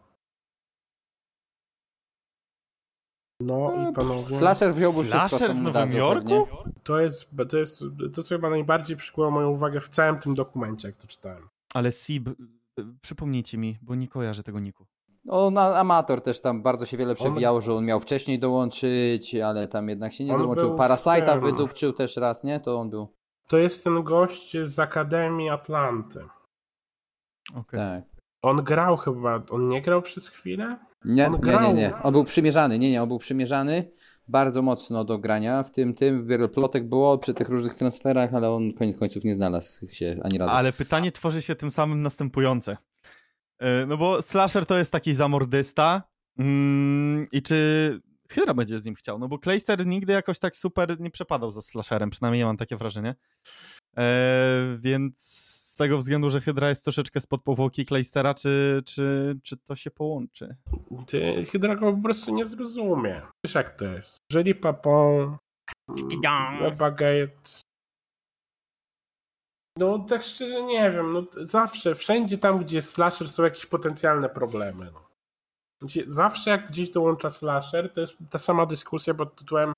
No 3.47 3.91
i 3.91 3.93
panowie... 3.93 4.21
Slasher 4.21 4.75
wziąłby 4.75 5.05
wszystko, 5.05 5.29
Slasher 5.29 5.49
co 5.49 5.55
w 5.55 5.63
Nowym 5.63 5.93
Jorku? 5.93 6.25
pewnie. 6.25 6.73
To 6.83 7.01
jest, 7.01 7.31
to 7.49 7.59
jest 7.59 7.85
to, 8.15 8.23
co 8.23 8.35
chyba 8.35 8.51
najbardziej 8.51 8.97
przykuło 8.97 9.31
moją 9.31 9.51
uwagę 9.51 9.81
w 9.81 9.89
całym 9.89 10.19
tym 10.19 10.35
dokumencie, 10.35 10.89
jak 10.89 10.97
to 10.97 11.07
czytałem. 11.07 11.49
Ale 11.75 11.93
Sib, 11.93 12.31
przypomnijcie 13.01 13.59
mi, 13.59 13.79
bo 13.83 13.95
nie 13.95 14.09
kojarzę 14.09 14.43
tego 14.43 14.61
niku. 14.61 14.87
On 15.29 15.59
amator 15.59 16.21
też 16.21 16.41
tam 16.41 16.63
bardzo 16.63 16.87
się 16.87 16.97
wiele 16.97 17.15
przewijało, 17.15 17.61
że 17.61 17.75
on 17.75 17.85
miał 17.85 18.01
wcześniej 18.01 18.39
dołączyć, 18.39 19.35
ale 19.35 19.69
tam 19.69 19.89
jednak 19.89 20.13
się 20.13 20.25
nie 20.25 20.35
On 20.35 20.41
dołączył. 20.43 20.77
Parasite'a 20.77 21.33
tym. 21.33 21.41
wydupczył 21.41 21.93
też 21.93 22.17
raz, 22.17 22.45
nie? 22.45 22.61
To 22.61 22.81
on 22.81 22.91
był. 22.91 23.09
To 23.49 23.59
jest 23.59 23.85
ten 23.85 24.03
gość 24.03 24.57
z 24.65 24.79
Akademii 24.79 25.51
Atlanty. 25.51 26.25
Okej. 27.55 27.81
Tak. 27.81 28.05
On 28.43 28.57
grał 28.57 28.97
chyba, 28.97 29.43
on 29.51 29.67
nie 29.67 29.83
grał 29.83 30.03
przez 30.03 30.29
chwilę? 30.29 30.79
Nie, 31.05 31.27
On 31.27 31.41
nie, 31.45 31.59
nie, 31.59 31.75
nie. 31.75 31.95
On 32.03 32.13
był 32.13 32.25
przymierzany. 32.25 32.79
Nie, 32.79 32.91
nie, 32.91 33.03
on 33.03 33.09
był 33.09 33.19
przymierzany 33.19 33.91
bardzo 34.29 34.63
mocno 34.63 35.05
do 35.05 35.19
grania. 35.19 35.63
W 35.63 35.71
tym, 35.71 35.95
tym 35.95 36.27
wiele 36.27 36.49
plotek 36.49 36.89
było 36.89 37.19
przy 37.19 37.35
tych 37.35 37.49
różnych 37.49 37.75
transferach, 37.75 38.35
ale 38.35 38.51
on 38.51 38.73
koniec 38.73 38.99
końców 38.99 39.25
nie 39.25 39.35
znalazł 39.35 39.89
się 39.89 40.17
ani 40.23 40.39
razu. 40.39 40.55
Ale 40.55 40.73
pytanie 40.73 41.13
tworzy 41.13 41.43
się 41.43 41.55
tym 41.55 41.71
samym 41.71 42.03
następujące. 42.03 42.77
E, 43.59 43.87
No 43.87 43.97
bo 43.97 44.23
Slasher 44.23 44.67
to 44.67 44.79
jest 44.79 44.93
taki 44.93 45.15
zamordysta 45.15 46.03
mm, 46.39 47.27
i 47.33 47.43
czy 47.43 48.01
Hydra 48.31 48.55
będzie 48.55 48.79
z 48.79 48.85
nim 48.85 48.95
chciał? 48.95 49.19
No 49.19 49.29
bo 49.29 49.39
Clayster 49.39 49.87
nigdy 49.87 50.13
jakoś 50.13 50.39
tak 50.39 50.57
super 50.57 51.01
nie 51.01 51.11
przepadał 51.11 51.51
za 51.51 51.63
Slasherem, 51.63 52.11
przynajmniej 52.11 52.41
ja 52.41 52.47
mam 52.47 52.57
takie 52.57 52.77
wrażenie. 52.77 53.15
E, 53.99 54.77
więc 54.79 55.64
z 55.75 55.77
tego 55.77 55.99
względu, 55.99 56.31
że 56.31 56.41
Hydra 56.41 56.69
jest 56.69 56.85
troszeczkę 56.85 57.21
spod 57.21 57.43
powłoki 57.43 57.87
Claystera, 57.87 58.35
czy, 58.35 58.83
czy, 58.87 59.37
czy 59.43 59.57
to 59.57 59.77
się 59.77 59.91
połączy? 59.91 60.57
Ty 61.07 61.45
Hydra 61.45 61.77
go 61.77 61.93
po 61.93 62.03
prostu 62.03 62.35
nie 62.35 62.45
zrozumie. 62.45 63.23
Wiesz 63.45 63.55
jak 63.55 63.77
to 63.77 63.85
jest. 63.85 64.17
Jeżeli 64.31 64.55
Papon, 64.55 65.37
Webagate... 66.61 67.61
No 69.79 69.99
tak 69.99 70.23
szczerze 70.23 70.63
nie 70.63 70.91
wiem, 70.91 71.13
no 71.13 71.27
zawsze, 71.37 71.95
wszędzie 71.95 72.39
tam, 72.39 72.59
gdzie 72.59 72.77
jest 72.77 72.95
slasher 72.95 73.29
są 73.29 73.43
jakieś 73.43 73.67
potencjalne 73.67 74.29
problemy. 74.29 74.91
No. 74.93 75.05
Zawsze 76.07 76.51
jak 76.51 76.69
gdzieś 76.69 76.91
dołącza 76.91 77.31
slasher, 77.31 77.93
to 77.93 78.01
jest 78.01 78.17
ta 78.31 78.39
sama 78.39 78.67
dyskusja 78.67 79.15
pod 79.15 79.37
tytułem 79.37 79.73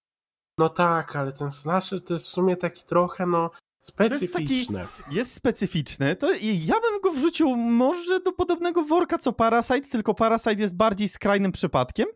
no 0.58 0.68
tak, 0.68 1.16
ale 1.16 1.32
ten 1.32 1.52
slasher 1.52 2.04
to 2.04 2.14
jest 2.14 2.26
w 2.26 2.30
sumie 2.30 2.56
taki 2.56 2.84
trochę 2.84 3.26
no 3.26 3.50
specyficzny. 3.86 4.86
Jest 5.10 5.34
specyficzny, 5.34 6.16
to 6.16 6.34
i 6.34 6.66
ja 6.66 6.74
bym 6.80 7.00
go 7.02 7.12
wrzucił 7.12 7.56
może 7.56 8.20
do 8.20 8.32
podobnego 8.32 8.82
worka 8.82 9.18
co 9.18 9.32
Parasite, 9.32 9.88
tylko 9.88 10.14
Parasite 10.14 10.54
jest 10.54 10.76
bardziej 10.76 11.08
skrajnym 11.08 11.52
przypadkiem. 11.52 12.06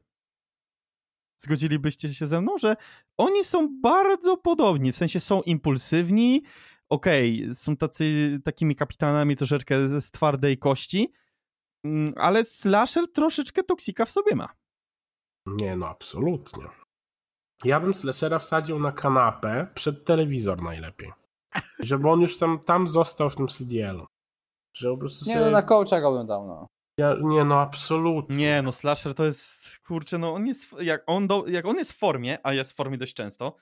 Zgodzilibyście 1.36 2.14
się 2.14 2.26
ze 2.26 2.40
mną, 2.40 2.58
że 2.58 2.76
oni 3.16 3.44
są 3.44 3.80
bardzo 3.80 4.36
podobni, 4.36 4.92
w 4.92 4.96
sensie 4.96 5.20
są 5.20 5.42
impulsywni, 5.42 6.42
okej, 6.88 7.54
są 7.54 7.76
tacy, 7.76 8.38
takimi 8.44 8.76
kapitanami 8.76 9.36
troszeczkę 9.36 10.00
z 10.00 10.10
twardej 10.10 10.58
kości, 10.58 11.12
mm, 11.84 12.12
ale 12.16 12.44
Slasher 12.44 13.12
troszeczkę 13.12 13.62
toksika 13.62 14.04
w 14.04 14.10
sobie 14.10 14.36
ma. 14.36 14.48
Nie, 15.46 15.76
no 15.76 15.88
absolutnie. 15.88 16.64
Ja 17.64 17.80
bym 17.80 17.94
slashera 17.94 18.38
wsadził 18.38 18.78
na 18.78 18.92
kanapę 18.92 19.66
przed 19.74 20.04
telewizor 20.04 20.62
najlepiej. 20.62 21.12
Żeby 21.78 22.10
on 22.10 22.20
już 22.20 22.38
tam, 22.38 22.58
tam 22.58 22.88
został 22.88 23.30
w 23.30 23.36
tym 23.36 23.48
CDL-u. 23.48 24.06
Że 24.76 24.90
po 24.90 24.96
prostu 24.96 25.24
Nie, 25.28 25.32
sobie... 25.34 25.44
no 25.44 25.50
na 25.50 25.62
coacha 25.62 26.00
go 26.00 26.12
bym 26.12 26.26
dał, 26.26 26.46
no. 26.46 26.66
ja, 26.98 27.16
nie, 27.22 27.44
no 27.44 27.60
absolutnie. 27.60 28.36
Nie, 28.36 28.62
no 28.62 28.72
Slasher 28.72 29.14
to 29.14 29.24
jest, 29.24 29.78
kurczę, 29.78 30.18
no 30.18 30.32
on 30.34 30.46
jest, 30.46 30.74
jak 30.82 31.02
on, 31.06 31.26
do, 31.26 31.44
jak 31.48 31.66
on 31.66 31.76
jest 31.76 31.92
w 31.92 31.98
formie, 31.98 32.38
a 32.42 32.52
jest 32.52 32.72
w 32.72 32.76
formie 32.76 32.98
dość 32.98 33.14
często, 33.14 33.56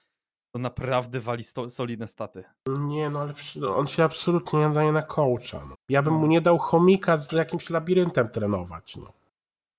to 0.55 0.59
naprawdę 0.59 1.21
wali 1.21 1.45
sto, 1.45 1.71
solidne 1.71 2.09
staty. 2.09 2.45
Nie, 2.79 3.11
no 3.11 3.21
ale 3.21 3.35
przy- 3.35 3.69
on 3.71 3.87
się 3.87 4.05
absolutnie 4.05 4.59
nie 4.59 4.71
daje 4.71 4.93
na 4.93 5.03
coacha. 5.03 5.61
No. 5.69 5.75
Ja 5.89 6.03
bym 6.03 6.15
mu 6.15 6.27
nie 6.27 6.41
dał 6.41 6.59
chomika 6.59 7.17
z 7.17 7.33
jakimś 7.33 7.71
labiryntem 7.71 8.29
trenować. 8.29 8.97
No. 8.97 9.13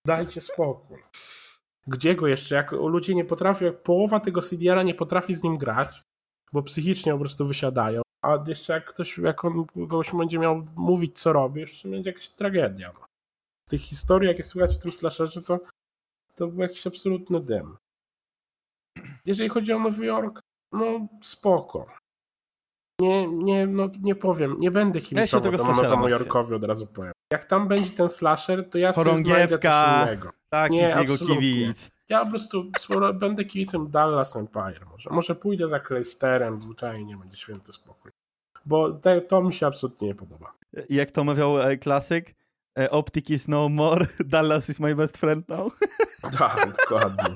Dajcie 0.07 0.41
spokój. 0.41 0.98
Gdzie 1.88 2.15
go 2.15 2.27
jeszcze? 2.27 2.56
Jak 2.56 2.72
ludzie 2.72 3.15
nie 3.15 3.26
potrafią, 3.26 3.65
jak 3.65 3.84
połowa 3.84 4.19
tego 4.19 4.41
CDL-a 4.41 4.84
nie 4.84 4.94
potrafi 4.95 5.34
z 5.36 5.44
nim 5.44 5.57
grać, 5.57 6.03
bo 6.54 6.64
psychicznie 6.64 7.14
po 7.14 7.20
prostu 7.20 7.48
wysiadają, 7.48 8.02
A 8.22 8.44
jeszcze 8.48 8.74
jak 8.74 8.86
ktoś, 8.86 9.18
jak 9.18 9.46
on 9.46 9.66
kogoś 9.66 10.12
będzie 10.12 10.40
miał 10.40 10.68
mówić, 10.76 11.20
co 11.20 11.34
robi, 11.34 11.62
jeszcze 11.62 11.90
będzie 11.90 12.10
jakaś 12.10 12.30
tragedia. 12.30 12.92
Z 13.68 13.70
tych 13.70 13.82
historii, 13.82 14.28
jakie 14.28 14.44
słychać 14.44 14.76
o 14.76 14.80
tym 14.80 14.92
slasherze, 14.92 15.42
to, 15.42 15.60
to 16.36 16.48
był 16.48 16.62
jakiś 16.62 16.88
absolutny 16.88 17.40
dym. 17.40 17.78
Jeżeli 19.26 19.50
chodzi 19.50 19.74
o 19.74 19.80
Nowy 19.80 20.06
Jork, 20.06 20.40
no 20.72 21.08
spoko. 21.24 21.86
Nie, 23.02 23.28
nie, 23.28 23.68
no, 23.68 23.90
nie 24.02 24.16
powiem, 24.16 24.56
nie 24.60 24.72
będę 24.72 25.02
kibicował 25.02 25.52
tego 25.52 25.64
temu 25.64 25.84
Nowemu. 25.84 26.10
Jorkowi, 26.10 26.54
od 26.54 26.64
razu 26.64 26.88
powiem. 26.88 27.12
Jak 27.34 27.44
tam 27.44 27.68
będzie 27.68 27.90
ten 27.90 28.10
slasher, 28.10 28.70
to 28.70 28.78
ja 28.78 28.94
sobie 28.94 29.24
znajdę 29.24 29.58
coś 29.58 29.72
innego. 30.04 30.32
Taki 30.50 30.76
Nie, 30.76 30.88
z 30.88 31.00
niego 31.00 31.14
absolutnie. 31.14 31.74
Ja 32.10 32.26
po 32.26 32.30
prostu 32.30 32.72
sporo- 32.80 33.14
będę 33.19 33.45
kibicem 33.45 33.90
Dallas 33.91 34.36
Empire 34.36 34.86
może. 34.91 35.10
Może 35.10 35.36
pójdę 35.36 35.68
za 35.68 35.80
Claysterem, 35.80 36.60
zwyczajnie 36.60 37.18
będzie 37.18 37.38
święty 37.38 37.73
spokój. 37.73 38.11
Bo 38.65 38.91
te, 38.91 39.22
to 39.22 39.41
mi 39.41 39.53
się 39.53 39.68
absolutnie 39.68 40.07
nie 40.07 40.15
podoba. 40.15 40.53
Jak 40.90 41.11
to 41.11 41.23
mawiał 41.23 41.61
e, 41.61 41.77
klasyk, 41.77 42.36
e, 42.80 42.91
Optic 42.91 43.30
is 43.30 43.48
no 43.48 43.69
more, 43.69 44.06
Dallas 44.26 44.69
is 44.69 44.80
my 44.80 44.95
best 44.95 45.18
friend 45.18 45.49
now. 45.49 45.77
Tak, 46.38 46.76
dokładnie. 46.80 47.36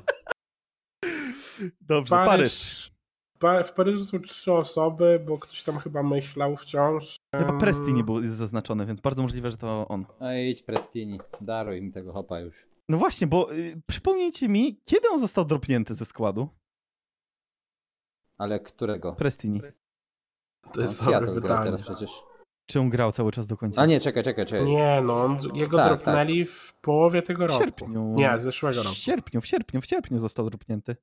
Dobrze, 1.81 2.15
Paryż. 2.15 2.91
Pa- 3.39 3.63
w 3.63 3.73
Paryżu 3.73 4.05
są 4.05 4.19
trzy 4.19 4.53
osoby, 4.53 5.23
bo 5.27 5.37
ktoś 5.39 5.63
tam 5.63 5.77
chyba 5.79 6.03
myślał 6.03 6.57
wciąż. 6.57 7.15
Chyba 7.35 7.51
Em, 7.51 7.57
Presti 7.59 7.93
nie 7.93 8.03
był 8.03 8.27
zaznaczony, 8.27 8.85
więc 8.85 9.01
bardzo 9.01 9.21
możliwe, 9.21 9.49
że 9.49 9.57
to 9.57 9.87
on. 9.87 10.05
No 10.19 10.33
idź 10.37 10.61
Prestini, 10.63 11.19
daruj 11.41 11.81
mi 11.81 11.91
tego 11.91 12.13
hopa 12.13 12.39
już. 12.39 12.65
No 12.89 12.97
właśnie, 12.97 13.27
bo 13.27 13.53
y, 13.53 13.81
przypomnijcie 13.87 14.49
mi, 14.49 14.81
kiedy 14.85 15.09
on 15.09 15.19
został 15.19 15.45
dropnięty 15.45 15.95
ze 15.95 16.05
składu? 16.05 16.49
Ale 18.37 18.59
którego? 18.59 19.13
Prestini. 19.13 19.61
To 19.61 19.67
No, 20.75 20.81
jest 20.81 20.99
dobre 21.05 21.11
Seattle 21.19 21.41
grał 21.41 21.41
pytanie. 21.41 21.65
teraz 21.65 21.81
przecież. 21.81 22.23
Czy 22.65 22.79
on 22.79 22.89
grał 22.89 23.11
cały 23.11 23.31
czas 23.31 23.47
do 23.47 23.57
końca? 23.57 23.81
A 23.81 23.85
nie, 23.85 23.99
czekaj, 23.99 24.23
czekaj, 24.23 24.45
czekaj. 24.45 24.65
Nie, 24.67 25.01
no, 25.03 25.23
on, 25.23 25.37
jego 25.53 25.77
Tak, 25.77 25.87
dropnęli 25.87 26.45
w 26.45 26.73
połowie 26.81 27.21
tego 27.21 27.45
W 27.45 27.49
roku. 27.49 27.59
sierpniu. 27.63 28.13
Nie, 28.17 28.39
zeszłego 28.39 28.81
W 28.81 28.83
roku. 28.83 28.95
sierpniu, 28.95 29.41
w 29.41 29.47
sierpniu, 29.47 29.81
w 29.81 29.85
sierpniu 29.85 30.19
został 30.19 30.49
dropnięty. 30.49 30.95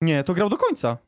Nie, 0.00 0.24
to 0.24 0.34
grał 0.34 0.48
do 0.48 0.56
końca. 0.56 0.98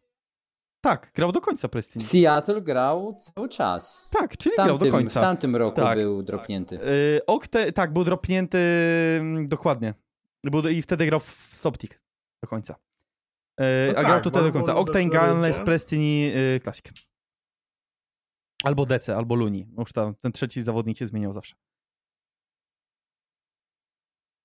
Tak, 0.85 1.11
grał 1.15 1.33
do 1.33 1.41
końca 1.41 1.69
W 1.69 1.71
Prestini. 1.71 2.05
Seattle 2.05 2.61
grał 2.63 3.19
cały 3.21 3.49
czas. 3.49 4.09
Tak, 4.11 4.37
czyli 4.37 4.53
W 4.53 4.57
grał 4.57 4.67
do 4.67 4.73
tamtym, 4.73 4.89
w 4.89 4.93
końca. 4.93 5.21
tamtym 5.21 5.57
roku 5.57 5.77
Tak. 5.77 5.99
był 5.99 6.23
dropnięty. 6.23 6.79
Y, 7.17 7.27
Okte, 7.27 7.73
tak, 7.73 7.93
był 7.93 8.05
dropnięty 8.05 8.59
mm, 9.21 9.49
dokładnie. 9.49 9.95
Był, 10.45 10.69
I 10.69 10.83
wtedy 10.83 11.07
grał 11.07 11.21
w 11.21 11.51
Soptic 11.53 11.93
do 12.43 12.49
końca. 12.49 12.75
Y, 13.61 13.65
No 13.87 13.93
a 13.93 13.95
tak, 13.95 14.07
grał 14.07 14.21
tutaj 14.21 14.43
do 14.43 14.53
końca. 14.53 14.77
Octane. 14.77 15.05
Gunless, 15.05 15.61
Prestini, 15.61 16.31
y, 16.57 16.61
Classic. 16.61 16.85
Albo 18.65 18.87
DC, 18.87 19.17
albo 19.17 19.35
Luni. 19.35 19.67
Już 19.79 19.93
tam 19.93 20.15
ten 20.15 20.33
trzeci 20.33 20.63
zawodnik 20.63 20.99
się 20.99 21.07
zmieniał 21.07 21.33
zawsze. 21.33 21.55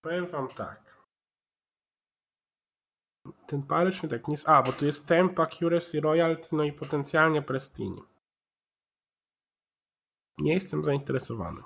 Powiem 0.02 0.28
wam 0.28 0.48
tak. 0.48 0.89
Ten 3.50 3.64
Paryż 3.64 4.04
mi 4.04 4.10
tak 4.10 4.28
nie... 4.28 4.36
A, 4.46 4.62
bo 4.64 4.72
tu 4.72 4.86
jest 4.86 5.06
Temp, 5.08 5.40
Accuracy, 5.40 6.02
Royalty, 6.02 6.48
no 6.56 6.64
i 6.64 6.74
potencjalnie 6.74 7.42
Prestini. 7.42 8.02
Nie 10.38 10.54
jestem 10.54 10.84
zainteresowany. 10.86 11.62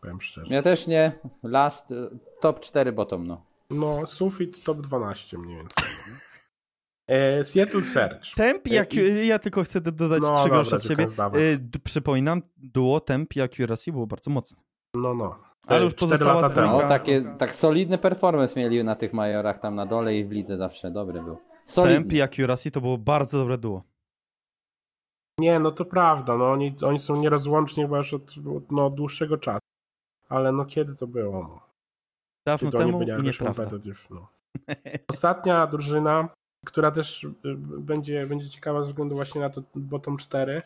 Powiem 0.00 0.20
szczerze. 0.20 0.54
Ja 0.54 0.62
też 0.62 0.86
nie. 0.86 1.18
Last, 1.42 1.90
y, 1.90 2.18
top 2.40 2.60
4 2.60 2.92
bottom, 2.92 3.26
no. 3.26 3.44
No, 3.70 4.06
sufit 4.06 4.64
top 4.64 4.80
12 4.80 5.38
mniej 5.38 5.56
więcej. 5.56 5.84
E, 7.10 7.44
Seattle 7.44 7.84
Search. 7.84 8.34
Temp 8.36 8.66
i 8.66 8.76
E, 8.76 8.82
Acu- 8.82 9.24
ja 9.24 9.38
tylko 9.38 9.64
chcę 9.64 9.80
do- 9.80 9.92
dodać 9.92 10.22
No 10.22 10.40
trzy 10.40 10.48
grosze 10.48 10.76
od 10.76 10.84
siebie. 10.84 11.06
Y, 11.36 11.58
d- 11.58 11.78
przypominam, 11.78 12.42
duo 12.56 13.00
Temp 13.00 13.36
i 13.36 13.40
Accuracy 13.40 13.92
było 13.92 14.06
bardzo 14.06 14.30
mocne. 14.30 14.62
No, 14.94 15.14
no. 15.14 15.38
Ale 15.66 15.84
już 15.84 15.94
pozostała 15.94 16.34
lata 16.34 16.54
temu. 16.54 16.72
No, 16.72 16.88
takie, 16.88 17.34
tak 17.38 17.54
solidny 17.54 17.98
performance 17.98 18.60
mieli 18.60 18.84
na 18.84 18.94
tych 18.94 19.12
majorach 19.12 19.60
tam 19.60 19.74
na 19.74 19.86
dole 19.86 20.16
i 20.16 20.24
w 20.24 20.30
lidze 20.30 20.56
zawsze. 20.56 20.90
Dobry 20.90 21.22
był. 21.22 21.36
Temp 21.36 21.48
Solidny. 21.64 22.14
i 22.14 22.22
Accuracy 22.22 22.70
to 22.70 22.80
było 22.80 22.98
bardzo 22.98 23.38
dobre 23.38 23.58
duo. 23.58 23.82
Nie, 25.38 25.58
no 25.58 25.70
to 25.70 25.84
prawda. 25.84 26.36
No, 26.36 26.50
oni, 26.50 26.74
oni 26.82 26.98
są 26.98 27.16
nierozłączni 27.16 27.82
chyba 27.82 27.98
już 27.98 28.14
od 28.14 28.34
no, 28.70 28.90
dłuższego 28.90 29.38
czasu. 29.38 29.58
Ale 30.28 30.52
no 30.52 30.64
kiedy 30.64 30.94
to 30.94 31.06
było? 31.06 31.32
No? 31.32 31.60
Dawno 32.46 32.70
nie 32.70 32.78
temu 32.78 33.02
i 33.02 33.22
nieprawda. 33.22 33.70
no. 34.10 34.28
Ostatnia 35.10 35.66
drużyna, 35.66 36.28
która 36.66 36.90
też 36.90 37.24
y, 37.24 37.30
będzie, 37.78 38.26
będzie 38.26 38.50
ciekawa 38.50 38.80
ze 38.82 38.86
względu 38.86 39.14
właśnie 39.14 39.40
na 39.40 39.50
to 39.50 39.62
bottom 39.74 40.16
4, 40.16 40.62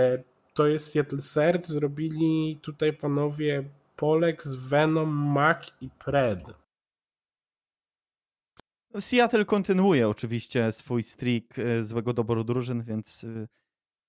e, 0.00 0.22
to 0.60 0.66
jest 0.66 0.92
Seattle 0.92 1.20
Surge. 1.20 1.66
Zrobili 1.66 2.58
tutaj 2.62 2.92
panowie 2.92 3.64
Polex, 3.96 4.54
Venom, 4.54 5.08
Mac 5.08 5.72
i 5.80 5.90
Pred. 5.90 6.40
Seattle 9.00 9.44
kontynuuje 9.44 10.08
oczywiście 10.08 10.72
swój 10.72 11.02
streak 11.02 11.58
e, 11.58 11.84
złego 11.84 12.12
doboru 12.12 12.44
drużyn, 12.44 12.82
więc 12.82 13.24
e, 13.24 13.46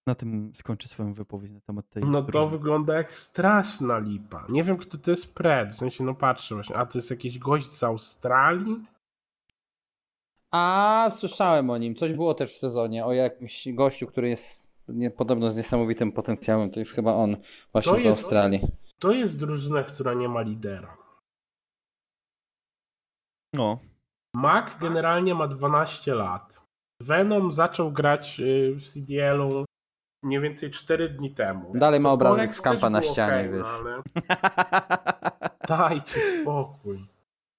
na 0.08 0.16
tym 0.16 0.52
skończę 0.54 0.88
swoją 0.88 1.14
wypowiedź 1.14 1.52
na 1.52 1.62
temat 1.62 1.90
tej 1.90 2.04
No 2.04 2.22
to 2.22 2.32
drużyny. 2.32 2.52
wygląda 2.52 2.94
jak 2.98 3.12
straszna 3.14 4.00
lipa. 4.00 4.46
Nie 4.50 4.64
wiem, 4.64 4.78
kto 4.78 4.98
to 4.98 5.12
jest 5.12 5.36
Pred, 5.36 5.70
w 5.70 5.78
sensie, 5.78 6.04
no 6.04 6.16
patrzę 6.16 6.56
właśnie, 6.56 6.76
a 6.76 6.86
to 6.86 6.98
jest 6.98 7.12
jakiś 7.12 7.40
gość 7.40 7.72
z 7.72 7.84
Australii? 7.84 8.86
A, 10.54 11.10
słyszałem 11.16 11.70
o 11.70 11.78
nim. 11.78 11.96
Coś 11.96 12.14
było 12.14 12.34
też 12.34 12.54
w 12.54 12.58
sezonie 12.58 13.06
o 13.06 13.14
jakimś 13.14 13.68
gościu, 13.74 14.08
który 14.08 14.30
jest 14.30 14.71
nie, 14.88 15.12
podobno 15.12 15.52
z 15.52 15.58
niesamowitym 15.58 16.12
potencjałem. 16.12 16.72
To 16.72 16.80
jest 16.80 16.96
chyba 16.96 17.14
on 17.14 17.38
właśnie 17.74 17.92
To 17.94 18.00
z 18.00 18.04
jest- 18.04 18.20
Australii. 18.22 18.62
To 19.00 19.12
jest 19.12 19.40
drużyna, 19.40 19.84
która 19.84 20.14
nie 20.14 20.30
ma 20.30 20.42
lidera. 20.42 20.98
No, 23.54 23.80
Mac 24.36 24.78
generalnie 24.80 25.36
ma 25.36 25.48
12 25.48 26.14
lat. 26.16 26.62
Venom 27.02 27.52
zaczął 27.52 27.92
grać 27.92 28.40
y, 28.40 28.74
w 28.76 28.88
CDL-u 28.94 29.66
mniej 30.24 30.40
więcej 30.42 30.72
4 30.72 31.10
dni 31.10 31.32
temu. 31.32 31.72
Dalej 31.78 32.00
ma 32.00 32.12
obrazek 32.12 32.56
z 32.56 32.62
kampa 32.62 32.90
na 32.90 33.02
ścianie, 33.02 33.50
wiesz. 33.50 33.62
no 33.62 33.68
ale 33.68 34.02
dajcie 35.68 36.20
spokój. 36.42 37.06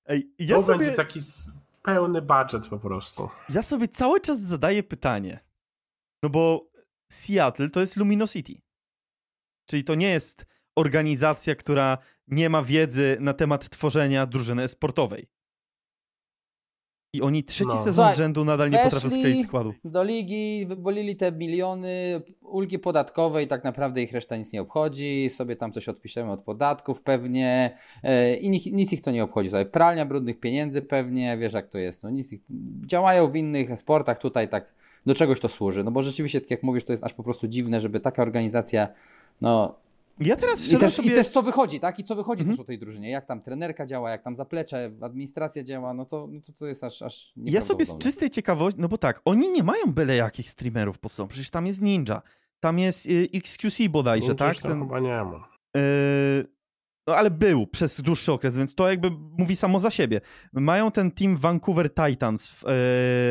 Ej, 0.07 0.35
ja 0.39 0.57
to 0.57 0.63
sobie, 0.63 0.79
będzie 0.79 0.97
taki 0.97 1.21
pełny 1.83 2.23
budżet 2.23 2.69
po 2.69 2.79
prostu. 2.79 3.29
ja 3.49 3.63
sobie 3.63 3.89
cały 3.89 4.21
czas 4.21 4.41
zadaję 4.41 4.83
pytanie. 4.83 5.41
No 6.23 6.31
bo 6.31 6.67
Seattle 7.13 7.71
to 7.71 7.81
jest 7.81 7.97
Luminosity. 7.97 8.53
Czyli 9.71 9.85
to 9.85 9.95
nie 9.95 10.09
jest 10.11 10.47
organizacja, 10.77 11.55
która 11.55 11.99
nie 12.29 12.49
ma 12.51 12.63
wiedzy 12.63 13.17
na 13.21 13.33
temat 13.33 13.69
tworzenia 13.71 14.27
drużyny 14.27 14.69
sportowej. 14.69 15.27
I 17.15 17.23
oni 17.23 17.45
trzeci 17.45 17.71
No. 17.75 17.85
sezon 17.85 18.13
rzędu 18.15 18.45
nadal 18.45 18.71
nie 18.71 18.79
potrafią 18.79 19.11
skleić 19.11 19.47
składu. 19.47 19.75
Do 19.85 20.05
ligi 20.05 20.67
wybolili 20.67 21.17
te 21.17 21.33
miliony, 21.33 22.23
ulgi 22.41 22.79
podatkowe 22.79 23.43
i 23.43 23.47
tak 23.47 23.65
naprawdę 23.65 24.03
ich 24.03 24.13
reszta 24.13 24.37
nic 24.37 24.53
nie 24.53 24.61
obchodzi. 24.63 25.31
Sobie 25.31 25.57
tam 25.57 25.73
coś 25.73 25.89
odpiszemy 25.89 26.33
od 26.33 26.45
podatków 26.45 27.03
pewnie 27.03 27.79
e, 28.03 28.37
i 28.37 28.51
nic, 28.51 28.67
nic 28.67 28.93
ich 28.93 29.01
to 29.03 29.11
nie 29.11 29.25
obchodzi. 29.25 29.51
Sobie 29.51 29.67
pralnia 29.67 30.07
brudnych 30.07 30.41
pieniędzy 30.41 30.83
pewnie, 30.83 31.39
wiesz 31.39 31.53
jak 31.53 31.69
to 31.69 31.79
jest. 31.79 32.03
No, 32.03 32.11
nic 32.11 32.33
ich, 32.33 32.41
działają 32.87 33.31
w 33.31 33.37
innych 33.37 33.79
sportach 33.79 34.19
tutaj 34.19 34.49
tak 34.49 34.75
do 35.07 35.15
czegoś 35.15 35.41
to 35.41 35.49
służy. 35.49 35.85
No 35.85 35.91
bo 35.91 36.03
rzeczywiście, 36.03 36.41
tak 36.41 36.51
jak 36.51 36.63
mówisz, 36.63 36.85
to 36.85 36.93
jest 36.93 37.05
aż 37.05 37.15
po 37.15 37.23
prostu 37.23 37.49
dziwne, 37.49 37.81
żeby 37.81 38.01
taka 38.01 38.23
organizacja 38.23 38.89
no 39.41 39.75
Ja 40.21 40.37
teraz 40.37 40.73
i 40.73 40.79
też, 40.79 40.95
sobie... 40.95 41.09
I 41.09 41.15
też 41.15 41.29
co 41.29 41.43
wychodzi, 41.43 41.81
tak? 41.81 41.99
I 41.99 42.05
co 42.05 42.15
wychodzi 42.15 42.41
Mhm. 42.41 42.57
też 42.57 42.63
o 42.63 42.67
tej 42.67 42.79
drużynie. 42.79 43.11
Jak 43.11 43.27
tam 43.27 43.41
trenerka 43.41 43.87
działa, 43.87 44.11
jak 44.11 44.23
tam 44.23 44.37
zaplecze, 44.37 44.91
administracja 45.01 45.63
działa, 45.63 45.95
no 45.95 46.05
to, 46.05 46.29
no 46.31 46.41
to, 46.47 46.53
to 46.53 46.67
jest 46.67 46.85
aż, 46.85 47.03
aż 47.03 47.33
Ja 47.37 47.63
sobie 47.63 47.87
z 47.87 47.99
czystej 47.99 48.31
ciekawości, 48.31 48.81
no 48.81 48.89
bo 48.89 48.99
tak, 48.99 49.21
oni 49.25 49.49
nie 49.53 49.63
mają 49.63 49.83
byle 49.93 50.17
jakich 50.17 50.49
streamerów 50.49 50.99
pod 50.99 51.13
sobą, 51.13 51.29
przecież 51.29 51.51
tam 51.51 51.67
jest 51.67 51.83
Ninja, 51.83 52.23
tam 52.61 52.79
jest 52.79 53.07
y, 53.07 53.29
XQC 53.35 53.89
bodajże, 53.89 54.27
Gdzieś 54.27 54.39
tak? 54.39 54.59
tam 54.59 54.71
Ten, 54.71 54.81
chyba 54.83 55.01
nie 55.01 55.09
ma. 55.25 55.49
y, 55.77 56.47
no 57.07 57.15
ale 57.17 57.31
był 57.31 57.67
przez 57.67 58.01
dłuższy 58.01 58.33
okres, 58.33 58.57
więc 58.57 58.75
to 58.75 58.89
jakby 58.89 59.11
mówi 59.39 59.57
samo 59.57 59.81
za 59.81 59.91
siebie. 59.91 60.21
Mają 60.53 60.91
ten 60.91 61.11
team 61.11 61.37
Vancouver 61.37 61.95
Titans 61.95 62.51
w 62.51 62.65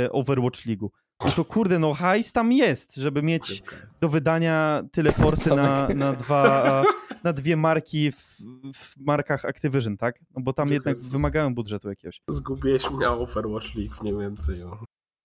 y, 0.08 0.12
Overwatch 0.12 0.66
League. 0.66 0.90
No 1.26 1.32
to 1.32 1.46
kurde, 1.46 1.80
no 1.80 1.94
hajs 1.94 2.34
tam 2.34 2.52
jest, 2.52 2.96
żeby 2.96 3.22
mieć 3.22 3.64
do 4.02 4.10
wydania 4.10 4.84
tyle 4.92 5.12
forsy 5.12 5.50
na, 5.56 5.88
na, 5.88 6.14
dwa, 6.14 6.84
na 7.24 7.34
dwie 7.34 7.58
marki 7.58 8.12
w, 8.12 8.38
w 8.76 8.98
markach 8.98 9.46
Activision, 9.46 9.98
tak? 9.98 10.20
No 10.36 10.42
bo 10.44 10.54
tam 10.54 10.70
jednak 10.70 10.96
z- 10.96 11.12
wymagają 11.12 11.56
budżetu 11.56 11.90
jakiegoś. 11.90 12.22
Zgubiłeś 12.30 12.92
mnie 12.92 13.10
Overwatch 13.10 13.76
League 13.76 13.96
mniej 14.02 14.18
więcej. 14.18 14.60
No. 14.60 14.78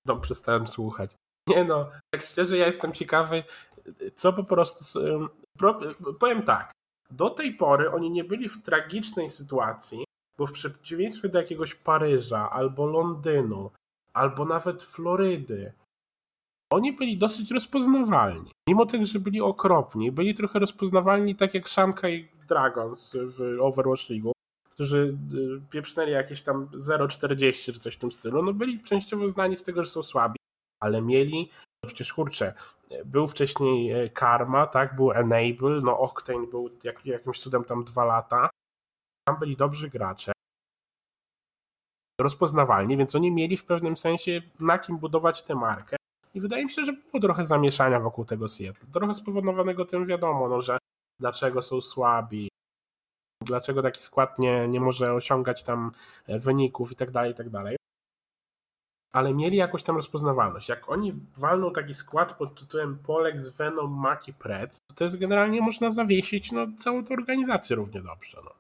Tam 0.07 0.21
przestałem 0.21 0.67
słuchać. 0.67 1.17
Nie 1.49 1.65
no, 1.65 1.91
tak 2.15 2.23
szczerze 2.23 2.57
ja 2.57 2.67
jestem 2.67 2.93
ciekawy, 2.93 3.45
co 4.15 4.33
po 4.33 4.45
prostu... 4.45 5.01
powiem 6.21 6.43
tak, 6.43 6.73
do 7.11 7.31
tej 7.31 7.55
pory 7.55 7.91
oni 7.91 8.11
nie 8.11 8.25
byli 8.25 8.49
w 8.49 8.63
tragicznej 8.63 9.31
sytuacji, 9.31 10.05
bo 10.39 10.47
w 10.47 10.53
przeciwieństwie 10.53 11.29
do 11.29 11.39
jakiegoś 11.39 11.75
Paryża, 11.75 12.51
albo 12.51 12.87
Londynu, 12.87 13.71
albo 14.15 14.45
nawet 14.45 14.83
Florydy, 14.83 15.73
oni 16.73 16.93
byli 16.93 17.19
dosyć 17.19 17.51
rozpoznawalni. 17.51 18.51
Mimo 18.69 18.87
tego, 18.87 19.05
że 19.05 19.19
byli 19.21 19.41
okropni, 19.41 20.13
byli 20.13 20.35
trochę 20.35 20.59
rozpoznawalni 20.59 21.37
tak 21.37 21.55
jak 21.55 21.69
Shanghai 21.69 22.29
Dragons 22.49 23.17
w 23.21 23.61
Overwatch 23.61 24.11
League, 24.11 24.33
którzy 24.71 25.19
y, 25.35 25.71
pieprznęli 25.71 26.11
jakieś 26.11 26.43
tam 26.43 26.67
0,40 26.67 27.73
czy 27.73 27.81
coś 27.81 27.95
w 27.95 27.99
tym 27.99 28.11
stylu. 28.11 28.43
No 28.43 28.53
byli 28.53 28.83
częściowo 28.83 29.29
znani 29.29 29.57
z 29.57 29.63
tego, 29.63 29.83
że 29.83 29.91
są 29.91 30.03
słabi, 30.03 30.37
ale 30.83 31.03
mieli 31.03 31.51
no 31.85 31.89
przecież 31.89 32.13
kurczę, 32.13 32.55
był 33.05 33.27
wcześniej 33.27 33.93
e, 33.93 34.11
Karma, 34.11 34.67
tak, 34.67 34.97
był 34.97 35.13
Enable, 35.13 35.81
no 35.83 35.99
Octane 35.99 36.47
był 36.47 36.71
jak, 36.85 37.07
jakimś 37.07 37.41
cudem 37.41 37.65
tam 37.65 37.85
dwa 37.85 38.05
lata. 38.05 38.51
Tam 39.29 39.39
byli 39.39 39.57
dobrzy 39.57 39.89
gracze. 39.89 40.33
Rozpoznawalni, 42.21 42.97
więc 42.97 43.15
oni 43.15 43.33
mieli 43.33 43.57
w 43.57 43.65
pewnym 43.65 43.97
sensie 43.97 44.43
na 44.61 44.79
kim 44.79 44.99
budować 44.99 45.43
tę 45.43 45.55
markę. 45.55 45.97
I 46.37 46.41
wydaje 46.41 46.65
mi 46.65 46.71
się, 46.71 46.85
że 46.85 46.93
było 46.93 47.21
trochę 47.21 47.45
zamieszania 47.45 48.01
wokół 48.01 48.25
tego 48.25 48.49
Seattle. 48.49 48.89
Trochę 48.93 49.15
spowodowanego 49.15 49.85
tym 49.85 50.07
wiadomo, 50.07 50.49
no, 50.49 50.61
że 50.61 50.79
dlaczego 51.21 51.63
są 51.63 51.81
słabi, 51.81 52.49
dlaczego 53.47 53.83
taki 53.83 54.03
skład 54.03 54.39
nie, 54.39 54.69
nie 54.69 54.81
może 54.81 55.13
osiągać 55.13 55.65
tam 55.65 55.93
e, 56.27 56.39
wyników 56.39 56.93
i 56.93 56.97
tak 56.97 57.11
dalej, 57.11 57.33
i 57.33 57.35
tak 57.35 57.51
dalej 57.51 57.77
ale 59.17 59.35
mieli 59.35 59.57
jakąś 59.57 59.83
tam 59.83 59.97
rozpoznawalność. 59.97 60.69
Jak 60.69 60.91
oni 60.91 61.13
walną 61.37 61.73
taki 61.73 61.95
skład 61.95 62.39
pod 62.39 62.61
tytułem 62.61 62.99
Polex, 62.99 63.49
Venom, 63.49 63.93
Maki, 63.93 64.33
Pred, 64.33 64.77
to, 64.89 64.95
to 64.95 65.05
jest 65.05 65.19
generalnie 65.19 65.61
można 65.61 65.91
zawiesić 65.91 66.53
no, 66.53 66.67
całą 66.79 67.05
tę 67.05 67.15
organizację 67.15 67.77
równie 67.77 68.03
dobrze. 68.03 68.41
No. 68.45 68.51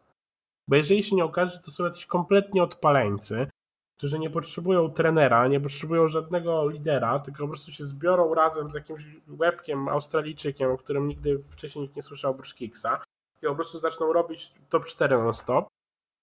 Bo 0.68 0.76
jeżeli 0.76 1.02
się 1.02 1.16
nie 1.16 1.24
okaże, 1.24 1.52
że 1.52 1.58
to 1.58 1.70
są 1.70 1.84
jacyś 1.84 2.06
kompletnie 2.06 2.62
odpaleńcy, 2.62 3.50
którzy 3.98 4.18
nie 4.18 4.30
potrzebują 4.30 4.90
trenera, 4.90 5.48
nie 5.48 5.60
potrzebują 5.60 6.08
żadnego 6.08 6.68
lidera, 6.68 7.20
tylko 7.20 7.42
po 7.42 7.48
prostu 7.48 7.72
się 7.72 7.84
zbiorą 7.84 8.34
razem 8.34 8.70
z 8.70 8.74
jakimś 8.74 9.04
łebkiem 9.28 9.88
Australijczykiem, 9.88 10.70
o 10.70 10.76
którym 10.76 11.08
nigdy 11.08 11.42
wcześniej 11.50 11.82
nikt 11.82 11.96
nie 11.96 12.02
słyszał 12.02 12.30
oprócz 12.30 12.54
Kiksa 12.54 13.02
i 13.42 13.46
po 13.46 13.54
prostu 13.54 13.78
zaczną 13.78 14.12
robić 14.12 14.52
top 14.68 14.84
4 14.84 15.18
non-stop, 15.18 15.66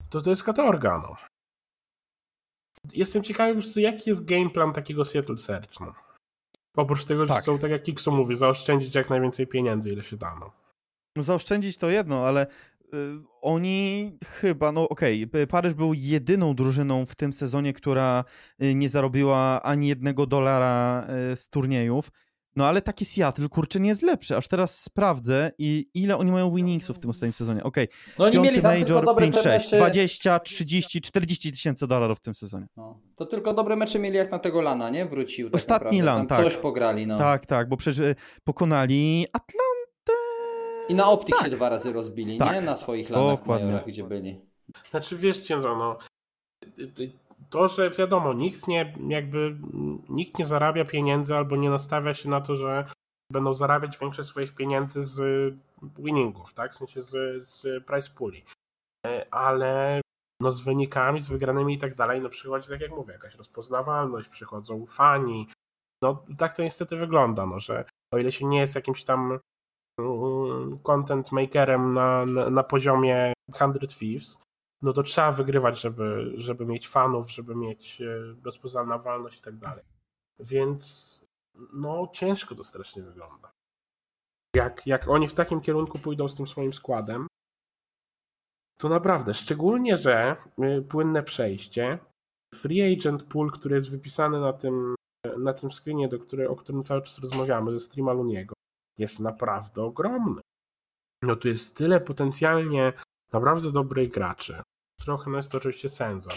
to 0.09 0.21
to 0.21 0.29
jest 0.29 0.43
katorga, 0.43 0.97
no 0.97 1.15
jestem 2.91 3.23
ciekawy 3.23 3.53
po 3.53 3.61
prostu, 3.61 3.79
jaki 3.79 4.09
jest 4.09 4.25
game 4.25 4.49
plan 4.49 4.73
takiego 4.73 5.05
Seattle 5.05 5.37
Search. 5.37 5.79
No. 5.79 5.93
Oprócz 6.77 7.05
tego, 7.05 7.25
że 7.25 7.33
tak. 7.33 7.43
chcą, 7.43 7.59
tak 7.59 7.71
jak 7.71 7.83
Kiksu 7.83 8.11
mówi, 8.11 8.35
zaoszczędzić 8.35 8.95
jak 8.95 9.09
najwięcej 9.09 9.47
pieniędzy, 9.47 9.91
ile 9.91 10.03
się 10.03 10.17
da. 10.17 10.35
No, 10.39 10.51
no 11.15 11.23
zaoszczędzić 11.23 11.77
to 11.77 11.89
jedno, 11.89 12.27
ale 12.27 12.47
oni 13.41 14.11
chyba, 14.25 14.71
no 14.71 14.89
okej, 14.89 15.23
okay, 15.23 15.47
Paryż 15.47 15.73
był 15.73 15.93
jedyną 15.93 16.55
drużyną 16.55 17.05
w 17.05 17.15
tym 17.15 17.33
sezonie, 17.33 17.73
która 17.73 18.23
y, 18.63 18.75
nie 18.75 18.89
zarobiła 18.89 19.61
ani 19.63 19.87
jednego 19.87 20.25
dolara 20.25 21.07
y, 21.33 21.35
z 21.35 21.49
turniejów. 21.49 22.11
No 22.55 22.67
ale 22.67 22.81
taki 22.81 23.05
Seattle, 23.05 23.49
kurczę, 23.49 23.79
nie 23.79 23.89
jest 23.89 24.01
lepszy. 24.01 24.37
Aż 24.37 24.47
teraz 24.47 24.79
sprawdzę 24.81 25.51
i 25.57 25.89
ile 25.93 26.17
oni 26.17 26.31
mają 26.31 26.55
winningsów 26.55 26.97
w 26.97 26.99
tym 26.99 27.09
ostatnim 27.09 27.33
sezonie. 27.33 27.63
Okej, 27.63 27.83
okay. 27.83 28.13
no 28.19 28.25
oni 28.25 28.33
Piąty 28.33 28.49
mieli 28.49 28.61
Major 28.61 29.05
5-6, 29.05 29.55
mecze... 29.55 29.77
20, 29.77 30.39
30, 30.39 31.01
40 31.01 31.51
tysięcy 31.51 31.87
dolarów 31.87 32.17
w 32.17 32.21
tym 32.21 32.35
sezonie. 32.35 32.67
No. 32.77 32.99
To 33.15 33.25
tylko 33.25 33.53
dobre 33.53 33.75
mecze 33.75 33.99
mieli 33.99 34.17
jak 34.17 34.31
na 34.31 34.39
tego 34.39 34.61
Lana, 34.61 34.89
nie? 34.89 35.05
Wrócił 35.05 35.49
tak 35.49 35.61
Ostatni 35.61 36.01
Lan, 36.01 36.27
tak. 36.27 36.43
coś 36.43 36.57
pograli, 36.57 37.07
no. 37.07 37.17
Tak, 37.17 37.45
tak, 37.45 37.69
bo 37.69 37.77
przecież 37.77 38.15
pokonali 38.43 39.25
Atlantę. 39.33 39.82
I 40.93 40.95
na 40.95 41.09
Optik 41.09 41.35
tak. 41.35 41.45
się 41.45 41.51
dwa 41.51 41.69
razy 41.69 41.93
rozbili, 41.93 42.37
tak. 42.37 42.53
nie? 42.53 42.61
Na 42.61 42.75
swoich 42.75 43.09
Lanach 43.09 43.39
Dokładnie. 43.39 43.65
Majorach, 43.65 43.87
gdzie 43.87 44.03
byli. 44.03 44.41
Znaczy 44.89 45.17
wiesz, 45.17 45.39
Cienzo, 45.39 45.75
no 45.75 45.97
to, 47.49 47.67
że 47.67 47.89
wiadomo, 47.89 48.33
nikt 48.33 48.67
nie, 48.67 48.93
jakby, 49.07 49.55
nikt 50.09 50.39
nie 50.39 50.45
zarabia 50.45 50.85
pieniędzy 50.85 51.35
albo 51.35 51.55
nie 51.55 51.69
nastawia 51.69 52.13
się 52.13 52.29
na 52.29 52.41
to, 52.41 52.55
że 52.55 52.85
będą 53.31 53.53
zarabiać 53.53 53.97
większość 53.97 54.29
swoich 54.29 54.55
pieniędzy 54.55 55.03
z 55.03 55.19
winningów, 55.99 56.53
tak? 56.53 56.71
W 56.71 56.75
sensie 56.75 57.01
z, 57.01 57.43
z 57.47 57.85
price 57.85 58.09
pooli. 58.15 58.43
E, 59.07 59.33
ale 59.33 60.01
no 60.41 60.51
z 60.51 60.61
wynikami, 60.61 61.19
z 61.19 61.29
wygranymi 61.29 61.73
i 61.73 61.77
tak 61.77 61.95
dalej, 61.95 62.21
no 62.21 62.29
przychodzi, 62.29 62.69
tak 62.69 62.81
jak 62.81 62.91
mówię, 62.91 63.13
jakaś 63.13 63.35
rozpoznawalność, 63.35 64.29
przychodzą 64.29 64.85
fani. 64.85 65.47
No 66.03 66.25
tak 66.37 66.53
to 66.53 66.63
niestety 66.63 66.95
wygląda, 66.95 67.45
no, 67.45 67.59
że 67.59 67.85
o 68.13 68.17
ile 68.17 68.31
się 68.31 68.45
nie 68.45 68.59
jest 68.59 68.75
jakimś 68.75 69.03
tam 69.03 69.39
content 70.83 71.31
makerem 71.31 71.93
na, 71.93 72.25
na, 72.25 72.49
na 72.49 72.63
poziomie 72.63 73.33
100 73.51 73.73
Thieves, 73.99 74.37
no 74.81 74.93
to 74.93 75.03
trzeba 75.03 75.31
wygrywać, 75.31 75.81
żeby, 75.81 76.33
żeby 76.37 76.65
mieć 76.65 76.87
fanów, 76.87 77.31
żeby 77.31 77.55
mieć 77.55 78.01
e, 78.01 78.05
rozpoznawalność 78.43 79.39
i 79.39 79.41
tak 79.41 79.57
dalej. 79.57 79.83
Więc 80.39 81.21
no 81.73 82.09
ciężko 82.13 82.55
to 82.55 82.63
strasznie 82.63 83.03
wygląda. 83.03 83.51
Jak, 84.55 84.87
jak 84.87 85.07
oni 85.07 85.27
w 85.27 85.33
takim 85.33 85.61
kierunku 85.61 85.99
pójdą 85.99 86.29
z 86.29 86.35
tym 86.35 86.47
swoim 86.47 86.73
składem, 86.73 87.27
to 88.79 88.89
naprawdę, 88.89 89.33
szczególnie, 89.33 89.97
że 89.97 90.35
e, 90.59 90.81
płynne 90.81 91.23
przejście, 91.23 91.99
free 92.55 92.93
agent 92.93 93.23
pool, 93.23 93.51
który 93.51 93.75
jest 93.75 93.91
wypisany 93.91 94.39
na 94.39 94.53
tym, 94.53 94.95
na 95.37 95.53
tym 95.53 95.71
screenie, 95.71 96.07
do 96.07 96.19
który, 96.19 96.49
o 96.49 96.55
którym 96.55 96.83
cały 96.83 97.01
czas 97.01 97.19
rozmawiamy, 97.19 97.71
ze 97.71 97.79
streama 97.79 98.13
Luniego, 98.13 98.52
jest 98.97 99.19
naprawdę 99.19 99.83
ogromny. 99.83 100.41
No 101.21 101.35
tu 101.35 101.47
jest 101.47 101.77
tyle 101.77 102.01
potencjalnie 102.01 102.93
naprawdę 103.33 103.71
dobrych 103.71 104.09
graczy 104.09 104.63
trochę 105.03 105.31
no 105.31 105.37
jest 105.37 105.51
to 105.51 105.57
oczywiście 105.57 105.89
senzor, 105.89 106.33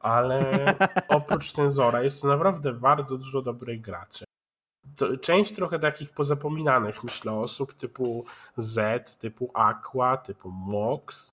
ale 0.00 0.64
oprócz 1.08 1.52
senzora 1.52 2.02
jest 2.02 2.24
naprawdę 2.24 2.72
bardzo 2.72 3.18
dużo 3.18 3.42
dobrych 3.42 3.80
graczy. 3.80 4.24
To, 4.96 5.16
część 5.16 5.54
trochę 5.54 5.78
takich 5.78 6.10
pozapominanych, 6.10 7.04
myślę, 7.04 7.32
osób 7.32 7.74
typu 7.74 8.24
Z, 8.56 9.16
typu 9.18 9.50
Aqua, 9.54 10.16
typu 10.16 10.50
Mox, 10.50 11.28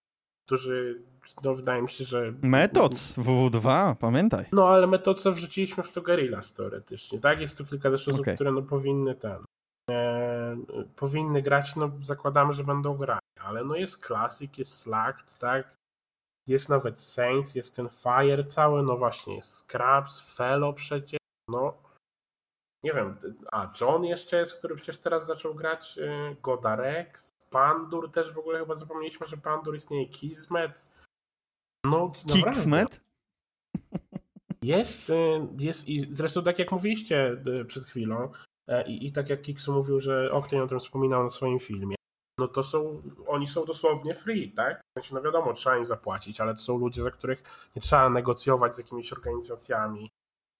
którzy, 0.45 1.03
no 1.43 1.55
wydaje 1.55 1.81
mi 1.81 1.89
się, 1.89 2.03
że... 2.03 2.33
Metods, 2.41 3.17
WW2, 3.17 3.95
pamiętaj. 3.95 4.45
No, 4.51 4.69
ale 4.69 4.87
Metodsa 4.87 5.31
wrzuciliśmy 5.31 5.83
w 5.83 5.91
to 5.91 6.01
Guerrillas 6.01 6.53
teoretycznie, 6.53 7.19
tak? 7.19 7.41
Jest 7.41 7.57
tu 7.57 7.65
kilka 7.65 7.91
też 7.91 8.07
osób, 8.07 8.21
okay. 8.21 8.35
które 8.35 8.51
no 8.51 8.61
powinny 8.61 9.15
ten... 9.15 9.45
E, 9.91 10.57
powinny 10.95 11.41
grać, 11.41 11.75
no 11.75 11.91
zakładamy, 12.01 12.53
że 12.53 12.63
będą 12.63 12.97
grać, 12.97 13.21
ale 13.41 13.63
no 13.63 13.75
jest 13.75 14.05
Classic, 14.05 14.57
jest 14.57 14.79
Slacked, 14.79 15.37
tak? 15.37 15.75
Jest 16.47 16.69
nawet 16.69 16.99
Saints, 16.99 17.55
jest 17.55 17.75
ten 17.75 17.89
Fire 17.89 18.43
cały, 18.43 18.83
no 18.83 18.97
właśnie, 18.97 19.35
jest 19.35 19.55
Scraps, 19.55 20.35
Fellow 20.35 20.75
przecież, 20.75 21.19
no 21.49 21.87
nie 22.83 22.93
wiem, 22.93 23.17
a 23.51 23.73
John 23.81 24.03
jeszcze 24.03 24.37
jest, 24.37 24.57
który 24.57 24.75
przecież 24.75 24.97
teraz 24.97 25.25
zaczął 25.25 25.55
grać, 25.55 25.97
y, 25.97 26.35
Godarex, 26.41 27.29
Pandur 27.49 28.11
też 28.11 28.33
w 28.33 28.37
ogóle 28.37 28.59
chyba 28.59 28.75
zapomnieliśmy, 28.75 29.27
że 29.27 29.37
Pandur 29.37 29.75
istnieje, 29.75 30.07
Kismet. 30.07 30.87
No, 31.85 32.11
Kismet? 32.33 33.01
Jest, 34.61 35.09
y, 35.09 35.47
jest 35.59 35.89
i 35.89 36.15
zresztą 36.15 36.43
tak 36.43 36.59
jak 36.59 36.71
mówiliście 36.71 37.41
przed 37.67 37.83
chwilą 37.83 38.23
e, 38.23 38.29
i, 38.87 39.07
i 39.07 39.11
tak 39.11 39.29
jak 39.29 39.41
Kiksu 39.41 39.73
mówił, 39.73 39.99
że 39.99 40.31
Octane 40.31 40.63
o 40.63 40.67
tym 40.67 40.79
wspominał 40.79 41.23
na 41.23 41.29
swoim 41.29 41.59
filmie, 41.59 41.95
no 42.39 42.47
to 42.47 42.63
są, 42.63 43.01
oni 43.27 43.47
są 43.47 43.65
dosłownie 43.65 44.13
free, 44.13 44.51
tak? 44.51 44.81
No 45.11 45.21
wiadomo, 45.21 45.53
trzeba 45.53 45.77
im 45.77 45.85
zapłacić, 45.85 46.41
ale 46.41 46.53
to 46.53 46.59
są 46.59 46.77
ludzie, 46.77 47.03
za 47.03 47.11
których 47.11 47.69
nie 47.75 47.81
trzeba 47.81 48.09
negocjować 48.09 48.75
z 48.75 48.77
jakimiś 48.77 49.13
organizacjami. 49.13 50.09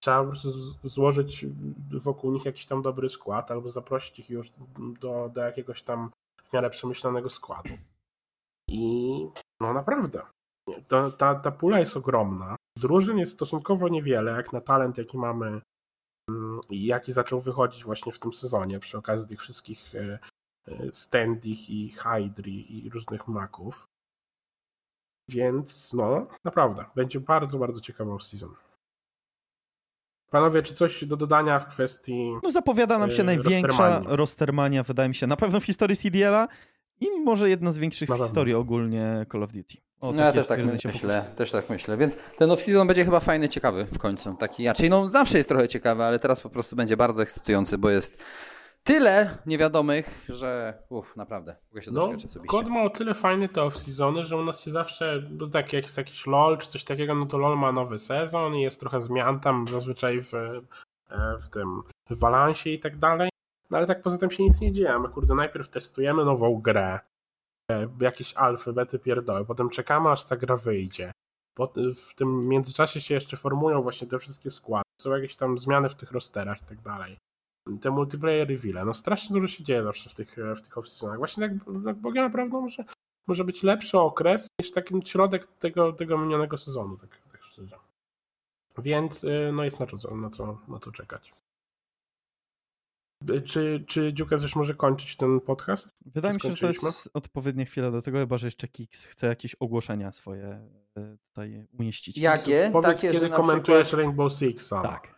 Trzeba 0.04 0.24
po 0.24 0.30
prostu 0.30 0.52
złożyć 0.84 1.46
wokół 1.92 2.32
nich 2.32 2.46
jakiś 2.46 2.66
tam 2.66 2.82
dobry 2.82 3.10
skład, 3.10 3.52
albo 3.52 3.70
zaprosić 3.70 4.20
ich 4.20 4.30
już 4.30 4.52
do, 5.00 5.30
do 5.34 5.42
jakiegoś 5.42 5.84
tam 5.84 6.12
w 6.44 6.54
miarę 6.54 6.70
przemyślanego 6.70 7.30
składu. 7.30 7.70
I 8.70 9.28
no 9.62 9.74
naprawdę, 9.74 10.22
to, 10.88 11.12
ta, 11.12 11.36
ta 11.36 11.52
pula 11.52 11.80
jest 11.80 11.98
ogromna. 11.98 12.56
Drużyn 12.78 13.18
jest 13.18 13.34
stosunkowo 13.34 13.88
niewiele, 13.88 14.32
jak 14.32 14.54
na 14.54 14.62
talent, 14.62 14.98
jaki 14.98 15.18
mamy 15.18 15.62
jaki 16.70 17.14
zaczął 17.14 17.42
wychodzić 17.42 17.84
właśnie 17.84 18.12
w 18.12 18.20
tym 18.20 18.34
sezonie 18.34 18.80
przy 18.80 18.98
okazji 18.98 19.28
tych 19.28 19.40
wszystkich 19.42 19.96
e, 19.96 20.20
Standich 20.92 21.70
i 21.70 21.90
Hydry 21.90 22.52
i 22.52 22.90
różnych 22.90 23.28
maków. 23.28 23.88
Więc 25.30 25.94
no, 25.94 26.28
naprawdę, 26.44 26.86
będzie 26.96 27.20
bardzo, 27.20 27.60
bardzo 27.60 27.82
ciekawa 27.82 28.20
season. 28.20 28.56
Panowie, 30.30 30.64
czy 30.64 30.74
coś 30.74 31.06
do 31.06 31.18
dodania 31.18 31.60
w 31.60 31.68
kwestii. 31.68 32.34
No, 32.44 32.52
zapowiada 32.52 32.98
nam 32.98 33.12
się 33.12 33.22
e, 33.22 33.26
największa 33.26 34.02
rostermania, 34.06 34.84
wydaje 34.84 35.10
mi 35.10 35.16
się, 35.16 35.28
na 35.28 35.36
pewno 35.36 35.60
w 35.60 35.66
historii 35.66 35.98
CDL-a 35.98 36.48
i 37.00 37.22
może 37.24 37.50
jedna 37.50 37.72
z 37.72 37.78
większych 37.78 38.10
w 38.10 38.18
historii 38.18 38.54
ogólnie 38.54 39.26
Call 39.32 39.44
of 39.44 39.52
Duty. 39.54 39.78
O, 40.02 40.12
no 40.12 40.24
ja 40.24 40.32
też 40.32 40.48
tak 40.48 40.60
myślę, 40.66 41.26
też 41.36 41.52
tak 41.52 41.70
myślę. 41.70 41.98
Więc 41.98 42.18
ten 42.38 42.50
off-season 42.50 42.88
będzie 42.88 43.06
chyba 43.06 43.20
fajny, 43.20 43.50
ciekawy 43.50 43.86
w 43.86 44.00
końcu. 44.00 44.36
Taki, 44.36 44.68
raczej 44.68 44.90
no 44.90 45.10
zawsze 45.10 45.38
jest 45.38 45.50
trochę 45.50 45.68
ciekawy, 45.68 46.04
ale 46.04 46.20
teraz 46.20 46.40
po 46.40 46.50
prostu 46.50 46.76
będzie 46.76 46.98
bardzo 46.98 47.22
ekscytujący, 47.22 47.78
bo 47.78 47.90
jest 47.90 48.18
tyle 48.84 49.38
niewiadomych, 49.46 50.26
że 50.30 50.80
uff, 50.90 51.16
naprawdę, 51.16 51.56
mogę 51.72 51.82
się 51.82 51.92
no. 51.92 52.10
Kod 52.48 52.68
ma 52.68 52.84
o 52.84 52.90
tyle 52.90 53.14
fajny 53.14 53.50
te 53.50 53.62
off-seasony, 53.62 54.24
że 54.24 54.38
u 54.38 54.44
nas 54.44 54.64
się 54.64 54.72
zawsze, 54.72 55.24
no 55.30 55.48
tak 55.48 55.74
jak 55.74 55.84
jest 55.84 55.98
jakiś 55.98 56.28
LOL 56.28 56.58
czy 56.58 56.68
coś 56.68 56.84
takiego, 56.84 57.16
no 57.16 57.26
to 57.26 57.38
LOL 57.38 57.58
ma 57.58 57.72
nowy 57.72 58.00
sezon 58.00 58.56
i 58.56 58.62
jest 58.62 58.80
trochę 58.80 59.02
zmian 59.02 59.40
tam 59.40 59.68
zazwyczaj 59.68 60.22
w, 60.22 60.34
e, 60.34 60.62
w 61.42 61.50
tym 61.50 61.82
w 62.10 62.20
balansie 62.20 62.70
i 62.70 62.80
tak 62.80 62.98
dalej. 62.98 63.30
No 63.72 63.78
ale 63.78 63.88
tak 63.88 64.02
poza 64.02 64.18
tym 64.18 64.32
się 64.32 64.44
nic 64.44 64.62
nie 64.62 64.72
dzieje. 64.72 65.00
My 65.00 65.10
kurde 65.10 65.36
najpierw 65.36 65.70
testujemy 65.70 66.26
nową 66.26 66.62
grę, 66.62 67.00
jakieś 68.02 68.34
alfy, 68.34 68.74
bety 68.74 69.00
pierdoły, 69.00 69.46
potem 69.46 69.70
czekamy 69.70 70.10
aż 70.10 70.26
ta 70.26 70.36
gra 70.36 70.56
wyjdzie. 70.58 71.12
W 71.96 72.16
tym 72.16 72.48
międzyczasie 72.48 73.02
się 73.02 73.14
jeszcze 73.14 73.38
formują 73.38 73.82
właśnie 73.82 74.08
te 74.08 74.20
wszystkie 74.20 74.52
składy, 74.52 74.84
są 75.02 75.16
jakieś 75.16 75.36
tam 75.36 75.60
zmiany 75.60 75.90
w 75.90 75.96
tych 75.96 76.12
rosterach 76.12 76.62
i 76.62 76.66
tak 76.66 76.82
dalej. 76.82 77.18
Te 77.82 77.92
multiplayer 77.92 78.48
reveal, 78.48 78.86
no 78.86 78.94
strasznie 78.94 79.34
dużo 79.34 79.48
się 79.48 79.64
dzieje 79.64 79.84
zawsze 79.84 80.10
w 80.10 80.14
tych, 80.14 80.38
w 80.58 80.62
tych 80.62 80.74
off-seasonach. 80.74 81.18
Właśnie 81.18 81.50
tak, 81.50 81.58
tak 81.86 81.96
Bogiem 81.96 82.24
naprawdę 82.24 82.62
może, 82.62 82.84
może 83.28 83.44
być 83.44 83.64
lepszy 83.64 84.00
okres 84.00 84.48
niż 84.62 84.72
taki 84.72 85.02
środek 85.06 85.48
tego, 85.48 85.94
tego 85.94 86.18
minionego 86.18 86.58
sezonu, 86.58 86.98
tak, 86.98 87.22
tak 87.32 87.44
szczerze. 87.44 87.78
Więc 88.78 89.24
y, 89.24 89.52
no 89.54 89.64
jest 89.64 89.80
na 89.80 89.86
to, 89.86 90.16
na 90.16 90.30
to, 90.30 90.58
na 90.68 90.80
to 90.80 90.92
czekać. 90.92 91.34
Czy, 93.46 93.84
czy 93.88 94.14
Dziukas 94.14 94.42
już 94.42 94.56
może 94.56 94.74
kończyć 94.76 95.16
ten 95.16 95.42
podcast? 95.42 95.98
Wydaje 96.06 96.34
mi 96.34 96.42
się, 96.42 96.52
że 96.52 96.58
to 96.58 96.68
jest 96.68 97.10
odpowiednia 97.14 97.66
chwila 97.66 97.92
do 97.92 98.02
tego, 98.02 98.18
chyba 98.18 98.38
że 98.38 98.48
jeszcze 98.48 98.68
Kix 98.68 99.06
chce 99.06 99.28
jakieś 99.28 99.56
ogłoszenia 99.56 100.12
swoje 100.12 100.46
e, 100.98 101.18
tutaj 101.30 101.68
umieścić. 101.80 102.18
Jakie? 102.18 102.70
Powiedz, 102.74 103.02
Takie, 103.02 103.12
kiedy 103.12 103.30
komentujesz 103.30 103.88
przykład... 103.88 104.06
Rainbow 104.06 104.34
Six. 104.34 104.70
Tak. 104.70 105.16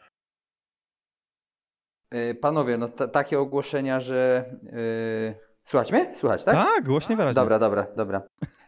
E, 2.12 2.36
panowie, 2.36 2.78
no 2.78 2.88
takie 2.90 3.40
ogłoszenia, 3.40 4.02
że... 4.02 4.50
Yy... 4.64 5.49
Słuchać 5.70 5.92
mnie? 5.92 6.14
Słuchać, 6.16 6.44
tak? 6.44 6.56
Tak, 6.56 6.86
głośnie 6.86 7.16
wyraźnie. 7.16 7.36
Dobra, 7.36 7.60
dobra, 7.60 7.88
dobra. 7.96 8.22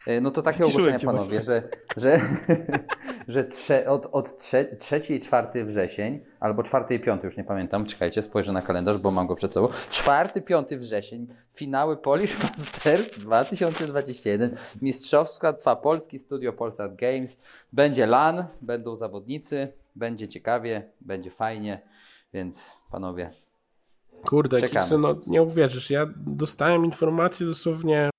E, 0.06 0.20
no 0.20 0.30
to 0.30 0.42
takie 0.42 0.64
ogłoszenia, 0.64 0.98
panowie, 0.98 1.42
że, 1.42 1.68
że, 1.96 2.20
że 3.28 3.44
trze, 3.44 3.86
od, 3.86 4.06
od 4.12 4.36
trze, 4.36 4.64
3 4.64 5.00
i 5.14 5.20
4 5.20 5.64
wrzesień, 5.64 6.24
albo 6.40 6.62
4 6.62 6.94
i 6.94 7.00
5, 7.00 7.24
już 7.24 7.36
nie 7.36 7.44
pamiętam, 7.44 7.86
czekajcie, 7.86 8.22
spojrzę 8.22 8.52
na 8.52 8.62
kalendarz, 8.62 8.98
bo 8.98 9.10
mam 9.10 9.26
go 9.26 9.34
przed 9.34 9.52
sobą. 9.52 9.68
4, 9.90 10.42
5 10.42 10.68
wrzesień, 10.68 11.26
finały 11.52 11.96
Polish 11.96 12.42
Masters 12.42 13.18
2021, 13.26 14.56
Mistrzowska 14.82 15.52
Trwa 15.52 15.76
Polski, 15.76 16.18
Studio 16.18 16.52
Polsat 16.52 16.96
Games, 16.96 17.38
będzie 17.72 18.06
LAN, 18.06 18.44
będą 18.60 18.96
zawodnicy, 18.96 19.72
będzie 19.96 20.28
ciekawie, 20.28 20.90
będzie 21.00 21.30
fajnie, 21.30 21.80
więc 22.32 22.76
panowie, 22.90 23.30
Kurde, 24.26 24.58
no 24.98 25.20
nie 25.26 25.42
uwierzysz, 25.42 25.90
ja 25.90 26.06
dostałem 26.16 26.84
informację 26.84 27.46
dosłownie, 27.46 28.10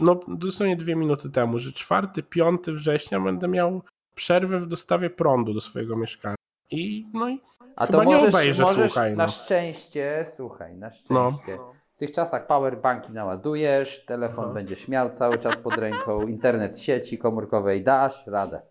no 0.00 0.20
dosłownie 0.28 0.76
dwie 0.76 0.96
minuty 0.96 1.30
temu, 1.30 1.58
że 1.58 1.70
4-5 1.70 2.72
września 2.72 3.20
będę 3.20 3.48
miał 3.48 3.82
przerwę 4.14 4.58
w 4.58 4.66
dostawie 4.66 5.10
prądu 5.10 5.54
do 5.54 5.60
swojego 5.60 5.96
mieszkania. 5.96 6.36
I 6.70 7.06
no 7.14 7.28
i 7.28 7.40
A 7.76 7.86
to 7.86 8.04
możesz, 8.04 8.22
nie 8.22 8.28
obejrzę, 8.28 8.62
możesz 8.62 8.92
słuchaj. 8.92 9.16
Na 9.16 9.26
no. 9.26 9.32
szczęście, 9.32 10.26
słuchaj, 10.36 10.76
na 10.76 10.90
szczęście. 10.90 11.56
No. 11.56 11.72
W 11.94 11.98
tych 11.98 12.12
czasach 12.12 12.46
powerbanki 12.46 13.12
naładujesz, 13.12 14.04
telefon 14.04 14.48
no. 14.48 14.54
będzie 14.54 14.76
śmiał 14.76 15.10
cały 15.10 15.38
czas 15.38 15.56
pod 15.56 15.74
ręką, 15.74 16.22
internet 16.28 16.80
sieci 16.80 17.18
komórkowej 17.18 17.82
dasz 17.82 18.26
radę. 18.26 18.62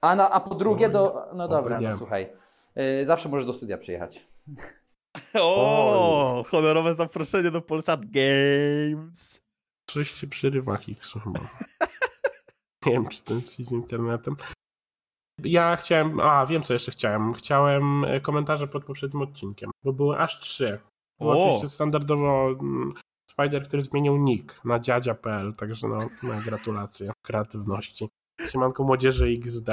A, 0.00 0.16
na, 0.16 0.30
a 0.30 0.40
po 0.40 0.54
drugie 0.54 0.88
do. 0.88 1.26
No 1.34 1.48
dobra, 1.48 1.80
no, 1.80 1.96
słuchaj. 1.96 2.32
Yy, 2.76 3.06
zawsze 3.06 3.28
możesz 3.28 3.46
do 3.46 3.52
studia 3.52 3.78
przyjechać. 3.78 4.28
O, 5.34 6.44
honorowe 6.48 6.94
zaproszenie 6.94 7.50
do 7.50 7.62
Polsat 7.62 8.00
Games. 8.10 9.40
Coś 9.86 10.10
się 10.10 10.26
przerywa 10.26 10.76
Hiksu 10.76 11.20
chyba. 11.20 11.40
Nie 12.86 12.92
wiem, 12.92 13.08
czy 13.08 13.24
ten 13.24 13.40
z 13.40 13.72
internetem. 13.72 14.36
Ja 15.44 15.76
chciałem, 15.76 16.20
a 16.20 16.46
wiem 16.46 16.62
co 16.62 16.72
jeszcze 16.72 16.92
chciałem. 16.92 17.34
Chciałem 17.34 18.04
e, 18.04 18.20
komentarze 18.20 18.66
pod 18.66 18.84
poprzednim 18.84 19.22
odcinkiem, 19.22 19.70
bo 19.84 19.92
były 19.92 20.18
aż 20.18 20.40
trzy. 20.40 20.78
Było 21.20 21.46
oczywiście 21.46 21.68
standardowo 21.68 22.50
mm, 22.50 22.94
Spider, 23.30 23.68
który 23.68 23.82
zmienił 23.82 24.16
nick 24.16 24.64
na 24.64 24.78
dziadzia.pl, 24.78 25.52
także 25.54 25.88
no, 25.88 25.98
moje 26.22 26.40
gratulacje 26.40 27.12
kreatywności. 27.26 28.08
Siemanko 28.48 28.84
młodzieży 28.84 29.26
XD. 29.26 29.68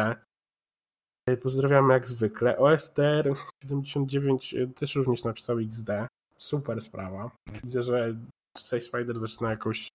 Pozdrawiam 1.35 1.89
jak 1.89 2.07
zwykle. 2.07 2.57
OSTR 2.57 3.33
79 3.63 4.53
e, 4.53 4.67
też 4.67 4.95
również 4.95 5.23
napisał 5.23 5.59
XD. 5.59 5.89
Super 6.37 6.81
sprawa. 6.81 7.31
Widzę, 7.63 7.83
że 7.83 8.15
tutaj 8.53 8.81
Spider 8.81 9.19
zaczyna 9.19 9.49
jakąś, 9.49 9.87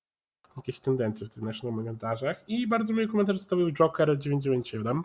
jakieś 0.56 0.80
tendencje 0.80 1.26
w 1.26 1.30
tych 1.30 1.42
naszych 1.42 1.62
komentarzach. 1.62 2.44
I 2.48 2.66
bardzo 2.66 2.92
miły 2.92 3.08
komentarz 3.08 3.38
zostawił 3.38 3.72
Joker 3.72 4.18
997. 4.18 5.02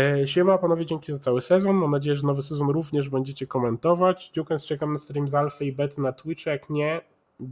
E, 0.00 0.26
siema 0.26 0.58
panowie, 0.58 0.86
dzięki 0.86 1.12
za 1.12 1.18
cały 1.18 1.40
sezon. 1.40 1.76
Mam 1.76 1.90
nadzieję, 1.90 2.16
że 2.16 2.26
nowy 2.26 2.42
sezon 2.42 2.68
również 2.68 3.08
będziecie 3.08 3.46
komentować. 3.46 4.28
Dziukens 4.28 4.64
czekam 4.64 4.92
na 4.92 4.98
stream 4.98 5.28
z 5.28 5.34
Alfy 5.34 5.64
i 5.64 5.72
Bety 5.72 6.00
na 6.00 6.12
Twitchu. 6.12 6.50
Jak 6.50 6.70
nie, 6.70 7.00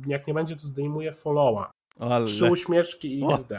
jak 0.07 0.27
nie 0.27 0.35
będzie, 0.35 0.57
to 0.57 0.69
zdejmuję 0.69 1.13
followa. 1.13 1.71
Ale... 1.99 2.27
Trzy 2.27 2.51
uśmieszki 2.51 3.19
i 3.19 3.25
XD. 3.33 3.53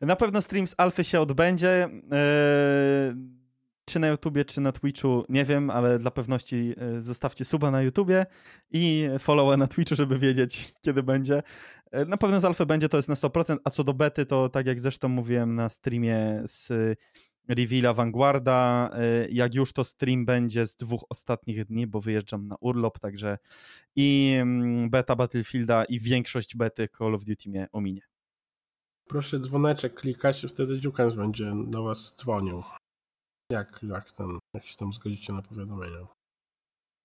Na 0.00 0.16
pewno 0.16 0.42
stream 0.42 0.66
z 0.66 0.74
Alfy 0.78 1.04
się 1.04 1.20
odbędzie. 1.20 1.88
Yy 1.92 3.37
czy 3.88 3.98
na 3.98 4.08
YouTubie, 4.08 4.44
czy 4.44 4.60
na 4.60 4.72
Twitchu, 4.72 5.24
nie 5.28 5.44
wiem, 5.44 5.70
ale 5.70 5.98
dla 5.98 6.10
pewności 6.10 6.74
e, 6.76 7.02
zostawcie 7.02 7.44
suba 7.44 7.70
na 7.70 7.82
YouTubie 7.82 8.26
i 8.70 9.08
followa 9.18 9.56
na 9.56 9.66
Twitchu, 9.66 9.94
żeby 9.96 10.18
wiedzieć, 10.18 10.68
kiedy 10.84 11.02
będzie. 11.02 11.42
E, 11.90 12.04
na 12.04 12.16
pewno 12.16 12.40
z 12.40 12.44
alfy 12.44 12.66
będzie, 12.66 12.88
to 12.88 12.96
jest 12.96 13.08
na 13.08 13.14
100%, 13.14 13.56
a 13.64 13.70
co 13.70 13.84
do 13.84 13.94
bety, 13.94 14.26
to 14.26 14.48
tak 14.48 14.66
jak 14.66 14.80
zresztą 14.80 15.08
mówiłem 15.08 15.54
na 15.54 15.68
streamie 15.68 16.42
z 16.46 16.72
Reveala 17.48 17.94
Vanguarda, 17.94 18.90
e, 18.92 19.28
jak 19.28 19.54
już 19.54 19.72
to 19.72 19.84
stream 19.84 20.24
będzie 20.24 20.66
z 20.66 20.76
dwóch 20.76 21.04
ostatnich 21.08 21.64
dni, 21.64 21.86
bo 21.86 22.00
wyjeżdżam 22.00 22.48
na 22.48 22.56
urlop, 22.60 22.98
także 22.98 23.38
i 23.96 24.36
mm, 24.40 24.90
beta 24.90 25.16
Battlefielda 25.16 25.84
i 25.84 26.00
większość 26.00 26.56
bety 26.56 26.88
Call 26.98 27.14
of 27.14 27.24
Duty 27.24 27.48
mnie 27.48 27.66
ominie. 27.72 28.02
Proszę 29.08 29.38
dzwoneczek 29.38 29.94
klikać, 29.94 30.46
wtedy 30.48 30.80
Dziukans 30.80 31.14
będzie 31.14 31.52
do 31.66 31.82
was 31.82 32.14
dzwonił. 32.18 32.62
Jak, 33.52 33.80
jak, 33.82 34.12
ten, 34.12 34.38
jak 34.54 34.64
się 34.64 34.76
tam 34.76 34.92
zgodzicie 34.92 35.32
na 35.32 35.42
powiadomienia. 35.42 36.06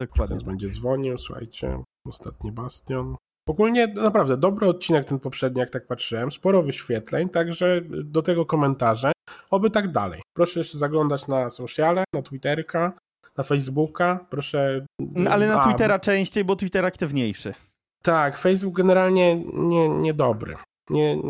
Dokładnie. 0.01 0.27
Teraz 0.27 0.43
będzie 0.43 0.69
dzwonił, 0.69 1.17
słuchajcie, 1.17 1.83
ostatni 2.07 2.51
bastion. 2.51 3.15
Ogólnie 3.49 3.87
naprawdę 3.87 4.37
dobry 4.37 4.67
odcinek 4.67 5.05
ten 5.05 5.19
poprzedni, 5.19 5.59
jak 5.59 5.69
tak 5.69 5.87
patrzyłem, 5.87 6.31
sporo 6.31 6.63
wyświetleń, 6.63 7.29
także 7.29 7.81
do 8.03 8.21
tego 8.21 8.45
komentarze. 8.45 9.11
Oby 9.49 9.69
tak 9.69 9.91
dalej. 9.91 10.21
Proszę 10.37 10.59
jeszcze 10.59 10.77
zaglądać 10.77 11.27
na 11.27 11.49
sociale, 11.49 12.03
na 12.13 12.21
Twitterka, 12.21 12.93
na 13.37 13.43
Facebooka, 13.43 14.25
proszę... 14.29 14.85
No, 14.99 15.31
ale 15.31 15.47
na 15.47 15.63
Twittera 15.63 15.99
częściej, 15.99 16.43
bo 16.43 16.55
Twitter 16.55 16.85
aktywniejszy. 16.85 17.53
Tak, 18.03 18.37
Facebook 18.37 18.75
generalnie 18.75 19.43
nie, 19.53 19.89
niedobry. 19.89 20.55
Nie, 20.89 21.21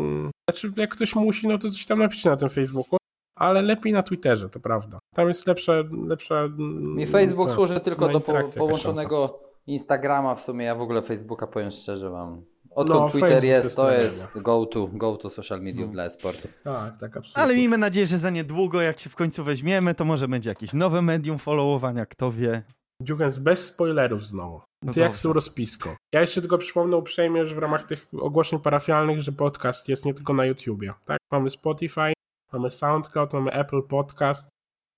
znaczy, 0.48 0.72
jak 0.76 0.90
ktoś 0.90 1.14
musi, 1.14 1.48
no 1.48 1.58
to 1.58 1.70
coś 1.70 1.86
tam 1.86 1.98
napisze 1.98 2.30
na 2.30 2.36
tym 2.36 2.48
Facebooku, 2.48 2.98
ale 3.36 3.62
lepiej 3.62 3.92
na 3.92 4.02
Twitterze, 4.02 4.48
to 4.48 4.60
prawda. 4.60 4.98
Tam 5.14 5.28
jest 5.28 5.46
lepsze. 5.46 5.84
lepsze 6.06 6.48
Mi 6.68 7.06
Facebook 7.06 7.48
to, 7.48 7.54
służy 7.54 7.80
tylko 7.80 8.08
do 8.08 8.20
po, 8.20 8.32
połączonego 8.56 9.40
Instagrama. 9.66 10.34
W 10.34 10.42
sumie 10.42 10.64
ja 10.66 10.74
w 10.74 10.80
ogóle 10.80 11.02
Facebooka 11.02 11.46
powiem 11.46 11.70
szczerze 11.70 12.10
wam. 12.10 12.44
Odkąd 12.70 13.00
no, 13.00 13.08
Twitter 13.08 13.30
Facebook 13.30 13.44
jest, 13.44 13.76
to 13.76 13.92
jest 13.92 14.38
go 14.38 14.66
to, 14.66 14.86
go 14.92 15.16
to 15.16 15.30
social 15.30 15.62
media 15.62 15.86
no. 15.86 15.92
dla 15.92 16.04
esportu. 16.04 16.48
Tak, 16.64 16.98
tak, 17.00 17.16
absolutnie. 17.16 17.42
Ale 17.42 17.54
miejmy 17.54 17.78
nadzieję, 17.78 18.06
że 18.06 18.18
za 18.18 18.30
niedługo, 18.30 18.80
jak 18.80 19.00
się 19.00 19.10
w 19.10 19.16
końcu 19.16 19.44
weźmiemy, 19.44 19.94
to 19.94 20.04
może 20.04 20.28
będzie 20.28 20.50
jakieś 20.50 20.72
nowe 20.72 21.02
medium 21.02 21.38
followowania, 21.38 22.06
kto 22.06 22.32
wie. 22.32 22.62
Dziukens 23.02 23.38
bez 23.38 23.64
spoilerów 23.64 24.24
znowu. 24.24 24.60
No 24.82 24.92
Ty 24.92 25.00
jak 25.00 25.16
z 25.16 25.22
tą 25.22 25.32
rozpiską. 25.32 25.90
Ja 26.12 26.20
jeszcze 26.20 26.40
tylko 26.40 26.58
przypomnę 26.58 26.96
uprzejmie, 26.96 27.46
że 27.46 27.54
w 27.54 27.58
ramach 27.58 27.84
tych 27.84 28.06
ogłoszeń 28.20 28.58
parafialnych, 28.58 29.20
że 29.20 29.32
podcast 29.32 29.88
jest 29.88 30.06
nie 30.06 30.14
tylko 30.14 30.34
na 30.34 30.46
YouTubie. 30.46 30.92
Tak, 31.04 31.18
mamy 31.32 31.50
Spotify, 31.50 32.12
mamy 32.54 32.70
SoundCloud, 32.70 33.32
mamy 33.32 33.52
Apple 33.52 33.82
Podcast. 33.82 34.48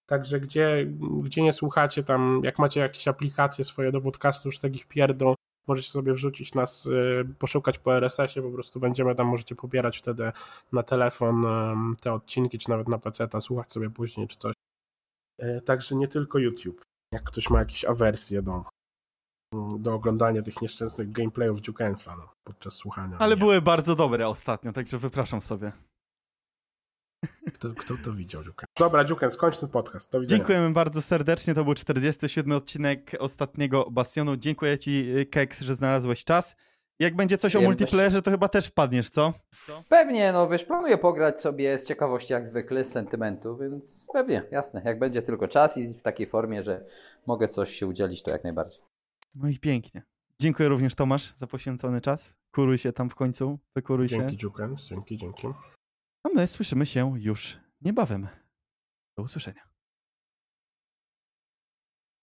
Także 0.09 0.41
gdzie, 0.41 0.87
gdzie 1.23 1.43
nie 1.43 1.53
słuchacie 1.53 2.03
tam, 2.03 2.41
jak 2.45 2.59
macie 2.59 2.81
jakieś 2.81 3.09
aplikacje 3.09 3.65
swoje 3.65 3.93
do 3.93 4.01
podcastu, 4.01 4.49
już 4.49 4.59
takich 4.59 4.87
pierdol, 4.87 5.35
możecie 5.67 5.91
sobie 5.91 6.13
wrzucić 6.13 6.55
nas, 6.55 6.87
y, 6.87 7.35
poszukać 7.39 7.79
po 7.79 7.97
RSS-ie, 7.97 8.47
po 8.47 8.53
prostu 8.53 8.81
będziemy 8.81 9.15
tam, 9.15 9.27
możecie 9.27 9.55
pobierać 9.55 9.99
wtedy 9.99 10.33
na 10.73 10.83
telefon 10.83 11.45
te 12.03 12.13
odcinki, 12.13 12.59
czy 12.59 12.71
nawet 12.71 12.89
na 12.89 12.99
PC, 12.99 13.29
słuchać 13.41 13.73
sobie 13.73 13.91
później, 13.91 14.29
czy 14.29 14.37
coś. 14.37 14.55
E, 15.39 15.61
także 15.61 15.97
nie 15.97 16.09
tylko 16.09 16.39
YouTube. 16.39 16.83
Jak 17.13 17.23
ktoś 17.23 17.51
ma 17.51 17.59
jakieś 17.59 17.85
awersje 17.85 18.43
do, 18.43 18.63
do 19.79 19.95
oglądania 19.95 20.43
tych 20.43 20.63
nieszczęsnych 20.63 21.13
gameplayów 21.13 21.61
Dukensa 21.61 22.17
no, 22.17 22.29
podczas 22.45 22.75
słuchania. 22.75 23.17
Ale 23.19 23.35
nie. 23.35 23.41
były 23.41 23.63
bardzo 23.63 23.97
dobre 23.97 24.29
ostatnio, 24.29 24.73
także 24.73 24.99
wypraszam 24.99 25.43
sobie. 25.43 25.73
Kto, 27.55 27.75
kto 27.75 27.95
to 28.05 28.13
widział, 28.13 28.45
Dziuken? 28.45 28.67
Dobra, 28.79 29.05
Dziuken, 29.05 29.31
skończ 29.31 29.59
ten 29.59 29.69
podcast. 29.69 30.13
Do 30.13 30.21
widzenia. 30.21 30.39
Dziękujemy 30.39 30.71
bardzo 30.71 31.03
serdecznie. 31.03 31.55
To 31.55 31.65
był 31.65 31.75
47 31.75 32.53
odcinek 32.53 33.17
ostatniego 33.19 33.91
Bastionu. 33.91 34.37
Dziękuję 34.37 34.79
Ci, 34.79 35.07
Keks, 35.31 35.61
że 35.61 35.75
znalazłeś 35.75 36.25
czas. 36.25 36.57
Jak 36.99 37.17
będzie 37.17 37.39
coś 37.39 37.55
Wiem, 37.55 37.63
o 37.63 37.65
multiplayerze, 37.65 38.23
to 38.23 38.31
chyba 38.31 38.49
też 38.49 38.67
wpadniesz, 38.67 39.11
co? 39.11 39.33
co? 39.67 39.83
Pewnie, 39.89 40.33
no 40.33 40.49
wiesz, 40.49 40.65
planuję 40.65 40.99
pograć 40.99 41.41
sobie 41.41 41.79
z 41.79 41.87
ciekawości 41.87 42.33
jak 42.33 42.49
zwykle, 42.49 42.85
z 42.85 42.93
sentymentu, 42.93 43.57
więc 43.57 44.07
pewnie, 44.13 44.43
jasne. 44.51 44.83
Jak 44.85 44.99
będzie 44.99 45.23
tylko 45.23 45.49
czas 45.49 45.77
i 45.77 45.95
w 45.95 46.03
takiej 46.03 46.27
formie, 46.27 46.63
że 46.63 46.85
mogę 47.27 47.49
coś 47.49 47.71
się 47.71 47.87
udzielić, 47.87 48.23
to 48.23 48.31
jak 48.31 48.45
najbardziej. 48.45 48.83
No 49.35 49.49
i 49.49 49.59
pięknie. 49.59 50.03
Dziękuję 50.41 50.69
również 50.69 50.95
Tomasz 50.95 51.35
za 51.37 51.47
poświęcony 51.47 52.01
czas. 52.01 52.35
Kuruj 52.51 52.79
się 52.79 52.93
tam 52.93 53.11
w 53.11 53.15
końcu, 53.15 53.59
wykuruj 53.75 54.09
się. 54.09 54.17
Dzięki 54.17 54.37
dzięki, 54.89 55.17
dzięki. 55.17 55.47
A 56.27 56.29
my 56.35 56.47
słyszymy 56.47 56.87
się 56.87 57.21
już 57.21 57.57
niebawem. 57.81 58.29
Do 59.17 59.23
usłyszenia. 59.23 59.76